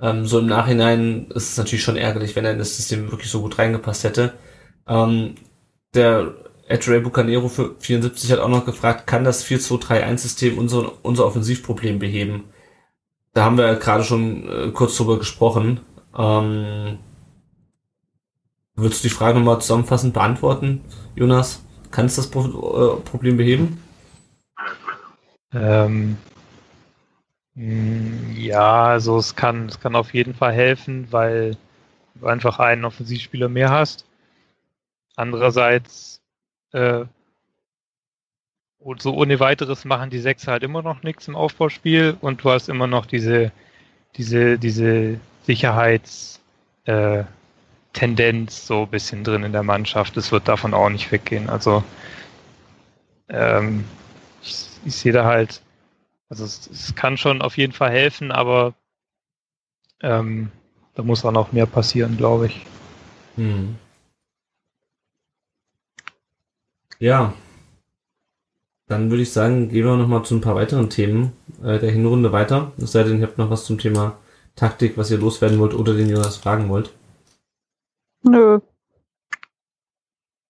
Ähm, 0.00 0.26
so 0.26 0.38
im 0.38 0.46
Nachhinein 0.46 1.30
ist 1.30 1.50
es 1.50 1.58
natürlich 1.58 1.84
schon 1.84 1.96
ärgerlich, 1.96 2.34
wenn 2.34 2.44
er 2.44 2.52
in 2.52 2.58
das 2.58 2.76
System 2.76 3.10
wirklich 3.10 3.30
so 3.30 3.42
gut 3.42 3.58
reingepasst 3.58 4.04
hätte. 4.04 4.32
Ähm, 4.88 5.34
der 5.94 6.34
Ray 6.88 7.00
Bucanero 7.00 7.48
für 7.48 7.74
74 7.78 8.32
hat 8.32 8.38
auch 8.38 8.48
noch 8.48 8.64
gefragt, 8.64 9.06
kann 9.06 9.24
das 9.24 9.44
4-2-3-1-System 9.46 10.58
unser, 10.58 10.92
unser 11.04 11.26
Offensivproblem 11.26 11.98
beheben? 11.98 12.44
Da 13.34 13.44
haben 13.44 13.58
wir 13.58 13.74
gerade 13.76 14.04
schon 14.04 14.48
äh, 14.48 14.70
kurz 14.72 14.96
drüber 14.96 15.18
gesprochen. 15.18 15.80
Ähm, 16.16 16.98
würdest 18.74 19.04
du 19.04 19.08
die 19.08 19.14
Frage 19.14 19.38
nochmal 19.38 19.60
zusammenfassend 19.60 20.14
beantworten, 20.14 20.82
Jonas? 21.14 21.62
Kann 21.90 22.06
es 22.06 22.16
das 22.16 22.30
Pro 22.30 22.98
äh, 22.98 23.00
Problem 23.02 23.36
beheben? 23.36 23.82
Ähm, 25.54 26.16
ja, 27.54 28.84
also 28.84 29.18
es 29.18 29.36
kann, 29.36 29.66
es 29.66 29.78
kann 29.78 29.94
auf 29.94 30.14
jeden 30.14 30.34
Fall 30.34 30.52
helfen, 30.52 31.08
weil 31.10 31.56
du 32.14 32.26
einfach 32.26 32.58
einen 32.58 32.84
Offensivspieler 32.84 33.48
mehr 33.48 33.70
hast. 33.70 34.06
Andererseits, 35.16 36.11
äh, 36.72 37.04
so 38.98 39.14
ohne 39.14 39.40
weiteres 39.40 39.84
machen 39.84 40.10
die 40.10 40.18
sechs 40.18 40.46
halt 40.46 40.62
immer 40.62 40.82
noch 40.82 41.02
nichts 41.02 41.28
im 41.28 41.36
Aufbauspiel 41.36 42.16
und 42.20 42.42
du 42.42 42.50
hast 42.50 42.68
immer 42.68 42.86
noch 42.86 43.06
diese, 43.06 43.52
diese, 44.16 44.58
diese 44.58 45.20
Sicherheits, 45.44 46.40
äh, 46.84 47.24
so 48.48 48.82
ein 48.82 48.88
bisschen 48.88 49.22
drin 49.22 49.44
in 49.44 49.52
der 49.52 49.62
Mannschaft. 49.62 50.16
Es 50.16 50.32
wird 50.32 50.48
davon 50.48 50.74
auch 50.74 50.88
nicht 50.88 51.12
weggehen. 51.12 51.50
Also 51.50 51.84
ähm, 53.28 53.84
ich, 54.42 54.66
ich 54.84 54.96
sehe 54.96 55.12
da 55.12 55.24
halt, 55.24 55.60
also 56.28 56.44
es, 56.44 56.68
es, 56.68 56.94
kann 56.94 57.16
schon 57.16 57.42
auf 57.42 57.58
jeden 57.58 57.72
Fall 57.72 57.90
helfen, 57.90 58.32
aber 58.32 58.74
ähm, 60.00 60.50
da 60.94 61.02
muss 61.02 61.24
auch 61.24 61.32
noch 61.32 61.52
mehr 61.52 61.66
passieren, 61.66 62.16
glaube 62.16 62.46
ich. 62.46 62.66
Hm. 63.36 63.76
Ja. 67.02 67.34
Dann 68.86 69.10
würde 69.10 69.24
ich 69.24 69.32
sagen, 69.32 69.68
gehen 69.70 69.84
wir 69.84 69.96
nochmal 69.96 70.24
zu 70.24 70.36
ein 70.36 70.40
paar 70.40 70.54
weiteren 70.54 70.88
Themen 70.88 71.32
äh, 71.60 71.80
der 71.80 71.90
Hinrunde 71.90 72.30
weiter. 72.30 72.70
Es 72.78 72.92
sei 72.92 73.02
denn, 73.02 73.18
ihr 73.18 73.26
habt 73.26 73.38
noch 73.38 73.50
was 73.50 73.64
zum 73.64 73.76
Thema 73.78 74.18
Taktik, 74.54 74.96
was 74.96 75.10
ihr 75.10 75.18
loswerden 75.18 75.58
wollt 75.58 75.74
oder 75.74 75.94
den 75.94 76.08
Jonas 76.08 76.36
fragen 76.36 76.68
wollt. 76.68 76.92
Nö. 78.22 78.60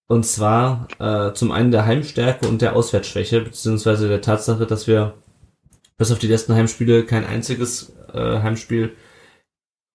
Und 0.08 0.26
zwar 0.26 0.88
äh, 0.98 1.32
zum 1.32 1.52
einen 1.52 1.70
der 1.70 1.86
Heimstärke 1.86 2.46
und 2.46 2.60
der 2.60 2.76
Auswärtsschwäche, 2.76 3.40
beziehungsweise 3.40 4.08
der 4.08 4.20
Tatsache, 4.20 4.66
dass 4.66 4.86
wir 4.86 5.14
bis 5.96 6.12
auf 6.12 6.18
die 6.18 6.28
letzten 6.28 6.52
Heimspiele 6.52 7.06
kein 7.06 7.24
einziges 7.24 7.94
äh, 8.12 8.40
Heimspiel 8.42 8.94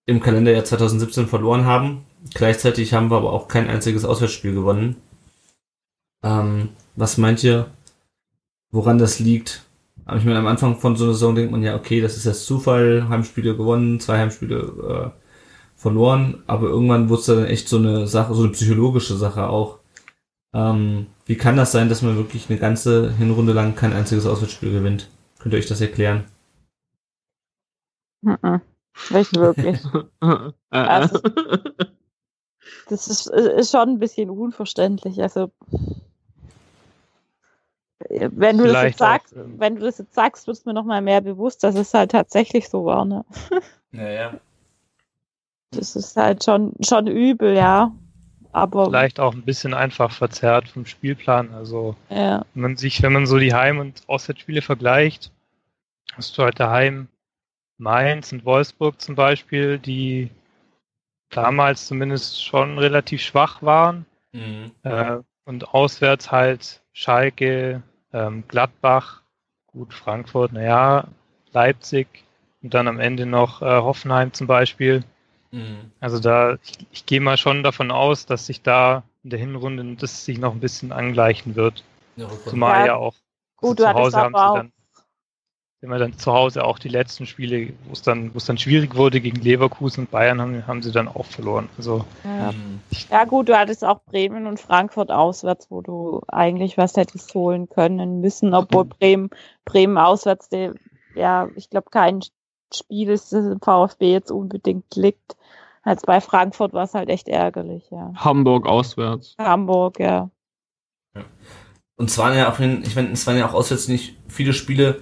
im 0.07 0.21
Kalenderjahr 0.21 0.63
2017 0.63 1.27
verloren 1.27 1.65
haben. 1.65 2.05
Gleichzeitig 2.33 2.95
haben 2.95 3.11
wir 3.11 3.17
aber 3.17 3.31
auch 3.31 3.47
kein 3.47 3.69
einziges 3.69 4.05
Auswärtsspiel 4.05 4.55
gewonnen. 4.55 4.95
Ähm, 6.27 6.69
was 6.97 7.17
meint 7.17 7.43
ihr, 7.43 7.67
woran 8.71 8.97
das 8.97 9.19
liegt? 9.19 9.63
Aber 10.05 10.17
ich 10.17 10.25
meine, 10.25 10.39
am 10.39 10.47
Anfang 10.47 10.77
von 10.77 10.95
so 10.95 11.05
einer 11.05 11.13
Saison 11.13 11.35
denkt 11.35 11.51
man 11.51 11.63
ja, 11.63 11.75
okay, 11.75 12.01
das 12.01 12.17
ist 12.17 12.25
jetzt 12.25 12.45
Zufall, 12.45 13.07
Heimspiele 13.07 13.55
gewonnen, 13.55 13.99
zwei 13.99 14.19
Heimspiele 14.19 15.13
äh, 15.15 15.21
verloren, 15.75 16.43
aber 16.47 16.67
irgendwann 16.67 17.09
wurde 17.09 17.19
es 17.21 17.25
dann 17.27 17.45
echt 17.45 17.69
so 17.69 17.77
eine 17.77 18.07
Sache, 18.07 18.33
so 18.33 18.43
eine 18.43 18.51
psychologische 18.51 19.15
Sache 19.15 19.47
auch. 19.47 19.79
Ähm, 20.53 21.07
wie 21.25 21.35
kann 21.35 21.55
das 21.55 21.71
sein, 21.71 21.87
dass 21.87 22.01
man 22.01 22.17
wirklich 22.17 22.49
eine 22.49 22.59
ganze 22.59 23.13
Hinrunde 23.13 23.53
lang 23.53 23.75
kein 23.75 23.93
einziges 23.93 24.25
Auswärtsspiel 24.25 24.71
gewinnt? 24.71 25.09
Könnt 25.39 25.53
ihr 25.53 25.59
euch 25.59 25.67
das 25.67 25.81
erklären? 25.81 26.25
Nicht 29.11 29.35
wirklich. 29.37 29.79
also, 30.69 31.19
das 32.89 33.07
ist, 33.07 33.27
ist 33.27 33.71
schon 33.71 33.89
ein 33.89 33.99
bisschen 33.99 34.29
unverständlich. 34.29 35.21
Also 35.21 35.51
wenn 38.09 38.57
du 38.57 38.63
Vielleicht 38.65 38.75
das 38.75 38.83
jetzt 38.83 38.99
sagst, 38.99 39.33
auch, 39.33 39.41
ähm, 39.41 39.55
wenn 39.59 39.75
du 39.75 39.81
das 39.81 39.97
jetzt 39.97 40.13
sagst, 40.13 40.47
wird 40.47 40.57
es 40.57 40.65
mir 40.65 40.73
noch 40.73 40.85
mal 40.85 41.01
mehr 41.01 41.21
bewusst, 41.21 41.63
dass 41.63 41.75
es 41.75 41.93
halt 41.93 42.11
tatsächlich 42.11 42.69
so 42.69 42.85
war. 42.85 43.05
Ne? 43.05 43.25
Naja. 43.91 44.33
Das 45.71 45.95
ist 45.95 46.17
halt 46.17 46.43
schon, 46.43 46.73
schon 46.81 47.07
übel, 47.07 47.55
ja. 47.55 47.91
Aber 48.51 48.85
vielleicht 48.85 49.19
auch 49.19 49.33
ein 49.33 49.43
bisschen 49.43 49.73
einfach 49.73 50.11
verzerrt 50.11 50.67
vom 50.67 50.85
Spielplan. 50.85 51.53
Also 51.53 51.95
ja. 52.09 52.45
wenn 52.53 52.61
man 52.61 52.77
sich, 52.77 53.01
wenn 53.01 53.13
man 53.13 53.25
so 53.25 53.37
die 53.37 53.53
Heim- 53.53 53.79
und 53.79 54.03
Auswärtsspiele 54.07 54.61
vergleicht, 54.61 55.31
hast 56.15 56.37
du 56.37 56.43
halt 56.43 56.59
daheim 56.59 57.07
Mainz 57.77 58.31
und 58.31 58.45
Wolfsburg 58.45 58.99
zum 58.99 59.15
Beispiel, 59.15 59.79
die 59.79 60.29
damals 61.29 61.87
zumindest 61.87 62.43
schon 62.43 62.77
relativ 62.77 63.21
schwach 63.21 63.61
waren. 63.61 64.05
Mhm. 64.33 64.71
Äh, 64.83 65.17
und 65.45 65.69
auswärts 65.69 66.31
halt 66.31 66.81
Schalke, 66.93 67.83
ähm, 68.13 68.43
Gladbach, 68.47 69.21
gut 69.67 69.93
Frankfurt, 69.93 70.53
naja, 70.53 71.07
Leipzig 71.51 72.07
und 72.61 72.73
dann 72.73 72.87
am 72.87 72.99
Ende 72.99 73.25
noch 73.25 73.61
äh, 73.61 73.65
Hoffenheim 73.65 74.33
zum 74.33 74.47
Beispiel. 74.47 75.03
Mhm. 75.51 75.91
Also 75.99 76.19
da, 76.19 76.57
ich, 76.63 76.87
ich 76.91 77.05
gehe 77.05 77.21
mal 77.21 77.37
schon 77.37 77.63
davon 77.63 77.91
aus, 77.91 78.25
dass 78.25 78.45
sich 78.45 78.61
da 78.61 79.03
in 79.23 79.29
der 79.31 79.39
Hinrunde 79.39 79.95
das 79.95 80.25
sich 80.25 80.37
noch 80.37 80.53
ein 80.53 80.59
bisschen 80.59 80.91
angleichen 80.91 81.55
wird. 81.55 81.83
Ja, 82.15 82.29
Zumal 82.45 82.79
ja, 82.79 82.85
ja 82.85 82.95
auch 82.95 83.15
gut, 83.57 83.81
also 83.81 83.91
zu 83.91 83.93
Hause 83.93 84.17
haben 84.17 84.35
sie 84.35 84.53
dann 84.53 84.71
immer 85.81 85.99
dann 85.99 86.17
zu 86.17 86.33
Hause 86.33 86.63
auch 86.63 86.79
die 86.79 86.89
letzten 86.89 87.25
Spiele, 87.25 87.73
wo 87.85 87.93
es 87.93 88.01
dann, 88.01 88.33
wo 88.33 88.37
es 88.37 88.45
dann 88.45 88.57
schwierig 88.57 88.95
wurde 88.95 89.21
gegen 89.21 89.41
Leverkusen 89.41 90.01
und 90.01 90.11
Bayern, 90.11 90.41
haben, 90.41 90.65
haben 90.65 90.81
sie 90.81 90.91
dann 90.91 91.07
auch 91.07 91.25
verloren. 91.25 91.69
Also 91.77 92.03
ja. 92.23 92.51
ja 93.11 93.25
gut, 93.25 93.49
du 93.49 93.57
hattest 93.57 93.85
auch 93.85 94.01
Bremen 94.05 94.47
und 94.47 94.59
Frankfurt 94.59 95.11
auswärts, 95.11 95.69
wo 95.69 95.81
du 95.81 96.21
eigentlich 96.27 96.77
was 96.77 96.97
hättest 96.97 97.33
holen 97.35 97.69
können 97.69 98.21
müssen, 98.21 98.53
obwohl 98.55 98.85
Bremen, 98.85 99.29
Bremen 99.65 99.97
auswärts, 99.97 100.49
der, 100.49 100.73
ja, 101.15 101.49
ich 101.55 101.69
glaube, 101.69 101.89
kein 101.91 102.21
Spiel 102.73 103.09
ist, 103.09 103.31
das 103.31 103.45
im 103.45 103.61
VfB 103.61 104.11
jetzt 104.11 104.31
unbedingt 104.31 104.95
liegt. 104.95 105.37
Als 105.83 106.01
bei 106.01 106.19
Frankfurt 106.19 106.73
war 106.73 106.83
es 106.83 106.95
halt 106.95 107.07
echt 107.07 107.29
ärgerlich, 107.29 107.89
ja. 107.91 108.11
Hamburg 108.15 108.65
auswärts. 108.65 109.35
Hamburg, 109.37 109.99
ja. 109.99 110.29
ja. 111.15 111.23
Und 111.95 112.11
zwar 112.11 112.35
ja 112.35 112.51
auch, 112.51 112.59
ich 112.59 112.95
meine, 112.95 113.11
es 113.11 113.25
waren 113.25 113.37
ja 113.37 113.47
auch 113.47 113.53
auswärts 113.53 113.87
nicht 113.87 114.17
viele 114.27 114.53
Spiele, 114.53 115.01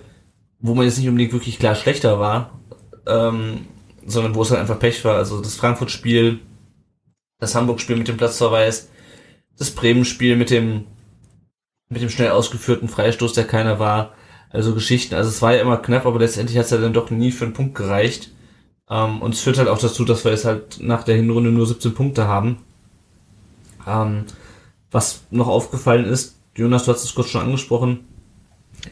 wo 0.65 0.73
man 0.73 0.85
jetzt 0.85 0.97
nicht 0.97 1.07
unbedingt 1.07 1.33
wirklich 1.33 1.59
klar 1.59 1.75
schlechter 1.75 2.19
war, 2.19 2.59
ähm, 3.05 3.67
sondern 4.05 4.33
wo 4.33 4.41
es 4.41 4.49
halt 4.49 4.59
einfach 4.59 4.79
Pech 4.79 5.05
war. 5.05 5.15
Also 5.15 5.39
das 5.39 5.55
Frankfurt-Spiel, 5.55 6.39
das 7.39 7.53
Hamburg-Spiel 7.53 7.97
mit 7.97 8.07
dem 8.07 8.17
Platzverweis, 8.17 8.89
das 9.59 9.71
Bremen-Spiel 9.71 10.35
mit 10.35 10.49
dem 10.49 10.85
mit 11.87 12.01
dem 12.01 12.09
schnell 12.09 12.31
ausgeführten 12.31 12.89
Freistoß, 12.89 13.33
der 13.33 13.45
keiner 13.45 13.77
war. 13.77 14.15
Also 14.49 14.73
Geschichten. 14.73 15.13
Also 15.13 15.29
es 15.29 15.43
war 15.43 15.53
ja 15.53 15.61
immer 15.61 15.77
knapp, 15.77 16.07
aber 16.07 16.17
letztendlich 16.17 16.57
hat 16.57 16.65
es 16.65 16.71
ja 16.71 16.77
dann 16.77 16.93
doch 16.93 17.11
nie 17.11 17.31
für 17.31 17.45
einen 17.45 17.53
Punkt 17.53 17.75
gereicht. 17.75 18.31
Ähm, 18.89 19.21
und 19.21 19.35
es 19.35 19.41
führt 19.41 19.59
halt 19.59 19.67
auch 19.67 19.77
dazu, 19.77 20.03
dass 20.03 20.23
wir 20.25 20.31
jetzt 20.31 20.45
halt 20.45 20.79
nach 20.81 21.03
der 21.03 21.15
Hinrunde 21.15 21.51
nur 21.51 21.67
17 21.67 21.93
Punkte 21.93 22.27
haben. 22.27 22.57
Ähm, 23.85 24.25
was 24.89 25.25
noch 25.29 25.47
aufgefallen 25.47 26.05
ist, 26.05 26.39
Jonas, 26.55 26.85
du 26.85 26.91
hast 26.91 27.03
es 27.03 27.13
kurz 27.13 27.29
schon 27.29 27.41
angesprochen, 27.41 28.07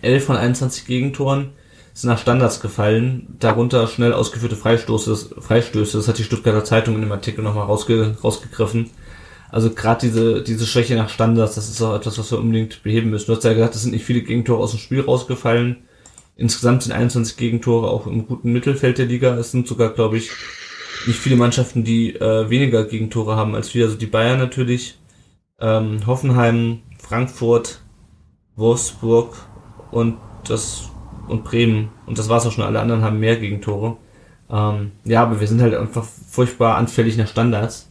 11 0.03 0.26
von 0.26 0.38
21 0.38 0.86
Gegentoren 0.86 1.49
sind 1.94 2.10
nach 2.10 2.18
Standards 2.18 2.60
gefallen, 2.60 3.36
darunter 3.40 3.88
schnell 3.88 4.14
ausgeführte 4.14 4.56
Freistöße, 4.56 5.36
Freistöße. 5.40 5.98
Das 5.98 6.07
hat 6.07 6.18
die 6.18 6.24
Stuttgarter 6.24 6.64
Zeitung 6.64 6.95
in 6.95 7.02
dem 7.02 7.11
Artikel 7.11 7.44
nochmal 7.44 7.65
rausge, 7.65 8.18
rausgegriffen. 8.24 8.90
Also 9.52 9.70
gerade 9.70 10.02
diese, 10.02 10.41
diese 10.41 10.65
Schwäche 10.65 10.95
nach 10.95 11.10
Standards, 11.10 11.53
das 11.53 11.70
ist 11.70 11.82
auch 11.84 11.95
etwas, 11.95 12.18
was 12.18 12.32
wir 12.32 12.40
unbedingt 12.40 12.82
beheben 12.82 13.11
müssen. 13.11 13.28
Du 13.28 13.36
hast 13.36 13.44
ja 13.44 13.53
gesagt, 13.53 13.76
es 13.76 13.84
sind 13.84 13.91
nicht 13.91 14.06
viele 14.06 14.22
Gegentore 14.22 14.64
aus 14.64 14.72
dem 14.72 14.80
Spiel 14.80 15.02
rausgefallen. 15.02 15.84
Insgesamt 16.36 16.82
sind 16.82 16.94
21 16.94 17.38
Gegentore 17.38 17.91
auch 17.91 18.07
im 18.07 18.26
guten 18.26 18.52
Mittelfeld 18.52 18.98
der 18.98 19.06
Liga. 19.06 19.36
Es 19.36 19.52
sind 19.52 19.68
sogar, 19.68 19.90
glaube 19.91 20.18
ich, 20.18 20.32
nicht 21.06 21.20
viele 21.20 21.36
Mannschaften, 21.36 21.84
die 21.84 22.15
äh, 22.15 22.49
weniger 22.49 22.86
Gegentore 22.86 23.36
haben 23.36 23.53
als 23.53 23.76
wir. 23.76 23.86
Also 23.86 23.98
die 23.98 24.07
Bayern 24.07 24.40
natürlich, 24.40 24.98
ähm, 25.60 26.07
Hoffenheim, 26.07 26.80
Frankfurt, 26.98 27.82
Wolfsburg 28.56 29.36
und 29.91 30.18
das 30.48 30.90
und 31.28 31.44
Bremen. 31.44 31.90
Und 32.06 32.18
das 32.18 32.30
war's 32.30 32.45
auch 32.45 32.52
schon. 32.52 32.64
Alle 32.64 32.80
anderen 32.80 33.02
haben 33.04 33.20
mehr 33.20 33.38
Gegentore. 33.38 33.98
Ähm, 34.50 34.91
ja, 35.06 35.24
aber 35.24 35.40
wir 35.40 35.48
sind 35.48 35.62
halt 35.62 35.74
einfach 35.74 36.04
furchtbar 36.04 36.78
anfällig 36.78 37.18
nach 37.18 37.28
Standards. 37.28 37.90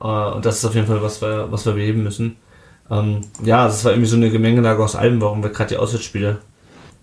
Äh, 0.00 0.06
und 0.06 0.44
das 0.44 0.58
ist 0.58 0.64
auf 0.64 0.74
jeden 0.74 0.86
Fall, 0.86 1.02
was 1.02 1.22
wir, 1.22 1.50
was 1.50 1.66
wir 1.66 1.72
beheben 1.74 2.02
müssen. 2.02 2.36
Ähm, 2.90 3.22
ja, 3.42 3.66
es 3.66 3.84
war 3.84 3.92
irgendwie 3.92 4.10
so 4.10 4.16
eine 4.16 4.30
Gemengelage 4.30 4.82
aus 4.82 4.96
allem, 4.96 5.20
warum 5.20 5.42
wir 5.42 5.50
gerade 5.50 5.70
die 5.70 5.76
Auswärtsspiele 5.76 6.38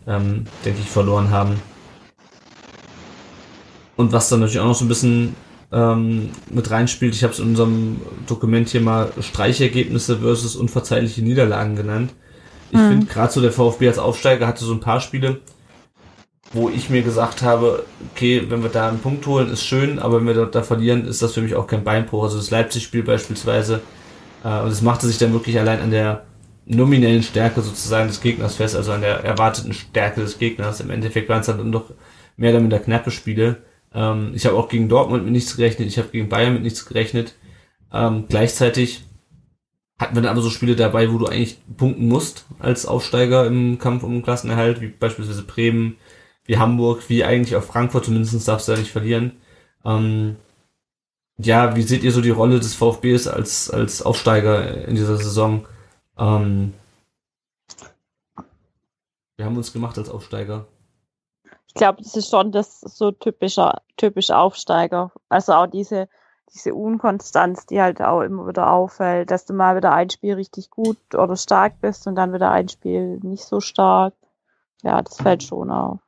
ähm, 0.07 0.45
denke 0.65 0.79
ich, 0.81 0.89
verloren 0.89 1.29
haben. 1.29 1.59
Und 3.95 4.11
was 4.11 4.29
dann 4.29 4.39
natürlich 4.39 4.59
auch 4.59 4.67
noch 4.67 4.75
so 4.75 4.85
ein 4.85 4.89
bisschen 4.89 5.35
ähm, 5.71 6.29
mit 6.49 6.71
reinspielt, 6.71 7.13
ich 7.13 7.23
habe 7.23 7.33
es 7.33 7.39
in 7.39 7.49
unserem 7.49 8.01
Dokument 8.27 8.69
hier 8.69 8.81
mal 8.81 9.11
Streichergebnisse 9.19 10.19
versus 10.19 10.55
unverzeihliche 10.55 11.21
Niederlagen 11.21 11.75
genannt. 11.75 12.11
Ich 12.71 12.79
mhm. 12.79 12.89
finde 12.89 13.05
gerade 13.07 13.31
so 13.31 13.41
der 13.41 13.51
VfB 13.51 13.87
als 13.87 13.99
Aufsteiger 13.99 14.47
hatte 14.47 14.65
so 14.65 14.73
ein 14.73 14.79
paar 14.79 15.01
Spiele, 15.01 15.41
wo 16.53 16.69
ich 16.69 16.89
mir 16.89 17.01
gesagt 17.01 17.41
habe, 17.41 17.85
okay, 18.11 18.43
wenn 18.49 18.61
wir 18.61 18.69
da 18.69 18.89
einen 18.89 18.99
Punkt 18.99 19.25
holen, 19.25 19.49
ist 19.49 19.63
schön, 19.63 19.99
aber 19.99 20.17
wenn 20.17 20.27
wir 20.27 20.45
da, 20.45 20.63
verlieren, 20.63 21.05
ist 21.05 21.21
das 21.21 21.33
für 21.33 21.41
mich 21.41 21.55
auch 21.55 21.67
kein 21.67 21.83
Beinbruch. 21.83 22.23
Also 22.23 22.37
das 22.37 22.51
Leipzig-Spiel 22.51 23.03
beispielsweise, 23.03 23.81
äh, 24.43 24.59
und 24.61 24.69
es 24.69 24.81
machte 24.81 25.07
sich 25.07 25.17
dann 25.17 25.33
wirklich 25.33 25.57
allein 25.59 25.79
an 25.79 25.91
der 25.91 26.25
nominellen 26.65 27.23
Stärke 27.23 27.61
sozusagen 27.61 28.07
des 28.07 28.21
Gegners 28.21 28.55
fest, 28.55 28.75
also 28.75 28.91
an 28.91 29.01
der 29.01 29.23
erwarteten 29.23 29.73
Stärke 29.73 30.21
des 30.21 30.39
Gegners. 30.39 30.81
Im 30.81 30.89
Endeffekt 30.89 31.29
waren 31.29 31.41
es 31.41 31.47
dann 31.47 31.71
doch 31.71 31.85
mehr 32.37 32.51
oder 32.51 32.59
minder 32.59 32.79
knappe 32.79 33.11
Spiele. 33.11 33.57
Ähm, 33.93 34.31
ich 34.35 34.45
habe 34.45 34.57
auch 34.57 34.67
gegen 34.67 34.89
Dortmund 34.89 35.23
mit 35.23 35.31
nichts 35.31 35.55
gerechnet, 35.55 35.87
ich 35.87 35.97
habe 35.97 36.09
gegen 36.09 36.29
Bayern 36.29 36.53
mit 36.53 36.63
nichts 36.63 36.85
gerechnet. 36.85 37.35
Ähm, 37.93 38.25
gleichzeitig 38.27 39.03
hatten 39.99 40.15
wir 40.15 40.21
dann 40.21 40.31
aber 40.31 40.41
so 40.41 40.49
Spiele 40.49 40.75
dabei, 40.75 41.11
wo 41.11 41.17
du 41.17 41.27
eigentlich 41.27 41.59
punkten 41.77 42.07
musst 42.07 42.45
als 42.59 42.85
Aufsteiger 42.85 43.45
im 43.45 43.77
Kampf 43.77 44.03
um 44.03 44.11
den 44.11 44.23
Klassenerhalt, 44.23 44.81
wie 44.81 44.87
beispielsweise 44.87 45.43
Bremen, 45.43 45.97
wie 46.45 46.57
Hamburg, 46.57 47.09
wie 47.09 47.23
eigentlich 47.23 47.55
auch 47.55 47.63
Frankfurt, 47.63 48.05
zumindest 48.05 48.47
darfst 48.47 48.67
du 48.67 48.73
ja 48.73 48.77
nicht 48.79 48.91
verlieren. 48.91 49.41
Ähm, 49.85 50.37
ja, 51.37 51.75
wie 51.75 51.81
seht 51.81 52.03
ihr 52.03 52.11
so 52.11 52.21
die 52.21 52.29
Rolle 52.29 52.59
des 52.59 52.75
VfBs 52.75 53.27
als, 53.27 53.69
als 53.69 54.01
Aufsteiger 54.01 54.87
in 54.87 54.95
dieser 54.95 55.17
Saison? 55.17 55.65
Ähm, 56.17 56.73
wir 59.37 59.45
haben 59.45 59.57
uns 59.57 59.73
gemacht 59.73 59.97
als 59.97 60.09
Aufsteiger. 60.09 60.67
Ich 61.67 61.73
glaube, 61.73 62.03
das 62.03 62.15
ist 62.15 62.29
schon 62.29 62.51
das 62.51 62.81
so 62.81 63.11
typischer, 63.11 63.81
typisch 63.97 64.29
Aufsteiger. 64.29 65.11
Also 65.29 65.53
auch 65.53 65.67
diese, 65.67 66.09
diese 66.53 66.75
Unkonstanz, 66.75 67.65
die 67.65 67.81
halt 67.81 68.01
auch 68.01 68.21
immer 68.21 68.47
wieder 68.47 68.71
auffällt, 68.71 69.31
dass 69.31 69.45
du 69.45 69.53
mal 69.53 69.75
wieder 69.77 69.93
ein 69.93 70.09
Spiel 70.09 70.33
richtig 70.33 70.69
gut 70.69 70.97
oder 71.15 71.35
stark 71.37 71.79
bist 71.79 72.07
und 72.07 72.15
dann 72.15 72.33
wieder 72.33 72.51
ein 72.51 72.67
Spiel 72.67 73.19
nicht 73.23 73.45
so 73.45 73.61
stark. 73.61 74.13
Ja, 74.83 75.01
das 75.01 75.17
fällt 75.17 75.43
schon 75.43 75.71
auf. 75.71 75.99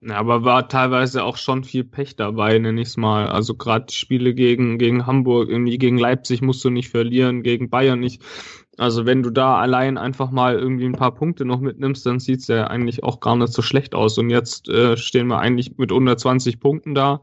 Ja, 0.00 0.16
aber 0.16 0.44
war 0.44 0.68
teilweise 0.68 1.24
auch 1.24 1.36
schon 1.36 1.64
viel 1.64 1.82
Pech 1.82 2.14
dabei, 2.14 2.56
nenne 2.58 2.80
ich 2.80 2.88
es 2.88 2.96
mal. 2.96 3.26
Also 3.26 3.56
gerade 3.56 3.86
die 3.86 3.94
Spiele 3.94 4.32
gegen, 4.32 4.78
gegen 4.78 5.06
Hamburg, 5.06 5.48
irgendwie 5.48 5.76
gegen 5.76 5.98
Leipzig 5.98 6.40
musst 6.40 6.64
du 6.64 6.70
nicht 6.70 6.88
verlieren, 6.88 7.42
gegen 7.42 7.68
Bayern 7.68 7.98
nicht. 7.98 8.22
Also 8.76 9.06
wenn 9.06 9.24
du 9.24 9.30
da 9.30 9.58
allein 9.58 9.98
einfach 9.98 10.30
mal 10.30 10.56
irgendwie 10.56 10.84
ein 10.84 10.92
paar 10.92 11.12
Punkte 11.12 11.44
noch 11.44 11.58
mitnimmst, 11.58 12.06
dann 12.06 12.20
sieht's 12.20 12.46
ja 12.46 12.68
eigentlich 12.68 13.02
auch 13.02 13.18
gar 13.18 13.34
nicht 13.34 13.52
so 13.52 13.60
schlecht 13.60 13.96
aus. 13.96 14.18
Und 14.18 14.30
jetzt 14.30 14.68
äh, 14.68 14.96
stehen 14.96 15.26
wir 15.26 15.40
eigentlich 15.40 15.76
mit 15.78 15.90
unter 15.90 16.16
20 16.16 16.60
Punkten 16.60 16.94
da. 16.94 17.22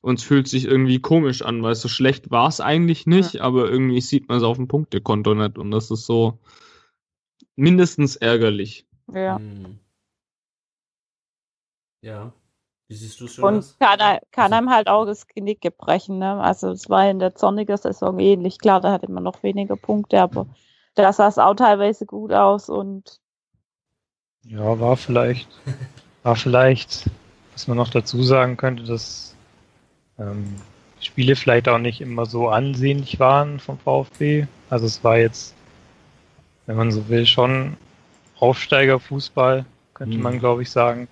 Und 0.00 0.20
es 0.20 0.24
fühlt 0.24 0.46
sich 0.46 0.66
irgendwie 0.66 1.00
komisch 1.00 1.42
an, 1.42 1.62
weil 1.62 1.74
so 1.74 1.88
schlecht 1.88 2.30
war 2.30 2.48
es 2.48 2.60
eigentlich 2.60 3.06
nicht, 3.06 3.34
ja. 3.34 3.42
aber 3.42 3.68
irgendwie 3.68 4.00
sieht 4.00 4.28
man 4.28 4.38
es 4.38 4.44
auf 4.44 4.56
dem 4.56 4.68
Punktekonto 4.68 5.34
nicht. 5.34 5.58
Und 5.58 5.72
das 5.72 5.90
ist 5.90 6.06
so 6.06 6.38
mindestens 7.56 8.14
ärgerlich. 8.14 8.86
Ja. 9.12 9.38
Hm. 9.38 9.80
Ja. 12.02 12.32
Wie 12.88 12.94
siehst 12.94 13.20
du 13.20 13.26
es 13.26 13.38
Und 13.38 13.76
kann, 13.78 14.18
kann 14.32 14.52
einem 14.52 14.70
halt 14.70 14.88
auch 14.88 15.04
das 15.04 15.28
Genick 15.28 15.60
gebrechen. 15.60 16.18
Ne? 16.18 16.42
Also 16.42 16.70
es 16.70 16.90
war 16.90 17.08
in 17.08 17.20
der 17.20 17.32
sonnigen 17.36 17.76
Saison 17.76 18.18
ähnlich. 18.18 18.58
Klar, 18.58 18.80
da 18.80 18.90
hatte 18.90 19.10
man 19.10 19.22
noch 19.22 19.44
weniger 19.44 19.76
Punkte, 19.76 20.20
aber 20.20 20.46
da 20.96 21.12
sah 21.12 21.28
es 21.28 21.38
auch 21.38 21.54
teilweise 21.54 22.04
gut 22.04 22.32
aus 22.32 22.68
und 22.68 23.20
ja, 24.42 24.80
war 24.80 24.96
vielleicht, 24.96 25.48
war 26.24 26.34
vielleicht, 26.34 27.08
was 27.52 27.68
man 27.68 27.76
noch 27.76 27.90
dazu 27.90 28.22
sagen 28.22 28.56
könnte, 28.56 28.82
dass 28.82 29.36
ähm, 30.18 30.56
Spiele 30.98 31.36
vielleicht 31.36 31.68
auch 31.68 31.78
nicht 31.78 32.00
immer 32.00 32.26
so 32.26 32.48
ansehnlich 32.48 33.20
waren 33.20 33.60
vom 33.60 33.78
VfB. 33.78 34.46
Also 34.68 34.86
es 34.86 35.04
war 35.04 35.16
jetzt, 35.18 35.54
wenn 36.66 36.76
man 36.76 36.90
so 36.90 37.08
will, 37.08 37.26
schon 37.26 37.76
Aufsteigerfußball, 38.40 39.64
könnte 39.94 40.16
mhm. 40.16 40.22
man 40.22 40.38
glaube 40.40 40.62
ich 40.62 40.70
sagen 40.72 41.06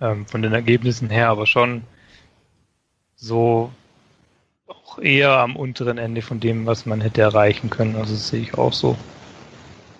ähm, 0.00 0.26
von 0.26 0.42
den 0.42 0.52
Ergebnissen 0.52 1.10
her, 1.10 1.28
aber 1.28 1.46
schon 1.46 1.82
so 3.16 3.70
auch 4.66 4.98
eher 4.98 5.38
am 5.38 5.56
unteren 5.56 5.98
Ende 5.98 6.22
von 6.22 6.40
dem, 6.40 6.66
was 6.66 6.86
man 6.86 7.00
hätte 7.00 7.20
erreichen 7.20 7.70
können. 7.70 7.96
Also 7.96 8.14
das 8.14 8.28
sehe 8.28 8.40
ich 8.40 8.54
auch 8.54 8.72
so. 8.72 8.96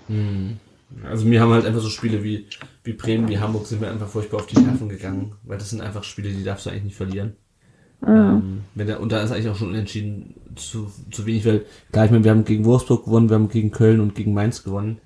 Hm. 0.09 0.59
Also 1.03 1.27
mir 1.27 1.41
haben 1.41 1.53
halt 1.53 1.67
einfach 1.67 1.81
so 1.81 1.89
Spiele 1.89 2.23
wie, 2.23 2.47
wie 2.85 2.93
Bremen, 2.93 3.29
wie 3.29 3.39
Hamburg 3.39 3.67
sind 3.67 3.81
mir 3.81 3.91
einfach 3.91 4.09
furchtbar 4.09 4.39
auf 4.39 4.47
die 4.47 4.61
Nerven 4.61 4.89
gegangen, 4.89 5.35
weil 5.43 5.59
das 5.59 5.71
sind 5.71 5.81
einfach 5.81 6.05
Spiele, 6.05 6.31
die 6.31 6.45
darfst 6.45 6.67
du 6.67 6.71
eigentlich 6.71 6.85
nicht 6.85 6.97
verlieren. 6.97 7.37
Mhm. 8.01 8.09
Ähm, 8.09 8.61
wenn 8.75 8.87
der, 8.87 9.01
und 9.01 9.11
da 9.11 9.23
ist 9.23 9.33
eigentlich 9.33 9.49
auch 9.49 9.57
schon 9.57 9.71
unentschieden 9.71 10.35
zu, 10.57 10.93
zu 11.11 11.27
wenig, 11.27 11.45
weil 11.47 11.65
klar, 11.91 12.05
ich 12.05 12.11
meine, 12.11 12.25
wir 12.25 12.31
haben 12.31 12.45
gegen 12.45 12.65
Wolfsburg 12.65 13.05
gewonnen, 13.05 13.29
wir 13.29 13.35
haben 13.35 13.49
gegen 13.49 13.71
Köln 13.71 14.01
und 14.01 14.15
gegen 14.15 14.35
Mainz 14.35 14.63
gewonnen. 14.63 14.99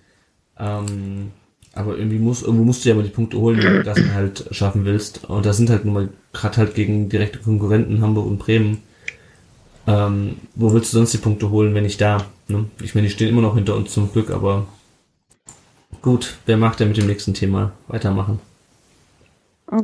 Ähm, 0.59 1.33
aber 1.79 1.97
irgendwie 1.97 2.19
muss, 2.19 2.43
irgendwo 2.43 2.65
musst 2.65 2.85
du 2.85 2.89
ja 2.89 2.95
mal 2.95 3.05
die 3.05 3.11
Punkte 3.11 3.39
holen, 3.39 3.63
wenn 3.63 3.75
du 3.75 3.83
das 3.85 3.99
halt 4.13 4.47
schaffen 4.51 4.85
willst. 4.85 5.25
Und 5.25 5.47
das 5.47 5.57
sind 5.57 5.71
halt 5.71 5.85
nun 5.85 5.95
mal 5.95 6.09
gerade 6.33 6.57
halt 6.57 6.75
gegen 6.75 7.09
direkte 7.09 7.39
Konkurrenten 7.39 8.03
Hamburg 8.03 8.27
und 8.27 8.39
Bremen. 8.39 8.83
Ähm, 9.87 10.37
wo 10.55 10.73
willst 10.73 10.93
du 10.93 10.99
sonst 10.99 11.15
die 11.15 11.19
Punkte 11.19 11.51
holen, 11.51 11.75
wenn 11.75 11.85
nicht 11.85 12.01
da? 12.01 12.27
Ne? 12.49 12.67
Ich 12.83 12.95
meine, 12.95 13.07
die 13.07 13.13
stehen 13.13 13.29
immer 13.29 13.43
noch 13.43 13.55
hinter 13.55 13.77
uns 13.77 13.93
zum 13.93 14.13
Glück, 14.13 14.31
aber 14.31 14.67
gut, 16.03 16.37
wer 16.47 16.57
macht 16.57 16.81
denn 16.81 16.89
mit 16.89 16.97
dem 16.97 17.07
nächsten 17.07 17.33
Thema 17.33 17.73
weitermachen? 17.87 18.41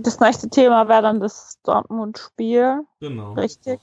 Das 0.01 0.19
nächste 0.19 0.49
Thema 0.49 0.89
wäre 0.89 1.03
dann 1.03 1.21
das 1.21 1.59
Dortmund-Spiel. 1.63 2.83
Genau. 3.01 3.35
Richtig. 3.35 3.81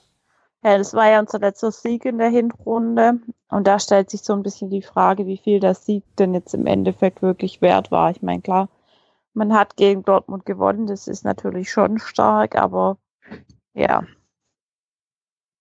Ja, 0.63 0.77
das 0.77 0.93
war 0.93 1.09
ja 1.09 1.19
unser 1.19 1.39
letzter 1.39 1.71
Sieg 1.71 2.05
in 2.05 2.19
der 2.19 2.29
Hinrunde. 2.29 3.19
Und 3.49 3.65
da 3.65 3.79
stellt 3.79 4.09
sich 4.09 4.21
so 4.21 4.33
ein 4.33 4.43
bisschen 4.43 4.69
die 4.69 4.83
Frage, 4.83 5.25
wie 5.25 5.37
viel 5.37 5.59
der 5.59 5.73
Sieg 5.73 6.03
denn 6.17 6.33
jetzt 6.33 6.53
im 6.53 6.67
Endeffekt 6.67 7.21
wirklich 7.21 7.61
wert 7.61 7.91
war. 7.91 8.11
Ich 8.11 8.21
meine, 8.21 8.41
klar, 8.41 8.69
man 9.33 9.53
hat 9.53 9.75
gegen 9.75 10.03
Dortmund 10.03 10.45
gewonnen, 10.45 10.87
das 10.87 11.07
ist 11.07 11.23
natürlich 11.23 11.71
schon 11.71 11.99
stark, 11.99 12.55
aber 12.55 12.97
ja, 13.73 14.03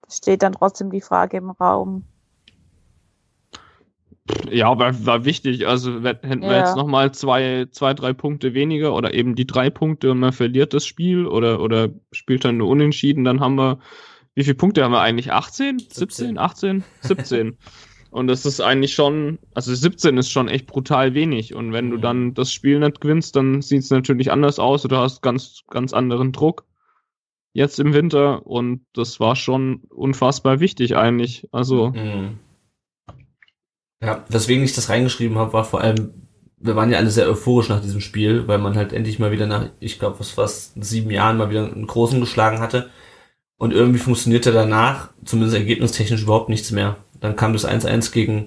steht 0.08 0.42
dann 0.42 0.52
trotzdem 0.52 0.90
die 0.90 1.00
Frage 1.00 1.38
im 1.38 1.50
Raum. 1.50 2.04
Ja, 4.48 4.78
war, 4.78 5.06
war 5.06 5.24
wichtig. 5.24 5.66
Also 5.66 6.02
hätten 6.02 6.42
wir 6.42 6.52
ja. 6.52 6.58
jetzt 6.58 6.76
nochmal 6.76 7.12
zwei, 7.12 7.66
zwei, 7.70 7.94
drei 7.94 8.12
Punkte 8.12 8.54
weniger 8.54 8.94
oder 8.94 9.14
eben 9.14 9.34
die 9.34 9.46
drei 9.46 9.70
Punkte 9.70 10.10
und 10.10 10.20
man 10.20 10.32
verliert 10.32 10.74
das 10.74 10.86
Spiel 10.86 11.26
oder, 11.26 11.60
oder 11.60 11.88
spielt 12.12 12.44
dann 12.44 12.58
nur 12.58 12.68
unentschieden, 12.68 13.24
dann 13.24 13.40
haben 13.40 13.56
wir 13.56 13.78
wie 14.34 14.44
viele 14.44 14.54
Punkte 14.54 14.84
haben 14.84 14.92
wir 14.92 15.00
eigentlich? 15.00 15.32
18? 15.32 15.78
17? 15.90 16.38
18? 16.38 16.84
17. 17.02 17.58
Und 18.10 18.26
das 18.26 18.44
ist 18.44 18.60
eigentlich 18.60 18.94
schon, 18.94 19.38
also 19.54 19.72
17 19.72 20.18
ist 20.18 20.30
schon 20.30 20.48
echt 20.48 20.66
brutal 20.66 21.14
wenig. 21.14 21.54
Und 21.54 21.72
wenn 21.72 21.90
du 21.90 21.96
mhm. 21.96 22.02
dann 22.02 22.34
das 22.34 22.52
Spiel 22.52 22.78
nicht 22.80 23.00
gewinnst, 23.00 23.36
dann 23.36 23.62
sieht 23.62 23.82
es 23.82 23.90
natürlich 23.90 24.32
anders 24.32 24.58
aus. 24.58 24.82
Du 24.82 24.96
hast 24.96 25.22
ganz, 25.22 25.62
ganz 25.70 25.92
anderen 25.92 26.32
Druck 26.32 26.64
jetzt 27.52 27.78
im 27.78 27.92
Winter. 27.92 28.46
Und 28.46 28.84
das 28.94 29.20
war 29.20 29.36
schon 29.36 29.82
unfassbar 29.90 30.58
wichtig 30.58 30.96
eigentlich. 30.96 31.48
Also. 31.52 31.90
Mhm. 31.90 32.38
Ja, 34.02 34.24
weswegen 34.28 34.64
ich 34.64 34.74
das 34.74 34.88
reingeschrieben 34.88 35.38
habe, 35.38 35.52
war 35.52 35.64
vor 35.64 35.82
allem, 35.82 36.26
wir 36.56 36.74
waren 36.74 36.90
ja 36.90 36.98
alle 36.98 37.10
sehr 37.10 37.28
euphorisch 37.28 37.68
nach 37.68 37.82
diesem 37.82 38.00
Spiel, 38.00 38.48
weil 38.48 38.58
man 38.58 38.74
halt 38.74 38.92
endlich 38.92 39.18
mal 39.18 39.30
wieder 39.30 39.46
nach, 39.46 39.68
ich 39.78 39.98
glaube, 39.98 40.18
was 40.18 40.30
fast 40.30 40.82
sieben 40.82 41.10
Jahren 41.10 41.36
mal 41.36 41.50
wieder 41.50 41.70
einen 41.70 41.86
großen 41.86 42.18
geschlagen 42.18 42.60
hatte. 42.60 42.90
Und 43.60 43.74
irgendwie 43.74 43.98
funktionierte 43.98 44.52
danach, 44.52 45.10
zumindest 45.22 45.54
ergebnistechnisch, 45.54 46.22
überhaupt 46.22 46.48
nichts 46.48 46.70
mehr. 46.70 46.96
Dann 47.20 47.36
kam 47.36 47.52
das 47.52 47.68
1-1 47.68 48.10
gegen, 48.10 48.46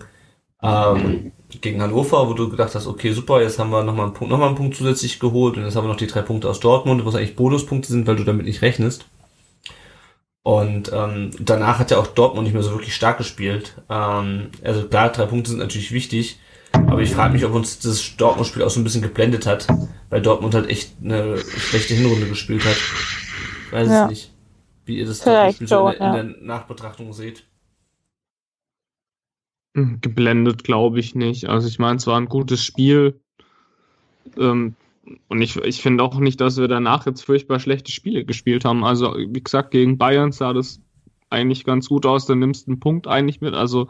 ähm, 0.64 1.32
gegen 1.62 1.84
Hannover, 1.84 2.28
wo 2.28 2.34
du 2.34 2.50
gedacht 2.50 2.74
hast, 2.74 2.88
okay, 2.88 3.14
super, 3.14 3.40
jetzt 3.40 3.60
haben 3.60 3.70
wir 3.70 3.84
nochmal 3.84 4.08
einen 4.08 4.16
Punkt, 4.16 4.32
nochmal 4.32 4.48
einen 4.48 4.58
Punkt 4.58 4.76
zusätzlich 4.76 5.20
geholt 5.20 5.56
und 5.56 5.66
jetzt 5.66 5.76
haben 5.76 5.84
wir 5.84 5.90
noch 5.90 5.98
die 5.98 6.08
drei 6.08 6.24
Punkte 6.24 6.50
aus 6.50 6.60
Dortmund, 6.60 7.06
was 7.06 7.14
eigentlich 7.14 7.36
Bonuspunkte 7.36 7.90
sind, 7.90 8.08
weil 8.08 8.16
du 8.16 8.24
damit 8.24 8.48
nicht 8.48 8.64
rechnest. 8.64 9.06
Und 10.42 10.92
ähm, 10.92 11.30
danach 11.40 11.78
hat 11.78 11.92
ja 11.92 12.00
auch 12.00 12.08
Dortmund 12.08 12.46
nicht 12.46 12.56
mehr 12.56 12.64
so 12.64 12.72
wirklich 12.72 12.96
stark 12.96 13.20
gespielt. 13.20 13.76
Ähm, 13.92 14.50
also 14.64 14.88
klar, 14.88 15.12
drei 15.12 15.28
Punkte 15.28 15.52
sind 15.52 15.60
natürlich 15.60 15.92
wichtig, 15.92 16.40
aber 16.72 17.02
ich 17.02 17.12
frage 17.12 17.34
mich, 17.34 17.46
ob 17.46 17.54
uns 17.54 17.78
das 17.78 18.18
Dortmund-Spiel 18.18 18.64
auch 18.64 18.72
so 18.72 18.80
ein 18.80 18.84
bisschen 18.84 19.04
geblendet 19.04 19.46
hat, 19.46 19.68
weil 20.10 20.24
Dortmund 20.24 20.56
halt 20.56 20.72
echt 20.72 20.94
eine 21.04 21.38
schlechte 21.38 21.94
Hinrunde 21.94 22.26
gespielt 22.26 22.66
hat. 22.66 22.78
Weiß 23.70 23.88
ja. 23.90 24.06
es 24.06 24.10
nicht 24.10 24.33
wie 24.86 24.98
ihr 24.98 25.06
das 25.06 25.22
Spiel 25.22 25.68
so 25.68 25.90
in, 25.90 26.00
ja. 26.00 26.16
in 26.16 26.28
der 26.36 26.42
Nachbetrachtung 26.42 27.14
seht. 27.14 27.46
Hm, 29.76 30.00
geblendet 30.02 30.64
glaube 30.64 31.00
ich 31.00 31.16
nicht. 31.16 31.50
Also 31.50 31.68
ich 31.68 31.80
meine, 31.80 31.98
es 31.98 32.08
war 32.08 32.18
ein 32.18 32.28
gutes 32.28 32.64
Spiel. 32.64 33.20
Ähm, 34.38 34.76
und 35.28 35.42
ich, 35.42 35.58
ich 35.58 35.82
finde 35.82 36.04
auch 36.04 36.18
nicht, 36.20 36.40
dass 36.40 36.58
wir 36.58 36.68
danach 36.68 37.06
jetzt 37.06 37.26
furchtbar 37.26 37.60
schlechte 37.60 37.92
Spiele 37.92 38.24
gespielt 38.24 38.66
haben. 38.66 38.84
Also, 38.84 39.16
wie 39.16 39.44
gesagt, 39.44 39.72
gegen 39.72 39.98
Bayern 39.98 40.32
sah 40.32 40.54
das 40.54 40.80
eigentlich 41.30 41.66
ganz 41.66 41.90
gut 41.90 42.06
aus. 42.06 42.26
Da 42.26 42.36
nimmst 42.36 42.68
du 42.68 42.72
einen 42.72 42.80
Punkt 42.80 43.08
eigentlich 43.08 43.42
mit. 43.42 43.54
Also, 43.54 43.90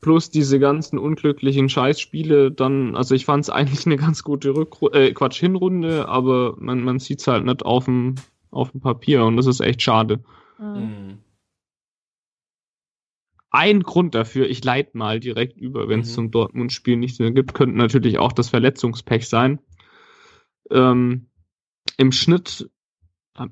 plus 0.00 0.30
diese 0.30 0.58
ganzen 0.58 0.98
unglücklichen 0.98 1.68
Scheißspiele, 1.68 2.50
dann, 2.52 2.96
also 2.96 3.14
ich 3.14 3.24
fand 3.24 3.44
es 3.44 3.50
eigentlich 3.50 3.84
eine 3.86 3.96
ganz 3.96 4.22
gute 4.22 4.54
Rückrunde, 4.54 5.08
äh, 5.08 5.12
Quatsch, 5.12 5.40
Hinrunde, 5.40 6.08
aber 6.08 6.54
man, 6.58 6.82
man 6.82 6.98
sieht 6.98 7.20
es 7.20 7.26
halt 7.26 7.44
nicht 7.44 7.64
auf 7.64 7.86
dem, 7.86 8.14
auf 8.50 8.72
dem 8.72 8.80
Papier 8.80 9.24
und 9.24 9.36
das 9.36 9.46
ist 9.46 9.60
echt 9.60 9.82
schade. 9.82 10.20
Mhm. 10.58 11.18
Ein 13.50 13.82
Grund 13.82 14.14
dafür, 14.14 14.48
ich 14.48 14.62
leite 14.62 14.96
mal 14.96 15.20
direkt 15.20 15.56
über, 15.56 15.88
wenn 15.88 16.00
es 16.00 16.10
mhm. 16.10 16.14
zum 16.14 16.30
Dortmund-Spiel 16.30 16.96
nichts 16.96 17.18
mehr 17.18 17.30
gibt, 17.30 17.54
könnte 17.54 17.78
natürlich 17.78 18.18
auch 18.18 18.32
das 18.32 18.50
Verletzungspech 18.50 19.26
sein. 19.28 19.58
Ähm, 20.70 21.30
Im 21.96 22.12
Schnitt, 22.12 22.68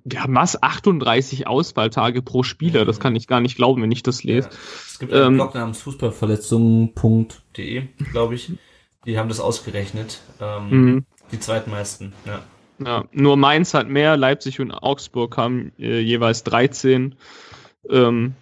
wir 0.04 0.22
haben 0.22 0.34
was, 0.34 0.62
38 0.62 1.46
Ausfalltage 1.46 2.20
pro 2.20 2.42
Spieler, 2.42 2.82
mhm. 2.82 2.86
das 2.86 3.00
kann 3.00 3.16
ich 3.16 3.26
gar 3.26 3.40
nicht 3.40 3.56
glauben, 3.56 3.80
wenn 3.82 3.92
ich 3.92 4.02
das 4.02 4.22
lese. 4.22 4.48
Ja. 4.48 4.54
Es 4.86 4.98
gibt 4.98 5.14
einen 5.14 5.28
ähm, 5.28 5.34
Blog 5.34 5.54
namens 5.54 5.80
Fußballverletzungen.de, 5.80 7.84
glaube 8.10 8.34
ich. 8.34 8.52
Die 9.06 9.18
haben 9.18 9.28
das 9.28 9.40
ausgerechnet. 9.40 10.20
Ähm, 10.40 10.70
mhm. 10.70 11.06
Die 11.32 11.38
zweitmeisten, 11.38 12.12
ja. 12.26 12.42
Ja, 12.78 13.04
nur 13.12 13.36
Mainz 13.36 13.74
hat 13.74 13.88
mehr, 13.88 14.16
Leipzig 14.16 14.60
und 14.60 14.70
Augsburg 14.72 15.36
haben 15.36 15.72
äh, 15.78 16.00
jeweils 16.00 16.44
13. 16.44 17.14
Ähm, 17.90 18.34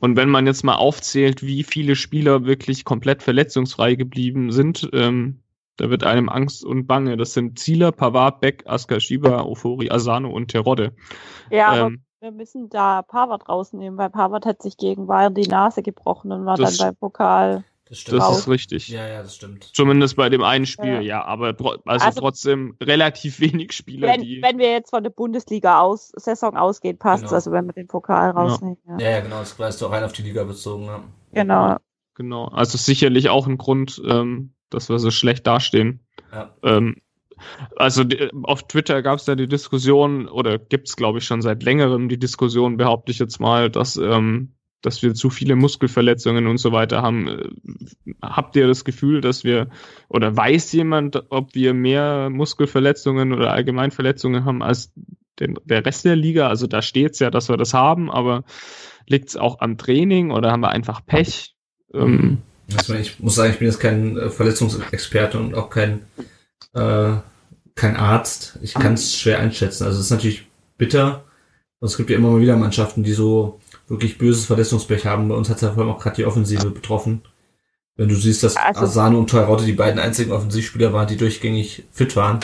Und 0.00 0.16
wenn 0.16 0.30
man 0.30 0.46
jetzt 0.46 0.64
mal 0.64 0.74
aufzählt, 0.74 1.42
wie 1.44 1.62
viele 1.62 1.94
Spieler 1.94 2.44
wirklich 2.44 2.84
komplett 2.84 3.22
verletzungsfrei 3.22 3.94
geblieben 3.94 4.50
sind, 4.50 4.88
ähm, 4.92 5.38
da 5.76 5.90
wird 5.90 6.04
einem 6.04 6.28
Angst 6.28 6.64
und 6.64 6.86
Bange. 6.86 7.16
Das 7.16 7.34
sind 7.34 7.58
Zieler, 7.58 7.92
Pavard, 7.92 8.40
Beck, 8.40 8.64
Askashiba, 8.66 9.42
Ofori, 9.42 9.90
Asano 9.90 10.30
und 10.30 10.48
Terodde. 10.48 10.92
Ja, 11.50 11.68
aber 11.68 11.86
Ähm, 11.86 12.02
wir 12.20 12.32
müssen 12.32 12.68
da 12.68 13.02
Pavard 13.02 13.48
rausnehmen, 13.48 13.98
weil 13.98 14.10
Pavard 14.10 14.46
hat 14.46 14.62
sich 14.62 14.76
gegen 14.76 15.06
Bayern 15.06 15.34
die 15.34 15.48
Nase 15.48 15.82
gebrochen 15.82 16.30
und 16.32 16.46
war 16.46 16.56
dann 16.56 16.76
beim 16.78 16.96
Pokal. 16.96 17.64
Das 17.92 18.04
das 18.04 18.22
Raus. 18.22 18.38
ist 18.38 18.48
richtig. 18.48 18.88
Ja, 18.88 19.06
ja, 19.06 19.22
das 19.22 19.34
stimmt. 19.36 19.64
Zumindest 19.74 20.16
bei 20.16 20.30
dem 20.30 20.42
einen 20.42 20.64
Spiel, 20.64 20.94
Ja. 20.94 21.00
ja, 21.00 21.24
aber 21.26 21.54
tro 21.54 21.74
also, 21.84 22.06
Also- 22.06 22.20
trotzdem 22.20 22.74
relativ 22.82 23.38
wenig 23.38 23.72
Spieler, 23.72 24.08
Wenn, 24.08 24.22
die. 24.22 24.40
wenn 24.40 24.58
wir 24.58 24.70
jetzt 24.70 24.88
von 24.88 25.02
der 25.02 25.10
Bundesliga 25.10 25.78
aus 25.80 26.10
Saison 26.16 26.56
ausgehen, 26.56 26.96
passt 26.96 27.24
Genau. 27.24 27.34
also 27.34 27.52
wenn 27.52 27.66
wir 27.66 27.74
den 27.74 27.88
Pokal 27.88 28.30
rausnehmen. 28.30 28.78
Ja. 28.88 28.98
Ja, 28.98 29.10
ja, 29.10 29.20
genau, 29.20 29.40
das 29.40 29.58
weißt 29.58 29.82
du 29.82 29.86
auch 29.86 29.92
rein 29.92 30.04
auf 30.04 30.14
die 30.14 30.22
Liga 30.22 30.42
bezogen. 30.44 30.86
Ja. 30.86 31.04
Genau. 31.34 31.76
Genau, 32.14 32.46
also 32.48 32.78
sicherlich 32.78 33.28
auch 33.28 33.46
ein 33.46 33.58
Grund, 33.58 34.00
ähm, 34.06 34.54
dass 34.70 34.88
wir 34.88 34.98
so 34.98 35.10
schlecht 35.10 35.46
dastehen. 35.46 36.00
Ja. 36.32 36.54
Ähm, 36.62 36.96
also 37.76 38.04
die, 38.04 38.30
auf 38.44 38.66
Twitter 38.68 39.02
gab 39.02 39.18
es 39.18 39.26
ja 39.26 39.34
die 39.34 39.48
Diskussion, 39.48 40.28
oder 40.28 40.58
gibt 40.58 40.88
es 40.88 40.96
glaube 40.96 41.18
ich 41.18 41.24
schon 41.26 41.42
seit 41.42 41.62
längerem 41.62 42.08
die 42.08 42.18
Diskussion, 42.18 42.78
behaupte 42.78 43.12
ich 43.12 43.18
jetzt 43.18 43.38
mal, 43.38 43.68
dass, 43.70 43.96
ähm, 43.98 44.54
dass 44.82 45.02
wir 45.02 45.14
zu 45.14 45.30
viele 45.30 45.56
Muskelverletzungen 45.56 46.46
und 46.46 46.58
so 46.58 46.72
weiter 46.72 47.02
haben. 47.02 47.54
Habt 48.20 48.56
ihr 48.56 48.66
das 48.66 48.84
Gefühl, 48.84 49.20
dass 49.20 49.44
wir, 49.44 49.68
oder 50.08 50.36
weiß 50.36 50.72
jemand, 50.72 51.24
ob 51.30 51.54
wir 51.54 51.72
mehr 51.72 52.28
Muskelverletzungen 52.30 53.32
oder 53.32 53.52
Allgemeinverletzungen 53.52 54.44
haben 54.44 54.62
als 54.62 54.92
den, 55.40 55.58
der 55.64 55.86
Rest 55.86 56.04
der 56.04 56.16
Liga? 56.16 56.48
Also 56.48 56.66
da 56.66 56.82
steht's 56.82 57.20
ja, 57.20 57.30
dass 57.30 57.48
wir 57.48 57.56
das 57.56 57.72
haben, 57.74 58.10
aber 58.10 58.44
liegt's 59.06 59.36
auch 59.36 59.60
am 59.60 59.78
Training 59.78 60.30
oder 60.30 60.50
haben 60.50 60.60
wir 60.60 60.70
einfach 60.70 61.04
Pech? 61.06 61.54
Ähm, 61.94 62.38
Also 62.76 62.94
ich 62.94 63.20
muss 63.20 63.34
sagen, 63.34 63.52
ich 63.52 63.58
bin 63.58 63.68
jetzt 63.68 63.80
kein 63.80 64.16
äh, 64.16 64.30
Verletzungsexperte 64.30 65.38
und 65.38 65.54
auch 65.54 65.70
kein, 65.70 66.00
äh, 66.74 67.14
kein 67.74 67.96
Arzt. 67.96 68.58
Ich 68.62 68.74
kann 68.74 68.94
es 68.94 69.16
schwer 69.16 69.38
einschätzen. 69.38 69.84
Also 69.84 69.98
es 69.98 70.06
ist 70.06 70.10
natürlich 70.10 70.46
bitter. 70.78 71.24
Und 71.80 71.88
es 71.88 71.96
gibt 71.96 72.10
ja 72.10 72.16
immer 72.16 72.30
mal 72.30 72.40
wieder 72.40 72.56
Mannschaften, 72.56 73.02
die 73.02 73.12
so 73.12 73.60
wirklich 73.92 74.18
böses 74.18 74.46
Verletzungspech 74.46 75.06
haben. 75.06 75.28
Bei 75.28 75.34
uns 75.34 75.48
hat 75.50 75.56
es 75.56 75.62
ja 75.62 75.72
vor 75.72 75.84
allem 75.84 75.92
auch 75.92 76.00
gerade 76.00 76.16
die 76.16 76.24
Offensive 76.24 76.70
betroffen. 76.70 77.22
Wenn 77.94 78.08
du 78.08 78.14
siehst, 78.16 78.42
dass 78.42 78.56
Also- 78.56 78.80
Asano 78.80 79.18
und 79.18 79.30
Toyrotte 79.30 79.66
die 79.66 79.74
beiden 79.74 80.00
einzigen 80.00 80.32
Offensivspieler 80.32 80.92
waren, 80.92 81.06
die 81.06 81.18
durchgängig 81.18 81.84
fit 81.92 82.16
waren. 82.16 82.40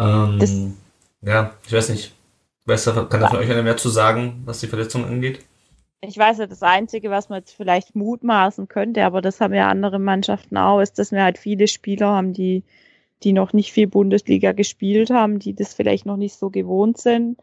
Ähm, 0.00 0.74
ja, 1.20 1.52
ich 1.66 1.72
weiß 1.72 1.90
nicht. 1.90 2.12
Weiß 2.64 2.84
kann 2.86 3.08
da 3.08 3.28
von 3.28 3.38
euch 3.38 3.50
einer 3.50 3.62
mehr 3.62 3.76
zu 3.76 3.90
sagen, 3.90 4.42
was 4.44 4.58
die 4.58 4.66
Verletzung 4.66 5.04
angeht? 5.04 5.40
Ich 6.00 6.18
weiß 6.18 6.38
ja, 6.38 6.46
das 6.46 6.62
Einzige, 6.62 7.10
was 7.10 7.28
man 7.28 7.38
jetzt 7.40 7.54
vielleicht 7.54 7.94
mutmaßen 7.94 8.66
könnte, 8.66 9.04
aber 9.04 9.22
das 9.22 9.40
haben 9.40 9.54
ja 9.54 9.68
andere 9.68 9.98
Mannschaften 9.98 10.56
auch, 10.56 10.80
ist, 10.80 10.98
dass 10.98 11.12
wir 11.12 11.22
halt 11.22 11.38
viele 11.38 11.68
Spieler 11.68 12.08
haben, 12.08 12.32
die, 12.32 12.64
die 13.22 13.32
noch 13.32 13.52
nicht 13.52 13.72
viel 13.72 13.86
Bundesliga 13.86 14.52
gespielt 14.52 15.10
haben, 15.10 15.38
die 15.38 15.54
das 15.54 15.74
vielleicht 15.74 16.06
noch 16.06 16.16
nicht 16.16 16.34
so 16.34 16.50
gewohnt 16.50 16.98
sind, 16.98 17.38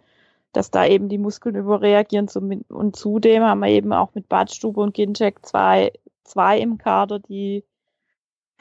dass 0.53 0.71
da 0.71 0.85
eben 0.85 1.09
die 1.09 1.17
Muskeln 1.17 1.55
überreagieren. 1.55 2.29
Und 2.69 2.95
zudem 2.95 3.43
haben 3.43 3.59
wir 3.59 3.69
eben 3.69 3.91
auch 3.91 4.13
mit 4.13 4.29
Badstube 4.29 4.79
und 4.79 4.93
Ginczek 4.93 5.45
zwei, 5.45 5.91
zwei 6.23 6.59
im 6.59 6.77
Kader, 6.77 7.19
die 7.19 7.65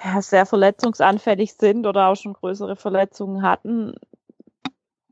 ja, 0.02 0.20
sehr 0.20 0.46
verletzungsanfällig 0.46 1.54
sind 1.54 1.86
oder 1.86 2.08
auch 2.08 2.16
schon 2.16 2.32
größere 2.32 2.76
Verletzungen 2.76 3.42
hatten. 3.42 3.94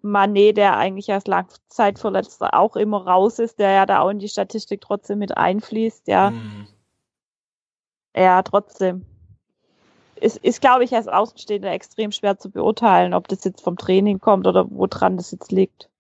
Manet, 0.02 0.56
der 0.56 0.78
eigentlich 0.78 1.12
als 1.12 1.26
Langzeitverletzter 1.26 2.54
auch 2.54 2.76
immer 2.76 3.06
raus 3.06 3.38
ist, 3.38 3.58
der 3.58 3.72
ja 3.72 3.86
da 3.86 4.00
auch 4.00 4.08
in 4.08 4.18
die 4.18 4.30
Statistik 4.30 4.80
trotzdem 4.80 5.18
mit 5.18 5.36
einfließt, 5.36 6.08
ja, 6.08 6.30
Hm. 6.30 6.66
ja, 8.16 8.42
trotzdem. 8.42 9.04
Ist, 10.16 10.38
ist 10.38 10.60
glaube 10.60 10.84
ich, 10.84 10.94
als 10.94 11.08
Außenstehender 11.08 11.70
extrem 11.70 12.12
schwer 12.12 12.38
zu 12.38 12.50
beurteilen, 12.50 13.14
ob 13.14 13.28
das 13.28 13.44
jetzt 13.44 13.62
vom 13.62 13.76
Training 13.76 14.20
kommt 14.20 14.46
oder 14.46 14.66
woran 14.70 15.18
das 15.18 15.30
jetzt 15.30 15.52
liegt. 15.52 15.90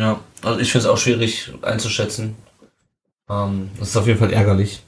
Ja, 0.00 0.18
also 0.42 0.58
ich 0.60 0.72
finde 0.72 0.86
es 0.86 0.90
auch 0.90 0.96
schwierig 0.96 1.52
einzuschätzen. 1.60 2.34
Ähm, 3.28 3.70
das 3.78 3.90
ist 3.90 3.96
auf 3.98 4.06
jeden 4.06 4.18
Fall 4.18 4.32
ärgerlich 4.32 4.82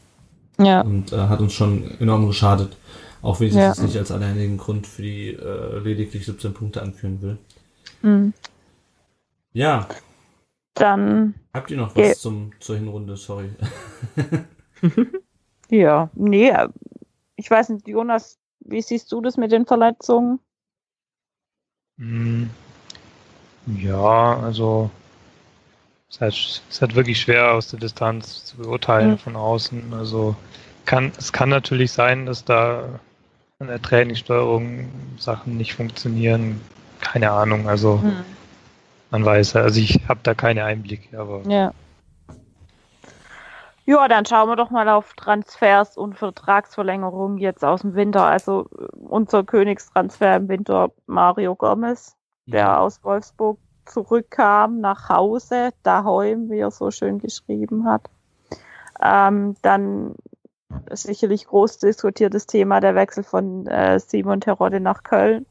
Ja. 0.59 0.81
und 0.81 1.13
äh, 1.13 1.19
hat 1.29 1.41
uns 1.41 1.53
schon 1.53 2.01
enorm 2.01 2.27
geschadet. 2.27 2.75
Auch 3.21 3.39
wenn 3.39 3.49
ich 3.49 3.55
Ja. 3.55 3.69
das 3.69 3.83
nicht 3.83 3.99
als 3.99 4.11
alleinigen 4.11 4.57
Grund 4.57 4.87
für 4.87 5.03
die 5.03 5.35
äh, 5.35 5.79
lediglich 5.81 6.25
17 6.25 6.55
Punkte 6.55 6.81
anführen 6.81 7.21
will. 7.21 7.37
Hm. 8.01 8.33
Ja, 9.53 9.87
Dann, 10.73 11.35
habt 11.53 11.71
ihr 11.71 11.77
noch 11.77 11.95
was 11.95 12.19
zum, 12.21 12.53
zur 12.59 12.77
Hinrunde? 12.77 13.19
Sorry. 13.19 13.51
ja, 15.69 16.09
nee, 16.15 16.49
äh, 16.49 16.69
ich 17.37 17.51
weiß 17.51 17.69
nicht, 17.69 17.87
Jonas, 17.87 18.39
wie 18.61 18.81
siehst 18.81 19.13
du 19.13 19.21
das 19.21 19.37
mit 19.37 19.53
den 19.53 19.67
Verletzungen? 19.67 20.41
Hm. 21.99 22.49
Ja, 23.67 24.39
also 24.39 24.91
ist 26.13 26.21
halt, 26.21 26.35
es 26.35 26.63
ist 26.69 26.81
halt 26.83 26.95
wirklich 26.95 27.21
schwer 27.21 27.53
aus 27.53 27.69
der 27.69 27.81
Distanz 27.81 28.45
zu 28.45 28.59
beurteilen 28.59 29.13
Mhm. 29.13 29.19
von 29.19 29.37
außen. 29.37 29.95
Also 29.95 30.37
kann, 30.85 31.13
es 31.19 31.33
kann 31.33 31.49
natürlich 31.49 31.93
sein, 31.93 32.27
dass 32.27 32.45
da 32.45 32.85
an 33.61 33.69
der 33.69 33.81
Trainingssteuerung 33.81 34.91
Sachen 35.19 35.57
nicht 35.57 35.75
funktionieren. 35.75 36.61
Keine 37.01 37.31
Ahnung, 37.31 37.69
also 37.69 38.01
Hm. 38.03 38.17
man 39.11 39.25
weiß, 39.25 39.55
ja, 39.55 39.63
also 39.63 39.81
ich 39.81 40.01
habe 40.09 40.21
da 40.23 40.35
keine 40.35 40.65
Einblicke, 40.65 41.19
aber 41.19 41.41
Ja. 41.49 41.73
Ja, 43.85 44.07
dann 44.07 44.25
schauen 44.25 44.49
wir 44.49 44.55
doch 44.57 44.71
mal 44.71 44.89
auf 44.89 45.15
Transfers 45.15 45.97
und 45.97 46.17
Vertragsverlängerungen 46.17 47.39
jetzt 47.39 47.65
aus 47.65 47.81
dem 47.81 47.95
Winter. 47.95 48.25
Also 48.25 48.69
unser 49.09 49.43
Königstransfer 49.43 50.37
im 50.37 50.49
Winter 50.49 50.93
Mario 51.07 51.57
Gomez, 51.57 52.17
der 52.47 52.81
aus 52.81 53.03
Wolfsburg 53.03 53.59
zurückkam 53.87 54.81
nach 54.81 55.09
Hause, 55.09 55.71
daheim, 55.83 56.51
wie 56.51 56.59
er 56.59 56.71
so 56.71 56.91
schön 56.91 57.19
geschrieben 57.19 57.85
hat. 57.85 58.09
Ähm, 59.01 59.57
dann 59.63 60.15
sicherlich 60.91 61.47
groß 61.47 61.79
diskutiertes 61.79 62.47
Thema 62.47 62.81
der 62.81 62.95
Wechsel 62.95 63.25
von 63.25 63.67
äh, 63.67 63.99
Simon 64.01 64.41
Terodde 64.41 64.81
nach 64.81 65.03
Köln, 65.03 65.47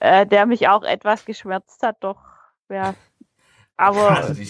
äh, 0.00 0.26
der 0.26 0.46
mich 0.46 0.68
auch 0.68 0.82
etwas 0.82 1.24
geschmerzt 1.24 1.82
hat, 1.82 1.96
doch 2.00 2.18
ja. 2.68 2.94
Aber 3.76 4.10
Also 4.16 4.42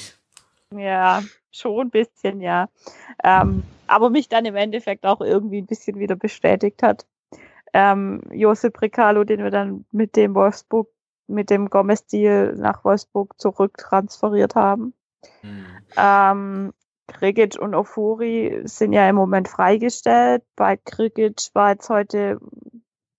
ja, 0.75 1.23
schon 1.53 1.87
ein 1.87 1.91
bisschen, 1.91 2.41
ja. 2.41 2.69
Ähm, 3.23 3.63
aber 3.87 4.11
mich 4.11 4.29
dann 4.29 4.45
im 4.45 4.57
Endeffekt 4.57 5.07
auch 5.07 5.21
irgendwie 5.21 5.59
ein 5.59 5.67
bisschen 5.67 5.99
wieder 5.99 6.17
bestätigt 6.17 6.83
hat. 6.83 7.07
Ähm, 7.73 8.23
Josep 8.33 8.81
Recalo, 8.83 9.25
den 9.25 9.43
wir 9.43 9.51
dann 9.51 9.85
mit 9.93 10.17
dem 10.17 10.35
Wolfsburg, 10.35 10.89
mit 11.27 11.51
dem 11.51 11.71
Gomez-Deal 11.71 12.55
nach 12.57 12.85
Wolfsburg 12.85 13.39
zurücktransferiert 13.39 14.55
haben. 14.55 14.95
hm. 15.41 15.67
Ähm, 15.97 16.73
Krigic 17.09 17.59
und 17.61 17.75
Ofuri 17.75 18.63
sind 18.65 18.93
ja 18.93 19.09
im 19.09 19.17
Moment 19.17 19.49
freigestellt. 19.49 20.43
Bei 20.57 20.77
Krigic 20.77 21.51
war 21.55 21.71
jetzt 21.71 21.89
heute 21.89 22.41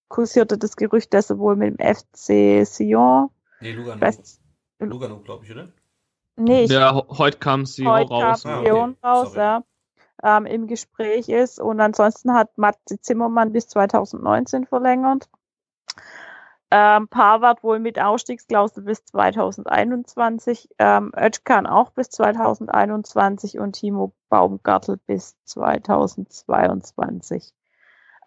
kursierte 0.09 0.57
das 0.57 0.75
Gerücht, 0.75 1.13
dass 1.13 1.29
er 1.29 1.37
wohl 1.39 1.55
mit 1.55 1.79
dem 1.79 1.95
FC 1.95 2.65
Sion, 2.65 3.29
Nee, 3.61 3.71
Lugano. 3.71 4.01
weiß, 4.01 4.39
Lugano, 4.79 5.19
glaube 5.19 5.45
ich, 5.45 5.51
oder? 5.51 5.69
nee, 6.35 6.63
ich 6.63 6.71
ja, 6.71 6.93
heute 6.93 7.37
kam 7.39 7.65
sie 7.65 7.85
heute 7.85 8.11
raus. 8.11 8.43
kam 8.43 8.51
Ah, 8.51 8.59
okay. 8.59 8.69
Leon 8.71 8.97
raus, 9.03 9.29
Sorry. 9.29 9.39
ja, 9.39 9.63
ähm, 10.23 10.45
im 10.45 10.67
Gespräch 10.67 11.29
ist. 11.29 11.59
Und 11.59 11.79
ansonsten 11.79 12.33
hat 12.33 12.57
Matze 12.57 12.99
Zimmermann 12.99 13.51
bis 13.53 13.67
2019 13.67 14.65
verlängert. 14.65 15.29
Ähm, 16.69 17.07
Pavard 17.07 17.63
wohl 17.63 17.79
mit 17.79 17.99
Ausstiegsklausel 17.99 18.83
bis 18.83 19.05
2021. 19.05 20.69
Ähm, 20.79 21.11
Özcan 21.15 21.65
auch 21.65 21.91
bis 21.91 22.09
2021 22.09 23.59
und 23.59 23.73
Timo 23.73 24.13
Baumgartel 24.29 24.97
bis 25.07 25.37
2022. 25.45 27.53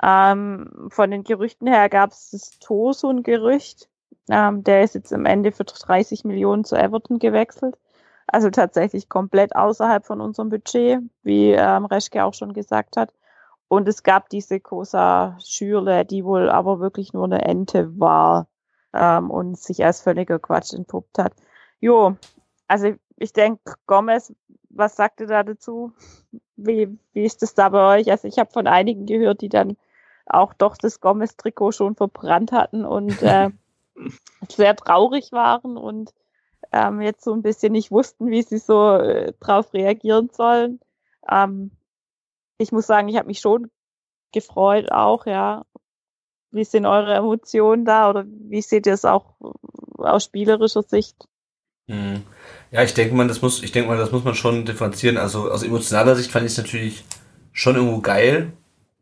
Ähm, 0.02 0.88
von 0.90 1.10
den 1.10 1.24
Gerüchten 1.24 1.66
her 1.66 1.88
gab 1.90 2.12
es 2.12 2.30
das 2.30 2.58
Tosun-Gerücht. 2.60 3.88
Ähm, 4.30 4.64
der 4.64 4.84
ist 4.84 4.94
jetzt 4.94 5.12
am 5.12 5.26
Ende 5.26 5.52
für 5.52 5.64
30 5.64 6.24
Millionen 6.24 6.64
zu 6.64 6.76
Everton 6.76 7.18
gewechselt. 7.18 7.76
Also 8.26 8.48
tatsächlich 8.50 9.08
komplett 9.08 9.54
außerhalb 9.54 10.06
von 10.06 10.20
unserem 10.20 10.48
Budget, 10.50 11.00
wie 11.22 11.50
ähm, 11.50 11.84
Reschke 11.84 12.24
auch 12.24 12.34
schon 12.34 12.54
gesagt 12.54 12.96
hat. 12.96 13.12
Und 13.70 13.86
es 13.86 14.02
gab 14.02 14.28
diese 14.30 14.58
Cosa 14.58 15.38
Schürle, 15.38 16.04
die 16.04 16.24
wohl 16.24 16.50
aber 16.50 16.80
wirklich 16.80 17.12
nur 17.12 17.26
eine 17.26 17.42
Ente 17.42 18.00
war 18.00 18.48
ähm, 18.92 19.30
und 19.30 19.56
sich 19.56 19.84
als 19.84 20.00
völliger 20.00 20.40
Quatsch 20.40 20.72
entpuppt 20.72 21.20
hat. 21.20 21.34
Jo, 21.78 22.16
also 22.66 22.94
ich 23.16 23.32
denke, 23.32 23.74
Gomez, 23.86 24.34
was 24.70 24.96
sagt 24.96 25.20
ihr 25.20 25.28
da 25.28 25.44
dazu? 25.44 25.92
Wie, 26.56 26.98
wie 27.12 27.24
ist 27.24 27.42
das 27.42 27.54
da 27.54 27.68
bei 27.68 28.00
euch? 28.00 28.10
Also 28.10 28.26
ich 28.26 28.40
habe 28.40 28.50
von 28.50 28.66
einigen 28.66 29.06
gehört, 29.06 29.40
die 29.40 29.48
dann 29.48 29.76
auch 30.26 30.52
doch 30.52 30.76
das 30.76 31.00
Gomez-Trikot 31.00 31.70
schon 31.70 31.94
verbrannt 31.94 32.50
hatten 32.50 32.84
und 32.84 33.22
äh, 33.22 33.50
sehr 34.48 34.74
traurig 34.74 35.30
waren 35.30 35.76
und 35.76 36.12
ähm, 36.72 37.00
jetzt 37.00 37.22
so 37.22 37.32
ein 37.32 37.42
bisschen 37.42 37.70
nicht 37.70 37.92
wussten, 37.92 38.30
wie 38.30 38.42
sie 38.42 38.58
so 38.58 38.96
äh, 38.96 39.32
drauf 39.38 39.72
reagieren 39.72 40.28
sollen. 40.32 40.80
Ähm, 41.30 41.70
ich 42.60 42.72
muss 42.72 42.86
sagen, 42.86 43.08
ich 43.08 43.16
habe 43.16 43.26
mich 43.26 43.40
schon 43.40 43.70
gefreut 44.32 44.92
auch, 44.92 45.26
ja. 45.26 45.64
Wie 46.52 46.64
sind 46.64 46.84
eure 46.84 47.14
Emotionen 47.14 47.84
da 47.84 48.10
oder 48.10 48.24
wie 48.26 48.60
seht 48.60 48.86
ihr 48.86 48.94
es 48.94 49.04
auch 49.04 49.36
aus 49.96 50.24
spielerischer 50.24 50.82
Sicht? 50.82 51.16
Hm. 51.88 52.22
Ja, 52.70 52.82
ich 52.82 52.94
denke 52.94 53.14
mal, 53.14 53.28
das 53.28 53.40
muss, 53.40 53.62
ich 53.62 53.72
denke 53.72 53.88
mal, 53.88 53.96
das 53.96 54.12
muss 54.12 54.24
man 54.24 54.34
schon 54.34 54.64
differenzieren. 54.64 55.16
Also 55.16 55.50
aus 55.50 55.62
emotionaler 55.62 56.16
Sicht 56.16 56.30
fand 56.30 56.44
ich 56.44 56.52
es 56.52 56.58
natürlich 56.58 57.04
schon 57.52 57.76
irgendwo 57.76 58.00
geil, 58.00 58.52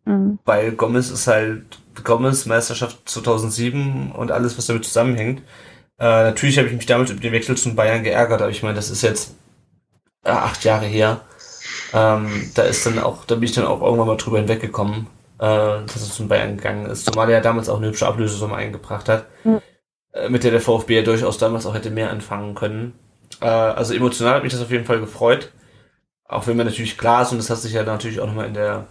mhm. 0.05 0.39
weil 0.45 0.73
Gomez 0.73 1.11
ist 1.11 1.27
halt 1.27 1.79
Gomez 2.05 2.47
Meisterschaft 2.47 3.09
2007 3.09 4.13
und 4.13 4.31
alles, 4.31 4.57
was 4.57 4.67
damit 4.67 4.85
zusammenhängt. 4.85 5.43
Äh, 5.99 6.05
natürlich 6.05 6.59
habe 6.59 6.69
ich 6.69 6.75
mich 6.75 6.87
damit 6.87 7.11
über 7.11 7.21
den 7.21 7.33
Wechsel 7.33 7.57
zum 7.57 7.77
Bayern 7.77 8.05
geärgert, 8.05 8.41
aber 8.41 8.51
ich 8.51 8.63
meine, 8.63 8.75
das 8.75 8.91
ist 8.91 9.03
jetzt 9.03 9.35
äh, 10.25 10.31
acht 10.31 10.65
Jahre 10.65 10.87
her. 10.87 11.23
Ähm, 11.93 12.51
da 12.55 12.63
ist 12.63 12.85
dann 12.87 12.99
auch, 12.99 13.25
da 13.25 13.35
bin 13.35 13.45
ich 13.45 13.53
dann 13.53 13.67
auch 13.67 13.81
irgendwann 13.81 14.07
mal 14.07 14.17
drüber 14.17 14.39
hinweggekommen, 14.39 15.07
äh, 15.39 15.47
dass 15.87 15.97
es 15.97 16.15
zum 16.15 16.29
Bayern 16.29 16.57
gegangen 16.57 16.87
ist. 16.87 17.07
Zumal 17.07 17.29
er 17.29 17.37
ja 17.37 17.43
damals 17.43 17.69
auch 17.69 17.79
eine 17.79 17.89
hübsche 17.89 18.07
Ablösesumme 18.07 18.55
eingebracht 18.55 19.09
hat, 19.09 19.27
mhm. 19.45 19.61
äh, 20.13 20.29
mit 20.29 20.45
der 20.45 20.51
der 20.51 20.61
VfB 20.61 20.97
ja 20.97 21.03
durchaus 21.03 21.39
damals 21.39 21.67
auch 21.67 21.75
hätte 21.75 21.91
mehr 21.91 22.11
anfangen 22.11 22.55
können. 22.55 22.93
Äh, 23.41 23.47
also 23.47 23.95
emotional 23.95 24.35
hat 24.35 24.43
mich 24.43 24.53
das 24.53 24.63
auf 24.63 24.71
jeden 24.71 24.85
Fall 24.85 25.01
gefreut. 25.01 25.53
Auch 26.25 26.47
wenn 26.47 26.57
mir 26.57 26.65
natürlich 26.65 26.99
klar 26.99 27.23
ist, 27.23 27.33
und 27.33 27.39
das 27.39 27.49
hat 27.49 27.59
sich 27.59 27.73
ja 27.73 27.85
natürlich 27.85 28.21
auch 28.21 28.27
nochmal 28.27 28.47
in 28.47 28.55
der 28.55 28.87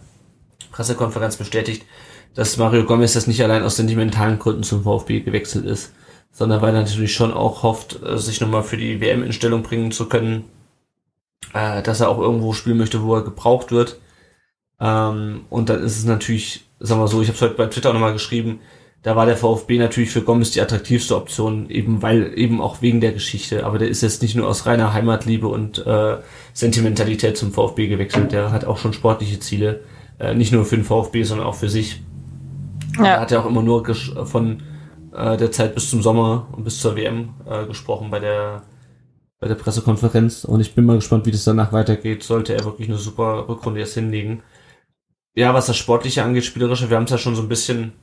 Pressekonferenz 0.72 1.38
bestätigt, 1.38 1.86
dass 2.34 2.58
Mario 2.58 2.84
Gomez 2.84 3.14
das 3.14 3.28
nicht 3.28 3.44
allein 3.44 3.64
aus 3.64 3.76
sentimentalen 3.76 4.40
Gründen 4.40 4.64
zum 4.64 4.84
VfB 4.84 5.22
gewechselt 5.22 5.66
ist, 5.66 5.94
sondern 6.32 6.62
weil 6.62 6.74
er 6.74 6.82
natürlich 6.82 7.14
schon 7.14 7.34
auch 7.34 7.64
hofft, 7.64 8.02
äh, 8.04 8.18
sich 8.18 8.42
nochmal 8.42 8.64
für 8.64 8.78
die 8.78 9.02
WM 9.02 9.24
in 9.24 9.34
Stellung 9.34 9.64
bringen 9.64 9.92
zu 9.92 10.08
können, 10.10 10.46
äh, 11.54 11.82
dass 11.82 12.02
er 12.02 12.10
auch 12.10 12.20
irgendwo 12.20 12.54
spielen 12.54 12.78
möchte, 12.78 13.04
wo 13.04 13.16
er 13.16 13.24
gebraucht 13.24 13.72
wird. 13.72 14.00
Ähm, 14.80 15.46
und 15.50 15.70
dann 15.70 15.84
ist 15.84 15.98
es 15.98 16.06
natürlich, 16.06 16.66
sagen 16.80 17.02
wir 17.02 17.08
so, 17.08 17.22
ich 17.22 17.28
habe 17.28 17.36
es 17.36 17.42
heute 17.42 17.56
bei 17.56 17.68
Twitter 17.68 17.90
auch 17.90 17.94
nochmal 17.94 18.14
geschrieben, 18.14 18.60
da 19.04 19.16
war 19.16 19.26
der 19.26 19.38
VfB 19.38 19.78
natürlich 19.78 20.10
für 20.10 20.22
Gomez 20.22 20.52
die 20.52 20.62
attraktivste 20.62 21.16
Option, 21.16 21.70
eben 21.70 22.02
weil, 22.02 22.38
eben 22.38 22.60
auch 22.60 22.82
wegen 22.82 23.00
der 23.00 23.14
Geschichte. 23.14 23.66
Aber 23.66 23.78
der 23.78 23.88
ist 23.88 24.02
jetzt 24.02 24.22
nicht 24.22 24.36
nur 24.36 24.48
aus 24.48 24.66
reiner 24.66 24.92
Heimatliebe 24.92 25.48
und 25.48 25.86
äh, 25.86 26.18
Sentimentalität 26.54 27.38
zum 27.38 27.54
VfB 27.54 27.88
gewechselt, 27.88 28.32
der 28.32 28.52
hat 28.52 28.66
auch 28.66 28.78
schon 28.78 28.94
sportliche 28.94 29.40
Ziele. 29.40 29.82
Äh, 30.20 30.34
nicht 30.34 30.52
nur 30.52 30.66
für 30.66 30.76
den 30.76 30.84
VfB, 30.84 31.24
sondern 31.24 31.48
auch 31.48 31.56
für 31.56 31.70
sich. 31.70 32.02
Ja. 32.98 33.06
Er 33.06 33.20
hat 33.22 33.32
ja 33.32 33.40
auch 33.40 33.46
immer 33.46 33.62
nur 33.62 33.86
von 34.26 34.64
äh, 35.16 35.38
der 35.38 35.52
Zeit 35.52 35.76
bis 35.76 35.90
zum 35.90 36.02
Sommer 36.02 36.48
und 36.52 36.64
bis 36.64 36.82
zur 36.82 36.96
WM 36.96 37.36
äh, 37.50 37.66
gesprochen 37.66 38.10
bei 38.10 38.20
der 38.20 38.64
bei 39.40 39.48
der 39.48 39.56
Pressekonferenz 39.56 40.44
und 40.44 40.62
ich 40.62 40.74
bin 40.74 40.86
mal 40.86 40.96
gespannt, 40.96 41.26
wie 41.26 41.32
das 41.32 41.44
danach 41.44 41.72
weitergeht. 41.72 42.24
Sollte 42.24 42.54
er 42.54 42.66
wirklich 42.66 42.88
eine 42.88 42.98
super 42.98 43.48
Rückrunde 43.48 43.80
jetzt 43.80 43.94
hinlegen. 43.94 44.44
Ja, 45.36 45.54
was 45.54 45.68
das 45.68 45.78
Sportliche 45.78 46.24
angeht, 46.24 46.46
Spielerische, 46.46 46.90
wir 46.90 46.98
haben 46.98 47.04
es 47.04 47.12
ja 47.12 47.18
schon 47.18 47.36
so 47.36 47.44
ein 47.44 47.50
bisschen 47.50 47.94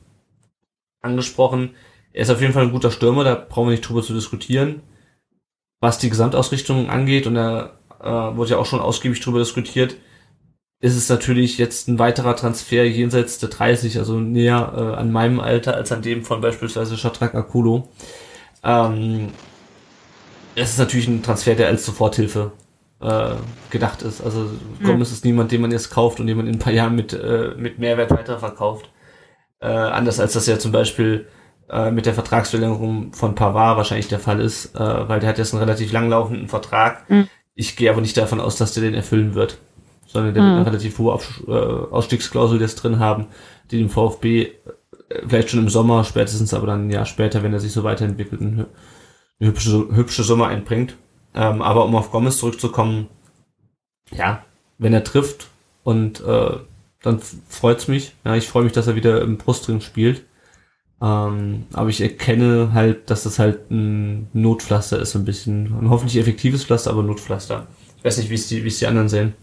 angesprochen. 1.01 1.71
Er 2.13 2.21
ist 2.21 2.29
auf 2.29 2.39
jeden 2.39 2.53
Fall 2.53 2.63
ein 2.63 2.71
guter 2.71 2.91
Stürmer, 2.91 3.25
da 3.25 3.35
brauchen 3.35 3.67
wir 3.67 3.71
nicht 3.71 3.87
drüber 3.87 4.01
zu 4.01 4.13
diskutieren. 4.13 4.81
Was 5.81 5.99
die 5.99 6.09
Gesamtausrichtung 6.09 6.89
angeht, 6.89 7.27
und 7.27 7.35
da 7.35 7.77
äh, 8.01 8.37
wurde 8.37 8.51
ja 8.51 8.57
auch 8.57 8.65
schon 8.65 8.79
ausgiebig 8.79 9.19
drüber 9.19 9.39
diskutiert, 9.39 9.97
ist 10.79 10.95
es 10.95 11.09
natürlich 11.09 11.57
jetzt 11.57 11.87
ein 11.87 11.99
weiterer 11.99 12.35
Transfer 12.35 12.85
jenseits 12.85 13.39
der 13.39 13.49
30, 13.49 13.97
also 13.97 14.19
näher 14.19 14.73
äh, 14.75 14.99
an 14.99 15.11
meinem 15.11 15.39
Alter 15.41 15.75
als 15.75 15.91
an 15.91 16.01
dem 16.01 16.23
von 16.23 16.41
beispielsweise 16.41 16.95
Shatrak 16.97 17.35
Akulo. 17.35 17.89
Ähm, 18.63 19.29
es 20.55 20.71
ist 20.71 20.79
natürlich 20.79 21.07
ein 21.07 21.23
Transfer, 21.23 21.55
der 21.55 21.67
als 21.67 21.85
Soforthilfe 21.85 22.51
äh, 23.01 23.35
gedacht 23.69 24.01
ist. 24.01 24.21
Also 24.21 24.49
Gomez 24.83 25.09
mhm. 25.09 25.13
ist 25.15 25.25
niemand, 25.25 25.51
den 25.51 25.61
man 25.61 25.71
jetzt 25.71 25.89
kauft 25.89 26.19
und 26.19 26.27
den 26.27 26.37
man 26.37 26.47
in 26.47 26.55
ein 26.55 26.59
paar 26.59 26.73
Jahren 26.73 26.95
mit, 26.95 27.13
äh, 27.13 27.53
mit 27.57 27.79
Mehrwert 27.79 28.11
weiterverkauft. 28.11 28.89
Äh, 29.59 29.67
anders 29.67 30.19
als 30.19 30.33
das 30.33 30.47
ja 30.47 30.57
zum 30.59 30.71
Beispiel 30.71 31.27
äh, 31.69 31.91
mit 31.91 32.05
der 32.05 32.13
Vertragsverlängerung 32.13 33.13
von 33.13 33.35
Pavard 33.35 33.77
wahrscheinlich 33.77 34.07
der 34.07 34.19
Fall 34.19 34.39
ist, 34.39 34.75
äh, 34.75 35.09
weil 35.09 35.19
der 35.19 35.29
hat 35.29 35.37
jetzt 35.37 35.53
einen 35.53 35.63
relativ 35.63 35.91
langlaufenden 35.91 36.47
Vertrag. 36.47 37.09
Mhm. 37.09 37.27
Ich 37.53 37.75
gehe 37.75 37.89
aber 37.89 38.01
nicht 38.01 38.17
davon 38.17 38.39
aus, 38.39 38.57
dass 38.57 38.73
der 38.73 38.83
den 38.83 38.93
erfüllen 38.93 39.33
wird, 39.35 39.57
sondern 40.07 40.33
der 40.33 40.43
mhm. 40.43 40.47
wird 40.47 40.57
eine 40.57 40.65
relativ 40.67 40.97
hohe 40.99 41.13
Auf 41.13 41.43
äh, 41.47 41.51
Ausstiegsklausel 41.51 42.61
jetzt 42.61 42.75
drin 42.75 42.99
haben, 42.99 43.27
die 43.71 43.79
dem 43.79 43.89
VfB 43.89 44.43
äh, 44.43 44.49
vielleicht 45.27 45.49
schon 45.49 45.61
im 45.61 45.69
Sommer, 45.69 46.03
spätestens 46.03 46.53
aber 46.53 46.67
dann 46.67 46.87
ein 46.87 46.91
Jahr 46.91 47.05
später, 47.05 47.43
wenn 47.43 47.53
er 47.53 47.59
sich 47.59 47.71
so 47.71 47.83
weiterentwickelt, 47.83 48.41
eine, 48.41 48.67
eine 49.39 49.49
hübsche, 49.49 49.87
hübsche 49.91 50.23
Summe 50.23 50.47
einbringt. 50.47 50.95
Ähm, 51.33 51.61
aber 51.61 51.85
um 51.85 51.95
auf 51.95 52.11
Gomez 52.11 52.37
zurückzukommen, 52.37 53.07
ja, 54.11 54.45
wenn 54.77 54.93
er 54.93 55.03
trifft 55.03 55.49
und 55.83 56.21
äh, 56.21 56.57
dann 57.01 57.19
freut's 57.47 57.87
mich. 57.87 58.13
Ja, 58.23 58.35
ich 58.35 58.47
freue 58.47 58.63
mich, 58.63 58.73
dass 58.73 58.87
er 58.87 58.95
wieder 58.95 59.21
im 59.21 59.37
Brustring 59.37 59.81
spielt. 59.81 60.23
Ähm, 61.01 61.65
aber 61.73 61.89
ich 61.89 62.01
erkenne 62.01 62.71
halt, 62.73 63.09
dass 63.09 63.23
das 63.23 63.37
halt 63.37 63.69
ein 63.69 64.27
Notpflaster 64.33 64.99
ist, 64.99 65.15
ein 65.15 65.25
bisschen. 65.25 65.77
Ein 65.77 65.89
hoffentlich 65.89 66.17
effektives 66.17 66.63
Pflaster, 66.63 66.91
aber 66.91 67.03
Notpflaster. 67.03 67.67
Ich 67.97 68.05
weiß 68.05 68.17
nicht, 68.17 68.29
wie 68.29 68.35
es 68.35 68.47
die, 68.47 68.63
wie 68.63 68.69
es 68.69 68.79
die 68.79 68.87
anderen 68.87 69.09
sehen. 69.09 69.33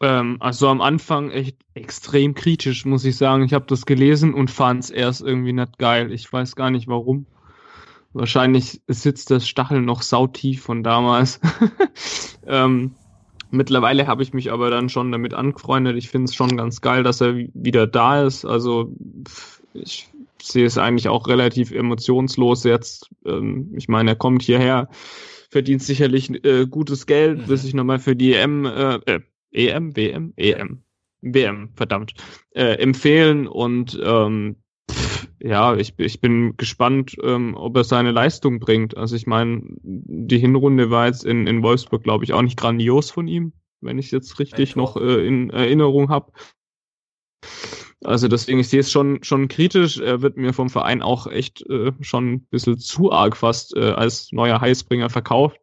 Ähm, 0.00 0.36
also 0.40 0.68
am 0.68 0.80
Anfang 0.80 1.30
echt 1.30 1.56
extrem 1.74 2.34
kritisch, 2.34 2.84
muss 2.84 3.04
ich 3.04 3.16
sagen. 3.16 3.44
Ich 3.44 3.52
habe 3.52 3.66
das 3.66 3.86
gelesen 3.86 4.34
und 4.34 4.50
fand 4.50 4.84
es 4.84 4.90
erst 4.90 5.20
irgendwie 5.22 5.52
nicht 5.52 5.78
geil. 5.78 6.12
Ich 6.12 6.32
weiß 6.32 6.56
gar 6.56 6.70
nicht 6.70 6.88
warum. 6.88 7.26
Wahrscheinlich 8.12 8.80
sitzt 8.88 9.30
das 9.30 9.48
Stachel 9.48 9.82
noch 9.82 10.02
sautief 10.02 10.62
von 10.62 10.82
damals. 10.82 11.40
ähm, 12.46 12.94
Mittlerweile 13.52 14.06
habe 14.06 14.22
ich 14.22 14.32
mich 14.32 14.52
aber 14.52 14.70
dann 14.70 14.88
schon 14.88 15.10
damit 15.10 15.34
angefreundet. 15.34 15.96
Ich 15.96 16.08
finde 16.08 16.26
es 16.26 16.34
schon 16.34 16.56
ganz 16.56 16.80
geil, 16.80 17.02
dass 17.02 17.20
er 17.20 17.36
wieder 17.36 17.86
da 17.88 18.22
ist. 18.22 18.44
Also 18.44 18.92
ich 19.74 20.08
sehe 20.40 20.66
es 20.66 20.78
eigentlich 20.78 21.08
auch 21.08 21.26
relativ 21.26 21.72
emotionslos 21.72 22.62
jetzt. 22.64 23.10
Ähm, 23.26 23.72
ich 23.76 23.88
meine, 23.88 24.12
er 24.12 24.16
kommt 24.16 24.42
hierher, 24.42 24.88
verdient 25.50 25.82
sicherlich 25.82 26.44
äh, 26.44 26.66
gutes 26.66 27.06
Geld, 27.06 27.38
mhm. 27.38 27.48
will 27.48 27.56
sich 27.56 27.74
nochmal 27.74 27.98
für 27.98 28.14
die 28.14 28.34
EM, 28.34 28.66
äh, 28.66 28.94
äh, 29.06 29.20
EM, 29.52 29.96
WM, 29.96 30.32
EM, 30.36 30.82
WM, 31.22 31.70
verdammt, 31.74 32.14
äh, 32.54 32.74
empfehlen 32.74 33.46
und 33.46 33.98
ähm, 34.02 34.56
ja, 35.42 35.74
ich, 35.74 35.94
ich 35.96 36.20
bin 36.20 36.56
gespannt, 36.56 37.16
ähm, 37.22 37.54
ob 37.56 37.76
er 37.76 37.84
seine 37.84 38.10
Leistung 38.10 38.60
bringt. 38.60 38.96
Also 38.96 39.16
ich 39.16 39.26
meine, 39.26 39.62
die 39.82 40.38
Hinrunde 40.38 40.90
war 40.90 41.06
jetzt 41.06 41.24
in, 41.24 41.46
in 41.46 41.62
Wolfsburg, 41.62 42.02
glaube 42.02 42.24
ich, 42.24 42.34
auch 42.34 42.42
nicht 42.42 42.58
grandios 42.58 43.10
von 43.10 43.26
ihm, 43.26 43.52
wenn 43.80 43.98
ich 43.98 44.06
es 44.06 44.12
jetzt 44.12 44.38
richtig 44.38 44.76
noch 44.76 44.96
äh, 44.96 45.26
in 45.26 45.48
Erinnerung 45.50 46.10
habe. 46.10 46.32
Also 48.02 48.28
deswegen, 48.28 48.60
ich 48.60 48.68
sehe 48.68 48.80
es 48.80 48.90
schon, 48.90 49.22
schon 49.22 49.48
kritisch. 49.48 49.98
Er 49.98 50.22
wird 50.22 50.36
mir 50.36 50.52
vom 50.52 50.70
Verein 50.70 51.02
auch 51.02 51.26
echt 51.26 51.62
äh, 51.68 51.92
schon 52.00 52.32
ein 52.32 52.40
bisschen 52.46 52.78
zu 52.78 53.12
arg 53.12 53.36
fast 53.36 53.76
äh, 53.76 53.90
als 53.90 54.32
neuer 54.32 54.60
Heißbringer 54.60 55.10
verkauft. 55.10 55.58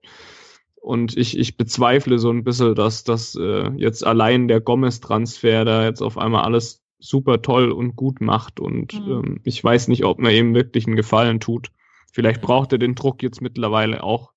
Und 0.88 1.18
ich, 1.18 1.38
ich 1.38 1.58
bezweifle 1.58 2.18
so 2.18 2.30
ein 2.30 2.46
bisschen, 2.46 2.74
dass 2.74 3.04
das 3.04 3.36
äh, 3.36 3.72
jetzt 3.76 4.08
allein 4.08 4.48
der 4.48 4.62
Gomez-Transfer 4.62 5.66
da 5.66 5.84
jetzt 5.84 6.02
auf 6.02 6.18
einmal 6.18 6.46
alles 6.46 6.82
super 6.98 7.42
toll 7.42 7.74
und 7.74 7.98
gut 7.98 8.22
macht. 8.22 8.62
Und 8.62 8.94
mhm. 8.94 9.12
ähm, 9.12 9.42
ich 9.44 9.62
weiß 9.62 9.90
nicht, 9.90 10.06
ob 10.06 10.18
mir 10.18 10.32
eben 10.32 10.56
wirklich 10.56 10.88
einen 10.88 10.96
Gefallen 10.96 11.42
tut. 11.42 11.72
Vielleicht 12.14 12.40
braucht 12.40 12.72
er 12.72 12.78
den 12.78 12.96
Druck 12.96 13.22
jetzt 13.22 13.42
mittlerweile 13.42 14.02
auch. 14.02 14.32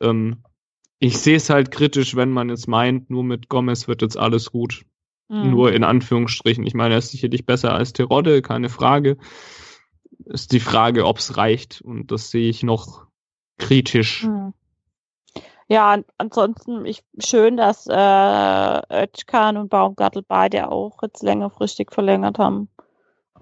Ähm, 0.00 0.38
ich 0.98 1.18
sehe 1.18 1.36
es 1.36 1.50
halt 1.50 1.70
kritisch, 1.70 2.16
wenn 2.16 2.30
man 2.30 2.48
jetzt 2.48 2.68
meint, 2.68 3.10
nur 3.10 3.22
mit 3.22 3.50
Gomez 3.50 3.86
wird 3.86 4.00
jetzt 4.00 4.16
alles 4.16 4.50
gut. 4.50 4.86
Mhm. 5.28 5.50
Nur 5.50 5.74
in 5.74 5.84
Anführungsstrichen. 5.84 6.66
Ich 6.66 6.72
meine, 6.72 6.94
er 6.94 6.98
ist 7.00 7.10
sicherlich 7.10 7.44
besser 7.44 7.74
als 7.74 7.92
Terodde, 7.92 8.40
keine 8.40 8.70
Frage. 8.70 9.18
Ist 10.24 10.52
die 10.52 10.60
Frage, 10.60 11.04
ob 11.04 11.18
es 11.18 11.36
reicht. 11.36 11.82
Und 11.82 12.12
das 12.12 12.30
sehe 12.30 12.48
ich 12.48 12.62
noch 12.62 13.08
kritisch. 13.58 14.24
Mhm. 14.24 14.54
Ja, 15.68 15.98
ansonsten 16.18 16.84
ich, 16.86 17.02
schön, 17.18 17.56
dass 17.56 17.86
äh, 17.88 19.04
Özkan 19.04 19.56
und 19.56 19.68
Baumgartel 19.68 20.22
beide 20.26 20.70
auch 20.70 21.02
jetzt 21.02 21.22
längerfristig 21.22 21.90
verlängert 21.90 22.38
haben. 22.38 22.68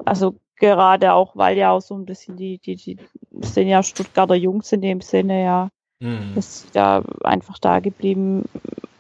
Also 0.05 0.37
gerade 0.57 1.13
auch, 1.13 1.37
weil 1.37 1.59
ja 1.59 1.73
auch 1.73 1.83
so 1.83 1.95
ein 1.95 2.07
bisschen 2.07 2.37
die, 2.37 2.59
die, 2.59 2.77
die 2.77 2.99
sind 3.43 3.69
ja 3.69 3.83
Stuttgarter 3.83 4.35
Jungs 4.35 4.73
in 4.73 4.81
dem 4.81 5.01
Sinne, 5.03 5.45
ja. 5.45 5.69
Mhm. 6.01 6.35
Dass 6.35 6.63
sie 6.63 6.69
da 6.73 7.03
einfach 7.23 7.59
da 7.59 7.81
geblieben, 7.81 8.45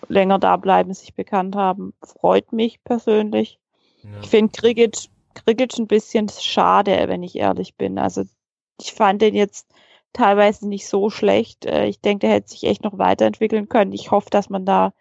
länger 0.08 0.38
da 0.38 0.56
bleiben, 0.56 0.92
sich 0.92 1.14
bekannt 1.14 1.56
haben, 1.56 1.94
freut 2.02 2.52
mich 2.52 2.82
persönlich. 2.84 3.58
Ja. 4.02 4.10
Ich 4.22 4.28
finde 4.28 4.52
Krigic, 4.52 5.08
Krigic 5.34 5.78
ein 5.78 5.86
bisschen 5.86 6.28
schade, 6.28 7.04
wenn 7.08 7.22
ich 7.22 7.36
ehrlich 7.36 7.74
bin. 7.76 7.98
Also 7.98 8.24
ich 8.80 8.92
fand 8.92 9.22
den 9.22 9.34
jetzt 9.34 9.68
teilweise 10.14 10.66
nicht 10.66 10.88
so 10.88 11.10
schlecht. 11.10 11.66
Äh, 11.66 11.86
ich 11.86 12.00
denke, 12.00 12.26
der 12.26 12.36
hätte 12.36 12.48
sich 12.48 12.64
echt 12.64 12.82
noch 12.82 12.96
weiterentwickeln 12.96 13.68
können. 13.68 13.92
Ich 13.92 14.10
hoffe, 14.10 14.30
dass 14.30 14.48
man 14.48 14.64
da 14.64 14.94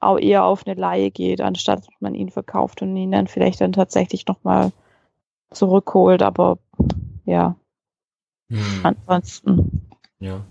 auch 0.00 0.18
eher 0.18 0.44
auf 0.44 0.64
eine 0.64 0.80
Laie 0.80 1.10
geht, 1.10 1.40
anstatt 1.40 1.80
dass 1.80 1.88
man 1.98 2.14
ihn 2.14 2.30
verkauft 2.30 2.82
und 2.82 2.96
ihn 2.96 3.10
dann 3.10 3.26
vielleicht 3.26 3.60
dann 3.60 3.72
tatsächlich 3.72 4.26
nochmal 4.26 4.70
zurückholt. 5.50 6.22
Aber 6.22 6.58
ja. 7.24 7.56
Hm. 8.48 8.80
Ansonsten. 8.84 9.88
Ja. 10.20 10.44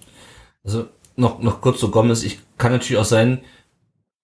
Also 0.65 0.87
noch, 1.15 1.39
noch 1.39 1.61
kurz 1.61 1.79
zu 1.79 1.89
Gomez. 1.89 2.23
Ich 2.23 2.39
kann 2.57 2.73
natürlich 2.73 2.99
auch 2.99 3.05
sein, 3.05 3.39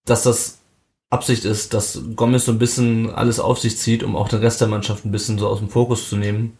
dass 0.04 0.24
das 0.24 0.60
Absicht 1.08 1.44
ist, 1.44 1.72
dass 1.72 2.02
Gomez 2.16 2.44
so 2.44 2.52
ein 2.52 2.58
bisschen 2.58 3.10
alles 3.10 3.40
auf 3.40 3.58
sich 3.58 3.78
zieht, 3.78 4.02
um 4.02 4.16
auch 4.16 4.28
den 4.28 4.40
Rest 4.40 4.60
der 4.60 4.68
Mannschaft 4.68 5.04
ein 5.04 5.12
bisschen 5.12 5.38
so 5.38 5.48
aus 5.48 5.60
dem 5.60 5.70
Fokus 5.70 6.08
zu 6.08 6.16
nehmen. 6.16 6.58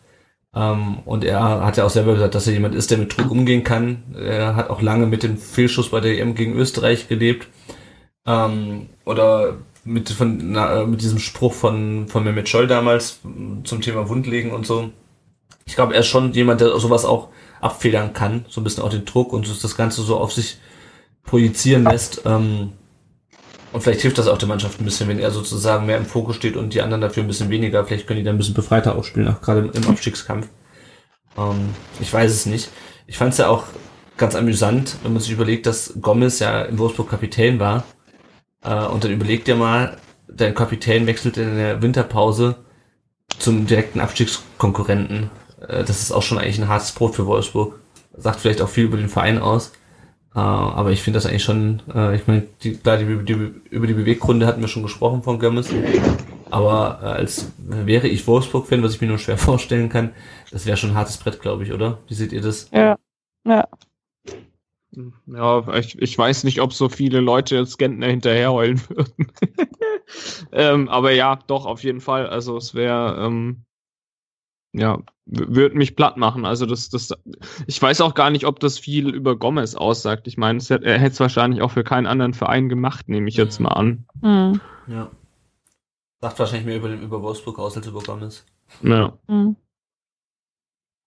Ähm, 0.55 0.99
und 1.05 1.25
er 1.25 1.65
hat 1.65 1.77
ja 1.77 1.85
auch 1.85 1.91
selber 1.91 2.15
gesagt, 2.15 2.35
dass 2.35 2.47
er 2.47 2.53
jemand 2.53 2.75
ist, 2.75 2.91
der 2.91 2.99
mit 2.99 3.17
Druck 3.17 3.31
umgehen 3.31 3.65
kann. 3.65 4.03
Er 4.15 4.57
hat 4.57 4.71
auch 4.71 4.83
lange 4.83 5.07
mit 5.07 5.23
dem 5.23 5.37
Fehlschuss 5.37 5.91
bei 5.91 6.01
der 6.01 6.19
EM 6.19 6.35
gegen 6.35 6.55
Österreich 6.55 7.09
gelebt. 7.09 7.49
Ähm, 8.27 8.89
oder 9.05 9.59
mit, 9.85 10.11
von, 10.11 10.53
na, 10.53 10.85
mit 10.85 11.03
diesem 11.03 11.19
Spruch 11.19 11.53
von, 11.53 12.09
von 12.09 12.25
Mehmet 12.25 12.49
Scholl 12.49 12.67
damals 12.67 13.21
zum 13.65 13.81
Thema 13.81 14.09
Wundlegen 14.09 14.53
und 14.53 14.67
so. 14.67 14.91
Ich 15.67 15.75
glaube, 15.75 15.95
er 15.95 16.01
ist 16.01 16.07
schon 16.07 16.33
jemand, 16.33 16.61
der 16.61 16.79
sowas 16.79 17.05
auch 17.05 17.29
abfedern 17.61 18.13
kann, 18.13 18.45
so 18.49 18.61
ein 18.61 18.65
bisschen 18.65 18.83
auch 18.83 18.91
den 18.91 19.05
Druck 19.05 19.33
und 19.33 19.49
das 19.49 19.77
Ganze 19.77 20.03
so 20.03 20.17
auf 20.17 20.33
sich 20.33 20.59
projizieren 21.25 21.85
lässt. 21.85 22.23
Ähm, 22.27 22.73
und 23.75 23.81
vielleicht 23.81 24.03
hilft 24.03 24.19
das 24.19 24.29
auch 24.29 24.39
der 24.39 24.47
Mannschaft 24.47 24.81
ein 24.81 24.85
bisschen, 24.85 25.09
wenn 25.09 25.19
er 25.19 25.33
sozusagen 25.33 25.87
mehr 25.87 25.97
im 25.97 26.07
Fokus 26.07 26.37
steht 26.37 26.57
und 26.57 26.75
die 26.75 26.81
anderen 26.81 27.01
dafür 27.01 27.25
ein 27.25 27.27
bisschen 27.27 27.51
weniger. 27.51 27.85
Vielleicht 27.85 28.07
können 28.07 28.21
die 28.21 28.25
dann 28.25 28.37
ein 28.37 28.39
bisschen 28.39 28.55
befreiter 28.55 28.95
aufspielen, 28.95 29.27
auch 29.27 29.41
gerade 29.41 29.69
im 29.75 29.89
Abstiegskampf. 29.89 30.47
Ähm, 31.37 31.71
ich 31.99 32.13
weiß 32.13 32.31
es 32.31 32.47
nicht. 32.47 32.71
Ich 33.09 33.19
fand 33.19 33.33
es 33.33 33.39
ja 33.39 33.49
auch 33.49 33.65
ganz 34.17 34.37
amüsant, 34.37 34.99
wenn 35.03 35.13
man 35.13 35.21
sich 35.21 35.33
überlegt, 35.33 35.67
dass 35.67 35.93
Gomez 36.01 36.39
ja 36.39 36.63
im 36.63 36.79
Wolfsburg 36.79 37.11
Kapitän 37.11 37.59
war. 37.59 37.83
Äh, 38.63 38.87
und 38.87 39.03
dann 39.03 39.11
überlegt 39.11 39.49
ihr 39.49 39.57
mal, 39.57 39.97
dein 40.29 40.55
Kapitän 40.55 41.09
wechselt 41.09 41.37
in 41.37 41.57
der 41.57 41.83
Winterpause 41.83 42.55
zum 43.41 43.67
direkten 43.67 43.99
Abstiegskonkurrenten. 43.99 45.31
Äh, 45.67 45.83
das 45.83 46.01
ist 46.01 46.13
auch 46.13 46.23
schon 46.23 46.39
eigentlich 46.39 46.61
ein 46.61 46.69
hartes 46.69 46.93
Brot 46.93 47.17
für 47.17 47.27
Wolfsburg. 47.27 47.81
Sagt 48.17 48.39
vielleicht 48.39 48.63
auch 48.63 48.69
viel 48.69 48.85
über 48.85 48.99
den 48.99 49.09
Verein 49.09 49.41
aus. 49.41 49.73
Uh, 50.37 50.41
aber 50.41 50.91
ich 50.91 51.01
finde 51.01 51.19
das 51.19 51.27
eigentlich 51.27 51.45
schon, 51.45 51.81
uh, 51.95 52.11
ich 52.11 52.27
meine, 52.27 52.43
die, 52.63 52.77
klar, 52.77 52.97
die, 52.97 53.25
die, 53.25 53.53
über 53.71 53.87
die 53.87 53.95
Beweggründe 53.95 54.47
hatten 54.47 54.61
wir 54.61 54.67
schon 54.67 54.83
gesprochen 54.83 55.23
von 55.23 55.39
Gömmes. 55.39 55.69
Aber 56.51 56.99
uh, 57.01 57.07
als 57.07 57.53
wäre 57.59 58.09
ich 58.09 58.27
Wolfsburg-Fan, 58.27 58.83
was 58.83 58.95
ich 58.95 59.01
mir 59.01 59.07
nur 59.07 59.19
schwer 59.19 59.39
vorstellen 59.39 59.89
kann, 59.89 60.11
das 60.51 60.67
wäre 60.67 60.77
schon 60.77 60.91
ein 60.91 60.97
hartes 60.97 61.19
Brett, 61.19 61.41
glaube 61.41 61.63
ich, 61.63 61.73
oder? 61.73 61.99
Wie 62.09 62.15
seht 62.15 62.33
ihr 62.33 62.41
das? 62.41 62.69
Ja. 62.73 62.99
Ja. 63.47 63.69
Ja, 65.27 65.75
ich, 65.77 66.01
ich 66.01 66.17
weiß 66.17 66.45
nicht, 66.45 66.61
ob 66.61 66.73
so 66.73 66.89
viele 66.89 67.21
Leute 67.21 67.57
jetzt 67.57 67.79
Gentner 67.79 68.07
hinterher 68.07 68.53
heulen 68.53 68.81
würden. 68.89 69.33
ähm, 70.53 70.89
aber 70.89 71.13
ja, 71.13 71.39
doch, 71.47 71.67
auf 71.67 71.83
jeden 71.85 72.01
Fall. 72.01 72.27
Also 72.29 72.57
es 72.57 72.75
wäre, 72.75 73.25
ähm, 73.25 73.65
ja, 74.75 74.99
würde 75.25 75.77
mich 75.77 75.97
platt 75.97 76.17
machen. 76.17 76.45
Also 76.45 76.67
das, 76.67 76.91
das, 76.91 77.13
ich 77.67 77.81
weiß 77.81 78.01
auch 78.01 78.15
gar 78.15 78.31
nicht, 78.31 78.45
ob 78.45 78.61
das 78.61 78.79
viel 78.79 79.09
über 79.15 79.37
Gomez 79.37 79.75
aussagt. 79.75 80.27
Ich 80.27 80.37
meine, 80.37 80.63
er 80.69 80.99
hätte 80.99 81.13
es 81.13 81.21
wahrscheinlich 81.21 81.63
auch 81.63 81.71
für 81.71 81.85
keinen 81.85 82.07
anderen 82.07 82.35
Verein 82.35 82.69
gemacht, 82.69 83.09
nehme 83.09 83.29
ich 83.29 83.37
jetzt 83.37 83.61
mal 83.61 83.71
an. 83.71 84.05
Mhm. 84.21 84.61
Ja. 84.89 85.11
Sagt 86.21 86.39
wahrscheinlich 86.39 86.67
mehr 86.67 86.77
über, 86.77 86.91
über 86.91 87.23
Wolfsburg 87.23 87.59
aus 87.59 87.77
als 87.77 87.87
über 87.87 88.03
Gomez. 88.03 88.45
Ja. 88.83 89.17
Mhm. 89.29 89.57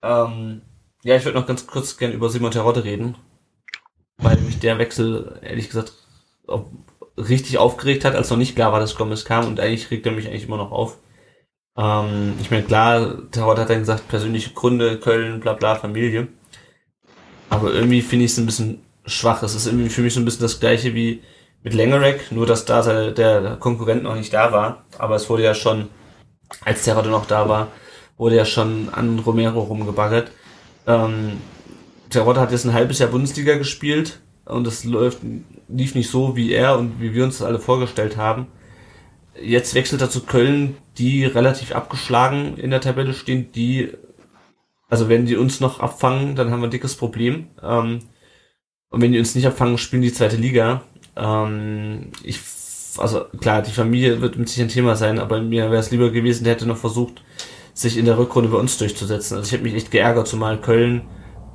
Ähm, 0.02 0.61
ja, 1.03 1.18
ich 1.18 1.26
würde 1.26 1.38
noch 1.38 1.48
ganz 1.48 1.68
kurz 1.68 1.98
gerne 1.98 2.15
über 2.15 2.30
Simon 2.30 2.52
Terodde 2.52 2.84
reden, 2.84 3.15
weil 4.18 4.38
mich 4.38 4.60
der 4.60 4.77
Wechsel, 4.77 5.39
ehrlich 5.41 5.68
gesagt, 5.68 5.94
richtig 7.18 7.57
aufgeregt 7.57 8.06
hat, 8.06 8.15
als 8.15 8.30
noch 8.30 8.38
nicht 8.38 8.56
klar 8.56 8.72
war, 8.72 8.80
dass 8.80 8.95
Gomez 8.95 9.26
kam 9.26 9.45
und 9.45 9.60
eigentlich 9.60 9.91
regt 9.91 10.06
er 10.06 10.11
mich 10.14 10.27
eigentlich 10.27 10.45
immer 10.45 10.57
noch 10.57 10.72
auf. 10.72 10.98
Ähm, 11.77 12.33
ich 12.41 12.49
meine, 12.51 12.63
klar, 12.63 13.17
Terodde 13.31 13.61
hat 13.61 13.69
dann 13.69 13.79
gesagt, 13.79 14.07
persönliche 14.07 14.51
Gründe, 14.53 14.99
Köln, 14.99 15.39
bla 15.39 15.53
bla, 15.53 15.75
Familie. 15.75 16.27
Aber 17.49 17.73
irgendwie 17.73 18.01
finde 18.01 18.25
ich 18.25 18.31
es 18.31 18.37
ein 18.37 18.45
bisschen 18.45 18.83
schwach. 19.05 19.43
Es 19.43 19.55
ist 19.55 19.67
irgendwie 19.67 19.89
für 19.89 20.01
mich 20.01 20.13
so 20.13 20.19
ein 20.19 20.25
bisschen 20.25 20.41
das 20.41 20.59
gleiche 20.59 20.93
wie 20.93 21.21
mit 21.63 21.73
Lengerek, 21.73 22.31
nur 22.31 22.45
dass 22.45 22.65
da 22.65 23.11
der, 23.11 23.57
Konkurrent 23.57 24.03
noch 24.03 24.15
nicht 24.15 24.33
da 24.33 24.51
war. 24.51 24.85
Aber 24.97 25.15
es 25.15 25.29
wurde 25.29 25.43
ja 25.43 25.53
schon, 25.53 25.89
als 26.65 26.83
Terodde 26.83 27.09
noch 27.09 27.25
da 27.25 27.47
war, 27.47 27.67
wurde 28.17 28.35
ja 28.35 28.45
schon 28.45 28.89
an 28.91 29.19
Romero 29.19 29.61
rumgebaggert. 29.61 30.31
Ähm, 30.87 31.33
Terodde 32.09 32.39
hat 32.39 32.51
jetzt 32.51 32.65
ein 32.65 32.73
halbes 32.73 32.99
Jahr 32.99 33.09
Bundesliga 33.09 33.57
gespielt 33.57 34.19
und 34.45 34.65
es 34.65 34.83
läuft, 34.83 35.19
lief 35.67 35.95
nicht 35.95 36.09
so, 36.09 36.35
wie 36.35 36.51
er 36.51 36.77
und 36.77 37.01
wie 37.01 37.13
wir 37.13 37.23
uns 37.23 37.39
das 37.39 37.47
alle 37.47 37.59
vorgestellt 37.59 38.17
haben. 38.17 38.47
Jetzt 39.41 39.76
wechselt 39.76 40.01
er 40.01 40.09
zu 40.09 40.22
Köln, 40.22 40.77
die 40.97 41.26
relativ 41.26 41.73
abgeschlagen 41.73 42.57
in 42.57 42.72
der 42.72 42.81
Tabelle 42.81 43.14
stehen, 43.14 43.51
die, 43.51 43.91
also 44.89 45.09
wenn 45.09 45.26
die 45.26 45.35
uns 45.35 45.59
noch 45.59 45.80
abfangen, 45.80 46.35
dann 46.35 46.51
haben 46.51 46.61
wir 46.61 46.68
ein 46.68 46.72
dickes 46.72 46.95
Problem. 46.95 47.47
Ähm, 47.61 47.99
und 48.89 49.01
wenn 49.01 49.11
die 49.11 49.19
uns 49.19 49.35
nicht 49.35 49.45
abfangen, 49.45 49.77
spielen 49.77 50.01
die 50.01 50.14
zweite 50.14 50.38
Liga. 50.38 50.84
Ähm, 51.15 52.11
ich, 52.23 52.39
also 52.97 53.26
klar, 53.39 53.61
die 53.61 53.72
Familie 53.72 54.22
wird 54.22 54.38
mit 54.38 54.49
sich 54.49 54.61
ein 54.61 54.69
Thema 54.69 54.95
sein, 54.95 55.19
aber 55.19 55.41
mir 55.41 55.72
wäre 55.72 55.81
es 55.81 55.91
lieber 55.91 56.09
gewesen, 56.09 56.43
der 56.43 56.53
hätte 56.53 56.68
noch 56.68 56.77
versucht, 56.77 57.22
sich 57.73 57.97
in 57.97 58.05
der 58.05 58.18
Rückrunde 58.18 58.49
bei 58.49 58.57
uns 58.57 58.77
durchzusetzen. 58.77 59.38
Also 59.38 59.47
ich 59.47 59.53
habe 59.53 59.64
mich 59.64 59.76
echt 59.76 59.91
geärgert, 59.91 60.27
zumal 60.27 60.59
Köln 60.59 61.03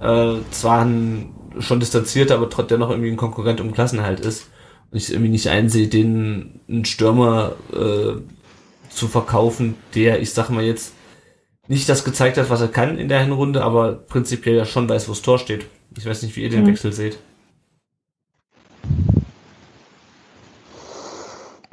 äh, 0.00 0.34
zwar 0.50 0.84
ein, 0.84 1.34
schon 1.58 1.80
distanzierter, 1.80 2.34
aber 2.34 2.50
trotzdem 2.50 2.80
noch 2.80 2.90
irgendwie 2.90 3.10
ein 3.10 3.16
Konkurrent 3.16 3.60
um 3.60 3.72
Klassenhalt 3.72 4.20
ist. 4.20 4.50
Und 4.92 4.98
ich 4.98 5.10
irgendwie 5.10 5.30
nicht 5.30 5.48
einsehe, 5.48 5.88
den 5.88 6.60
einen 6.68 6.84
Stürmer 6.84 7.56
äh, 7.72 8.20
zu 8.90 9.08
verkaufen, 9.08 9.74
der, 9.94 10.20
ich 10.20 10.32
sag 10.32 10.50
mal 10.50 10.62
jetzt, 10.62 10.92
nicht 11.68 11.88
das 11.88 12.04
gezeigt 12.04 12.36
hat, 12.36 12.50
was 12.50 12.60
er 12.60 12.68
kann 12.68 12.98
in 12.98 13.08
der 13.08 13.20
Hinrunde, 13.22 13.62
aber 13.64 13.94
prinzipiell 13.94 14.56
ja 14.56 14.66
schon 14.66 14.88
weiß, 14.88 15.08
wo 15.08 15.12
das 15.12 15.22
Tor 15.22 15.38
steht. 15.38 15.66
Ich 15.96 16.04
weiß 16.06 16.22
nicht, 16.22 16.36
wie 16.36 16.42
ihr 16.42 16.50
den 16.50 16.64
Mhm. 16.64 16.66
Wechsel 16.66 16.92
seht. 16.92 17.18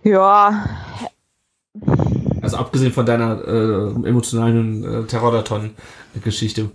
Ja, 0.03 0.65
Also 2.41 2.57
abgesehen 2.57 2.93
von 2.93 3.05
deiner 3.05 3.41
äh, 3.45 4.07
emotionalen 4.07 4.83
äh, 4.83 5.05
Terrordaton-Geschichte. 5.07 6.71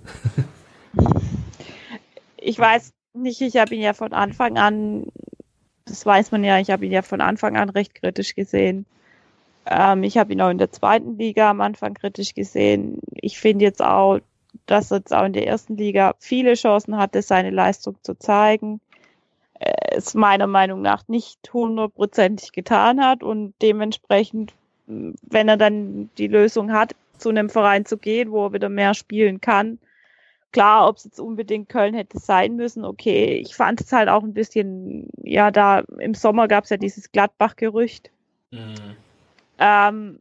ich 2.37 2.59
weiß 2.59 2.93
nicht, 3.15 3.41
ich 3.41 3.57
habe 3.57 3.75
ihn 3.75 3.81
ja 3.81 3.95
von 3.95 4.13
Anfang 4.13 4.59
an, 4.59 5.07
das 5.85 6.05
weiß 6.07 6.33
man 6.33 6.45
ja, 6.45 6.59
ich 6.59 6.71
habe 6.71 6.87
ihn 6.87 6.93
ja 6.93 7.03
von 7.03 7.21
Anfang 7.21 7.57
an 7.57 7.71
recht 7.71 7.95
kritisch 7.95 8.35
gesehen. 8.35 8.87
Ähm, 9.67 10.03
ich 10.03 10.19
habe 10.19 10.33
ihn 10.33 10.41
auch 10.41 10.51
in 10.51 10.59
der 10.59 10.73
zweiten 10.73 11.19
Liga 11.19 11.51
am 11.51 11.61
Anfang 11.61 11.95
kritisch 11.95 12.35
gesehen. 12.35 13.01
Ich 13.15 13.39
finde 13.39 13.65
jetzt 13.65 13.83
auch, 13.83 14.21
dass 14.67 14.91
er 14.91 14.99
jetzt 14.99 15.15
auch 15.15 15.25
in 15.25 15.33
der 15.33 15.47
ersten 15.47 15.77
Liga 15.77 16.15
viele 16.19 16.55
Chancen 16.55 16.97
hatte, 16.97 17.23
seine 17.23 17.51
Leistung 17.51 17.97
zu 18.03 18.19
zeigen. 18.19 18.81
Äh, 19.59 19.97
Es 19.97 20.15
meiner 20.15 20.47
Meinung 20.47 20.83
nach 20.83 21.07
nicht 21.09 21.53
hundertprozentig 21.53 22.53
getan 22.53 23.05
hat 23.05 23.23
und 23.23 23.55
dementsprechend, 23.63 24.55
wenn 24.87 25.49
er 25.49 25.57
dann 25.57 26.11
die 26.19 26.29
Lösung 26.29 26.73
hat, 26.73 26.95
zu 27.19 27.29
einem 27.31 27.49
Verein 27.49 27.87
zu 27.87 27.97
gehen, 27.97 28.33
wo 28.33 28.47
er 28.47 28.53
wieder 28.53 28.69
mehr 28.69 28.95
spielen 28.95 29.41
kann, 29.41 29.79
klar, 30.55 30.89
ob 30.89 30.97
es 30.97 31.05
jetzt 31.05 31.21
unbedingt 31.21 31.69
Köln 31.69 31.95
hätte 31.95 32.19
sein 32.19 32.55
müssen, 32.57 32.85
okay. 32.85 33.37
Ich 33.37 33.55
fand 33.55 33.81
es 33.81 33.93
halt 33.93 34.09
auch 34.09 34.23
ein 34.23 34.33
bisschen, 34.33 35.11
ja, 35.23 35.51
da 35.51 35.81
im 35.99 36.15
Sommer 36.15 36.49
gab 36.49 36.65
es 36.65 36.71
ja 36.71 36.77
dieses 36.77 37.11
Gladbach-Gerücht. 37.11 38.11
Ähm, 39.59 40.21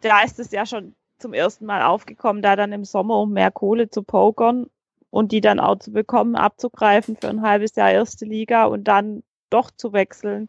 da 0.00 0.22
ist 0.22 0.38
es 0.38 0.52
ja 0.52 0.64
schon 0.64 0.94
zum 1.18 1.34
ersten 1.34 1.66
Mal 1.66 1.82
aufgekommen, 1.82 2.40
da 2.40 2.54
dann 2.56 2.72
im 2.72 2.84
Sommer 2.84 3.18
um 3.18 3.32
mehr 3.32 3.50
Kohle 3.50 3.90
zu 3.90 4.02
pokern 4.04 4.70
und 5.10 5.32
die 5.32 5.40
dann 5.40 5.58
auch 5.58 5.76
zu 5.76 5.90
bekommen, 5.90 6.36
abzugreifen 6.36 7.16
für 7.16 7.28
ein 7.28 7.42
halbes 7.42 7.74
Jahr 7.74 7.90
erste 7.90 8.24
Liga 8.24 8.64
und 8.66 8.84
dann 8.84 9.24
doch 9.50 9.72
zu 9.72 9.92
wechseln. 9.92 10.48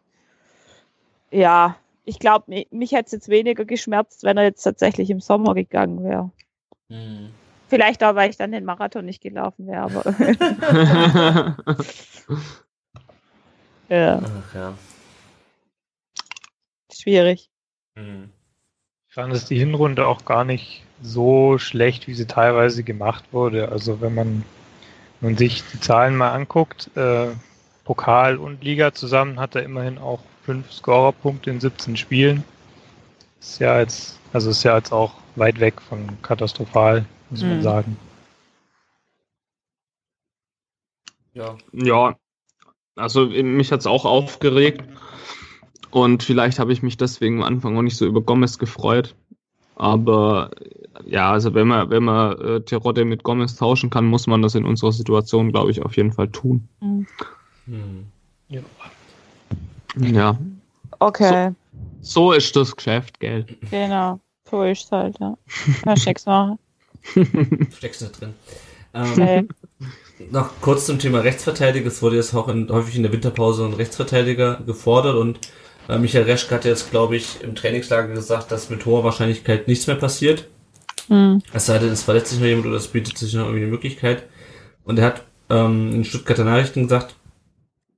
Ja, 1.32 1.76
ich 2.04 2.20
glaube, 2.20 2.44
mich, 2.46 2.68
mich 2.70 2.92
hätte 2.92 3.06
es 3.06 3.12
jetzt 3.12 3.28
weniger 3.28 3.64
geschmerzt, 3.64 4.22
wenn 4.22 4.38
er 4.38 4.44
jetzt 4.44 4.62
tatsächlich 4.62 5.10
im 5.10 5.20
Sommer 5.20 5.54
gegangen 5.54 6.04
wäre. 6.04 6.30
Vielleicht 7.72 8.04
auch, 8.04 8.14
weil 8.16 8.28
ich 8.28 8.36
dann 8.36 8.52
den 8.52 8.66
Marathon 8.66 9.06
nicht 9.06 9.22
gelaufen 9.22 9.66
wäre, 9.66 9.80
aber 9.84 10.04
ja, 13.88 14.20
Ach 14.22 14.54
ja. 14.54 14.74
schwierig. 16.92 17.48
Ich 17.96 19.14
fand 19.14 19.32
es 19.32 19.46
die 19.46 19.58
Hinrunde 19.58 20.06
auch 20.06 20.26
gar 20.26 20.44
nicht 20.44 20.84
so 21.00 21.56
schlecht, 21.56 22.08
wie 22.08 22.12
sie 22.12 22.26
teilweise 22.26 22.82
gemacht 22.82 23.24
wurde. 23.32 23.70
Also 23.70 24.02
wenn 24.02 24.14
man, 24.14 24.44
man 25.22 25.38
sich 25.38 25.64
die 25.72 25.80
Zahlen 25.80 26.14
mal 26.14 26.32
anguckt, 26.32 26.90
äh, 26.94 27.28
Pokal 27.84 28.36
und 28.36 28.62
Liga 28.62 28.92
zusammen 28.92 29.40
hat 29.40 29.54
er 29.54 29.62
immerhin 29.62 29.96
auch 29.96 30.20
fünf 30.44 30.70
Scorerpunkte 30.70 31.48
in 31.48 31.58
17 31.58 31.96
Spielen. 31.96 32.44
Ist 33.40 33.60
ja 33.60 33.80
jetzt, 33.80 34.18
also 34.34 34.50
ist 34.50 34.62
ja 34.62 34.76
jetzt 34.76 34.92
auch 34.92 35.14
weit 35.36 35.58
weg 35.58 35.80
von 35.80 36.20
katastrophal, 36.20 37.06
muss 37.32 37.42
man 37.42 37.58
Mhm. 37.58 37.62
sagen. 37.62 37.96
Ja. 41.34 41.56
Ja, 41.72 42.16
also 42.94 43.26
mich 43.26 43.72
hat's 43.72 43.86
auch 43.86 44.04
aufgeregt. 44.04 44.84
Und 45.90 46.22
vielleicht 46.22 46.58
habe 46.58 46.72
ich 46.72 46.82
mich 46.82 46.96
deswegen 46.96 47.38
am 47.38 47.44
Anfang 47.44 47.76
auch 47.76 47.82
nicht 47.82 47.96
so 47.96 48.06
über 48.06 48.20
Gomez 48.20 48.58
gefreut. 48.58 49.14
Aber 49.76 50.50
ja, 51.06 51.32
also 51.32 51.54
wenn 51.54 51.68
man, 51.68 51.88
wenn 51.90 52.04
man 52.04 52.38
äh, 52.40 52.60
Terodde 52.60 53.04
mit 53.06 53.22
Gomez 53.24 53.56
tauschen 53.56 53.88
kann, 53.90 54.04
muss 54.06 54.26
man 54.26 54.42
das 54.42 54.54
in 54.54 54.64
unserer 54.66 54.92
Situation, 54.92 55.50
glaube 55.52 55.70
ich, 55.70 55.82
auf 55.82 55.96
jeden 55.96 56.12
Fall 56.12 56.28
tun. 56.28 56.68
Mhm. 56.80 57.06
Hm. 57.66 58.06
Ja. 58.48 58.60
Ja, 59.98 60.38
Okay, 60.98 61.52
so 62.00 62.32
ist 62.32 62.54
das 62.56 62.76
Geschäft, 62.76 63.18
gell? 63.20 63.46
genau. 63.70 64.20
So 64.50 64.62
ist 64.64 64.84
es 64.84 64.92
halt, 64.92 65.18
ja. 65.18 65.36
Kannst 65.82 66.06
nichts 66.06 66.26
machen. 66.26 66.58
Steckst 67.76 68.02
nicht 68.02 68.20
drin. 68.20 68.34
Ähm, 68.94 69.48
noch 70.30 70.50
kurz 70.60 70.86
zum 70.86 70.98
Thema 70.98 71.20
Rechtsverteidiger. 71.20 71.88
Es 71.88 72.02
wurde 72.02 72.16
jetzt 72.16 72.34
auch 72.34 72.48
in, 72.48 72.68
häufig 72.70 72.96
in 72.96 73.02
der 73.02 73.12
Winterpause 73.12 73.64
ein 73.64 73.74
Rechtsverteidiger 73.74 74.60
gefordert 74.66 75.16
und 75.16 75.38
äh, 75.88 75.98
Michael 75.98 76.24
Reschke 76.24 76.54
hat 76.54 76.64
jetzt, 76.64 76.90
glaube 76.90 77.16
ich, 77.16 77.42
im 77.42 77.54
Trainingslager 77.54 78.14
gesagt, 78.14 78.52
dass 78.52 78.70
mit 78.70 78.86
hoher 78.86 79.04
Wahrscheinlichkeit 79.04 79.68
nichts 79.68 79.86
mehr 79.86 79.96
passiert. 79.96 80.48
Hm. 81.08 81.42
Es 81.52 81.66
sei 81.66 81.78
denn, 81.78 81.90
es 81.90 82.02
verletzt 82.02 82.30
sich 82.30 82.38
noch 82.38 82.46
jemand 82.46 82.66
oder 82.66 82.76
es 82.76 82.88
bietet 82.88 83.18
sich 83.18 83.34
noch 83.34 83.44
irgendwie 83.44 83.62
eine 83.62 83.72
Möglichkeit. 83.72 84.24
Und 84.84 84.98
er 84.98 85.06
hat 85.06 85.24
ähm, 85.50 85.92
in 85.92 86.04
Stuttgarter 86.04 86.44
Nachrichten 86.44 86.84
gesagt, 86.84 87.16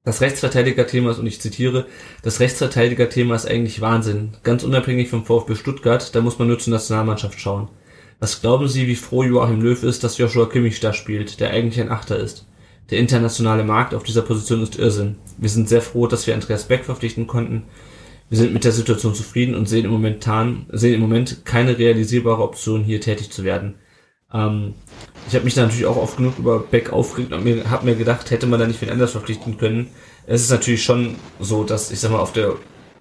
das 0.04 0.20
Rechtsverteidiger-Thema 0.20 1.12
ist, 1.12 1.18
und 1.18 1.26
ich 1.26 1.40
zitiere, 1.40 1.86
das 2.22 2.40
Rechtsverteidiger-Thema 2.40 3.36
ist 3.36 3.46
eigentlich 3.46 3.80
Wahnsinn. 3.80 4.36
Ganz 4.42 4.62
unabhängig 4.62 5.08
vom 5.08 5.24
VfB 5.24 5.54
Stuttgart, 5.54 6.14
da 6.14 6.20
muss 6.20 6.38
man 6.38 6.48
nur 6.48 6.58
zur 6.58 6.72
Nationalmannschaft 6.72 7.40
schauen. 7.40 7.68
Was 8.24 8.40
glauben 8.40 8.68
Sie, 8.68 8.86
wie 8.86 8.94
froh 8.94 9.22
Joachim 9.22 9.60
Löw 9.60 9.82
ist, 9.82 10.02
dass 10.02 10.16
Joshua 10.16 10.46
Kimmich 10.46 10.80
da 10.80 10.94
spielt, 10.94 11.40
der 11.40 11.50
eigentlich 11.50 11.78
ein 11.78 11.92
Achter 11.92 12.16
ist? 12.16 12.46
Der 12.90 12.98
internationale 12.98 13.64
Markt 13.64 13.92
auf 13.92 14.02
dieser 14.02 14.22
Position 14.22 14.62
ist 14.62 14.78
Irrsinn. 14.78 15.16
Wir 15.36 15.50
sind 15.50 15.68
sehr 15.68 15.82
froh, 15.82 16.06
dass 16.06 16.26
wir 16.26 16.32
Andreas 16.32 16.64
Beck 16.64 16.86
verpflichten 16.86 17.26
konnten. 17.26 17.64
Wir 18.30 18.38
sind 18.38 18.54
mit 18.54 18.64
der 18.64 18.72
Situation 18.72 19.14
zufrieden 19.14 19.54
und 19.54 19.68
sehen 19.68 19.84
im, 19.84 19.90
momentan, 19.90 20.64
sehen 20.72 20.94
im 20.94 21.02
Moment 21.02 21.44
keine 21.44 21.76
realisierbare 21.76 22.42
Option, 22.42 22.82
hier 22.82 23.02
tätig 23.02 23.30
zu 23.30 23.44
werden. 23.44 23.74
Ähm, 24.32 24.72
ich 25.28 25.34
habe 25.34 25.44
mich 25.44 25.52
da 25.52 25.60
natürlich 25.60 25.84
auch 25.84 25.98
oft 25.98 26.16
genug 26.16 26.38
über 26.38 26.60
Beck 26.60 26.94
aufgeregt 26.94 27.30
und 27.34 27.44
mir, 27.44 27.68
habe 27.68 27.84
mir 27.84 27.94
gedacht, 27.94 28.30
hätte 28.30 28.46
man 28.46 28.58
da 28.58 28.66
nicht 28.66 28.80
wen 28.80 28.88
anders 28.88 29.12
verpflichten 29.12 29.58
können. 29.58 29.88
Es 30.26 30.40
ist 30.40 30.50
natürlich 30.50 30.82
schon 30.82 31.16
so, 31.40 31.62
dass, 31.62 31.90
ich 31.90 32.00
sag 32.00 32.10
mal, 32.10 32.20
auf 32.20 32.32
der 32.32 32.54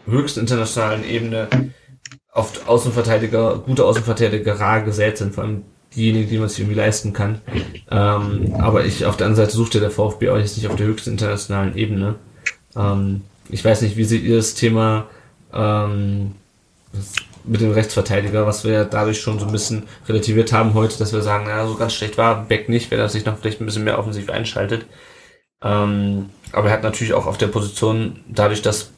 höchsten 0.06 0.42
internationalen 0.42 1.10
Ebene 1.10 1.48
oft 2.34 2.68
Außenverteidiger, 2.68 3.60
gute 3.60 3.86
Außenverteidiger 3.86 4.60
rar 4.60 4.82
gesät 4.82 5.18
sind, 5.18 5.36
vor 5.36 5.44
allem 5.44 5.64
diejenigen, 5.96 6.30
die 6.30 6.38
man 6.40 6.50
sich 6.50 6.60
irgendwie 6.60 6.78
leisten 6.78 7.14
kann. 7.14 7.42
Ähm, 7.92 8.56
aber 8.58 8.86
ich, 8.86 9.06
auf 9.06 9.18
der 9.18 9.28
anderen 9.28 9.46
Seite 9.46 9.56
suchte 9.56 9.80
der 9.80 9.92
VfB 9.92 10.30
auch 10.30 10.38
jetzt 10.38 10.58
nicht 10.58 10.68
auf 10.68 10.76
der 10.76 10.88
höchsten 10.88 11.12
internationalen 11.12 11.78
Ebene. 11.78 12.16
Ähm, 12.76 13.22
ich 13.50 13.64
weiß 13.64 13.82
nicht, 13.82 13.98
wie 13.98 14.04
seht 14.04 14.24
ihr 14.24 14.38
das 14.38 14.56
Thema 14.56 15.06
ähm, 15.54 16.34
mit 17.44 17.62
dem 17.62 17.72
Rechtsverteidiger, 17.72 18.48
was 18.48 18.64
wir 18.64 18.86
dadurch 18.86 19.22
schon 19.22 19.38
so 19.38 19.46
ein 19.46 19.52
bisschen 19.52 19.84
relativiert 20.08 20.54
haben 20.54 20.74
heute, 20.74 20.98
dass 20.98 21.14
wir 21.14 21.22
sagen, 21.22 21.46
na, 21.48 21.68
so 21.68 21.76
ganz 21.76 21.94
schlecht 21.94 22.18
war 22.18 22.46
Beck 22.46 22.70
nicht, 22.70 22.90
wenn 22.90 23.00
er 23.00 23.10
sich 23.10 23.26
noch 23.26 23.38
vielleicht 23.38 23.62
ein 23.62 23.66
bisschen 23.66 23.84
mehr 23.84 24.00
offensiv 24.00 24.30
einschaltet. 24.30 24.86
Ähm, 25.62 26.30
aber 26.52 26.68
er 26.70 26.74
hat 26.74 26.84
natürlich 26.84 27.14
auch 27.14 27.26
auf 27.28 27.38
der 27.38 27.48
Position, 27.48 28.22
dadurch, 28.28 28.62
dass 28.62 28.93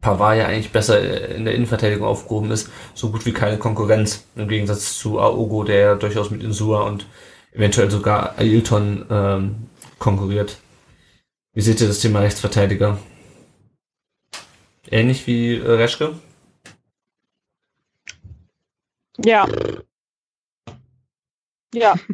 Pavard 0.00 0.38
ja 0.38 0.46
eigentlich 0.46 0.72
besser 0.72 1.34
in 1.34 1.44
der 1.44 1.54
Innenverteidigung 1.54 2.06
aufgehoben 2.06 2.50
ist, 2.50 2.70
so 2.94 3.10
gut 3.10 3.26
wie 3.26 3.32
keine 3.32 3.58
Konkurrenz. 3.58 4.26
Im 4.36 4.48
Gegensatz 4.48 4.98
zu 4.98 5.20
Aogo, 5.20 5.64
der 5.64 5.80
ja 5.80 5.94
durchaus 5.94 6.30
mit 6.30 6.42
Insua 6.42 6.82
und 6.82 7.06
eventuell 7.52 7.90
sogar 7.90 8.38
Ailton 8.38 9.06
ähm, 9.10 9.68
konkurriert. 9.98 10.58
Wie 11.52 11.60
seht 11.60 11.80
ihr 11.80 11.88
das 11.88 12.00
Thema 12.00 12.20
Rechtsverteidiger? 12.20 12.98
Ähnlich 14.90 15.26
wie 15.26 15.56
äh, 15.56 15.70
Reschke? 15.70 16.14
Ja. 19.18 19.46
Ja. 21.74 21.94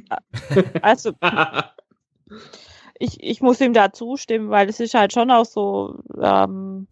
Also, 0.83 1.13
ich, 2.99 3.23
ich 3.23 3.41
muss 3.41 3.61
ihm 3.61 3.73
da 3.73 3.93
zustimmen, 3.93 4.51
weil 4.51 4.69
es 4.69 4.81
ist 4.81 4.95
halt 4.95 5.13
schon 5.13 5.31
auch 5.31 5.45
so, 5.45 5.99
ähm, 6.21 6.87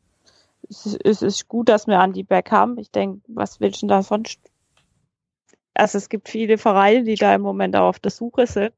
es, 0.68 0.86
ist- 0.86 1.00
es 1.04 1.22
ist 1.22 1.48
gut, 1.48 1.68
dass 1.68 1.86
wir 1.86 2.00
Andy 2.00 2.22
Beck 2.22 2.50
haben. 2.50 2.78
Ich 2.78 2.90
denke, 2.90 3.20
was 3.28 3.60
willst 3.60 3.82
du 3.82 3.86
denn 3.86 3.96
da 3.96 4.02
sonst? 4.02 4.40
Also 5.74 5.98
es 5.98 6.08
gibt 6.08 6.28
viele 6.28 6.58
Vereine, 6.58 7.04
die 7.04 7.16
da 7.16 7.34
im 7.34 7.42
Moment 7.42 7.74
auch 7.76 7.88
auf 7.88 7.98
der 7.98 8.10
Suche 8.12 8.46
sind 8.46 8.72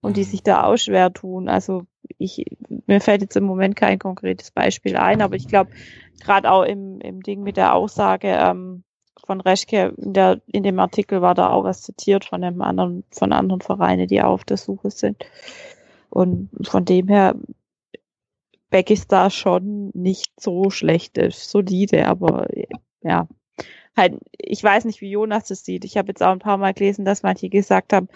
und 0.00 0.16
die 0.16 0.20
Mhm. 0.22 0.24
sich 0.26 0.42
da 0.42 0.64
auch 0.64 0.76
schwer 0.76 1.12
tun. 1.12 1.48
Also 1.48 1.86
ich, 2.18 2.44
mir 2.86 3.00
fällt 3.00 3.22
jetzt 3.22 3.36
im 3.36 3.44
Moment 3.44 3.76
kein 3.76 3.98
konkretes 3.98 4.50
Beispiel 4.50 4.96
ein, 4.96 5.20
aber 5.20 5.36
ich 5.36 5.46
glaube, 5.48 5.70
gerade 6.20 6.50
auch 6.50 6.62
im, 6.62 7.00
im 7.00 7.22
Ding 7.22 7.42
mit 7.42 7.56
der 7.56 7.74
Aussage 7.74 8.28
ähm, 8.28 8.84
von 9.26 9.40
Reschke, 9.42 9.94
in, 9.98 10.14
der, 10.14 10.40
in 10.46 10.62
dem 10.62 10.78
Artikel 10.80 11.20
war 11.20 11.34
da 11.34 11.50
auch 11.50 11.64
was 11.64 11.82
zitiert 11.82 12.24
von 12.24 12.42
einem 12.42 12.62
anderen, 12.62 13.04
von 13.10 13.32
anderen 13.32 13.60
Vereinen, 13.60 14.06
die 14.06 14.22
auch 14.22 14.32
auf 14.32 14.44
der 14.44 14.56
Suche 14.56 14.90
sind. 14.90 15.22
Und 16.08 16.48
von 16.62 16.84
dem 16.84 17.08
her, 17.08 17.34
Beck 18.70 18.90
ist 18.90 19.12
da 19.12 19.30
schon 19.30 19.90
nicht 19.94 20.32
so 20.38 20.70
schlecht, 20.70 21.18
ist 21.18 21.50
solide, 21.50 22.06
aber 22.06 22.46
ja, 23.02 23.28
halt, 23.96 24.18
ich 24.38 24.62
weiß 24.62 24.84
nicht, 24.84 25.00
wie 25.00 25.10
Jonas 25.10 25.48
das 25.48 25.64
sieht. 25.64 25.84
Ich 25.84 25.96
habe 25.96 26.08
jetzt 26.08 26.22
auch 26.22 26.32
ein 26.32 26.38
paar 26.38 26.56
Mal 26.56 26.74
gelesen, 26.74 27.04
dass 27.04 27.22
manche 27.22 27.48
gesagt 27.48 27.92
haben, 27.92 28.08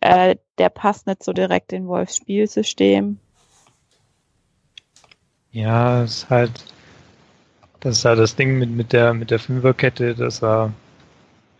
äh, 0.00 0.36
der 0.58 0.68
passt 0.70 1.06
nicht 1.06 1.22
so 1.22 1.32
direkt 1.32 1.72
in 1.72 1.86
Wolfs 1.86 2.16
Spielsystem. 2.16 3.18
Ja, 5.50 6.02
es 6.02 6.22
ist 6.22 6.30
halt, 6.30 6.52
das 7.80 7.98
ist 7.98 8.04
halt 8.04 8.18
das 8.18 8.36
Ding 8.36 8.58
mit, 8.58 8.70
mit 8.70 8.92
der, 8.92 9.14
mit 9.14 9.30
der 9.30 9.38
Fünferkette, 9.38 10.14
dass 10.14 10.42
er, 10.42 10.72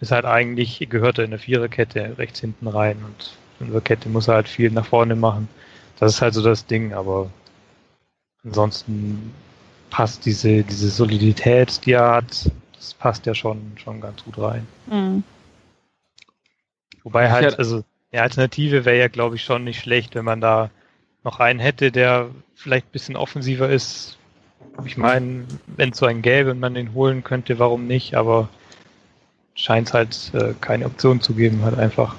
ist 0.00 0.12
halt 0.12 0.24
eigentlich, 0.24 0.86
gehört 0.88 1.18
er 1.18 1.24
in 1.24 1.30
der 1.30 1.40
Viererkette 1.40 2.16
rechts 2.18 2.40
hinten 2.40 2.68
rein 2.68 2.98
und 3.04 3.36
Fünferkette 3.58 4.08
muss 4.08 4.28
er 4.28 4.34
halt 4.34 4.48
viel 4.48 4.70
nach 4.70 4.86
vorne 4.86 5.16
machen. 5.16 5.48
Das 5.98 6.14
ist 6.14 6.22
halt 6.22 6.34
so 6.34 6.42
das 6.42 6.66
Ding, 6.66 6.92
aber 6.92 7.30
ansonsten 8.44 9.32
passt 9.90 10.24
diese, 10.27 10.62
diese 10.62 10.90
Solidität, 10.90 11.85
die 11.85 11.93
er 11.93 12.16
hat, 12.16 12.51
das 12.74 12.94
passt 12.94 13.27
ja 13.27 13.35
schon, 13.35 13.73
schon 13.77 14.01
ganz 14.01 14.23
gut 14.24 14.39
rein. 14.39 14.66
Hm. 14.89 15.23
Wobei 17.02 17.31
halt, 17.31 17.59
also 17.59 17.85
eine 18.12 18.23
Alternative 18.23 18.85
wäre 18.85 18.98
ja, 18.98 19.09
glaube 19.09 19.36
ich, 19.36 19.44
schon 19.44 19.65
nicht 19.65 19.81
schlecht, 19.81 20.15
wenn 20.15 20.24
man 20.24 20.40
da 20.40 20.70
noch 21.24 21.40
einen 21.40 21.59
hätte, 21.59 21.90
der 21.90 22.31
vielleicht 22.55 22.86
ein 22.86 22.93
bisschen 22.93 23.16
offensiver 23.16 23.69
ist. 23.69 24.19
Ich 24.85 24.97
meine, 24.97 25.44
wenn 25.66 25.90
es 25.90 25.98
so 25.98 26.06
einen 26.06 26.23
gäbe 26.23 26.51
und 26.51 26.60
man 26.60 26.74
den 26.74 26.94
holen 26.94 27.24
könnte, 27.24 27.59
warum 27.59 27.86
nicht? 27.86 28.15
Aber 28.15 28.48
scheint 29.55 29.93
halt 29.93 30.32
äh, 30.35 30.55
keine 30.60 30.86
Option 30.86 31.20
zu 31.20 31.35
geben, 31.35 31.62
halt 31.62 31.78
einfach. 31.78 32.15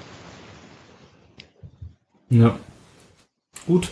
Ja. 2.28 2.58
Gut. 3.66 3.90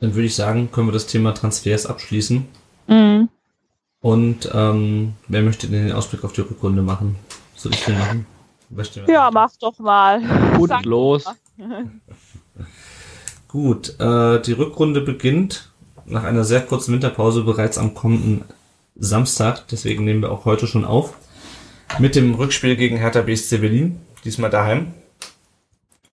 Dann 0.00 0.14
würde 0.14 0.26
ich 0.26 0.34
sagen, 0.34 0.70
können 0.70 0.88
wir 0.88 0.92
das 0.92 1.06
Thema 1.06 1.32
Transfers 1.32 1.86
abschließen. 1.86 2.46
Mhm. 2.86 3.28
Und 4.00 4.50
ähm, 4.54 5.14
wer 5.28 5.42
möchte 5.42 5.66
denn 5.68 5.86
den 5.86 5.96
Ausblick 5.96 6.22
auf 6.24 6.32
die 6.32 6.42
Rückrunde 6.42 6.82
machen? 6.82 7.16
Soll 7.54 7.72
ich 7.72 7.84
den 7.84 7.98
machen? 7.98 8.26
Ja, 9.08 9.30
mach 9.32 9.50
doch 9.60 9.78
mal. 9.78 10.20
Gut, 10.56 10.68
Sag- 10.68 10.84
los. 10.84 11.24
Gut, 13.48 13.98
äh, 14.00 14.40
die 14.42 14.52
Rückrunde 14.52 15.00
beginnt 15.00 15.70
nach 16.04 16.24
einer 16.24 16.44
sehr 16.44 16.60
kurzen 16.60 16.92
Winterpause 16.92 17.42
bereits 17.42 17.78
am 17.78 17.94
kommenden 17.94 18.44
Samstag. 18.96 19.66
Deswegen 19.68 20.04
nehmen 20.04 20.20
wir 20.22 20.30
auch 20.30 20.44
heute 20.44 20.66
schon 20.66 20.84
auf. 20.84 21.14
Mit 21.98 22.16
dem 22.16 22.34
Rückspiel 22.34 22.76
gegen 22.76 22.96
Hertha 22.96 23.22
BSC 23.22 23.58
Berlin. 23.58 24.00
Diesmal 24.24 24.50
daheim. 24.50 24.92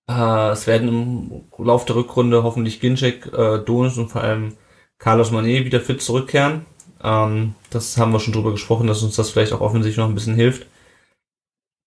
Äh, 0.08 0.50
es 0.50 0.66
werden 0.66 0.88
im 0.88 1.64
Lauf 1.64 1.84
der 1.84 1.96
Rückrunde 1.96 2.42
hoffentlich 2.42 2.80
Ginczek, 2.80 3.32
äh, 3.32 3.58
Donis 3.58 3.98
und 3.98 4.10
vor 4.10 4.22
allem 4.22 4.54
Carlos 4.98 5.30
Manet 5.30 5.64
wieder 5.64 5.80
fit 5.80 6.02
zurückkehren. 6.02 6.66
Ähm, 7.02 7.54
das 7.70 7.96
haben 7.96 8.12
wir 8.12 8.20
schon 8.20 8.34
drüber 8.34 8.52
gesprochen, 8.52 8.86
dass 8.86 9.02
uns 9.02 9.16
das 9.16 9.30
vielleicht 9.30 9.52
auch 9.52 9.60
offensichtlich 9.60 9.98
noch 9.98 10.08
ein 10.08 10.14
bisschen 10.14 10.34
hilft. 10.34 10.66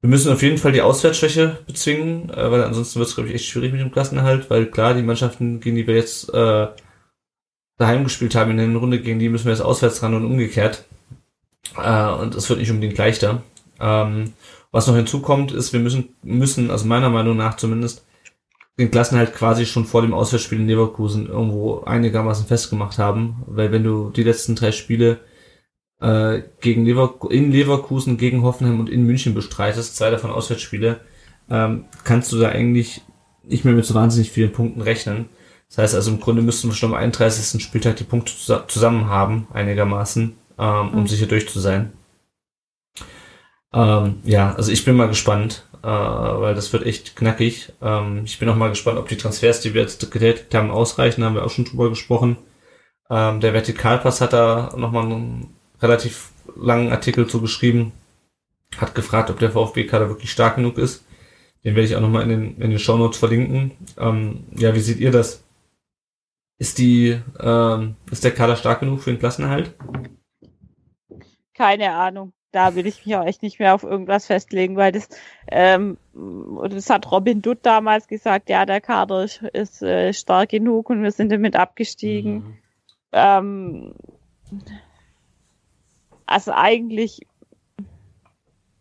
Wir 0.02 0.10
müssen 0.10 0.31
auf 0.31 0.44
jeden 0.44 0.60
Fall 0.60 0.72
die 0.73 0.81
Auswärtsschwäche 0.81 1.60
bezwingen, 1.65 2.30
äh, 2.30 2.52
weil 2.52 2.64
ansonsten 2.64 2.99
wird 2.99 3.10
es, 3.10 3.15
glaube 3.15 3.30
ich, 3.30 3.35
echt 3.35 3.45
schwierig 3.45 3.72
mit 3.72 3.81
dem 3.81 3.91
Klassenerhalt, 3.91 4.49
weil 4.49 4.68
klar, 4.68 4.94
die 4.94 5.02
Mannschaften, 5.02 5.60
gegen 5.60 5.76
die 5.76 5.88
wir 5.88 5.95
jetzt 5.95 6.34
äh, 6.34 6.68
daheim 7.77 8.03
gespielt 8.03 8.35
haben 8.35 8.52
in 8.52 8.57
der 8.57 8.80
Runde, 8.80 9.02
gegen 9.02 9.19
die 9.19 9.30
müssen 9.30 9.45
wir 9.45 9.53
jetzt 9.53 9.61
auswärts 9.61 10.03
ran 10.03 10.14
und 10.14 10.26
umgekehrt. 10.26 10.85
Äh, 11.77 12.10
und 12.11 12.35
es 12.35 12.49
wird 12.49 12.60
nicht 12.60 12.72
unbedingt 12.72 12.98
leichter. 12.98 13.41
Ähm, 13.80 14.34
was 14.72 14.88
noch 14.88 14.95
hinzukommt, 14.95 15.52
ist, 15.52 15.73
wir 15.73 15.80
müssen, 15.80 16.10
müssen, 16.23 16.69
also 16.72 16.85
meiner 16.85 17.10
Meinung 17.10 17.38
nach 17.38 17.57
zumindest, 17.57 18.06
den 18.80 18.91
Klassenhalt 18.91 19.34
quasi 19.34 19.66
schon 19.66 19.86
vor 19.86 20.02
dem 20.02 20.14
Auswärtsspiel 20.14 20.60
in 20.60 20.68
Leverkusen 20.68 21.28
irgendwo 21.28 21.82
einigermaßen 21.82 22.45
festgemacht 22.45 22.98
haben, 22.99 23.44
weil 23.48 23.72
wenn 23.72 23.84
du 23.84 24.10
die 24.12 24.24
letzten 24.24 24.56
drei 24.56 24.72
Spiele 24.72 25.20
äh, 25.99 26.41
gegen 26.62 26.86
Lever 26.86 27.16
in 27.32 27.52
Leverkusen, 27.52 28.18
gegen 28.18 28.44
Hoffenheim 28.44 28.80
und 28.80 28.90
in 28.90 29.04
München 29.04 29.34
bestreitest, 29.34 29.95
zwei 29.95 30.12
davon 30.12 30.30
Auswärtsspiele, 30.30 30.99
ähm, 31.49 31.86
kannst 32.04 32.32
du 32.32 32.38
da 32.40 32.49
eigentlich 32.49 33.02
nicht 33.44 33.66
mehr 33.66 33.74
mit 33.74 33.86
so 33.86 33.94
wahnsinnig 33.95 34.32
vielen 34.32 34.52
Punkten 34.52 34.82
rechnen. 34.82 35.30
Das 35.70 35.80
heißt 35.80 35.95
also 35.95 36.12
im 36.12 36.20
Grunde 36.20 36.41
müssten 36.44 36.68
wir 36.70 36.76
schon 36.76 36.91
am 36.94 36.98
31. 36.99 37.62
Spieltag 37.64 37.95
die 37.95 38.04
Punkte 38.04 38.34
zus- 38.34 38.68
zusammen 38.68 39.08
haben, 39.08 39.48
einigermaßen, 39.54 40.36
ähm, 40.60 40.90
um 40.94 41.02
Mhm. 41.02 41.08
sicher 41.08 41.26
durch 41.26 41.49
zu 41.49 41.60
sein. 41.60 41.94
Ähm, 43.74 44.18
ja, 44.24 44.54
also 44.56 44.72
ich 44.72 44.86
bin 44.86 44.95
mal 44.95 45.08
gespannt. 45.08 45.66
Äh, 45.84 45.88
weil 45.88 46.56
das 46.56 46.72
wird 46.74 46.86
echt 46.86 47.16
knackig. 47.16 47.74
Ähm, 47.82 48.22
ich 48.26 48.40
bin 48.40 48.49
auch 48.49 48.56
mal 48.56 48.70
gespannt, 48.70 48.98
ob 48.98 49.08
die 49.08 49.18
Transfers, 49.18 49.62
die 49.62 49.74
wir 49.74 49.82
jetzt 49.82 50.12
getätigt 50.12 50.54
haben, 50.54 50.72
ausreichen. 50.72 51.22
Da 51.22 51.28
haben 51.28 51.36
wir 51.36 51.45
auch 51.45 51.52
schon 51.52 51.66
drüber 51.66 51.90
gesprochen. 51.90 52.38
Ähm, 53.10 53.40
der 53.40 53.54
Vertikalpass 53.54 54.22
hat 54.22 54.34
da 54.34 54.74
nochmal 54.76 55.06
einen 55.06 55.56
relativ 55.82 56.32
langen 56.56 56.91
Artikel 56.91 57.28
zu 57.28 57.41
geschrieben. 57.41 57.91
Hat 58.78 58.95
gefragt, 58.95 59.30
ob 59.30 59.40
der 59.40 59.52
VfB-Kader 59.52 60.10
wirklich 60.10 60.32
stark 60.32 60.56
genug 60.56 60.78
ist. 60.78 61.06
Den 61.64 61.76
werde 61.76 61.88
ich 61.88 61.95
auch 61.95 62.02
nochmal 62.02 62.24
in 62.24 62.30
den, 62.30 62.62
in 62.62 62.70
den 62.70 62.80
Shownotes 62.80 63.18
verlinken. 63.18 63.72
Ähm, 63.98 64.45
ja, 64.56 64.76
wie 64.76 64.80
seht 64.80 64.99
ihr 64.99 65.12
das? 65.12 65.44
Ist 66.60 66.78
die, 66.78 67.20
ähm, 67.40 67.95
ist 68.12 68.24
der 68.24 68.34
Kader 68.34 68.56
stark 68.56 68.80
genug 68.80 69.02
für 69.02 69.12
den 69.12 69.20
Klassenerhalt? 69.20 69.74
Keine 71.54 71.94
Ahnung. 71.94 72.34
Da 72.52 72.76
will 72.76 72.88
ich 72.88 73.06
mich 73.06 73.15
auch 73.15 73.26
echt 73.26 73.44
nicht 73.44 73.60
mehr 73.60 73.76
auf 73.76 73.84
irgendwas 73.84 74.26
festlegen, 74.26 74.78
weil 74.78 74.91
das, 74.91 75.10
ähm, 75.52 75.98
das 76.69 76.90
hat 76.90 77.11
Robin 77.11 77.41
Dutt 77.41 77.60
damals 77.64 78.07
gesagt, 78.07 78.49
ja, 78.49 78.65
der 78.65 78.82
Kader 78.82 79.24
ist, 79.24 79.41
ist 79.41 79.82
äh, 79.82 80.14
stark 80.14 80.49
genug 80.49 80.90
und 80.90 81.03
wir 81.03 81.11
sind 81.11 81.32
damit 81.32 81.56
abgestiegen. 81.56 82.34
Mhm. 82.36 82.57
Ähm, 83.11 83.94
also 86.26 86.52
eigentlich, 86.53 87.22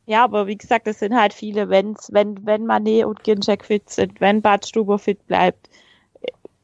ja, 0.06 0.22
aber 0.22 0.46
wie 0.46 0.56
gesagt, 0.56 0.86
es 0.86 1.00
sind 1.00 1.16
halt 1.16 1.32
viele 1.32 1.68
Wenns, 1.68 2.10
wenn, 2.12 2.46
wenn 2.46 2.66
Manet 2.66 3.04
und 3.04 3.24
Ginczek 3.24 3.64
fit 3.64 3.90
sind, 3.90 4.20
wenn 4.20 4.42
Bad 4.42 4.66
Stuber 4.66 4.98
fit 4.98 5.26
bleibt. 5.26 5.68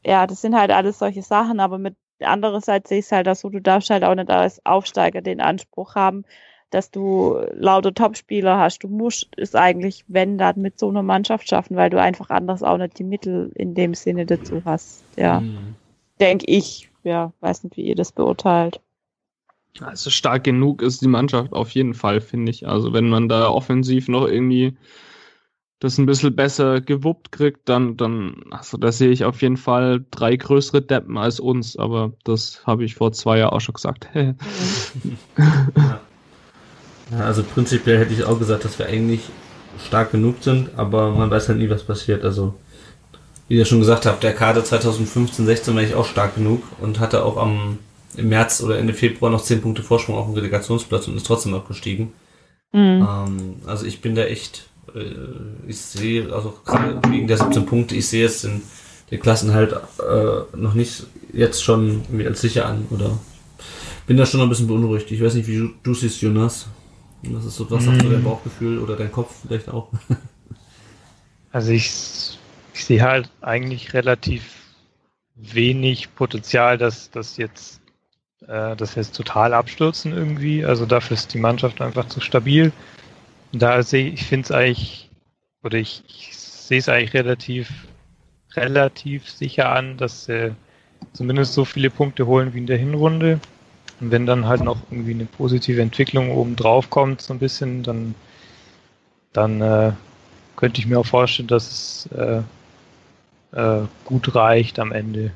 Ja, 0.05 0.27
das 0.27 0.41
sind 0.41 0.55
halt 0.55 0.71
alles 0.71 0.99
solche 0.99 1.21
Sachen, 1.21 1.59
aber 1.59 1.77
mit 1.77 1.95
andererseits 2.21 2.89
sehe 2.89 2.99
ich 2.99 3.05
es 3.05 3.11
halt 3.11 3.27
auch 3.27 3.35
so, 3.35 3.49
du 3.49 3.61
darfst 3.61 3.89
halt 3.89 4.03
auch 4.03 4.15
nicht 4.15 4.29
als 4.29 4.65
Aufsteiger 4.65 5.21
den 5.21 5.41
Anspruch 5.41 5.95
haben, 5.95 6.25
dass 6.73 6.91
du 6.91 7.37
lauter 7.53 7.93
Topspieler 7.93 8.57
hast. 8.57 8.83
Du 8.83 8.87
musst 8.87 9.29
es 9.37 9.55
eigentlich, 9.55 10.03
wenn, 10.07 10.37
dann 10.37 10.61
mit 10.61 10.79
so 10.79 10.89
einer 10.89 11.03
Mannschaft 11.03 11.47
schaffen, 11.47 11.75
weil 11.75 11.89
du 11.89 11.99
einfach 12.01 12.29
anders 12.29 12.63
auch 12.63 12.77
nicht 12.77 12.97
die 12.99 13.03
Mittel 13.03 13.51
in 13.55 13.75
dem 13.75 13.93
Sinne 13.93 14.25
dazu 14.25 14.61
hast. 14.65 15.03
Ja, 15.17 15.41
Mhm. 15.41 15.75
denke 16.19 16.45
ich. 16.47 16.89
Ja, 17.03 17.33
weiß 17.41 17.65
nicht, 17.65 17.77
wie 17.77 17.83
ihr 17.83 17.95
das 17.95 18.11
beurteilt. 18.11 18.79
Also 19.81 20.09
stark 20.09 20.43
genug 20.43 20.81
ist 20.81 21.01
die 21.01 21.07
Mannschaft 21.07 21.53
auf 21.53 21.71
jeden 21.71 21.93
Fall, 21.93 22.21
finde 22.21 22.51
ich. 22.51 22.67
Also 22.67 22.93
wenn 22.93 23.09
man 23.09 23.27
da 23.27 23.49
offensiv 23.49 24.07
noch 24.07 24.27
irgendwie 24.27 24.77
das 25.79 25.97
ein 25.97 26.05
bisschen 26.05 26.33
besser 26.35 26.79
gewuppt 26.79 27.31
kriegt, 27.33 27.67
dann, 27.67 27.97
dann, 27.97 28.43
also 28.51 28.77
da 28.77 28.91
sehe 28.91 29.09
ich 29.09 29.25
auf 29.25 29.41
jeden 29.41 29.57
Fall 29.57 30.05
drei 30.11 30.37
größere 30.37 30.81
Deppen 30.81 31.17
als 31.17 31.41
uns, 31.41 31.75
aber 31.75 32.13
das 32.23 32.65
habe 32.65 32.85
ich 32.85 32.95
vor 32.95 33.11
zwei 33.11 33.39
Jahren 33.39 33.53
auch 33.53 33.59
schon 33.61 33.73
gesagt. 33.73 34.09
Ja, 34.15 34.33
also 37.19 37.43
prinzipiell 37.43 37.99
hätte 37.99 38.13
ich 38.13 38.23
auch 38.23 38.39
gesagt, 38.39 38.65
dass 38.65 38.79
wir 38.79 38.87
eigentlich 38.87 39.21
stark 39.85 40.11
genug 40.11 40.37
sind, 40.41 40.69
aber 40.77 41.11
man 41.11 41.29
weiß 41.29 41.49
halt 41.49 41.59
nie, 41.59 41.69
was 41.69 41.83
passiert. 41.83 42.23
Also, 42.23 42.53
wie 43.47 43.57
ihr 43.57 43.65
schon 43.65 43.79
gesagt 43.79 44.05
habt, 44.05 44.23
der 44.23 44.33
Kader 44.33 44.63
2015, 44.63 45.45
16 45.45 45.75
war 45.75 45.83
ich 45.83 45.95
auch 45.95 46.05
stark 46.05 46.35
genug 46.35 46.63
und 46.81 46.99
hatte 46.99 47.23
auch 47.23 47.37
am, 47.37 47.79
im 48.15 48.29
März 48.29 48.61
oder 48.61 48.77
Ende 48.77 48.93
Februar 48.93 49.31
noch 49.31 49.43
10 49.43 49.61
Punkte 49.61 49.83
Vorsprung 49.83 50.15
auf 50.15 50.25
dem 50.25 50.35
Relegationsplatz 50.35 51.07
und 51.07 51.17
ist 51.17 51.27
trotzdem 51.27 51.53
abgestiegen. 51.53 52.13
Mhm. 52.71 53.07
Ähm, 53.07 53.55
also 53.65 53.85
ich 53.85 54.01
bin 54.01 54.15
da 54.15 54.23
echt, 54.23 54.69
äh, 54.95 55.05
ich 55.67 55.77
sehe, 55.77 56.31
also 56.33 56.53
gerade 56.65 56.99
wegen 57.09 57.27
der 57.27 57.37
17 57.37 57.65
Punkte, 57.65 57.95
ich 57.95 58.07
sehe 58.07 58.23
jetzt 58.23 58.43
den, 58.43 58.61
den 59.11 59.19
Klassenhalt 59.19 59.73
äh, 59.73 60.57
noch 60.57 60.73
nicht 60.73 61.05
jetzt 61.33 61.63
schon 61.63 62.03
als 62.25 62.41
sicher 62.41 62.65
an 62.65 62.87
oder 62.89 63.17
bin 64.07 64.17
da 64.17 64.25
schon 64.25 64.41
ein 64.41 64.49
bisschen 64.49 64.67
beunruhigt. 64.67 65.11
Ich 65.11 65.21
weiß 65.21 65.35
nicht, 65.35 65.47
wie 65.47 65.59
du, 65.59 65.69
du 65.81 65.93
siehst, 65.93 66.21
Jonas. 66.21 66.67
Was 67.23 67.45
ist 67.45 67.55
so, 67.55 67.69
was 67.71 67.85
sagt 67.85 68.01
so 68.01 68.09
dein 68.09 68.23
Bauchgefühl 68.23 68.79
oder 68.79 68.95
dein 68.95 69.11
Kopf 69.11 69.41
vielleicht 69.45 69.69
auch? 69.69 69.89
Also 71.51 71.71
ich, 71.71 72.39
ich 72.73 72.83
sehe 72.83 73.03
halt 73.03 73.29
eigentlich 73.41 73.93
relativ 73.93 74.55
wenig 75.35 76.15
Potenzial, 76.15 76.79
dass 76.79 77.11
das 77.11 77.37
jetzt 77.37 77.79
äh, 78.47 78.75
das 78.75 78.95
jetzt 78.95 79.15
total 79.15 79.53
abstürzen 79.53 80.13
irgendwie. 80.13 80.65
Also 80.65 80.85
dafür 80.85 81.15
ist 81.15 81.33
die 81.33 81.39
Mannschaft 81.39 81.81
einfach 81.81 82.07
zu 82.07 82.21
stabil. 82.21 82.71
Und 83.51 83.61
da 83.61 83.83
sehe 83.83 84.09
ich, 84.09 84.23
finde 84.23 84.45
es 84.45 84.51
eigentlich, 84.51 85.09
oder 85.63 85.77
ich, 85.77 86.03
ich 86.07 86.35
sehe 86.35 86.79
es 86.79 86.89
eigentlich 86.89 87.13
relativ, 87.13 87.69
relativ 88.55 89.29
sicher 89.29 89.71
an, 89.71 89.97
dass 89.97 90.25
sie 90.25 90.55
zumindest 91.13 91.53
so 91.53 91.65
viele 91.65 91.89
Punkte 91.89 92.25
holen 92.25 92.53
wie 92.53 92.59
in 92.59 92.67
der 92.67 92.77
Hinrunde. 92.77 93.39
Und 94.03 94.11
wenn 94.11 94.25
dann 94.25 94.47
halt 94.47 94.61
noch 94.61 94.79
irgendwie 94.91 95.13
eine 95.13 95.23
positive 95.23 95.81
Entwicklung 95.81 96.31
oben 96.31 96.57
drauf 96.57 96.89
kommt, 96.89 97.21
so 97.21 97.31
ein 97.33 97.39
bisschen, 97.39 97.83
dann, 97.83 98.15
dann 99.31 99.61
äh, 99.61 99.93
könnte 100.57 100.81
ich 100.81 100.87
mir 100.87 100.99
auch 100.99 101.05
vorstellen, 101.05 101.47
dass 101.47 101.71
es 101.71 102.09
äh, 102.11 102.41
äh, 103.53 103.87
gut 104.03 104.35
reicht 104.35 104.77
am 104.79 104.91
Ende. 104.91 105.31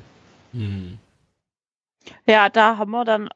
Hm. 0.52 0.98
Ja, 2.26 2.50
da 2.50 2.76
haben 2.76 2.90
wir 2.90 3.06
dann 3.06 3.30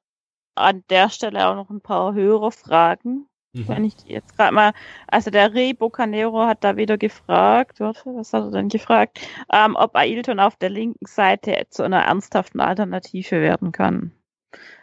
an 0.55 0.85
der 0.91 1.09
Stelle 1.09 1.49
auch 1.49 1.55
noch 1.55 1.71
ein 1.71 1.81
paar 1.81 2.13
höhere 2.13 2.53
Fragen. 2.53 3.25
Mhm. 3.55 3.69
Wenn 3.69 3.85
ich 3.87 3.95
jetzt 4.05 4.37
gerade 4.37 4.55
mal, 4.55 4.73
also 5.07 5.31
der 5.31 5.55
Rey 5.55 5.73
Bocanero 5.73 6.45
hat 6.45 6.63
da 6.63 6.77
wieder 6.77 6.99
gefragt, 6.99 7.81
warte, 7.81 8.15
was 8.17 8.35
hat 8.35 8.45
er 8.45 8.51
denn 8.51 8.69
gefragt, 8.69 9.27
ähm, 9.51 9.77
ob 9.77 9.97
Ailton 9.97 10.41
auf 10.41 10.57
der 10.57 10.69
linken 10.69 11.07
Seite 11.07 11.69
zu 11.71 11.85
einer 11.85 12.03
ernsthaften 12.03 12.61
Alternative 12.61 13.41
werden 13.41 13.73
kann. 13.73 14.13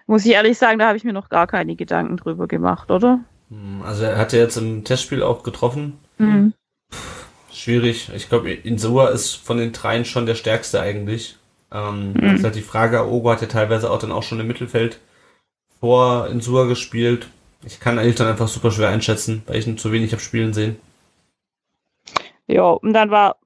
Muss 0.08 0.26
ich 0.26 0.32
ehrlich 0.32 0.58
sagen, 0.58 0.80
da 0.80 0.88
habe 0.88 0.98
ich 0.98 1.04
mir 1.04 1.14
noch 1.14 1.30
gar 1.30 1.48
keine 1.48 1.76
Gedanken 1.76 2.18
drüber 2.18 2.48
gemacht, 2.48 2.90
oder? 2.92 3.20
Hm, 3.50 3.82
Also 3.84 4.04
er 4.04 4.18
hat 4.18 4.34
ja 4.34 4.40
jetzt 4.40 4.58
im 4.58 4.84
Testspiel 4.84 5.22
auch 5.24 5.44
getroffen. 5.44 6.00
Mhm. 6.18 6.54
Schwierig. 7.52 8.10
Ich 8.16 8.30
glaube, 8.30 8.52
Insua 8.52 9.10
ist 9.10 9.36
von 9.36 9.58
den 9.58 9.72
dreien 9.72 10.06
schon 10.06 10.26
der 10.26 10.36
stärkste 10.36 10.82
eigentlich. 10.82 11.38
Ähm, 11.72 12.14
Mhm. 12.14 12.22
Das 12.22 12.34
ist 12.40 12.44
halt 12.44 12.56
die 12.56 12.62
Frage, 12.62 13.08
Ogo 13.08 13.30
hat 13.32 13.42
ja 13.42 13.48
teilweise 13.48 13.92
auch 13.92 14.00
dann 14.00 14.12
auch 14.12 14.24
schon 14.24 14.40
im 14.40 14.48
Mittelfeld 14.48 15.00
vor 15.80 16.28
Insua 16.28 16.66
gespielt. 16.66 17.28
Ich 17.66 17.80
kann 17.80 18.00
eigentlich 18.00 18.16
dann 18.16 18.28
einfach 18.28 18.48
super 18.48 18.72
schwer 18.72 18.90
einschätzen, 18.90 19.44
weil 19.46 19.58
ich 19.58 19.68
ihn 19.68 19.78
zu 19.78 19.92
wenig 19.92 20.12
habe 20.14 20.22
spielen 20.22 20.54
sehen. 20.54 20.78
Ja, 22.48 22.64
und 22.64 22.94
dann 22.94 23.12
war, 23.12 23.38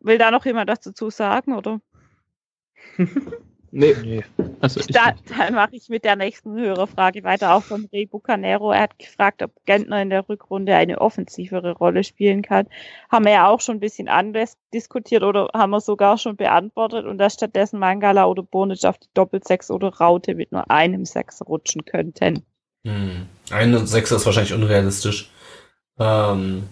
will 0.00 0.18
da 0.18 0.30
noch 0.30 0.44
jemand 0.44 0.68
was 0.68 0.80
dazu 0.80 1.08
sagen, 1.08 1.54
oder? 1.54 1.80
nee, 3.76 3.94
Nee. 4.02 4.24
also 4.60 4.80
ich, 4.80 4.86
Da, 4.86 5.14
dann 5.36 5.54
mache 5.54 5.76
ich 5.76 5.88
mit 5.88 6.04
der 6.04 6.16
nächsten 6.16 6.56
Hörerfrage 6.56 7.22
weiter, 7.24 7.54
auch 7.54 7.62
von 7.62 7.88
Rey 7.92 8.06
Bucanero. 8.06 8.72
Er 8.72 8.82
hat 8.82 8.98
gefragt, 8.98 9.42
ob 9.42 9.50
Gentner 9.64 10.02
in 10.02 10.10
der 10.10 10.28
Rückrunde 10.28 10.74
eine 10.74 11.00
offensivere 11.00 11.72
Rolle 11.72 12.04
spielen 12.04 12.42
kann. 12.42 12.66
Haben 13.10 13.24
wir 13.26 13.32
ja 13.32 13.48
auch 13.48 13.60
schon 13.60 13.76
ein 13.76 13.80
bisschen 13.80 14.08
anders 14.08 14.56
diskutiert 14.72 15.22
oder 15.22 15.50
haben 15.54 15.70
wir 15.70 15.80
sogar 15.80 16.18
schon 16.18 16.36
beantwortet 16.36 17.06
und 17.06 17.18
dass 17.18 17.34
stattdessen 17.34 17.78
Mangala 17.78 18.26
oder 18.26 18.42
Bonic 18.42 18.84
auf 18.84 18.98
die 18.98 19.08
Doppelsechs 19.14 19.70
oder 19.70 19.88
Raute 19.88 20.34
mit 20.34 20.52
nur 20.52 20.70
einem 20.70 21.04
Sechs 21.04 21.40
rutschen 21.46 21.84
könnten. 21.84 22.42
Hm. 22.84 23.26
Ein 23.50 23.74
und 23.74 23.86
sechs 23.88 24.12
ist 24.12 24.24
wahrscheinlich 24.26 24.54
unrealistisch. 24.54 25.30
Ähm, 25.98 26.64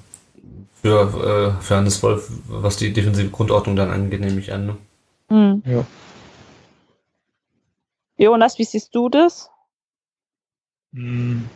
für, 0.81 1.57
äh, 1.59 1.63
für 1.63 1.77
Hannes 1.77 2.03
Wolf, 2.03 2.31
was 2.47 2.77
die 2.77 2.93
defensive 2.93 3.31
Grundordnung 3.31 3.75
dann 3.75 3.91
angeht, 3.91 4.21
nehme 4.21 4.39
ich 4.39 4.53
an. 4.53 4.67
Ne? 4.67 4.77
Hm. 5.29 5.63
Ja. 5.67 5.85
Jonas, 8.17 8.59
wie 8.59 8.65
siehst 8.65 8.95
du 8.95 9.09
das? 9.09 9.51
Hm. 10.93 11.49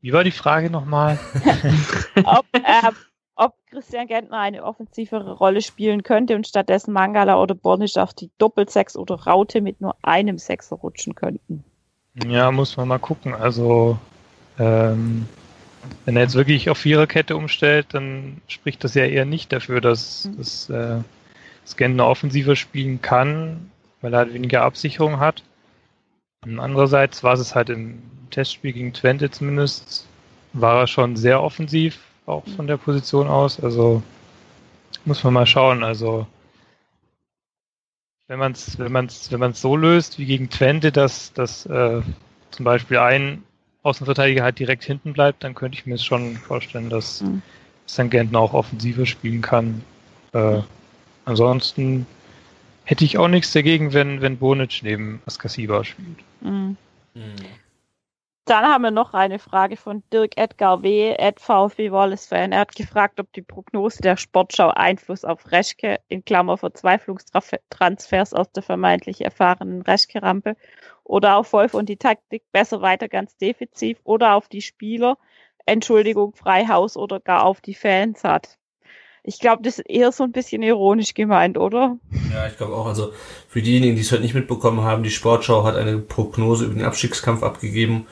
Wie 0.00 0.12
war 0.12 0.22
die 0.22 0.30
Frage 0.30 0.70
nochmal? 0.70 1.18
ob, 2.24 2.46
ähm, 2.54 2.94
ob 3.34 3.54
Christian 3.68 4.06
Gentner 4.06 4.38
eine 4.38 4.62
offensivere 4.62 5.32
Rolle 5.32 5.62
spielen 5.62 6.04
könnte 6.04 6.36
und 6.36 6.46
stattdessen 6.46 6.92
Mangala 6.92 7.40
oder 7.40 7.56
Bonic 7.56 7.96
auf 7.96 8.14
die 8.14 8.30
Doppelsechs 8.38 8.96
oder 8.96 9.16
Raute 9.16 9.60
mit 9.60 9.80
nur 9.80 9.96
einem 10.02 10.38
Sechser 10.38 10.76
rutschen 10.76 11.16
könnten. 11.16 11.64
Ja, 12.24 12.52
muss 12.52 12.76
man 12.76 12.86
mal 12.86 12.98
gucken. 12.98 13.34
Also, 13.34 13.98
ähm, 14.60 15.28
wenn 16.04 16.16
er 16.16 16.22
jetzt 16.22 16.34
wirklich 16.34 16.70
auf 16.70 16.78
Viererkette 16.78 17.36
umstellt, 17.36 17.88
dann 17.90 18.40
spricht 18.46 18.84
das 18.84 18.94
ja 18.94 19.04
eher 19.04 19.24
nicht 19.24 19.52
dafür, 19.52 19.80
dass, 19.80 20.26
Mhm. 20.26 20.36
dass 20.38 20.70
äh, 20.70 20.98
Scantner 21.66 22.06
offensiver 22.06 22.54
spielen 22.54 23.02
kann, 23.02 23.70
weil 24.00 24.12
er 24.12 24.18
halt 24.20 24.34
weniger 24.34 24.62
Absicherung 24.62 25.18
hat. 25.18 25.42
Und 26.44 26.60
andererseits 26.60 27.22
war 27.22 27.34
es 27.34 27.54
halt 27.54 27.70
im 27.70 28.02
Testspiel 28.30 28.72
gegen 28.72 28.92
Twente 28.92 29.30
zumindest, 29.30 30.06
war 30.52 30.80
er 30.80 30.86
schon 30.86 31.16
sehr 31.16 31.42
offensiv, 31.42 32.00
auch 32.26 32.46
von 32.56 32.66
der 32.66 32.76
Position 32.76 33.28
aus. 33.28 33.60
Also 33.60 34.02
muss 35.04 35.22
man 35.24 35.34
mal 35.34 35.46
schauen. 35.46 35.82
Also 35.84 36.26
wenn 38.28 38.38
man 38.38 38.52
es 38.52 38.78
wenn 38.78 38.92
man's, 38.92 39.30
wenn 39.30 39.40
man's 39.40 39.60
so 39.60 39.76
löst 39.76 40.18
wie 40.18 40.26
gegen 40.26 40.50
Twente, 40.50 40.92
dass, 40.92 41.32
dass 41.32 41.66
äh, 41.66 42.02
zum 42.50 42.64
Beispiel 42.64 42.98
ein 42.98 43.42
Außenverteidiger 43.82 44.42
halt 44.42 44.58
direkt 44.58 44.82
hinten 44.82 45.12
bleibt, 45.12 45.44
dann 45.44 45.54
könnte 45.54 45.78
ich 45.78 45.86
mir 45.86 45.98
schon 45.98 46.36
vorstellen, 46.36 46.90
dass 46.90 47.20
Mhm. 47.20 47.42
St. 47.88 48.10
Gentner 48.10 48.40
auch 48.40 48.52
offensiver 48.52 49.06
spielen 49.06 49.42
kann. 49.42 49.82
Äh, 50.32 50.60
ansonsten 51.24 52.06
hätte 52.86 53.04
ich 53.04 53.18
auch 53.18 53.28
nichts 53.28 53.52
dagegen, 53.52 53.92
wenn, 53.92 54.22
wenn 54.22 54.38
Bonic 54.38 54.80
neben 54.82 55.20
Askasiba 55.26 55.84
spielt. 55.84 56.18
Mhm. 56.40 56.76
Dann 58.46 58.64
haben 58.64 58.82
wir 58.82 58.92
noch 58.92 59.12
eine 59.12 59.40
Frage 59.40 59.76
von 59.76 60.04
Dirk 60.12 60.36
Edgar 60.36 60.84
W., 60.84 61.16
at 61.18 61.40
VfB 61.40 61.90
Wallace 61.90 62.28
Fan. 62.28 62.52
Er 62.52 62.60
hat 62.60 62.76
gefragt, 62.76 63.18
ob 63.18 63.32
die 63.32 63.42
Prognose 63.42 64.00
der 64.00 64.16
Sportschau 64.16 64.70
Einfluss 64.70 65.24
auf 65.24 65.50
Reschke 65.50 65.98
in 66.06 66.24
Klammer 66.24 66.56
Verzweiflungstransfers 66.56 68.34
aus 68.34 68.52
der 68.52 68.62
vermeintlich 68.62 69.24
erfahrenen 69.24 69.82
Reschke-Rampe 69.82 70.56
oder 71.02 71.38
auf 71.38 71.52
Wolf 71.52 71.74
und 71.74 71.88
die 71.88 71.96
Taktik 71.96 72.44
besser 72.52 72.82
weiter 72.82 73.08
ganz 73.08 73.36
defensiv 73.36 73.98
oder 74.04 74.36
auf 74.36 74.46
die 74.46 74.62
Spieler, 74.62 75.18
Entschuldigung, 75.64 76.32
Freihaus 76.36 76.96
oder 76.96 77.18
gar 77.18 77.44
auf 77.44 77.60
die 77.60 77.74
Fans 77.74 78.22
hat. 78.22 78.58
Ich 79.28 79.40
glaube, 79.40 79.62
das 79.62 79.78
ist 79.78 79.90
eher 79.90 80.12
so 80.12 80.24
ein 80.24 80.32
bisschen 80.32 80.62
ironisch 80.62 81.12
gemeint, 81.12 81.58
oder? 81.58 81.98
Ja, 82.32 82.46
ich 82.46 82.56
glaube 82.56 82.74
auch. 82.74 82.86
Also 82.86 83.12
für 83.48 83.60
diejenigen, 83.60 83.96
die 83.96 84.02
es 84.02 84.12
heute 84.12 84.22
nicht 84.22 84.34
mitbekommen 84.34 84.82
haben, 84.82 85.02
die 85.02 85.10
Sportschau 85.10 85.64
hat 85.64 85.76
eine 85.76 85.98
Prognose 85.98 86.64
über 86.64 86.74
den 86.74 86.84
Abstiegskampf 86.84 87.42
abgegeben 87.42 88.06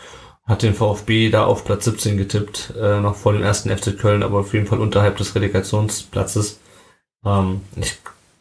hat 0.46 0.62
den 0.62 0.74
VfB 0.74 1.30
da 1.30 1.46
auf 1.46 1.64
Platz 1.64 1.86
17 1.86 2.16
getippt, 2.16 2.74
äh, 2.78 3.00
noch 3.00 3.16
vor 3.16 3.32
dem 3.32 3.42
ersten 3.42 3.74
FC 3.74 3.98
Köln, 3.98 4.22
aber 4.22 4.40
auf 4.40 4.52
jeden 4.52 4.66
Fall 4.66 4.80
unterhalb 4.80 5.16
des 5.16 5.34
Relegationsplatzes. 5.34 6.60
Ähm, 7.24 7.62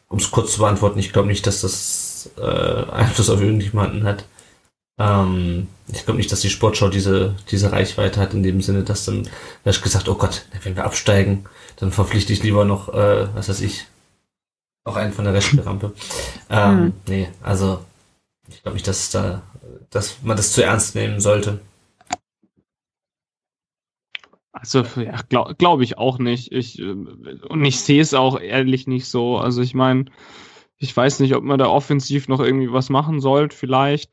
um 0.08 0.18
es 0.18 0.30
kurz 0.30 0.52
zu 0.52 0.60
beantworten, 0.60 0.98
ich 0.98 1.12
glaube 1.12 1.28
nicht, 1.28 1.46
dass 1.46 1.62
das 1.62 2.30
äh, 2.36 2.90
Einfluss 2.92 3.30
auf 3.30 3.40
irgendjemanden 3.40 4.04
hat. 4.04 4.26
Ähm, 4.98 5.68
ich 5.92 6.04
glaube 6.04 6.18
nicht, 6.18 6.30
dass 6.30 6.40
die 6.40 6.50
Sportschau 6.50 6.88
diese, 6.88 7.34
diese 7.50 7.72
Reichweite 7.72 8.20
hat, 8.20 8.34
in 8.34 8.42
dem 8.42 8.62
Sinne, 8.62 8.84
dass 8.84 9.04
dann, 9.04 9.28
da 9.64 9.70
ich 9.70 9.82
gesagt, 9.82 10.08
oh 10.08 10.14
Gott, 10.14 10.46
wenn 10.62 10.76
wir 10.76 10.84
absteigen, 10.84 11.46
dann 11.76 11.90
verpflichte 11.92 12.32
ich 12.32 12.42
lieber 12.42 12.64
noch, 12.64 12.88
äh, 12.94 13.34
was 13.34 13.48
weiß 13.48 13.60
ich, 13.60 13.86
auch 14.84 14.96
einen 14.96 15.12
von 15.12 15.24
der 15.24 15.34
Restrampe. 15.34 15.92
Ähm, 16.50 16.76
mhm. 16.76 16.92
Nee, 17.08 17.28
also 17.42 17.84
ich 18.48 18.62
glaube 18.62 18.74
nicht, 18.74 18.86
dass 18.86 19.10
da, 19.10 19.42
dass 19.90 20.22
man 20.22 20.36
das 20.36 20.52
zu 20.52 20.62
ernst 20.62 20.94
nehmen 20.94 21.20
sollte. 21.20 21.60
Also 24.52 24.84
ja, 24.96 25.20
glaube 25.28 25.56
glaub 25.56 25.80
ich 25.80 25.98
auch 25.98 26.18
nicht. 26.18 26.52
Ich, 26.52 26.78
äh, 26.78 26.84
und 26.84 27.64
ich 27.64 27.80
sehe 27.80 28.00
es 28.00 28.14
auch 28.14 28.38
ehrlich 28.38 28.86
nicht 28.86 29.08
so. 29.08 29.38
Also 29.38 29.62
ich 29.62 29.74
meine, 29.74 30.04
ich 30.78 30.96
weiß 30.96 31.20
nicht, 31.20 31.34
ob 31.34 31.42
man 31.42 31.58
da 31.58 31.66
offensiv 31.66 32.28
noch 32.28 32.40
irgendwie 32.40 32.72
was 32.72 32.90
machen 32.90 33.20
sollte. 33.20 33.56
Vielleicht 33.56 34.12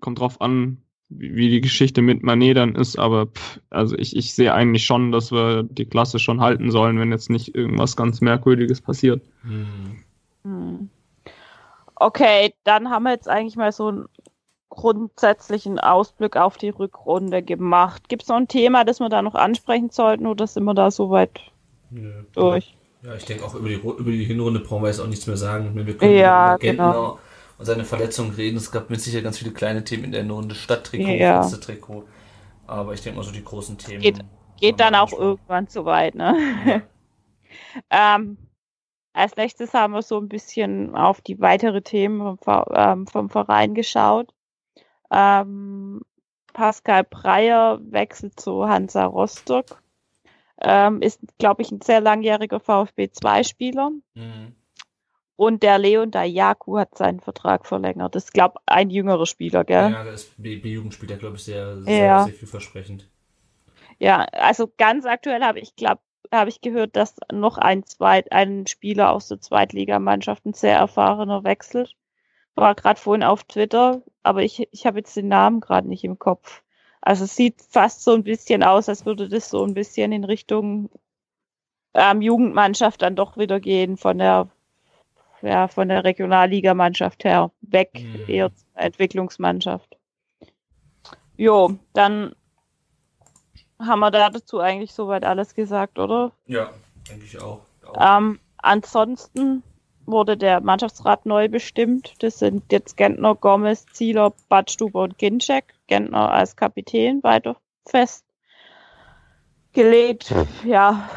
kommt 0.00 0.20
drauf 0.20 0.40
an, 0.40 0.78
wie, 1.08 1.36
wie 1.36 1.50
die 1.50 1.60
Geschichte 1.60 2.02
mit 2.02 2.22
Manet 2.22 2.56
dann 2.56 2.74
ist. 2.74 2.98
Aber 2.98 3.26
pff, 3.26 3.60
also 3.70 3.96
ich, 3.96 4.16
ich 4.16 4.34
sehe 4.34 4.52
eigentlich 4.52 4.84
schon, 4.84 5.12
dass 5.12 5.32
wir 5.32 5.62
die 5.62 5.86
Klasse 5.86 6.18
schon 6.18 6.40
halten 6.40 6.70
sollen, 6.70 6.98
wenn 6.98 7.10
jetzt 7.10 7.30
nicht 7.30 7.54
irgendwas 7.54 7.96
ganz 7.96 8.20
Merkwürdiges 8.20 8.80
passiert. 8.80 9.22
Hm. 9.42 10.90
Okay, 11.94 12.54
dann 12.64 12.90
haben 12.90 13.04
wir 13.04 13.12
jetzt 13.12 13.28
eigentlich 13.28 13.56
mal 13.56 13.72
so 13.72 13.90
ein 13.90 14.04
grundsätzlichen 14.68 15.78
Ausblick 15.78 16.36
auf 16.36 16.58
die 16.58 16.68
Rückrunde 16.68 17.42
gemacht. 17.42 18.08
Gibt 18.08 18.22
es 18.22 18.28
noch 18.28 18.36
ein 18.36 18.48
Thema, 18.48 18.84
das 18.84 19.00
wir 19.00 19.08
da 19.08 19.22
noch 19.22 19.34
ansprechen 19.34 19.90
sollten 19.90 20.26
oder 20.26 20.46
sind 20.46 20.64
wir 20.64 20.74
da 20.74 20.90
soweit 20.90 21.40
Nö. 21.90 22.12
durch? 22.34 22.74
Ja, 23.02 23.14
ich 23.14 23.24
denke 23.24 23.44
auch 23.44 23.54
über 23.54 23.68
die, 23.68 23.76
über 23.76 24.10
die 24.10 24.24
Hinrunde 24.24 24.60
brauchen 24.60 24.82
wir 24.82 24.88
jetzt 24.88 25.00
auch 25.00 25.06
nichts 25.06 25.26
mehr 25.26 25.36
sagen. 25.36 25.74
Wir 25.74 25.96
können 25.96 26.16
ja, 26.16 26.56
genau. 26.56 27.18
Und 27.58 27.64
seine 27.64 27.84
Verletzung 27.84 28.30
reden. 28.30 28.56
Es 28.56 28.70
gab 28.70 28.90
mit 28.90 29.00
Sicherheit 29.00 29.24
ganz 29.24 29.38
viele 29.38 29.52
kleine 29.52 29.84
Themen 29.84 30.04
in 30.04 30.12
der 30.12 30.22
Hinrunde. 30.22 30.54
Stadttrikot, 30.54 31.14
ja. 31.14 31.42
Trikot. 31.42 32.04
Aber 32.66 32.94
ich 32.94 33.02
denke 33.02 33.18
mal 33.18 33.24
so 33.24 33.32
die 33.32 33.44
großen 33.44 33.78
Themen. 33.78 34.02
Geht, 34.02 34.18
geht 34.60 34.80
dann 34.80 34.94
auch 34.94 35.12
irgendwann 35.12 35.68
zu 35.68 35.84
weit, 35.84 36.14
ne? 36.14 36.36
Ja. 36.66 36.82
ähm, 38.16 38.36
als 39.12 39.36
nächstes 39.36 39.72
haben 39.72 39.94
wir 39.94 40.02
so 40.02 40.18
ein 40.18 40.28
bisschen 40.28 40.94
auf 40.94 41.20
die 41.22 41.40
weitere 41.40 41.80
Themen 41.80 42.36
vom, 42.38 42.64
ähm, 42.74 43.06
vom 43.06 43.30
Verein 43.30 43.74
geschaut. 43.74 44.32
Ähm, 45.10 46.02
Pascal 46.52 47.04
Breyer 47.04 47.78
wechselt 47.82 48.38
zu 48.38 48.68
Hansa 48.68 49.06
Rostock. 49.06 49.82
Ähm, 50.60 51.02
ist, 51.02 51.20
glaube 51.38 51.62
ich, 51.62 51.70
ein 51.70 51.80
sehr 51.82 52.00
langjähriger 52.00 52.60
VfB-2-Spieler. 52.60 53.90
Mhm. 54.14 54.54
Und 55.36 55.62
der 55.62 55.78
Leon 55.78 56.10
Dayaku 56.10 56.78
hat 56.78 56.96
seinen 56.96 57.20
Vertrag 57.20 57.66
verlängert. 57.66 58.14
Das 58.14 58.24
ist, 58.24 58.32
glaube 58.32 58.54
ich, 58.58 58.72
ein 58.72 58.90
jüngerer 58.90 59.26
Spieler, 59.26 59.64
gell? 59.64 59.90
Ja, 59.90 60.04
das 60.04 60.24
B-Jugendspieler, 60.38 61.16
glaube 61.16 61.36
ich, 61.36 61.44
sehr, 61.44 61.82
sehr, 61.82 62.04
ja. 62.04 62.24
sehr 62.24 62.32
vielversprechend. 62.32 63.08
Ja, 63.98 64.24
also 64.32 64.70
ganz 64.78 65.04
aktuell 65.04 65.42
habe 65.42 65.60
ich, 65.60 65.76
glaube 65.76 66.00
habe 66.32 66.50
ich 66.50 66.60
gehört, 66.60 66.96
dass 66.96 67.14
noch 67.32 67.56
ein 67.56 67.84
Zweit, 67.84 68.32
ein 68.32 68.66
Spieler 68.66 69.12
aus 69.12 69.28
der 69.28 69.40
Zweitligamannschaft, 69.40 70.44
ein 70.44 70.54
sehr 70.54 70.76
erfahrener, 70.76 71.44
wechselt 71.44 71.94
war 72.56 72.74
gerade 72.74 72.98
vorhin 73.00 73.22
auf 73.22 73.44
Twitter, 73.44 74.02
aber 74.22 74.42
ich, 74.42 74.66
ich 74.72 74.86
habe 74.86 74.98
jetzt 74.98 75.16
den 75.16 75.28
Namen 75.28 75.60
gerade 75.60 75.88
nicht 75.88 76.04
im 76.04 76.18
Kopf. 76.18 76.62
Also 77.00 77.24
es 77.24 77.36
sieht 77.36 77.62
fast 77.70 78.02
so 78.02 78.14
ein 78.14 78.24
bisschen 78.24 78.62
aus, 78.64 78.88
als 78.88 79.06
würde 79.06 79.28
das 79.28 79.50
so 79.50 79.62
ein 79.64 79.74
bisschen 79.74 80.10
in 80.10 80.24
Richtung 80.24 80.90
ähm, 81.94 82.22
Jugendmannschaft 82.22 83.02
dann 83.02 83.14
doch 83.14 83.36
wieder 83.36 83.60
gehen 83.60 83.96
von 83.96 84.18
der 84.18 84.48
ja, 85.42 85.68
von 85.68 85.88
der 85.88 86.04
Regionalligamannschaft 86.04 87.24
her 87.24 87.50
weg, 87.60 87.90
mhm. 87.94 88.28
eher 88.28 88.54
zur 88.54 88.68
Entwicklungsmannschaft. 88.74 89.96
Jo, 91.36 91.76
dann 91.92 92.34
haben 93.78 94.00
wir 94.00 94.10
da 94.10 94.30
dazu 94.30 94.60
eigentlich 94.60 94.94
soweit 94.94 95.24
alles 95.24 95.54
gesagt, 95.54 95.98
oder? 95.98 96.32
Ja, 96.46 96.70
denke 97.08 97.24
ich 97.24 97.40
auch. 97.40 97.60
auch. 97.86 98.18
Ähm, 98.18 98.40
ansonsten 98.58 99.62
wurde 100.06 100.36
der 100.36 100.60
Mannschaftsrat 100.60 101.26
neu 101.26 101.48
bestimmt. 101.48 102.22
Das 102.22 102.38
sind 102.38 102.70
jetzt 102.72 102.96
Gentner, 102.96 103.34
Gomez, 103.34 103.84
Zieler, 103.92 104.32
Badstuber 104.48 105.02
und 105.02 105.18
Ginczek. 105.18 105.74
Gentner 105.88 106.32
als 106.32 106.56
Kapitän 106.56 107.22
weiter 107.22 107.56
festgelegt. 107.86 108.24
Ja, 110.64 111.08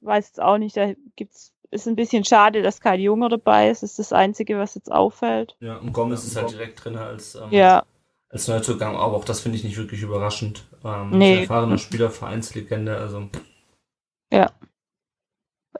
weiß 0.00 0.28
jetzt 0.28 0.42
auch 0.42 0.58
nicht. 0.58 0.76
Da 0.76 0.92
gibt's 1.16 1.54
ist 1.70 1.86
ein 1.86 1.96
bisschen 1.96 2.24
schade, 2.24 2.62
dass 2.62 2.80
kein 2.80 3.00
Junger 3.00 3.28
dabei 3.28 3.70
ist. 3.70 3.82
Das 3.82 3.90
ist 3.90 3.98
das 3.98 4.12
Einzige, 4.12 4.58
was 4.58 4.74
jetzt 4.74 4.90
auffällt. 4.90 5.56
Ja, 5.60 5.76
und 5.76 5.92
Gomez 5.92 6.24
ist 6.24 6.36
halt 6.36 6.50
direkt 6.50 6.84
drin 6.84 6.96
als, 6.96 7.34
ähm, 7.34 7.48
ja. 7.50 7.84
als 8.30 8.48
Neuzugang, 8.48 8.96
aber 8.96 9.16
auch 9.16 9.24
das 9.24 9.40
finde 9.40 9.58
ich 9.58 9.64
nicht 9.64 9.76
wirklich 9.76 10.02
überraschend. 10.02 10.64
Ähm, 10.84 11.10
nee. 11.10 11.42
Erfahrener 11.42 11.78
Spieler, 11.78 12.10
Vereinslegende, 12.10 12.96
also. 12.96 13.28
Ja. 14.32 14.50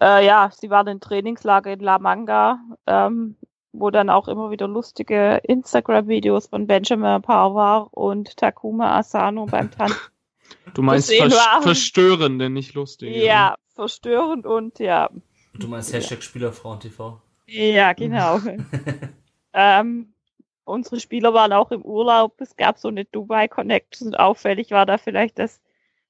Äh, 0.01 0.27
ja, 0.27 0.51
sie 0.55 0.71
waren 0.71 0.87
im 0.87 1.01
Trainingslager 1.01 1.73
in 1.73 1.81
La 1.81 1.99
Manga, 1.99 2.61
ähm, 2.87 3.37
wo 3.73 3.91
dann 3.91 4.11
auch 4.11 4.29
immer 4.29 4.51
wieder 4.51 4.69
lustige 4.69 5.41
Instagram-Videos 5.45 6.49
von 6.49 6.67
Benjamin 6.67 7.23
Pavard 7.23 7.89
und 7.93 8.37
Takuma 8.37 8.99
Asano 8.99 9.47
beim 9.47 9.71
Tanzen. 9.77 9.97
Du 10.75 10.83
meinst 10.83 11.13
vers 11.13 11.35
verstörende, 11.63 12.51
nicht 12.51 12.75
lustige. 12.75 13.25
Ja, 13.25 13.57
verstörend 13.75 14.47
und 14.47 14.79
ja. 14.79 15.11
Du 15.55 15.69
meinst 15.69 15.93
Hashtag 15.93 16.23
Spielerfrauen-TV? 16.23 17.21
Ja, 17.47 17.93
genau. 17.93 18.41
ähm, 19.53 20.13
unsere 20.65 21.01
Spieler 21.01 21.35
waren 21.35 21.53
auch 21.53 21.71
im 21.71 21.83
Urlaub. 21.83 22.41
Es 22.41 22.57
gab 22.57 22.79
so 22.79 22.89
eine 22.89 23.05
Dubai-Connection. 23.07 24.15
Auffällig 24.15 24.71
war 24.71 24.87
da 24.87 24.99
vielleicht, 24.99 25.39
dass 25.39 25.61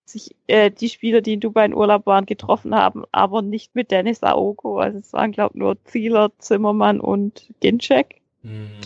sich 0.04 0.34
äh, 0.46 0.70
die 0.70 0.88
Spieler, 0.88 1.20
die 1.20 1.34
in 1.34 1.40
Dubai 1.40 1.66
in 1.66 1.74
Urlaub 1.74 2.06
waren, 2.06 2.26
getroffen 2.26 2.74
haben, 2.74 3.04
aber 3.12 3.42
nicht 3.42 3.74
mit 3.74 3.90
Dennis 3.90 4.22
Aogo. 4.22 4.78
Also 4.78 4.98
es 4.98 5.12
waren, 5.12 5.32
glaube 5.32 5.52
ich, 5.54 5.58
nur 5.58 5.82
Zieler, 5.84 6.32
Zimmermann 6.38 7.00
und 7.00 7.52
Ginczek. 7.60 8.20
Mhm. 8.42 8.80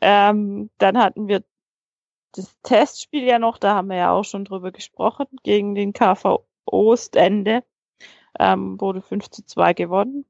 Ähm, 0.00 0.70
dann 0.78 0.98
hatten 0.98 1.28
wir 1.28 1.42
das 2.32 2.56
Testspiel 2.62 3.24
ja 3.24 3.38
noch, 3.38 3.58
da 3.58 3.74
haben 3.74 3.88
wir 3.88 3.96
ja 3.96 4.12
auch 4.12 4.24
schon 4.24 4.44
drüber 4.44 4.72
gesprochen, 4.72 5.26
gegen 5.42 5.74
den 5.74 5.92
KV 5.92 6.44
Ostende. 6.64 7.62
Ähm, 8.38 8.80
wurde 8.80 9.02
5 9.02 9.30
zu 9.30 9.44
2 9.44 9.74
gewonnen. 9.74 10.24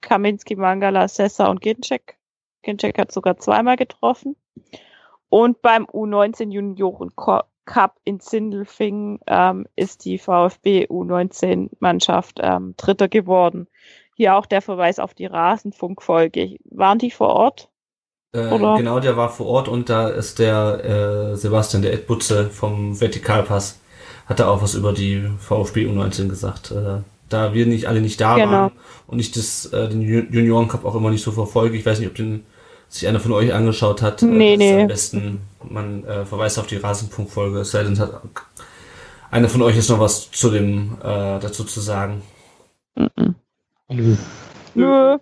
Kaminski, 0.00 0.56
Mangala, 0.56 1.08
Sessa 1.08 1.48
und 1.48 1.60
Ginczek. 1.60 2.18
Ginczek 2.62 2.98
hat 2.98 3.12
sogar 3.12 3.38
zweimal 3.38 3.76
getroffen. 3.76 4.36
Und 5.28 5.62
beim 5.62 5.84
U19 5.86 6.50
Junioren 6.50 7.12
Cup 7.64 8.00
in 8.04 8.18
Sindelfingen 8.18 9.20
ähm, 9.26 9.66
ist 9.76 10.04
die 10.04 10.18
VfB 10.18 10.86
U19-Mannschaft 10.86 12.40
ähm, 12.42 12.74
Dritter 12.76 13.08
geworden. 13.08 13.68
Hier 14.16 14.34
auch 14.36 14.46
der 14.46 14.60
Verweis 14.60 14.98
auf 14.98 15.14
die 15.14 15.26
Rasenfunkfolge. 15.26 16.56
Waren 16.64 16.98
die 16.98 17.12
vor 17.12 17.28
Ort? 17.28 17.70
Äh, 18.32 18.48
genau, 18.48 19.00
der 19.00 19.16
war 19.16 19.28
vor 19.28 19.46
Ort 19.46 19.68
und 19.68 19.88
da 19.88 20.08
ist 20.08 20.38
der 20.38 21.32
äh, 21.32 21.36
Sebastian, 21.36 21.82
der 21.82 21.92
Edbutze 21.92 22.50
vom 22.50 23.00
Vertikalpass, 23.00 23.80
hat 24.26 24.40
da 24.40 24.48
auch 24.48 24.62
was 24.62 24.74
über 24.74 24.92
die 24.92 25.28
VfB 25.38 25.86
U19 25.86 26.28
gesagt. 26.28 26.70
Äh, 26.70 27.00
da 27.30 27.54
wir 27.54 27.66
nicht 27.66 27.86
alle 27.86 28.00
nicht 28.00 28.20
da 28.20 28.36
genau. 28.36 28.50
waren 28.50 28.72
und 29.06 29.18
ich 29.18 29.30
das, 29.32 29.66
äh, 29.66 29.88
den 29.88 30.02
Junioren 30.02 30.68
Cup 30.68 30.84
auch 30.84 30.94
immer 30.94 31.10
nicht 31.10 31.22
so 31.22 31.32
verfolge, 31.32 31.76
ich 31.76 31.86
weiß 31.86 31.98
nicht, 31.98 32.08
ob 32.08 32.14
den 32.14 32.44
sich 32.88 33.06
einer 33.06 33.20
von 33.20 33.32
euch 33.32 33.54
angeschaut 33.54 34.02
hat, 34.02 34.22
nee, 34.22 34.54
äh, 34.54 34.56
nee. 34.56 34.82
am 34.82 34.88
besten, 34.88 35.40
man 35.62 36.04
äh, 36.04 36.24
verweist 36.26 36.58
auf 36.58 36.66
die 36.66 36.76
Rasenpunktfolge, 36.76 37.60
es 37.60 37.70
sei 37.70 37.84
denn, 37.84 37.98
hat 37.98 38.20
einer 39.30 39.48
von 39.48 39.62
euch 39.62 39.76
ist 39.76 39.88
noch 39.88 40.00
was 40.00 40.30
zu 40.30 40.50
dem 40.50 40.98
äh, 41.00 41.38
dazu 41.38 41.64
zu 41.64 41.80
sagen. 41.80 42.22
Mhm. 42.96 44.18
Nö. 44.74 45.18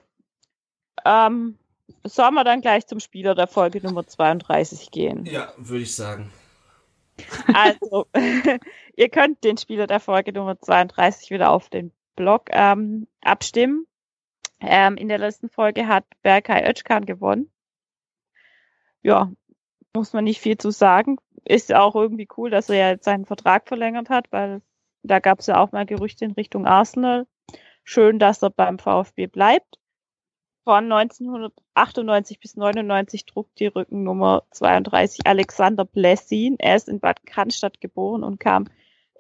Ähm, 1.04 1.58
sollen 2.04 2.34
wir 2.34 2.44
dann 2.44 2.60
gleich 2.60 2.86
zum 2.86 3.00
Spieler 3.00 3.34
der 3.34 3.46
Folge 3.46 3.80
Nummer 3.82 4.06
32 4.06 4.90
gehen? 4.90 5.24
Ja, 5.26 5.52
würde 5.58 5.82
ich 5.82 5.94
sagen. 5.94 6.30
Also, 7.52 8.06
ihr 8.96 9.08
könnt 9.08 9.42
den 9.44 9.58
Spieler 9.58 9.86
der 9.86 10.00
Folge 10.00 10.32
Nummer 10.32 10.58
32 10.58 11.30
wieder 11.30 11.50
auf 11.50 11.68
den 11.68 11.92
Blog 12.18 12.48
ähm, 12.50 13.06
abstimmen. 13.22 13.86
Ähm, 14.60 14.96
in 14.96 15.08
der 15.08 15.18
letzten 15.18 15.48
Folge 15.48 15.86
hat 15.86 16.04
Berkay 16.22 16.68
Özkan 16.68 17.06
gewonnen. 17.06 17.50
Ja, 19.02 19.30
muss 19.94 20.12
man 20.12 20.24
nicht 20.24 20.40
viel 20.40 20.58
zu 20.58 20.70
sagen. 20.70 21.18
Ist 21.44 21.72
auch 21.72 21.94
irgendwie 21.94 22.28
cool, 22.36 22.50
dass 22.50 22.68
er 22.68 22.90
jetzt 22.90 23.04
seinen 23.04 23.24
Vertrag 23.24 23.68
verlängert 23.68 24.10
hat, 24.10 24.26
weil 24.32 24.62
da 25.04 25.20
gab 25.20 25.38
es 25.38 25.46
ja 25.46 25.60
auch 25.60 25.70
mal 25.70 25.86
Gerüchte 25.86 26.24
in 26.24 26.32
Richtung 26.32 26.66
Arsenal. 26.66 27.28
Schön, 27.84 28.18
dass 28.18 28.42
er 28.42 28.50
beim 28.50 28.80
VfB 28.80 29.28
bleibt. 29.28 29.78
Von 30.64 30.92
1998 30.92 32.40
bis 32.40 32.56
99 32.56 33.26
trug 33.26 33.54
die 33.54 33.68
Rückennummer 33.68 34.42
32 34.50 35.20
Alexander 35.24 35.84
Blessin. 35.84 36.56
Er 36.58 36.74
ist 36.74 36.88
in 36.88 36.98
Bad 36.98 37.24
Cannstatt 37.24 37.80
geboren 37.80 38.24
und 38.24 38.40
kam 38.40 38.66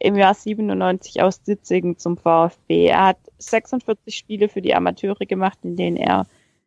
im 0.00 0.16
Jahr 0.16 0.34
97 0.34 1.22
aus 1.22 1.40
Sitzingen 1.44 1.98
zum 1.98 2.16
VfB. 2.16 2.86
Er 2.86 3.06
hat 3.06 3.18
46 3.38 4.16
Spiele 4.16 4.48
für 4.48 4.62
die 4.62 4.74
Amateure 4.74 5.26
gemacht, 5.26 5.58
in 5.62 5.76
denen 5.76 5.96
er 5.96 6.26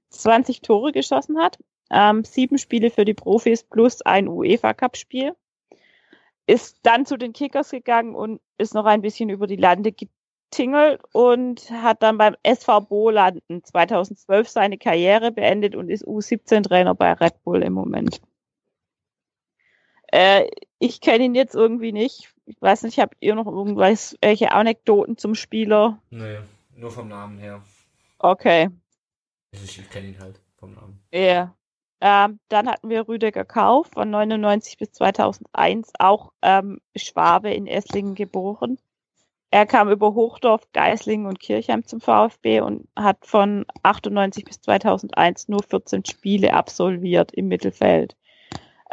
20 0.09 0.61
Tore 0.61 0.91
geschossen 0.91 1.39
hat, 1.39 1.57
ähm, 1.89 2.23
sieben 2.23 2.57
Spiele 2.57 2.89
für 2.89 3.05
die 3.05 3.13
Profis 3.13 3.63
plus 3.63 4.01
ein 4.01 4.27
UEFA-Cup-Spiel. 4.27 5.33
Ist 6.47 6.79
dann 6.83 7.05
zu 7.05 7.17
den 7.17 7.33
Kickers 7.33 7.71
gegangen 7.71 8.15
und 8.15 8.41
ist 8.57 8.73
noch 8.73 8.85
ein 8.85 9.01
bisschen 9.01 9.29
über 9.29 9.47
die 9.47 9.55
Lande 9.55 9.93
getingelt 9.93 11.01
und 11.13 11.69
hat 11.71 12.03
dann 12.03 12.17
beim 12.17 12.35
SV 12.43 12.81
Bolanden 12.81 13.63
2012 13.63 14.49
seine 14.49 14.77
Karriere 14.77 15.31
beendet 15.31 15.75
und 15.75 15.89
ist 15.89 16.05
U17-Trainer 16.05 16.95
bei 16.95 17.13
Red 17.13 17.43
Bull 17.43 17.63
im 17.63 17.73
Moment. 17.73 18.21
Äh, 20.11 20.49
ich 20.79 21.01
kenne 21.01 21.25
ihn 21.25 21.35
jetzt 21.35 21.55
irgendwie 21.55 21.91
nicht. 21.91 22.33
Ich 22.45 22.61
weiß 22.61 22.83
nicht, 22.83 22.99
habt 22.99 23.15
ihr 23.21 23.35
noch 23.35 23.47
irgendwas, 23.47 24.17
welche 24.21 24.51
Anekdoten 24.51 25.17
zum 25.17 25.35
Spieler? 25.35 26.01
Nee, 26.09 26.39
nur 26.75 26.91
vom 26.91 27.07
Namen 27.07 27.37
her. 27.37 27.61
Okay. 28.19 28.69
Ich, 29.51 29.79
ich 29.79 29.89
kenne 29.89 30.07
ihn 30.09 30.19
halt 30.19 30.39
vom 30.57 30.73
Namen. 30.73 31.01
Ja. 31.11 31.19
Yeah. 31.19 31.55
Ähm, 32.03 32.39
dann 32.49 32.67
hatten 32.67 32.89
wir 32.89 33.07
Rüdiger 33.07 33.45
Kauf 33.45 33.87
von 33.93 34.09
99 34.09 34.77
bis 34.77 34.91
2001, 34.91 35.93
auch 35.99 36.31
ähm, 36.41 36.81
Schwabe 36.95 37.53
in 37.53 37.67
Esslingen 37.67 38.15
geboren. 38.15 38.79
Er 39.51 39.67
kam 39.67 39.89
über 39.89 40.15
Hochdorf, 40.15 40.63
Geislingen 40.73 41.27
und 41.27 41.39
Kirchheim 41.39 41.85
zum 41.85 42.01
VfB 42.01 42.61
und 42.61 42.87
hat 42.95 43.25
von 43.25 43.65
98 43.83 44.45
bis 44.45 44.61
2001 44.61 45.47
nur 45.49 45.61
14 45.61 46.05
Spiele 46.05 46.53
absolviert 46.53 47.33
im 47.33 47.49
Mittelfeld. 47.49 48.15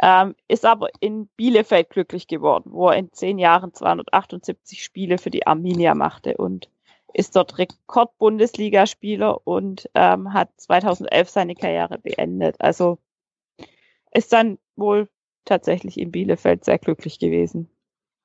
Ähm, 0.01 0.35
ist 0.47 0.65
aber 0.65 0.89
in 1.01 1.27
Bielefeld 1.35 1.89
glücklich 1.89 2.27
geworden, 2.27 2.71
wo 2.71 2.87
er 2.89 2.95
in 2.97 3.11
zehn 3.11 3.37
Jahren 3.37 3.73
278 3.73 4.81
Spiele 4.81 5.17
für 5.17 5.29
die 5.29 5.45
Arminia 5.45 5.93
machte 5.93 6.37
und 6.37 6.69
ist 7.13 7.35
dort 7.35 7.57
Rekord-Bundesligaspieler 7.57 9.45
und 9.45 9.89
ähm, 9.95 10.33
hat 10.33 10.49
2011 10.57 11.29
seine 11.29 11.55
Karriere 11.55 11.97
beendet. 11.97 12.55
Also 12.59 12.99
ist 14.11 14.31
dann 14.31 14.57
wohl 14.75 15.09
tatsächlich 15.45 15.99
in 15.99 16.11
Bielefeld 16.11 16.63
sehr 16.63 16.79
glücklich 16.79 17.19
gewesen. 17.19 17.69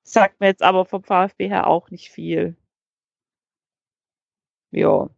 Sagt 0.03 0.41
mir 0.41 0.49
jetzt 0.49 0.63
aber 0.63 0.85
vom 0.85 1.03
VfB 1.03 1.49
her 1.49 1.67
auch 1.67 1.91
nicht 1.91 2.11
viel. 2.11 2.57
Ja. 4.71 5.09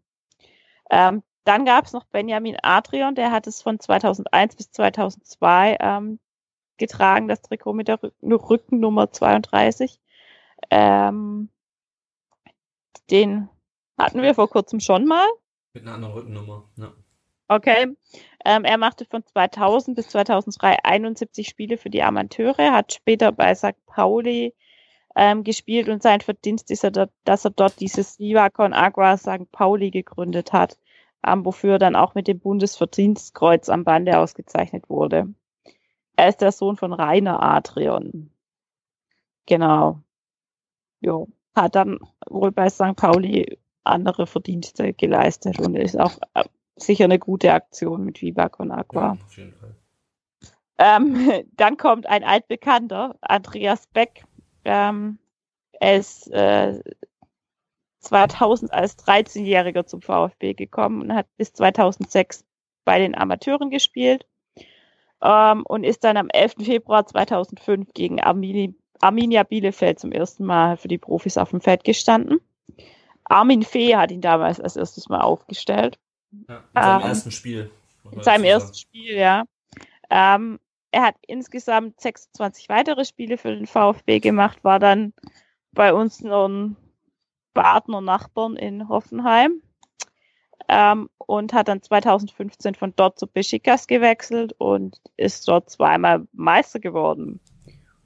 Ähm, 0.91 1.23
dann 1.45 1.65
gab 1.65 1.85
es 1.85 1.93
noch 1.93 2.05
Benjamin 2.05 2.57
Adrian, 2.63 3.15
der 3.15 3.31
hat 3.33 3.47
es 3.47 3.63
von 3.63 3.81
2001 3.81 4.57
bis 4.57 4.71
2002 4.71 5.77
ähm, 5.81 6.19
getragen, 6.79 7.29
das 7.29 7.43
Trikot 7.43 7.73
mit 7.73 7.89
der 7.89 8.01
Rückennummer 8.23 9.11
32. 9.13 10.01
Ähm, 10.71 11.49
den 13.11 13.49
hatten 13.99 14.23
wir 14.23 14.35
vor 14.35 14.49
kurzem 14.49 14.81
schon 14.81 15.07
mal. 15.07 15.27
Mit 15.73 15.85
einer 15.85 15.95
anderen 15.95 16.15
Rückennummer, 16.15 16.69
ja. 16.77 16.93
Okay. 17.49 17.97
Ähm, 18.45 18.65
er 18.65 18.79
machte 18.79 19.05
von 19.05 19.25
2000 19.25 19.97
bis 19.97 20.09
2003 20.09 20.79
71 20.83 21.49
Spiele 21.49 21.79
für 21.79 21.91
die 21.91 22.03
Amateure, 22.03 22.73
hat 22.73 22.93
später 22.93 23.33
bei 23.33 23.55
St. 23.55 23.75
Pauli 23.87 24.55
ähm, 25.15 25.45
gespielt 25.45 25.89
und 25.89 26.03
sein 26.03 26.21
Verdienst 26.21 26.71
ist, 26.71 26.85
er 26.85 27.09
dass 27.25 27.45
er 27.45 27.51
dort 27.51 27.81
dieses 27.81 28.19
Viva 28.19 28.51
Con 28.51 28.73
Agua 28.73 29.17
St. 29.17 29.51
Pauli 29.53 29.91
gegründet 29.91 30.53
hat, 30.53 30.79
ähm, 31.27 31.45
wofür 31.45 31.75
er 31.75 31.79
dann 31.79 31.97
auch 31.97 32.15
mit 32.15 32.29
dem 32.29 32.41
Bundesverdienstkreuz 32.41 33.69
am 33.69 33.85
Bande 33.85 34.19
ausgezeichnet 34.19 34.89
wurde. 34.91 35.29
Er 36.17 36.29
ist 36.29 36.41
der 36.41 36.53
Sohn 36.53 36.77
von 36.77 36.93
Rainer 36.93 37.43
Adrian. 37.43 38.31
Genau. 39.47 40.01
Jo. 41.01 41.29
Hat 41.55 41.75
dann 41.75 42.01
wohl 42.27 42.53
bei 42.53 42.69
St. 42.69 42.97
Pauli 42.97 43.59
andere 43.85 44.27
Verdienste 44.27 44.93
geleistet 44.93 45.61
und 45.61 45.77
ist 45.77 45.99
auch 45.99 46.19
äh, 46.35 46.45
sicher 46.75 47.05
eine 47.05 47.19
gute 47.19 47.53
Aktion 47.53 48.05
mit 48.05 48.21
Viva 48.21 48.49
Con 48.49 48.73
Aqua. 48.73 49.15
Ja, 49.15 49.25
auf 49.25 49.37
jeden 49.37 49.55
Fall. 49.55 49.77
Ähm, 50.79 51.45
dann 51.57 51.77
kommt 51.77 52.07
ein 52.07 52.25
altbekannter, 52.25 53.17
Andreas 53.21 53.87
Beck. 53.87 54.25
Ähm, 54.65 55.19
er 55.79 55.97
ist 55.97 56.29
äh, 56.33 56.83
2000 58.01 58.73
als 58.73 58.99
13-Jähriger 58.99 59.87
zum 59.87 60.01
VfB 60.01 60.55
gekommen 60.55 61.03
und 61.03 61.15
hat 61.15 61.27
bis 61.37 61.53
2006 61.53 62.45
bei 62.85 62.99
den 62.99 63.15
Amateuren 63.15 63.71
gespielt 63.71 64.27
ähm, 65.23 65.65
und 65.67 65.85
ist 65.85 66.05
dann 66.05 66.17
am 66.17 66.29
11. 66.29 66.55
Februar 66.65 67.07
2005 67.07 67.93
gegen 67.95 68.21
Armini, 68.21 68.75
Arminia 69.01 69.43
Bielefeld 69.43 69.99
zum 69.99 70.13
ersten 70.13 70.45
Mal 70.45 70.77
für 70.77 70.89
die 70.89 70.99
Profis 70.99 71.39
auf 71.39 71.51
dem 71.51 71.61
Feld 71.61 71.85
gestanden. 71.85 72.41
Armin 73.25 73.63
Fee 73.63 73.97
hat 73.97 74.13
ihn 74.13 74.21
damals 74.21 74.61
als 74.61 74.77
erstes 74.77 75.09
Mal 75.09 75.21
aufgestellt. 75.21 75.99
Ja, 76.49 76.57
in 76.59 76.83
seinem 76.83 77.03
ähm, 77.03 77.09
ersten 77.09 77.31
Spiel. 77.31 77.71
In 78.13 78.23
seinem 78.23 78.45
ersten 78.45 78.75
Spiel, 78.75 79.17
ja. 79.17 79.45
Ähm, 80.11 80.61
er 80.93 81.03
hat 81.03 81.17
insgesamt 81.27 82.01
26 82.01 82.69
weitere 82.69 83.05
Spiele 83.05 83.37
für 83.37 83.55
den 83.55 83.67
VfB 83.67 84.21
gemacht, 84.21 84.63
war 84.63 84.79
dann 84.79 85.13
bei 85.73 85.93
uns 85.93 86.21
noch 86.21 86.47
ein 86.49 86.77
Partner 87.53 88.01
Nachbarn 88.01 88.57
in 88.57 88.89
Hoffenheim 88.89 89.61
ähm, 90.69 91.09
und 91.19 91.53
hat 91.53 91.69
dann 91.69 91.83
2015 91.83 92.75
von 92.75 92.93
dort 92.97 93.19
zu 93.19 93.27
Besiktas 93.27 93.87
gewechselt 93.87 94.55
und 94.59 95.01
ist 95.17 95.47
dort 95.49 95.71
zweimal 95.71 96.27
Meister 96.33 96.81
geworden. 96.81 97.41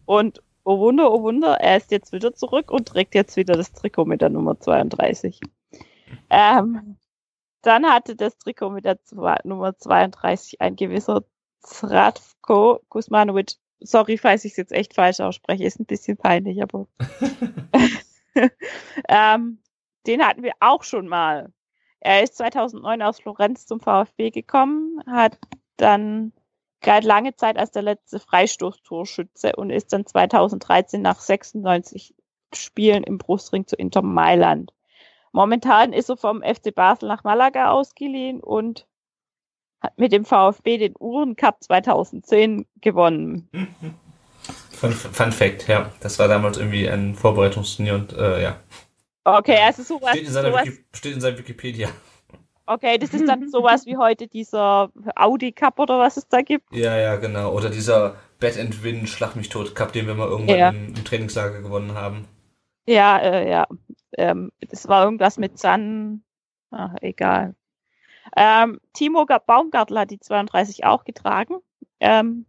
Und 0.05 0.43
oh 0.65 0.79
Wunder, 0.79 1.13
oh 1.13 1.23
Wunder, 1.23 1.61
er 1.61 1.77
ist 1.77 1.91
jetzt 1.91 2.13
wieder 2.13 2.35
zurück 2.35 2.71
und 2.71 2.89
trägt 2.89 3.15
jetzt 3.15 3.37
wieder 3.37 3.55
das 3.55 3.73
Trikot 3.73 4.05
mit 4.05 4.21
der 4.21 4.31
Nummer 4.31 4.59
32. 4.59 5.41
Ähm, 6.29 6.97
dann 7.63 7.87
hatte 7.87 8.17
das 8.17 8.37
Trikot 8.39 8.71
mit 8.71 8.85
der 8.85 9.03
zwei, 9.03 9.37
Nummer 9.45 9.77
32 9.77 10.61
ein 10.61 10.77
gewisser 10.77 11.25
Zratko 11.61 12.81
Kuzmanovic. 12.89 13.53
Sorry, 13.81 14.19
falls 14.19 14.45
ich 14.45 14.53
es 14.53 14.57
jetzt 14.59 14.73
echt 14.73 14.95
falsch 14.95 15.21
ausspreche, 15.21 15.65
ist 15.65 15.81
ein 15.81 15.87
bisschen 15.87 16.17
peinlich, 16.17 16.63
aber 16.63 16.87
ähm, 19.09 19.59
den 20.07 20.25
hatten 20.25 20.43
wir 20.43 20.53
auch 20.61 20.83
schon 20.83 21.09
mal. 21.09 21.53
Er 22.01 22.23
ist 22.23 22.37
2009 22.37 23.03
aus 23.03 23.21
Florenz 23.21 23.67
zum 23.67 23.81
VfB 23.81 24.31
gekommen, 24.31 25.01
hat 25.07 25.39
dann 25.77 26.33
galt 26.81 27.05
lange 27.05 27.37
Zeit 27.37 27.59
als 27.59 27.71
der 27.73 27.83
letzte 27.83 28.19
Freistoßtorschütze 28.19 29.55
und 29.57 29.71
ist 29.71 29.93
dann 29.93 30.07
2013 30.07 31.03
nach 31.03 31.21
96 31.21 32.15
Spielen 32.55 33.05
im 33.05 33.19
Brustring 33.19 33.67
zu 33.67 33.77
Inter 33.77 34.03
Mailand. 34.03 34.73
Momentan 35.33 35.93
ist 35.93 36.09
er 36.09 36.17
vom 36.17 36.43
FC 36.43 36.75
Basel 36.75 37.09
nach 37.09 37.23
Malaga 37.23 37.71
ausgeliehen 37.71 38.41
und 38.41 38.87
hat 39.81 39.97
mit 39.99 40.13
dem 40.13 40.25
VfB 40.25 40.79
den 40.79 40.95
Uhren 40.99 41.37
Cup 41.37 41.63
2010 41.63 42.67
gewonnen. 42.81 43.49
Fun, 44.71 44.93
Fun 44.93 45.33
Fact, 45.33 45.69
ja. 45.69 45.93
Das 46.01 46.19
war 46.19 46.29
damals 46.29 46.59
irgendwie 46.59 46.89
ein 46.89 47.15
Vorbereitungsturnier 47.15 47.95
und 47.95 48.13
äh, 48.15 48.43
ja. 48.43 48.57
Okay, 49.39 49.59
also 49.59 49.83
sowas. 49.83 50.11
Steht 50.11 50.27
in, 50.27 50.33
seiner 50.33 50.51
sowas, 50.51 50.67
Wiki, 50.67 50.85
steht 50.93 51.15
in 51.15 51.21
seinem 51.21 51.39
Wikipedia. 51.39 51.89
Okay, 52.67 52.99
das 52.99 53.13
ist 53.13 53.29
dann 53.29 53.49
sowas 53.51 53.87
wie 53.87 53.97
heute 53.97 54.29
dieser 54.29 54.93
Audi 55.17 55.53
Cup 55.53 55.79
oder 55.79 55.99
was 55.99 56.17
es 56.17 56.29
da 56.29 56.43
gibt. 56.43 56.73
Ja, 56.73 56.97
ja, 56.97 57.17
genau. 57.17 57.53
Oder 57.53 57.71
dieser 57.71 58.17
Bet 58.39 58.59
and 58.59 58.83
Win 58.83 59.07
Schlag 59.07 59.37
mich 59.37 59.49
tot 59.49 59.75
Cup, 59.75 59.93
den 59.93 60.07
wir 60.07 60.15
mal 60.15 60.29
irgendwann 60.29 60.59
ja. 60.59 60.69
im, 60.71 60.95
im, 60.95 61.05
Trainingslager 61.05 61.63
gewonnen 61.63 61.95
haben. 61.95 62.29
Ja, 62.87 63.19
äh, 63.19 63.51
ja. 63.51 63.67
Ähm, 64.17 64.53
das 64.61 64.89
war 64.89 65.05
irgendwas 65.05 65.37
mit 65.37 65.59
San. 65.59 66.23
Ach, 66.71 66.95
egal. 67.01 67.55
Ähm, 68.37 68.81
Timo 68.93 69.27
Baumgartel 69.27 69.99
hat 69.99 70.11
die 70.11 70.21
32 70.21 70.85
auch 70.85 71.05
getragen. 71.05 71.57
Ähm, 71.99 72.47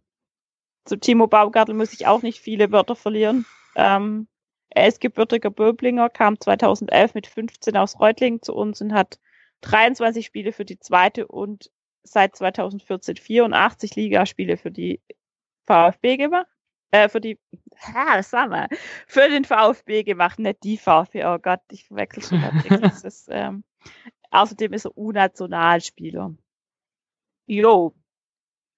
zu 0.84 0.96
Timo 0.96 1.26
Baumgartel 1.26 1.74
muss 1.74 1.92
ich 1.92 2.06
auch 2.06 2.22
nicht 2.22 2.40
viele 2.40 2.70
Wörter 2.72 2.96
verlieren. 2.96 3.44
Ähm, 3.74 4.28
er 4.74 4.88
ist 4.88 5.00
gebürtiger 5.00 5.50
Böblinger, 5.50 6.08
kam 6.10 6.40
2011 6.40 7.14
mit 7.14 7.26
15 7.26 7.76
aus 7.76 7.98
Reutlingen 8.00 8.42
zu 8.42 8.54
uns 8.54 8.80
und 8.80 8.92
hat 8.92 9.18
23 9.62 10.26
Spiele 10.26 10.52
für 10.52 10.64
die 10.64 10.78
zweite 10.78 11.26
und 11.26 11.70
seit 12.02 12.34
2014 12.36 13.16
84 13.16 13.94
Ligaspiele 13.94 14.56
für 14.56 14.70
die 14.70 15.00
VfB 15.64 16.16
gemacht, 16.16 16.46
äh, 16.90 17.08
für 17.08 17.20
die 17.20 17.38
ha, 17.80 18.16
das 18.16 18.32
war 18.32 18.48
mal, 18.48 18.68
für 19.06 19.28
den 19.28 19.44
VfB 19.44 20.02
gemacht, 20.02 20.38
nicht 20.38 20.64
die 20.64 20.78
VfB. 20.78 21.24
Oh 21.24 21.38
Gott, 21.38 21.60
ich 21.70 21.86
verwechsel 21.86 22.22
schon 22.22 22.80
das 22.80 23.04
ist, 23.04 23.28
ähm, 23.30 23.64
außerdem 24.30 24.72
ist 24.72 24.86
er 24.86 24.96
U-Nationalspieler. 24.96 26.34
Jo. 27.46 27.94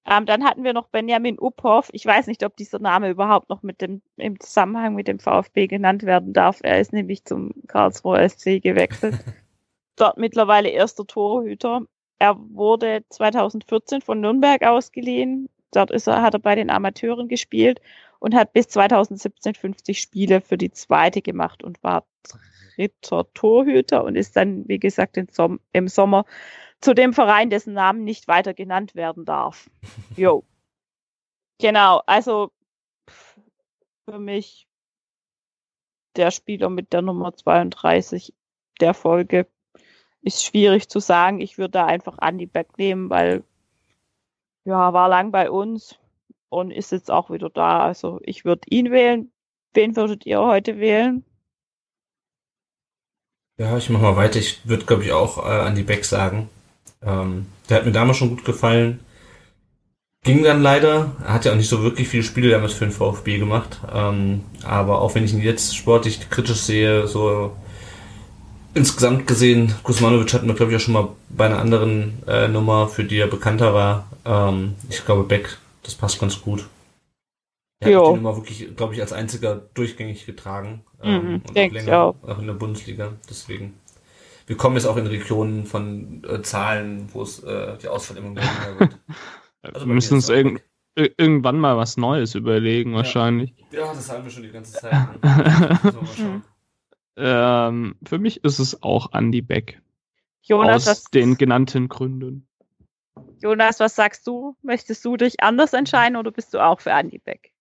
Ähm, 0.07 0.27
dann 0.27 0.45
hatten 0.45 0.65
wir 0.65 0.75
noch 0.75 0.89
Benjamin 0.89 1.39
Uphoff. 1.39 1.89
Ich 1.93 2.05
weiß 2.05 2.27
nicht, 2.27 2.45
ob 2.45 2.57
dieser 2.57 2.79
Name 2.79 3.09
überhaupt 3.09 3.49
noch 3.49 3.63
mit 3.63 3.81
dem, 3.81 4.03
im 4.17 4.39
Zusammenhang 4.39 4.95
mit 4.95 5.09
dem 5.09 5.19
VfB 5.19 5.67
genannt 5.67 6.03
werden 6.03 6.33
darf. 6.33 6.61
Er 6.63 6.81
ist 6.81 6.93
nämlich 6.93 7.25
zum 7.25 7.53
Karlsruher 7.69 8.29
SC 8.29 8.61
gewechselt. 8.63 9.15
Dort 9.97 10.19
mittlerweile 10.19 10.69
erster 10.69 11.07
Torhüter. 11.07 11.83
Er 12.19 12.37
wurde 12.37 13.05
2014 13.09 14.03
von 14.03 14.21
Nürnberg 14.21 14.63
ausgeliehen. 14.63 15.49
Dort 15.71 15.91
ist 15.91 16.07
er, 16.07 16.23
hat 16.23 16.35
er 16.35 16.41
bei 16.41 16.55
den 16.55 16.71
Amateuren 16.71 17.29
gespielt 17.29 17.81
und 18.19 18.35
hat 18.35 18.53
bis 18.53 18.69
2017 18.69 19.55
50 19.55 20.01
Spiele 20.01 20.41
für 20.41 20.59
die 20.59 20.71
zweite 20.71 21.23
gemacht 21.23 21.63
und 21.63 21.83
war 21.83 22.05
dritter 22.77 23.27
Torhüter 23.35 24.05
und 24.05 24.17
ist 24.17 24.37
dann, 24.37 24.69
wie 24.69 24.79
gesagt, 24.79 25.17
im 25.17 25.89
Sommer 25.89 26.25
zu 26.85 26.95
dem 26.95 27.15
Verein, 27.15 27.49
dessen 27.49 27.73
Namen 27.73 28.05
nicht 28.05 28.29
weiter 28.29 28.53
genannt 28.53 28.95
werden 28.95 29.25
darf. 29.25 29.71
Jo. 30.17 30.45
Genau, 31.59 32.03
also 32.07 32.51
für 34.05 34.19
mich 34.19 34.69
der 36.15 36.31
Spieler 36.31 36.69
mit 36.69 36.93
der 36.93 37.01
Nummer 37.01 37.35
32 37.35 38.35
der 38.81 38.93
Folge 38.93 39.47
ist 40.21 40.45
schwierig 40.45 40.89
zu 40.89 41.01
sagen. 41.01 41.41
Ich 41.41 41.57
würde 41.59 41.71
da 41.71 41.87
einfach 41.87 42.19
Andy 42.21 42.47
Beck 42.47 42.77
nehmen, 42.77 43.09
weil 43.09 43.45
ja, 44.65 44.93
war 44.93 45.09
lang 45.09 45.31
bei 45.31 45.51
uns 45.51 45.99
und 46.51 46.71
ist 46.71 46.93
jetzt 46.93 47.11
auch 47.11 47.31
wieder 47.31 47.51
da. 47.51 47.81
Also 47.81 48.21
ich 48.23 48.45
würde 48.45 48.69
ihn 48.69 48.91
wählen. 48.91 49.33
Wen 49.73 49.97
würdet 49.97 50.27
ihr 50.27 50.41
heute 50.41 50.79
wählen? 50.79 51.25
Ja, 53.57 53.77
ich 53.79 53.89
mach 53.89 54.01
mal 54.01 54.17
weiter. 54.17 54.39
Ich 54.39 54.69
würde, 54.69 54.85
glaube 54.85 55.05
ich, 55.05 55.13
auch 55.13 55.39
äh, 55.47 55.67
Andy 55.67 55.83
Beck 55.83 56.05
sagen. 56.05 56.51
Ähm, 57.05 57.47
der 57.69 57.79
hat 57.79 57.87
mir 57.87 57.93
damals 57.93 58.19
schon 58.19 58.31
gut 58.31 58.45
gefallen. 58.45 59.01
Ging 60.23 60.43
dann 60.43 60.63
leider. 60.63 61.13
Er 61.25 61.35
hat 61.35 61.45
ja 61.45 61.53
auch 61.53 61.57
nicht 61.57 61.69
so 61.69 61.83
wirklich 61.83 62.09
viele 62.09 62.23
Spiele 62.23 62.51
damals 62.51 62.73
für 62.73 62.87
den 62.87 62.93
VfB 62.93 63.39
gemacht. 63.39 63.81
Ähm, 63.93 64.43
aber 64.65 65.01
auch 65.01 65.15
wenn 65.15 65.25
ich 65.25 65.35
ihn 65.35 65.43
jetzt 65.43 65.77
sportlich 65.77 66.31
kritisch 66.31 66.61
sehe, 66.61 67.07
so 67.07 67.55
insgesamt 68.75 69.27
gesehen, 69.27 69.75
Kuzmanovic 69.83 70.33
hatten 70.33 70.49
wir, 70.49 70.55
glaube 70.55 70.73
ich, 70.73 70.77
auch 70.79 70.81
schon 70.81 70.95
mal 70.95 71.09
bei 71.29 71.47
einer 71.47 71.59
anderen 71.59 72.23
äh, 72.27 72.49
Nummer, 72.49 72.89
für 72.89 73.05
die 73.05 73.19
er 73.19 73.27
bekannter 73.27 73.75
war. 73.75 74.09
Ähm, 74.25 74.75
ich 74.89 75.05
glaube, 75.05 75.25
Beck, 75.25 75.59
das 75.83 75.95
passt 75.95 76.21
ganz 76.21 76.41
gut. 76.41 76.67
Er 77.81 77.99
hat 77.99 78.07
den 78.07 78.17
immer 78.21 78.37
wirklich, 78.37 78.77
glaube 78.77 78.95
ich, 78.95 79.01
als 79.01 79.13
einziger 79.13 79.61
durchgängig 79.75 80.27
getragen. 80.27 80.83
Ähm, 81.03 81.23
mhm, 81.23 81.35
und 81.35 81.51
auch 81.51 81.73
länger, 81.73 81.99
auch. 81.99 82.17
auch 82.23 82.39
in 82.39 82.47
der 82.47 82.55
Bundesliga. 82.55 83.13
Deswegen. 83.29 83.75
Wir 84.47 84.57
kommen 84.57 84.77
jetzt 84.77 84.87
auch 84.87 84.97
in 84.97 85.07
Regionen 85.07 85.65
von 85.65 86.23
äh, 86.25 86.43
Zahlen, 86.43 87.09
wo 87.13 87.23
es 87.23 87.43
äh, 87.43 87.79
die 87.79 87.89
Ausfall 87.89 88.19
immer 88.19 88.31
mehr 88.31 88.45
wird. 88.79 88.99
Also 89.63 89.87
wir 89.87 89.95
müssen 89.95 90.15
uns 90.15 90.29
irg 90.29 90.61
irgendwann 90.97 91.59
mal 91.59 91.77
was 91.77 91.97
Neues 91.97 92.37
überlegen, 92.37 92.91
ja. 92.93 92.99
wahrscheinlich. 92.99 93.53
Ja, 93.73 93.93
das 93.93 94.11
haben 94.11 94.23
wir 94.23 94.31
schon 94.31 94.45
die 94.45 94.53
ganze 94.53 94.75
Zeit. 94.75 94.93
Ne? 97.17 97.27
ähm, 97.29 97.97
für 98.05 98.19
mich 98.19 98.43
ist 98.45 98.59
es 98.59 98.83
auch 98.83 99.13
Andy 99.13 99.41
Beck. 99.41 99.81
Jonas, 100.43 100.89
aus 100.89 101.05
den 101.05 101.37
genannten 101.37 101.89
Gründen. 101.89 102.47
Jonas, 103.41 103.81
was 103.81 103.95
sagst 103.95 104.27
du? 104.27 104.57
Möchtest 104.63 105.05
du 105.05 105.17
dich 105.17 105.43
anders 105.43 105.73
entscheiden 105.73 106.17
oder 106.17 106.31
bist 106.31 106.55
du 106.55 106.59
auch 106.59 106.81
für 106.81 106.91
Andy 106.91 107.19
Beck? 107.19 107.54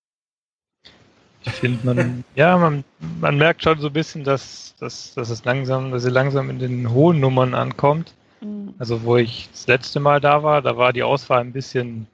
Ich 1.45 1.53
finde, 1.53 1.85
man, 1.85 2.23
ja, 2.35 2.57
man, 2.57 2.83
man 3.19 3.37
merkt 3.37 3.63
schon 3.63 3.79
so 3.79 3.87
ein 3.87 3.93
bisschen, 3.93 4.23
dass, 4.23 4.75
dass, 4.79 5.13
dass 5.13 5.29
es 5.29 5.43
langsam, 5.45 5.91
dass 5.91 6.03
sie 6.03 6.09
langsam 6.09 6.49
in 6.49 6.59
den 6.59 6.91
hohen 6.91 7.19
Nummern 7.19 7.53
ankommt. 7.53 8.13
Mhm. 8.41 8.73
Also, 8.79 9.03
wo 9.03 9.17
ich 9.17 9.49
das 9.51 9.67
letzte 9.67 9.99
Mal 9.99 10.19
da 10.19 10.43
war, 10.43 10.61
da 10.61 10.77
war 10.77 10.93
die 10.93 11.03
Auswahl 11.03 11.41
ein 11.41 11.53
bisschen, 11.53 12.07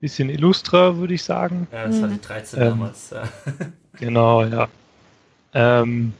bisschen 0.00 0.30
illustrer, 0.30 0.96
würde 0.96 1.14
ich 1.14 1.22
sagen. 1.22 1.66
Ja, 1.72 1.86
das 1.86 2.00
war 2.00 2.08
die 2.08 2.20
13 2.20 2.60
ähm, 2.60 2.68
damals. 2.68 3.14
genau, 3.98 4.44
ja. 4.44 4.68
Ähm, 5.54 6.12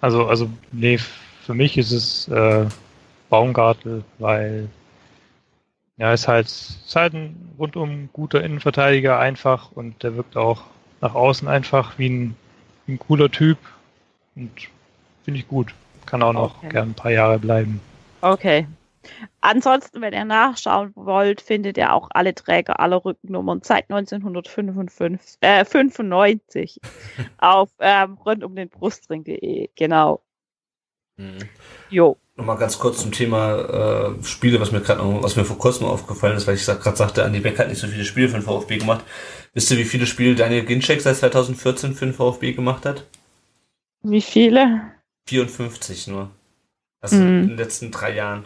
also, 0.00 0.26
also, 0.26 0.48
nee, 0.70 0.98
für 1.42 1.54
mich 1.54 1.76
ist 1.76 1.92
es 1.92 2.28
äh, 2.28 2.66
Baumgartel, 3.28 4.04
weil 4.18 4.68
ja, 5.98 6.12
ist 6.12 6.28
halt, 6.28 6.46
ist 6.46 6.94
halt 6.94 7.12
ein 7.14 7.54
rundum 7.58 8.08
guter 8.12 8.42
Innenverteidiger 8.42 9.18
einfach 9.18 9.72
und 9.72 10.02
der 10.02 10.16
wirkt 10.16 10.36
auch 10.36 10.62
nach 11.00 11.14
außen 11.14 11.48
einfach 11.48 11.98
wie 11.98 12.08
ein, 12.08 12.36
wie 12.86 12.92
ein 12.92 12.98
cooler 12.98 13.30
Typ 13.30 13.58
und 14.36 14.50
finde 15.24 15.40
ich 15.40 15.48
gut. 15.48 15.74
Kann 16.06 16.22
auch 16.22 16.32
noch 16.32 16.58
okay. 16.58 16.70
gern 16.70 16.90
ein 16.90 16.94
paar 16.94 17.10
Jahre 17.10 17.38
bleiben. 17.38 17.80
Okay. 18.20 18.66
Ansonsten, 19.40 20.00
wenn 20.00 20.12
ihr 20.12 20.24
nachschauen 20.24 20.92
wollt, 20.94 21.40
findet 21.40 21.76
ihr 21.78 21.92
auch 21.92 22.08
alle 22.10 22.34
Träger 22.34 22.80
aller 22.80 23.04
Rückennummern 23.04 23.60
seit 23.62 23.90
1995 23.90 25.38
äh, 25.40 25.64
95 25.64 26.80
auf 27.38 27.70
ähm, 27.78 28.14
rund 28.24 28.44
um 28.44 28.56
den 28.56 28.68
Brustring.de. 28.68 29.70
Genau. 29.76 30.22
Mhm. 31.16 31.38
Jo. 31.90 32.16
Nochmal 32.36 32.56
ganz 32.56 32.78
kurz 32.78 32.98
zum 32.98 33.10
Thema 33.10 34.14
äh, 34.20 34.24
Spiele, 34.24 34.60
was 34.60 34.70
mir 34.70 34.80
gerade 34.80 35.02
was 35.22 35.34
mir 35.34 35.44
vor 35.44 35.58
kurzem 35.58 35.86
aufgefallen 35.86 36.36
ist, 36.36 36.46
weil 36.46 36.54
ich 36.54 36.64
gerade 36.64 36.96
sagte, 36.96 37.24
Andi 37.24 37.40
Beck 37.40 37.58
hat 37.58 37.68
nicht 37.68 37.80
so 37.80 37.88
viele 37.88 38.04
Spiele 38.04 38.28
für 38.28 38.38
den 38.38 38.42
VfB 38.42 38.78
gemacht. 38.78 39.04
Wisst 39.54 39.70
ihr, 39.70 39.78
wie 39.78 39.84
viele 39.84 40.06
Spiele 40.06 40.34
Daniel 40.34 40.64
Ginczek 40.64 41.00
seit 41.00 41.16
2014 41.16 41.94
für 41.94 42.06
den 42.06 42.14
VfB 42.14 42.52
gemacht 42.52 42.84
hat? 42.86 43.04
Wie 44.02 44.20
viele? 44.20 44.92
54 45.26 46.08
nur. 46.08 46.30
Also 47.00 47.16
mhm. 47.16 47.42
in 47.42 47.48
den 47.48 47.56
letzten 47.56 47.90
drei 47.90 48.14
Jahren. 48.14 48.44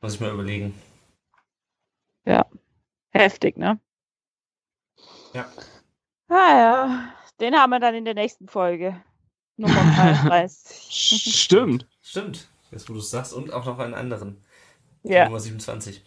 Muss 0.00 0.14
ich 0.14 0.20
mal 0.20 0.32
überlegen. 0.32 0.74
Ja. 2.24 2.46
Heftig, 3.10 3.56
ne? 3.56 3.80
Ja. 5.32 5.50
Ah 6.28 6.58
ja. 6.58 7.14
Den 7.40 7.54
haben 7.54 7.70
wir 7.70 7.80
dann 7.80 7.94
in 7.94 8.04
der 8.04 8.14
nächsten 8.14 8.48
Folge. 8.48 9.00
Nummer 9.56 9.74
33. 9.74 11.34
Stimmt. 11.42 11.86
Stimmt. 12.00 12.48
Jetzt, 12.70 12.88
wo 12.88 12.92
du 12.92 13.00
es 13.00 13.10
sagst. 13.10 13.32
Und 13.32 13.52
auch 13.52 13.64
noch 13.64 13.78
einen 13.78 13.94
anderen. 13.94 14.44
Ja. 15.02 15.24
Nummer 15.24 15.40
27. 15.40 16.02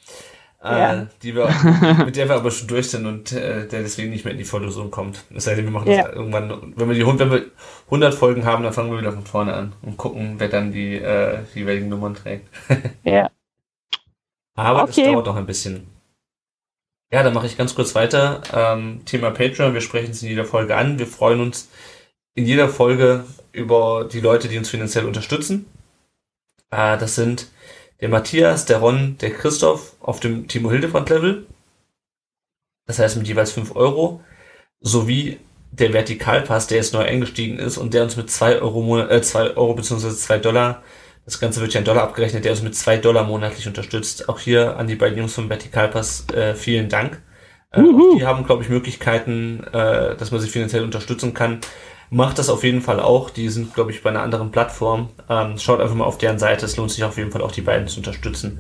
Äh, 0.64 0.80
ja. 0.80 1.08
die 1.24 1.36
wir, 1.36 1.50
mit 2.06 2.16
der 2.16 2.30
wir 2.30 2.36
aber 2.36 2.52
schon 2.52 2.68
durch 2.68 2.92
sind 2.92 3.08
und 3.08 3.32
äh, 3.32 3.68
der 3.68 3.82
deswegen 3.82 4.12
nicht 4.12 4.26
mehr 4.26 4.34
in 4.34 4.38
die 4.38 4.46
Vorlesung 4.46 4.92
kommt. 4.92 5.24
Sei 5.36 5.56
denn, 5.56 5.66
wir 5.66 5.72
machen 5.72 5.90
ja. 5.90 6.04
das 6.04 6.16
irgendwann, 6.16 6.74
wenn 6.76 6.88
wir, 6.88 6.94
die, 6.96 7.06
wenn 7.06 7.32
wir 7.32 7.46
100 7.86 8.14
Folgen 8.14 8.46
haben, 8.46 8.64
dann 8.64 8.72
fangen 8.72 8.92
wir 8.92 9.00
wieder 9.00 9.12
von 9.12 9.26
vorne 9.26 9.54
an 9.54 9.74
und 9.82 9.98
gucken, 9.98 10.36
wer 10.38 10.50
dann 10.50 10.72
die 10.72 10.98
äh, 10.98 11.40
jeweiligen 11.56 11.90
Nummern 11.90 12.14
trägt. 12.14 12.48
ja. 13.04 13.32
Aber 14.56 14.84
okay. 14.84 15.04
das 15.04 15.12
dauert 15.12 15.26
noch 15.26 15.36
ein 15.36 15.48
bisschen. 15.48 15.88
Ja, 17.12 17.24
dann 17.24 17.34
mache 17.34 17.48
ich 17.48 17.58
ganz 17.58 17.74
kurz 17.74 17.96
weiter. 17.96 18.42
Ähm, 18.54 19.02
Thema 19.06 19.32
Patreon, 19.32 19.74
wir 19.74 19.82
sprechen 19.82 20.12
es 20.12 20.22
in 20.22 20.30
jeder 20.30 20.46
Folge 20.46 20.78
an. 20.78 21.00
Wir 21.00 21.08
freuen 21.08 21.42
uns 21.42 21.70
in 22.36 22.46
jeder 22.46 22.70
Folge 22.70 23.26
über 23.52 24.08
die 24.10 24.22
Leute, 24.22 24.48
die 24.48 24.60
uns 24.60 24.70
finanziell 24.70 25.06
unterstützen. 25.06 25.66
Äh, 26.70 27.00
das 27.00 27.16
sind 27.16 27.48
der 28.02 28.10
Matthias, 28.10 28.66
der 28.66 28.80
Ron, 28.80 29.18
der 29.22 29.32
Christoph 29.32 29.94
auf 30.00 30.20
dem 30.20 30.48
Timo 30.48 30.72
Hildebrand 30.72 31.10
Level. 31.10 31.46
Das 32.88 33.00
heißt 33.00 33.18
mit 33.18 33.28
jeweils 33.28 33.52
5 33.52 33.76
Euro. 33.76 34.22
Sowie 34.80 35.40
der 35.72 35.94
Vertikalpass, 35.94 36.68
der 36.68 36.78
jetzt 36.78 36.94
neu 36.94 37.04
eingestiegen 37.04 37.60
ist 37.60 37.78
und 37.78 37.94
der 37.94 38.04
uns 38.04 38.18
mit 38.18 38.30
2 38.30 38.62
Euro, 38.62 39.00
äh, 39.00 39.22
2 39.22 39.56
Euro 39.56 39.76
bzw. 39.76 40.10
2 40.10 40.40
Dollar, 40.40 40.84
das 41.26 41.40
Ganze 41.40 41.62
wird 41.62 41.74
ja 41.74 41.80
in 41.80 41.86
Dollar 41.86 42.04
abgerechnet, 42.04 42.44
der 42.44 42.52
uns 42.52 42.64
mit 42.64 42.76
2 42.76 42.98
Dollar 42.98 43.24
monatlich 43.24 43.68
unterstützt. 43.68 44.28
Auch 44.28 44.40
hier 44.40 44.78
an 44.78 44.88
die 44.88 44.96
beiden 44.96 45.18
Jungs 45.18 45.36
vom 45.36 45.50
Vertikalpass 45.50 46.28
äh, 46.34 46.56
vielen 46.56 46.90
Dank. 46.90 47.22
Äh, 47.72 47.84
die 48.18 48.26
haben, 48.26 48.44
glaube 48.44 48.64
ich, 48.64 48.70
Möglichkeiten, 48.70 49.64
äh, 49.72 50.16
dass 50.18 50.32
man 50.32 50.42
sich 50.42 50.52
finanziell 50.52 50.84
unterstützen 50.84 51.36
kann 51.36 51.62
macht 52.12 52.38
das 52.38 52.50
auf 52.50 52.64
jeden 52.64 52.82
Fall 52.82 53.00
auch. 53.00 53.32
Die 53.32 53.50
sind, 53.50 53.74
glaube 53.74 53.92
ich, 53.92 54.04
bei 54.04 54.12
einer 54.12 54.22
anderen 54.22 54.52
Plattform. 54.52 55.10
Ähm, 55.30 55.58
schaut 55.58 55.80
einfach 55.80 55.96
mal 55.96 56.06
auf 56.06 56.18
deren 56.18 56.38
Seite. 56.38 56.66
Es 56.66 56.78
lohnt 56.78 56.92
sich 56.92 57.04
auf 57.04 57.18
jeden 57.18 57.32
Fall 57.32 57.42
auch, 57.42 57.54
die 57.54 57.62
beiden 57.62 57.88
zu 57.88 57.98
unterstützen. 57.98 58.60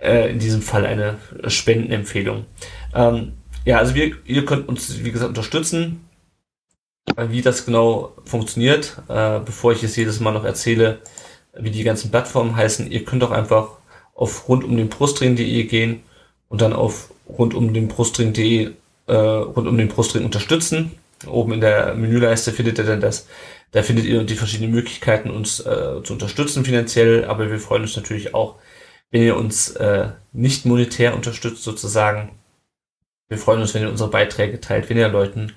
Äh, 0.00 0.30
in 0.30 0.38
diesem 0.38 0.62
Fall 0.62 0.86
eine 0.86 1.16
Spendenempfehlung. 1.46 2.44
Ähm, 2.94 3.32
ja, 3.64 3.78
also 3.78 3.94
wir, 3.94 4.12
ihr 4.26 4.44
könnt 4.44 4.68
uns, 4.68 5.02
wie 5.02 5.10
gesagt, 5.10 5.30
unterstützen. 5.30 6.08
Äh, 7.16 7.30
wie 7.30 7.40
das 7.40 7.64
genau 7.64 8.12
funktioniert, 8.24 8.98
äh, 9.08 9.40
bevor 9.40 9.72
ich 9.72 9.82
es 9.82 9.96
jedes 9.96 10.20
Mal 10.20 10.32
noch 10.32 10.44
erzähle, 10.44 10.98
wie 11.58 11.70
die 11.70 11.84
ganzen 11.84 12.10
Plattformen 12.10 12.54
heißen, 12.54 12.90
ihr 12.90 13.04
könnt 13.04 13.24
auch 13.24 13.30
einfach 13.30 13.70
auf 14.14 14.46
rund 14.46 14.62
um 14.62 14.76
den 14.76 14.90
Brustring.de 14.90 15.64
gehen 15.64 16.02
und 16.50 16.60
dann 16.60 16.74
auf 16.74 17.10
rund 17.26 17.54
um 17.54 17.72
den 17.72 17.88
Brustring.de 17.88 18.72
äh, 19.06 19.14
rund 19.14 19.66
um 19.66 19.78
den 19.78 19.88
Brustring 19.88 20.26
unterstützen 20.26 20.92
Oben 21.26 21.52
in 21.54 21.60
der 21.60 21.94
Menüleiste 21.94 22.52
findet 22.52 22.78
ihr 22.78 22.84
dann 22.84 23.00
das. 23.00 23.26
Da 23.72 23.82
findet 23.82 24.06
ihr 24.06 24.24
die 24.24 24.36
verschiedenen 24.36 24.72
Möglichkeiten, 24.72 25.30
uns 25.30 25.60
äh, 25.60 26.02
zu 26.02 26.14
unterstützen 26.14 26.64
finanziell, 26.64 27.24
aber 27.24 27.50
wir 27.50 27.58
freuen 27.58 27.82
uns 27.82 27.96
natürlich 27.96 28.34
auch, 28.34 28.56
wenn 29.10 29.22
ihr 29.22 29.36
uns 29.36 29.70
äh, 29.76 30.08
nicht 30.32 30.64
monetär 30.64 31.14
unterstützt 31.14 31.62
sozusagen. 31.62 32.38
Wir 33.28 33.38
freuen 33.38 33.60
uns, 33.60 33.74
wenn 33.74 33.82
ihr 33.82 33.90
unsere 33.90 34.10
Beiträge 34.10 34.60
teilt, 34.60 34.88
wenn 34.88 34.96
ihr 34.96 35.08
Leuten 35.08 35.52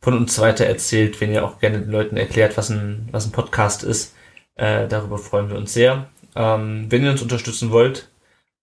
von 0.00 0.14
uns 0.14 0.38
weiter 0.40 0.66
erzählt, 0.66 1.20
wenn 1.20 1.32
ihr 1.32 1.44
auch 1.44 1.60
gerne 1.60 1.80
den 1.80 1.90
Leuten 1.90 2.16
erklärt, 2.16 2.56
was 2.56 2.70
ein, 2.70 3.08
was 3.12 3.26
ein 3.26 3.32
Podcast 3.32 3.84
ist. 3.84 4.14
Äh, 4.56 4.88
darüber 4.88 5.18
freuen 5.18 5.48
wir 5.48 5.56
uns 5.56 5.72
sehr. 5.72 6.08
Ähm, 6.34 6.86
wenn 6.90 7.04
ihr 7.04 7.12
uns 7.12 7.22
unterstützen 7.22 7.70
wollt, 7.70 8.10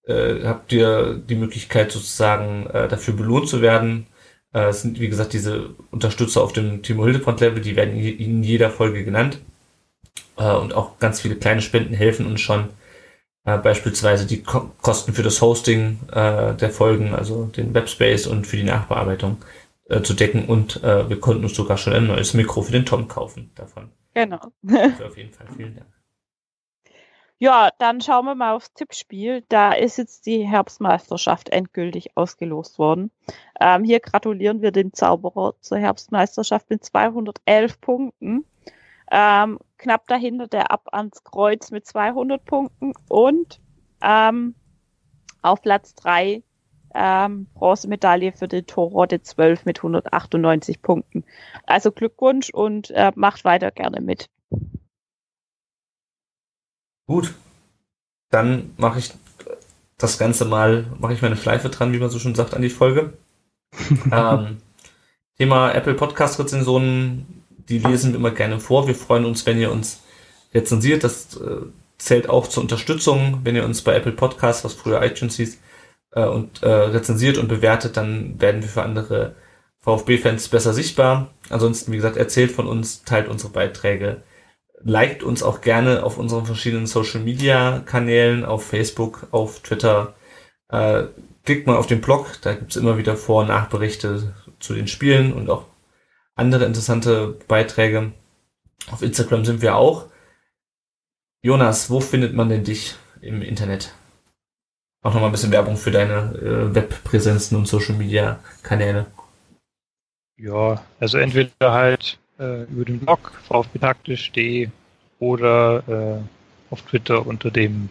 äh, 0.06 0.44
habt 0.44 0.72
ihr 0.74 1.16
die 1.16 1.36
Möglichkeit 1.36 1.92
sozusagen 1.92 2.68
äh, 2.68 2.88
dafür 2.88 3.14
belohnt 3.14 3.48
zu 3.48 3.62
werden. 3.62 4.08
Äh, 4.54 4.70
es 4.70 4.82
sind, 4.82 5.00
wie 5.00 5.10
gesagt, 5.10 5.34
diese 5.34 5.72
Unterstützer 5.92 6.42
auf 6.42 6.54
dem 6.54 6.82
Timo 6.84 7.06
Hildebrand 7.06 7.40
Level, 7.40 7.62
die 7.62 7.76
werden 7.76 7.96
in 7.98 8.44
jeder 8.44 8.70
Folge 8.70 9.04
genannt. 9.04 9.40
Äh, 10.38 10.54
und 10.54 10.74
auch 10.74 11.00
ganz 11.00 11.22
viele 11.22 11.36
kleine 11.36 11.62
Spenden 11.62 11.94
helfen 11.94 12.26
uns 12.26 12.42
schon. 12.42 12.70
Äh, 13.46 13.58
beispielsweise 13.58 14.26
die 14.26 14.44
Ko 14.44 14.72
Kosten 14.82 15.14
für 15.14 15.24
das 15.24 15.42
Hosting 15.42 16.00
der 16.14 16.70
Folgen, 16.72 17.14
also 17.14 17.46
den 17.46 17.74
Webspace 17.74 18.28
und 18.28 18.48
für 18.48 18.58
die 18.58 18.64
Nachbearbeitung 18.64 19.38
äh, 19.90 20.04
zu 20.04 20.14
decken. 20.14 20.46
Und 20.46 20.84
äh, 20.84 21.10
wir 21.10 21.20
konnten 21.20 21.44
uns 21.44 21.56
sogar 21.56 21.78
schon 21.78 21.94
ein 21.94 22.08
neues 22.08 22.34
Mikro 22.36 22.62
für 22.62 22.72
den 22.72 22.86
Tom 22.86 23.08
kaufen 23.08 23.52
davon. 23.56 23.90
Genau. 24.14 24.40
Dafür 24.62 25.08
auf 25.08 25.18
jeden 25.18 25.34
Fall 25.34 25.48
vielen 25.56 25.76
Dank. 25.76 25.88
Ja, 27.42 27.70
dann 27.80 28.02
schauen 28.02 28.26
wir 28.26 28.36
mal 28.36 28.54
aufs 28.54 28.74
Tippspiel. 28.74 29.46
Da 29.48 29.72
ist 29.72 29.98
jetzt 29.98 30.26
die 30.26 30.46
Herbstmeisterschaft 30.46 31.48
endgültig 31.48 32.18
ausgelost 32.18 32.78
worden. 32.78 33.12
Ähm, 33.62 33.86
hier 33.86 34.02
gratulieren 34.02 34.62
wir 34.62 34.72
dem 34.72 34.92
Zauberer 34.92 35.54
zur 35.62 35.78
Herbstmeisterschaft 35.78 36.70
mit 36.70 36.84
211 36.84 37.80
Punkten. 37.80 38.44
Ähm, 39.10 39.58
knapp 39.78 40.06
dahinter 40.08 40.48
der 40.48 40.70
Ab 40.70 40.90
ans 40.92 41.24
Kreuz 41.24 41.72
mit 41.72 41.88
200 41.88 42.44
Punkten 42.44 42.92
und 43.08 43.62
ähm, 44.04 44.56
auf 45.42 45.62
Platz 45.62 45.96
3 45.96 46.44
ähm, 46.94 47.48
Bronzemedaille 47.54 48.34
für 48.34 48.50
den 48.50 48.68
Torrotte 48.68 49.22
12 49.22 49.64
mit 49.64 49.80
198 49.80 50.82
Punkten. 50.82 51.24
Also 51.66 51.94
Glückwunsch 51.94 52.50
und 52.50 52.92
äh, 52.92 53.14
macht 53.16 53.46
weiter 53.46 53.72
gerne 53.72 54.02
mit. 54.02 54.30
Gut, 57.10 57.34
dann 58.30 58.76
mache 58.78 59.00
ich 59.00 59.12
das 59.98 60.20
Ganze 60.20 60.46
mal, 60.46 60.86
mache 61.00 61.14
ich 61.14 61.24
meine 61.24 61.38
Schleife 61.38 61.70
dran, 61.70 61.92
wie 61.92 61.98
man 61.98 62.12
so 62.12 62.20
schon 62.20 62.36
sagt, 62.36 62.54
an 62.54 62.62
die 62.62 62.70
Folge. 62.70 63.14
ähm, 64.12 64.58
Thema 65.36 65.72
Apple 65.72 65.96
Podcast 65.96 66.40
Rezensionen, 66.40 67.44
die 67.68 67.80
lesen 67.80 68.12
wir 68.12 68.20
immer 68.20 68.30
gerne 68.30 68.60
vor. 68.60 68.86
Wir 68.86 68.94
freuen 68.94 69.26
uns, 69.26 69.44
wenn 69.48 69.60
ihr 69.60 69.72
uns 69.72 70.04
rezensiert. 70.54 71.04
Das 71.04 71.36
äh, 71.38 71.62
zählt 71.98 72.30
auch 72.30 72.46
zur 72.46 72.62
Unterstützung. 72.62 73.40
Wenn 73.44 73.56
ihr 73.56 73.66
uns 73.66 73.82
bei 73.82 73.96
Apple 73.96 74.12
Podcast, 74.12 74.64
was 74.64 74.76
früher 74.76 75.02
iTunes 75.02 75.38
hieß, 75.38 75.60
äh, 76.12 76.26
und 76.26 76.62
äh, 76.62 76.70
rezensiert 76.70 77.40
und 77.40 77.48
bewertet, 77.48 77.98
dann 77.98 78.40
werden 78.40 78.62
wir 78.62 78.70
für 78.70 78.84
andere 78.84 79.34
VfB-Fans 79.80 80.48
besser 80.50 80.76
sichtbar. 80.76 81.32
Ansonsten, 81.50 81.92
wie 81.92 81.96
gesagt, 81.96 82.18
erzählt 82.18 82.52
von 82.52 82.68
uns, 82.68 83.04
teilt 83.04 83.28
unsere 83.28 83.52
Beiträge 83.52 84.22
liked 84.84 85.24
uns 85.24 85.44
auch 85.44 85.62
gerne 85.62 86.04
auf 86.04 86.18
unseren 86.18 86.46
verschiedenen 86.46 86.88
Social 86.88 87.22
Media 87.22 87.82
Kanälen, 87.86 88.46
auf 88.46 88.66
Facebook, 88.66 89.28
auf 89.32 89.60
Twitter. 89.60 90.16
Äh, 90.70 91.06
klickt 91.44 91.68
mal 91.68 91.78
auf 91.78 91.88
den 91.88 92.02
Blog, 92.02 92.38
da 92.42 92.54
gibt's 92.54 92.76
immer 92.76 92.98
wieder 92.98 93.18
Vor- 93.18 93.42
und 93.42 93.48
Nachberichte 93.48 94.34
zu 94.60 94.74
den 94.74 94.88
Spielen 94.88 95.34
und 95.34 95.50
auch 95.50 95.66
andere 96.36 96.66
interessante 96.66 97.38
Beiträge. 97.48 98.12
Auf 98.92 99.02
Instagram 99.02 99.46
sind 99.46 99.62
wir 99.62 99.76
auch. 99.76 100.06
Jonas, 101.42 101.90
wo 101.90 102.00
findet 102.00 102.34
man 102.34 102.50
denn 102.50 102.64
dich 102.64 102.96
im 103.22 103.42
Internet? 103.42 103.94
Auch 105.02 105.14
nochmal 105.14 105.30
ein 105.30 105.32
bisschen 105.32 105.52
Werbung 105.52 105.78
für 105.78 105.92
deine 105.92 106.36
äh, 106.38 106.76
Webpräsenzen 106.76 107.58
und 107.58 107.68
Social 107.68 107.96
Media 107.96 108.40
Kanäle. 108.64 109.06
Ja, 110.38 110.84
also 111.00 111.18
entweder 111.18 111.74
halt 111.74 112.18
äh, 112.40 112.64
über 112.64 112.86
den 112.86 113.00
Blog 113.00 113.32
vfbtaktisch.de 113.48 114.70
oder 115.20 115.84
äh, 115.88 116.74
auf 116.74 116.82
Twitter 116.84 117.26
unter 117.26 117.52
dem 117.52 117.90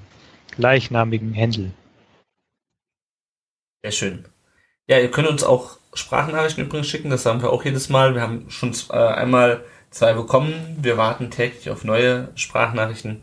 gleichnamigen 0.57 1.35
Händel. 1.35 1.73
Sehr 3.83 3.93
schön. 3.93 4.25
Ja, 4.87 4.99
ihr 4.99 5.11
könnt 5.11 5.29
uns 5.29 5.45
auch 5.45 5.79
Sprachnachrichten 5.95 6.65
übrigens 6.65 6.89
schicken, 6.89 7.11
das 7.11 7.27
haben 7.27 7.43
wir 7.43 7.51
auch 7.51 7.65
jedes 7.65 7.89
Mal. 7.89 8.15
Wir 8.15 8.23
haben 8.23 8.51
schon 8.51 8.75
äh, 8.91 8.97
einmal 8.97 9.65
zwei 9.91 10.13
bekommen. 10.15 10.77
Wir 10.81 10.97
warten 10.97 11.31
täglich 11.31 11.71
auf 11.71 11.85
neue 11.85 12.29
Sprachnachrichten. 12.35 13.21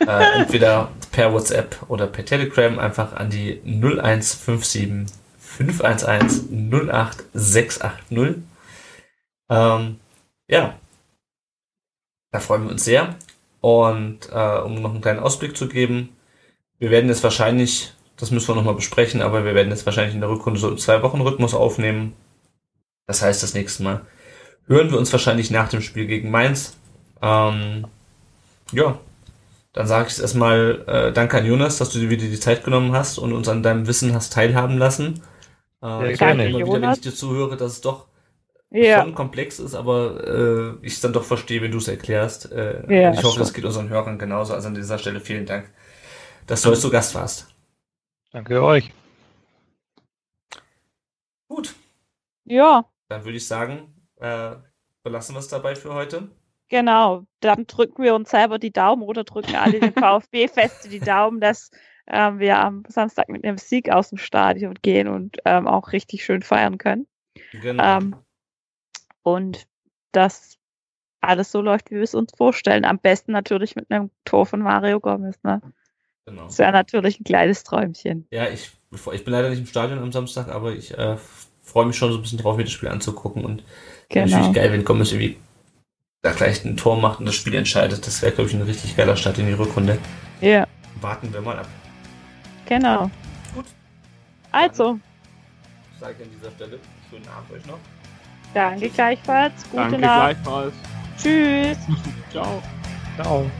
äh, 0.00 0.06
entweder 0.38 0.90
per 1.12 1.32
WhatsApp 1.32 1.76
oder 1.88 2.06
per 2.06 2.24
Telegram 2.24 2.78
einfach 2.78 3.12
an 3.14 3.30
die 3.30 3.60
0157 3.64 5.06
511 5.38 6.90
08680. 7.30 8.53
Ähm, 9.48 10.00
ja, 10.48 10.78
da 12.32 12.40
freuen 12.40 12.64
wir 12.64 12.70
uns 12.72 12.84
sehr. 12.84 13.16
Und 13.60 14.28
äh, 14.30 14.58
um 14.58 14.74
noch 14.82 14.90
einen 14.90 15.00
kleinen 15.00 15.20
Ausblick 15.20 15.56
zu 15.56 15.68
geben, 15.68 16.10
wir 16.78 16.90
werden 16.90 17.08
jetzt 17.08 17.22
wahrscheinlich, 17.22 17.94
das 18.16 18.30
müssen 18.30 18.48
wir 18.48 18.56
nochmal 18.56 18.74
besprechen, 18.74 19.22
aber 19.22 19.44
wir 19.44 19.54
werden 19.54 19.70
jetzt 19.70 19.86
wahrscheinlich 19.86 20.14
in 20.14 20.20
der 20.20 20.30
Rückrunde 20.30 20.60
so 20.60 20.68
im 20.68 20.78
Zwei-Wochen-Rhythmus 20.78 21.54
aufnehmen. 21.54 22.14
Das 23.06 23.22
heißt, 23.22 23.42
das 23.42 23.54
nächste 23.54 23.82
Mal 23.82 24.02
hören 24.66 24.90
wir 24.90 24.98
uns 24.98 25.12
wahrscheinlich 25.12 25.50
nach 25.50 25.68
dem 25.68 25.80
Spiel 25.82 26.06
gegen 26.06 26.30
Mainz. 26.30 26.76
Ähm, 27.22 27.86
ja, 28.72 28.98
dann 29.72 29.86
sage 29.86 30.08
ich 30.08 30.14
es 30.14 30.18
erstmal 30.20 30.84
äh, 30.86 31.12
danke 31.12 31.38
an 31.38 31.46
Jonas, 31.46 31.78
dass 31.78 31.90
du 31.90 31.98
dir 31.98 32.10
wieder 32.10 32.26
die 32.26 32.40
Zeit 32.40 32.64
genommen 32.64 32.92
hast 32.92 33.18
und 33.18 33.32
uns 33.32 33.48
an 33.48 33.62
deinem 33.62 33.86
Wissen 33.86 34.14
hast 34.14 34.32
teilhaben 34.32 34.78
lassen. 34.78 35.22
Äh, 35.82 35.86
Ja, 35.86 36.04
ich 36.06 36.18
gerne. 36.18 36.48
immer 36.48 36.58
wieder, 36.58 36.66
wenn 36.74 36.82
Jonas. 36.82 36.98
ich 36.98 37.02
dir 37.04 37.14
zuhöre, 37.14 37.56
dass 37.56 37.72
es 37.72 37.80
doch 37.80 38.06
Ja, 38.74 39.02
schon 39.02 39.14
komplex 39.14 39.58
ist, 39.60 39.74
aber 39.74 40.78
äh, 40.82 40.86
ich 40.86 40.94
es 40.94 41.00
dann 41.00 41.12
doch 41.12 41.24
verstehe, 41.24 41.62
wenn 41.62 41.70
du 41.70 41.78
es 41.78 41.88
erklärst. 41.88 42.50
Äh, 42.52 42.84
Ja, 42.88 43.12
ich 43.12 43.22
hoffe, 43.24 43.38
schon. 43.38 43.40
das 43.40 43.54
geht 43.54 43.64
unseren 43.64 43.88
Hörern 43.88 44.18
genauso. 44.18 44.54
Also 44.54 44.68
an 44.68 44.74
dieser 44.74 44.98
Stelle 44.98 45.20
vielen 45.20 45.46
Dank, 45.46 45.72
dass 46.46 46.62
du 46.62 46.70
heute 46.70 46.80
zu 46.80 46.90
Gast 46.90 47.14
warst. 47.14 47.54
Danke 48.32 48.62
euch. 48.62 48.92
Gut, 51.48 51.74
ja, 52.44 52.84
dann 53.08 53.24
würde 53.24 53.36
ich 53.38 53.46
sagen, 53.46 53.94
äh, 54.16 54.56
belassen 55.02 55.34
wir 55.34 55.40
es 55.40 55.48
dabei 55.48 55.76
für 55.76 55.94
heute. 55.94 56.30
genau. 56.68 57.26
Dann 57.40 57.66
drücken 57.66 58.02
wir 58.02 58.14
uns 58.14 58.30
selber 58.30 58.58
die 58.58 58.72
Daumen 58.72 59.02
oder 59.02 59.24
drücken 59.24 59.54
alle 59.56 59.80
den 59.80 59.92
VfB 59.94 60.48
fest 60.48 60.90
die 60.90 61.00
Daumen, 61.00 61.40
dass 61.40 61.70
ähm, 62.06 62.38
wir 62.38 62.58
am 62.58 62.84
Samstag 62.88 63.28
mit 63.28 63.44
einem 63.44 63.58
Sieg 63.58 63.90
aus 63.90 64.08
dem 64.10 64.18
Stadion 64.18 64.74
gehen 64.82 65.08
und 65.08 65.38
ähm, 65.44 65.66
auch 65.68 65.92
richtig 65.92 66.24
schön 66.24 66.42
feiern 66.42 66.78
können. 66.78 67.06
Genau. 67.52 67.98
Ähm, 67.98 68.16
und 69.24 69.66
dass 70.12 70.56
alles 71.20 71.50
so 71.50 71.60
läuft, 71.60 71.90
wie 71.90 71.96
wir 71.96 72.02
es 72.02 72.14
uns 72.14 72.32
vorstellen. 72.36 72.84
Am 72.84 72.98
besten 72.98 73.32
natürlich 73.32 73.74
mit 73.74 73.90
einem 73.90 74.10
Tor 74.24 74.46
von 74.46 74.60
Mario 74.60 75.00
Gomez. 75.00 75.42
Ne? 75.42 75.60
genau. 76.26 76.44
Das 76.44 76.58
wäre 76.58 76.70
natürlich 76.70 77.18
ein 77.18 77.24
kleines 77.24 77.64
Träumchen. 77.64 78.26
Ja, 78.30 78.48
ich, 78.48 78.70
ich 78.92 79.24
bin 79.24 79.32
leider 79.32 79.48
nicht 79.50 79.58
im 79.58 79.66
Stadion 79.66 79.98
am 79.98 80.12
Samstag, 80.12 80.48
aber 80.48 80.72
ich 80.72 80.96
äh, 80.96 81.16
freue 81.62 81.86
mich 81.86 81.96
schon 81.96 82.12
so 82.12 82.18
ein 82.18 82.22
bisschen 82.22 82.38
drauf, 82.38 82.56
mir 82.56 82.64
das 82.64 82.72
Spiel 82.72 82.88
anzugucken. 82.90 83.44
Und 83.44 83.64
Genau. 84.10 84.26
natürlich 84.36 84.54
geil, 84.54 84.70
wenn 84.72 84.84
Gomez 84.84 85.12
irgendwie 85.12 85.38
da 86.22 86.32
gleich 86.32 86.64
ein 86.64 86.76
Tor 86.76 86.98
macht 87.00 87.20
und 87.20 87.26
das 87.26 87.34
Spiel 87.34 87.54
entscheidet. 87.54 88.06
Das 88.06 88.22
wäre, 88.22 88.32
glaube 88.32 88.48
ich, 88.50 88.54
ein 88.54 88.62
richtig 88.62 88.96
geiler 88.96 89.16
Start 89.16 89.38
in 89.38 89.46
die 89.46 89.52
Rückrunde. 89.54 89.98
Ja, 90.40 90.66
Warten 91.00 91.32
wir 91.32 91.40
mal 91.40 91.58
ab. 91.58 91.68
genau. 92.66 93.10
Gut. 93.54 93.64
Also, 94.52 94.98
Sage 95.98 96.14
ich 96.18 96.24
an 96.26 96.30
dieser 96.38 96.50
Stelle 96.52 96.78
schönen 97.10 97.26
Abend 97.28 97.50
euch 97.52 97.66
noch. 97.66 97.78
Danke 98.54 98.88
gleichfalls. 98.88 99.52
Gute 99.70 99.76
Danke 99.82 99.98
Nacht. 99.98 100.20
gleichfalls. 100.44 100.74
Tschüss. 101.18 101.78
Ciao. 102.30 102.62
Ciao. 103.16 103.50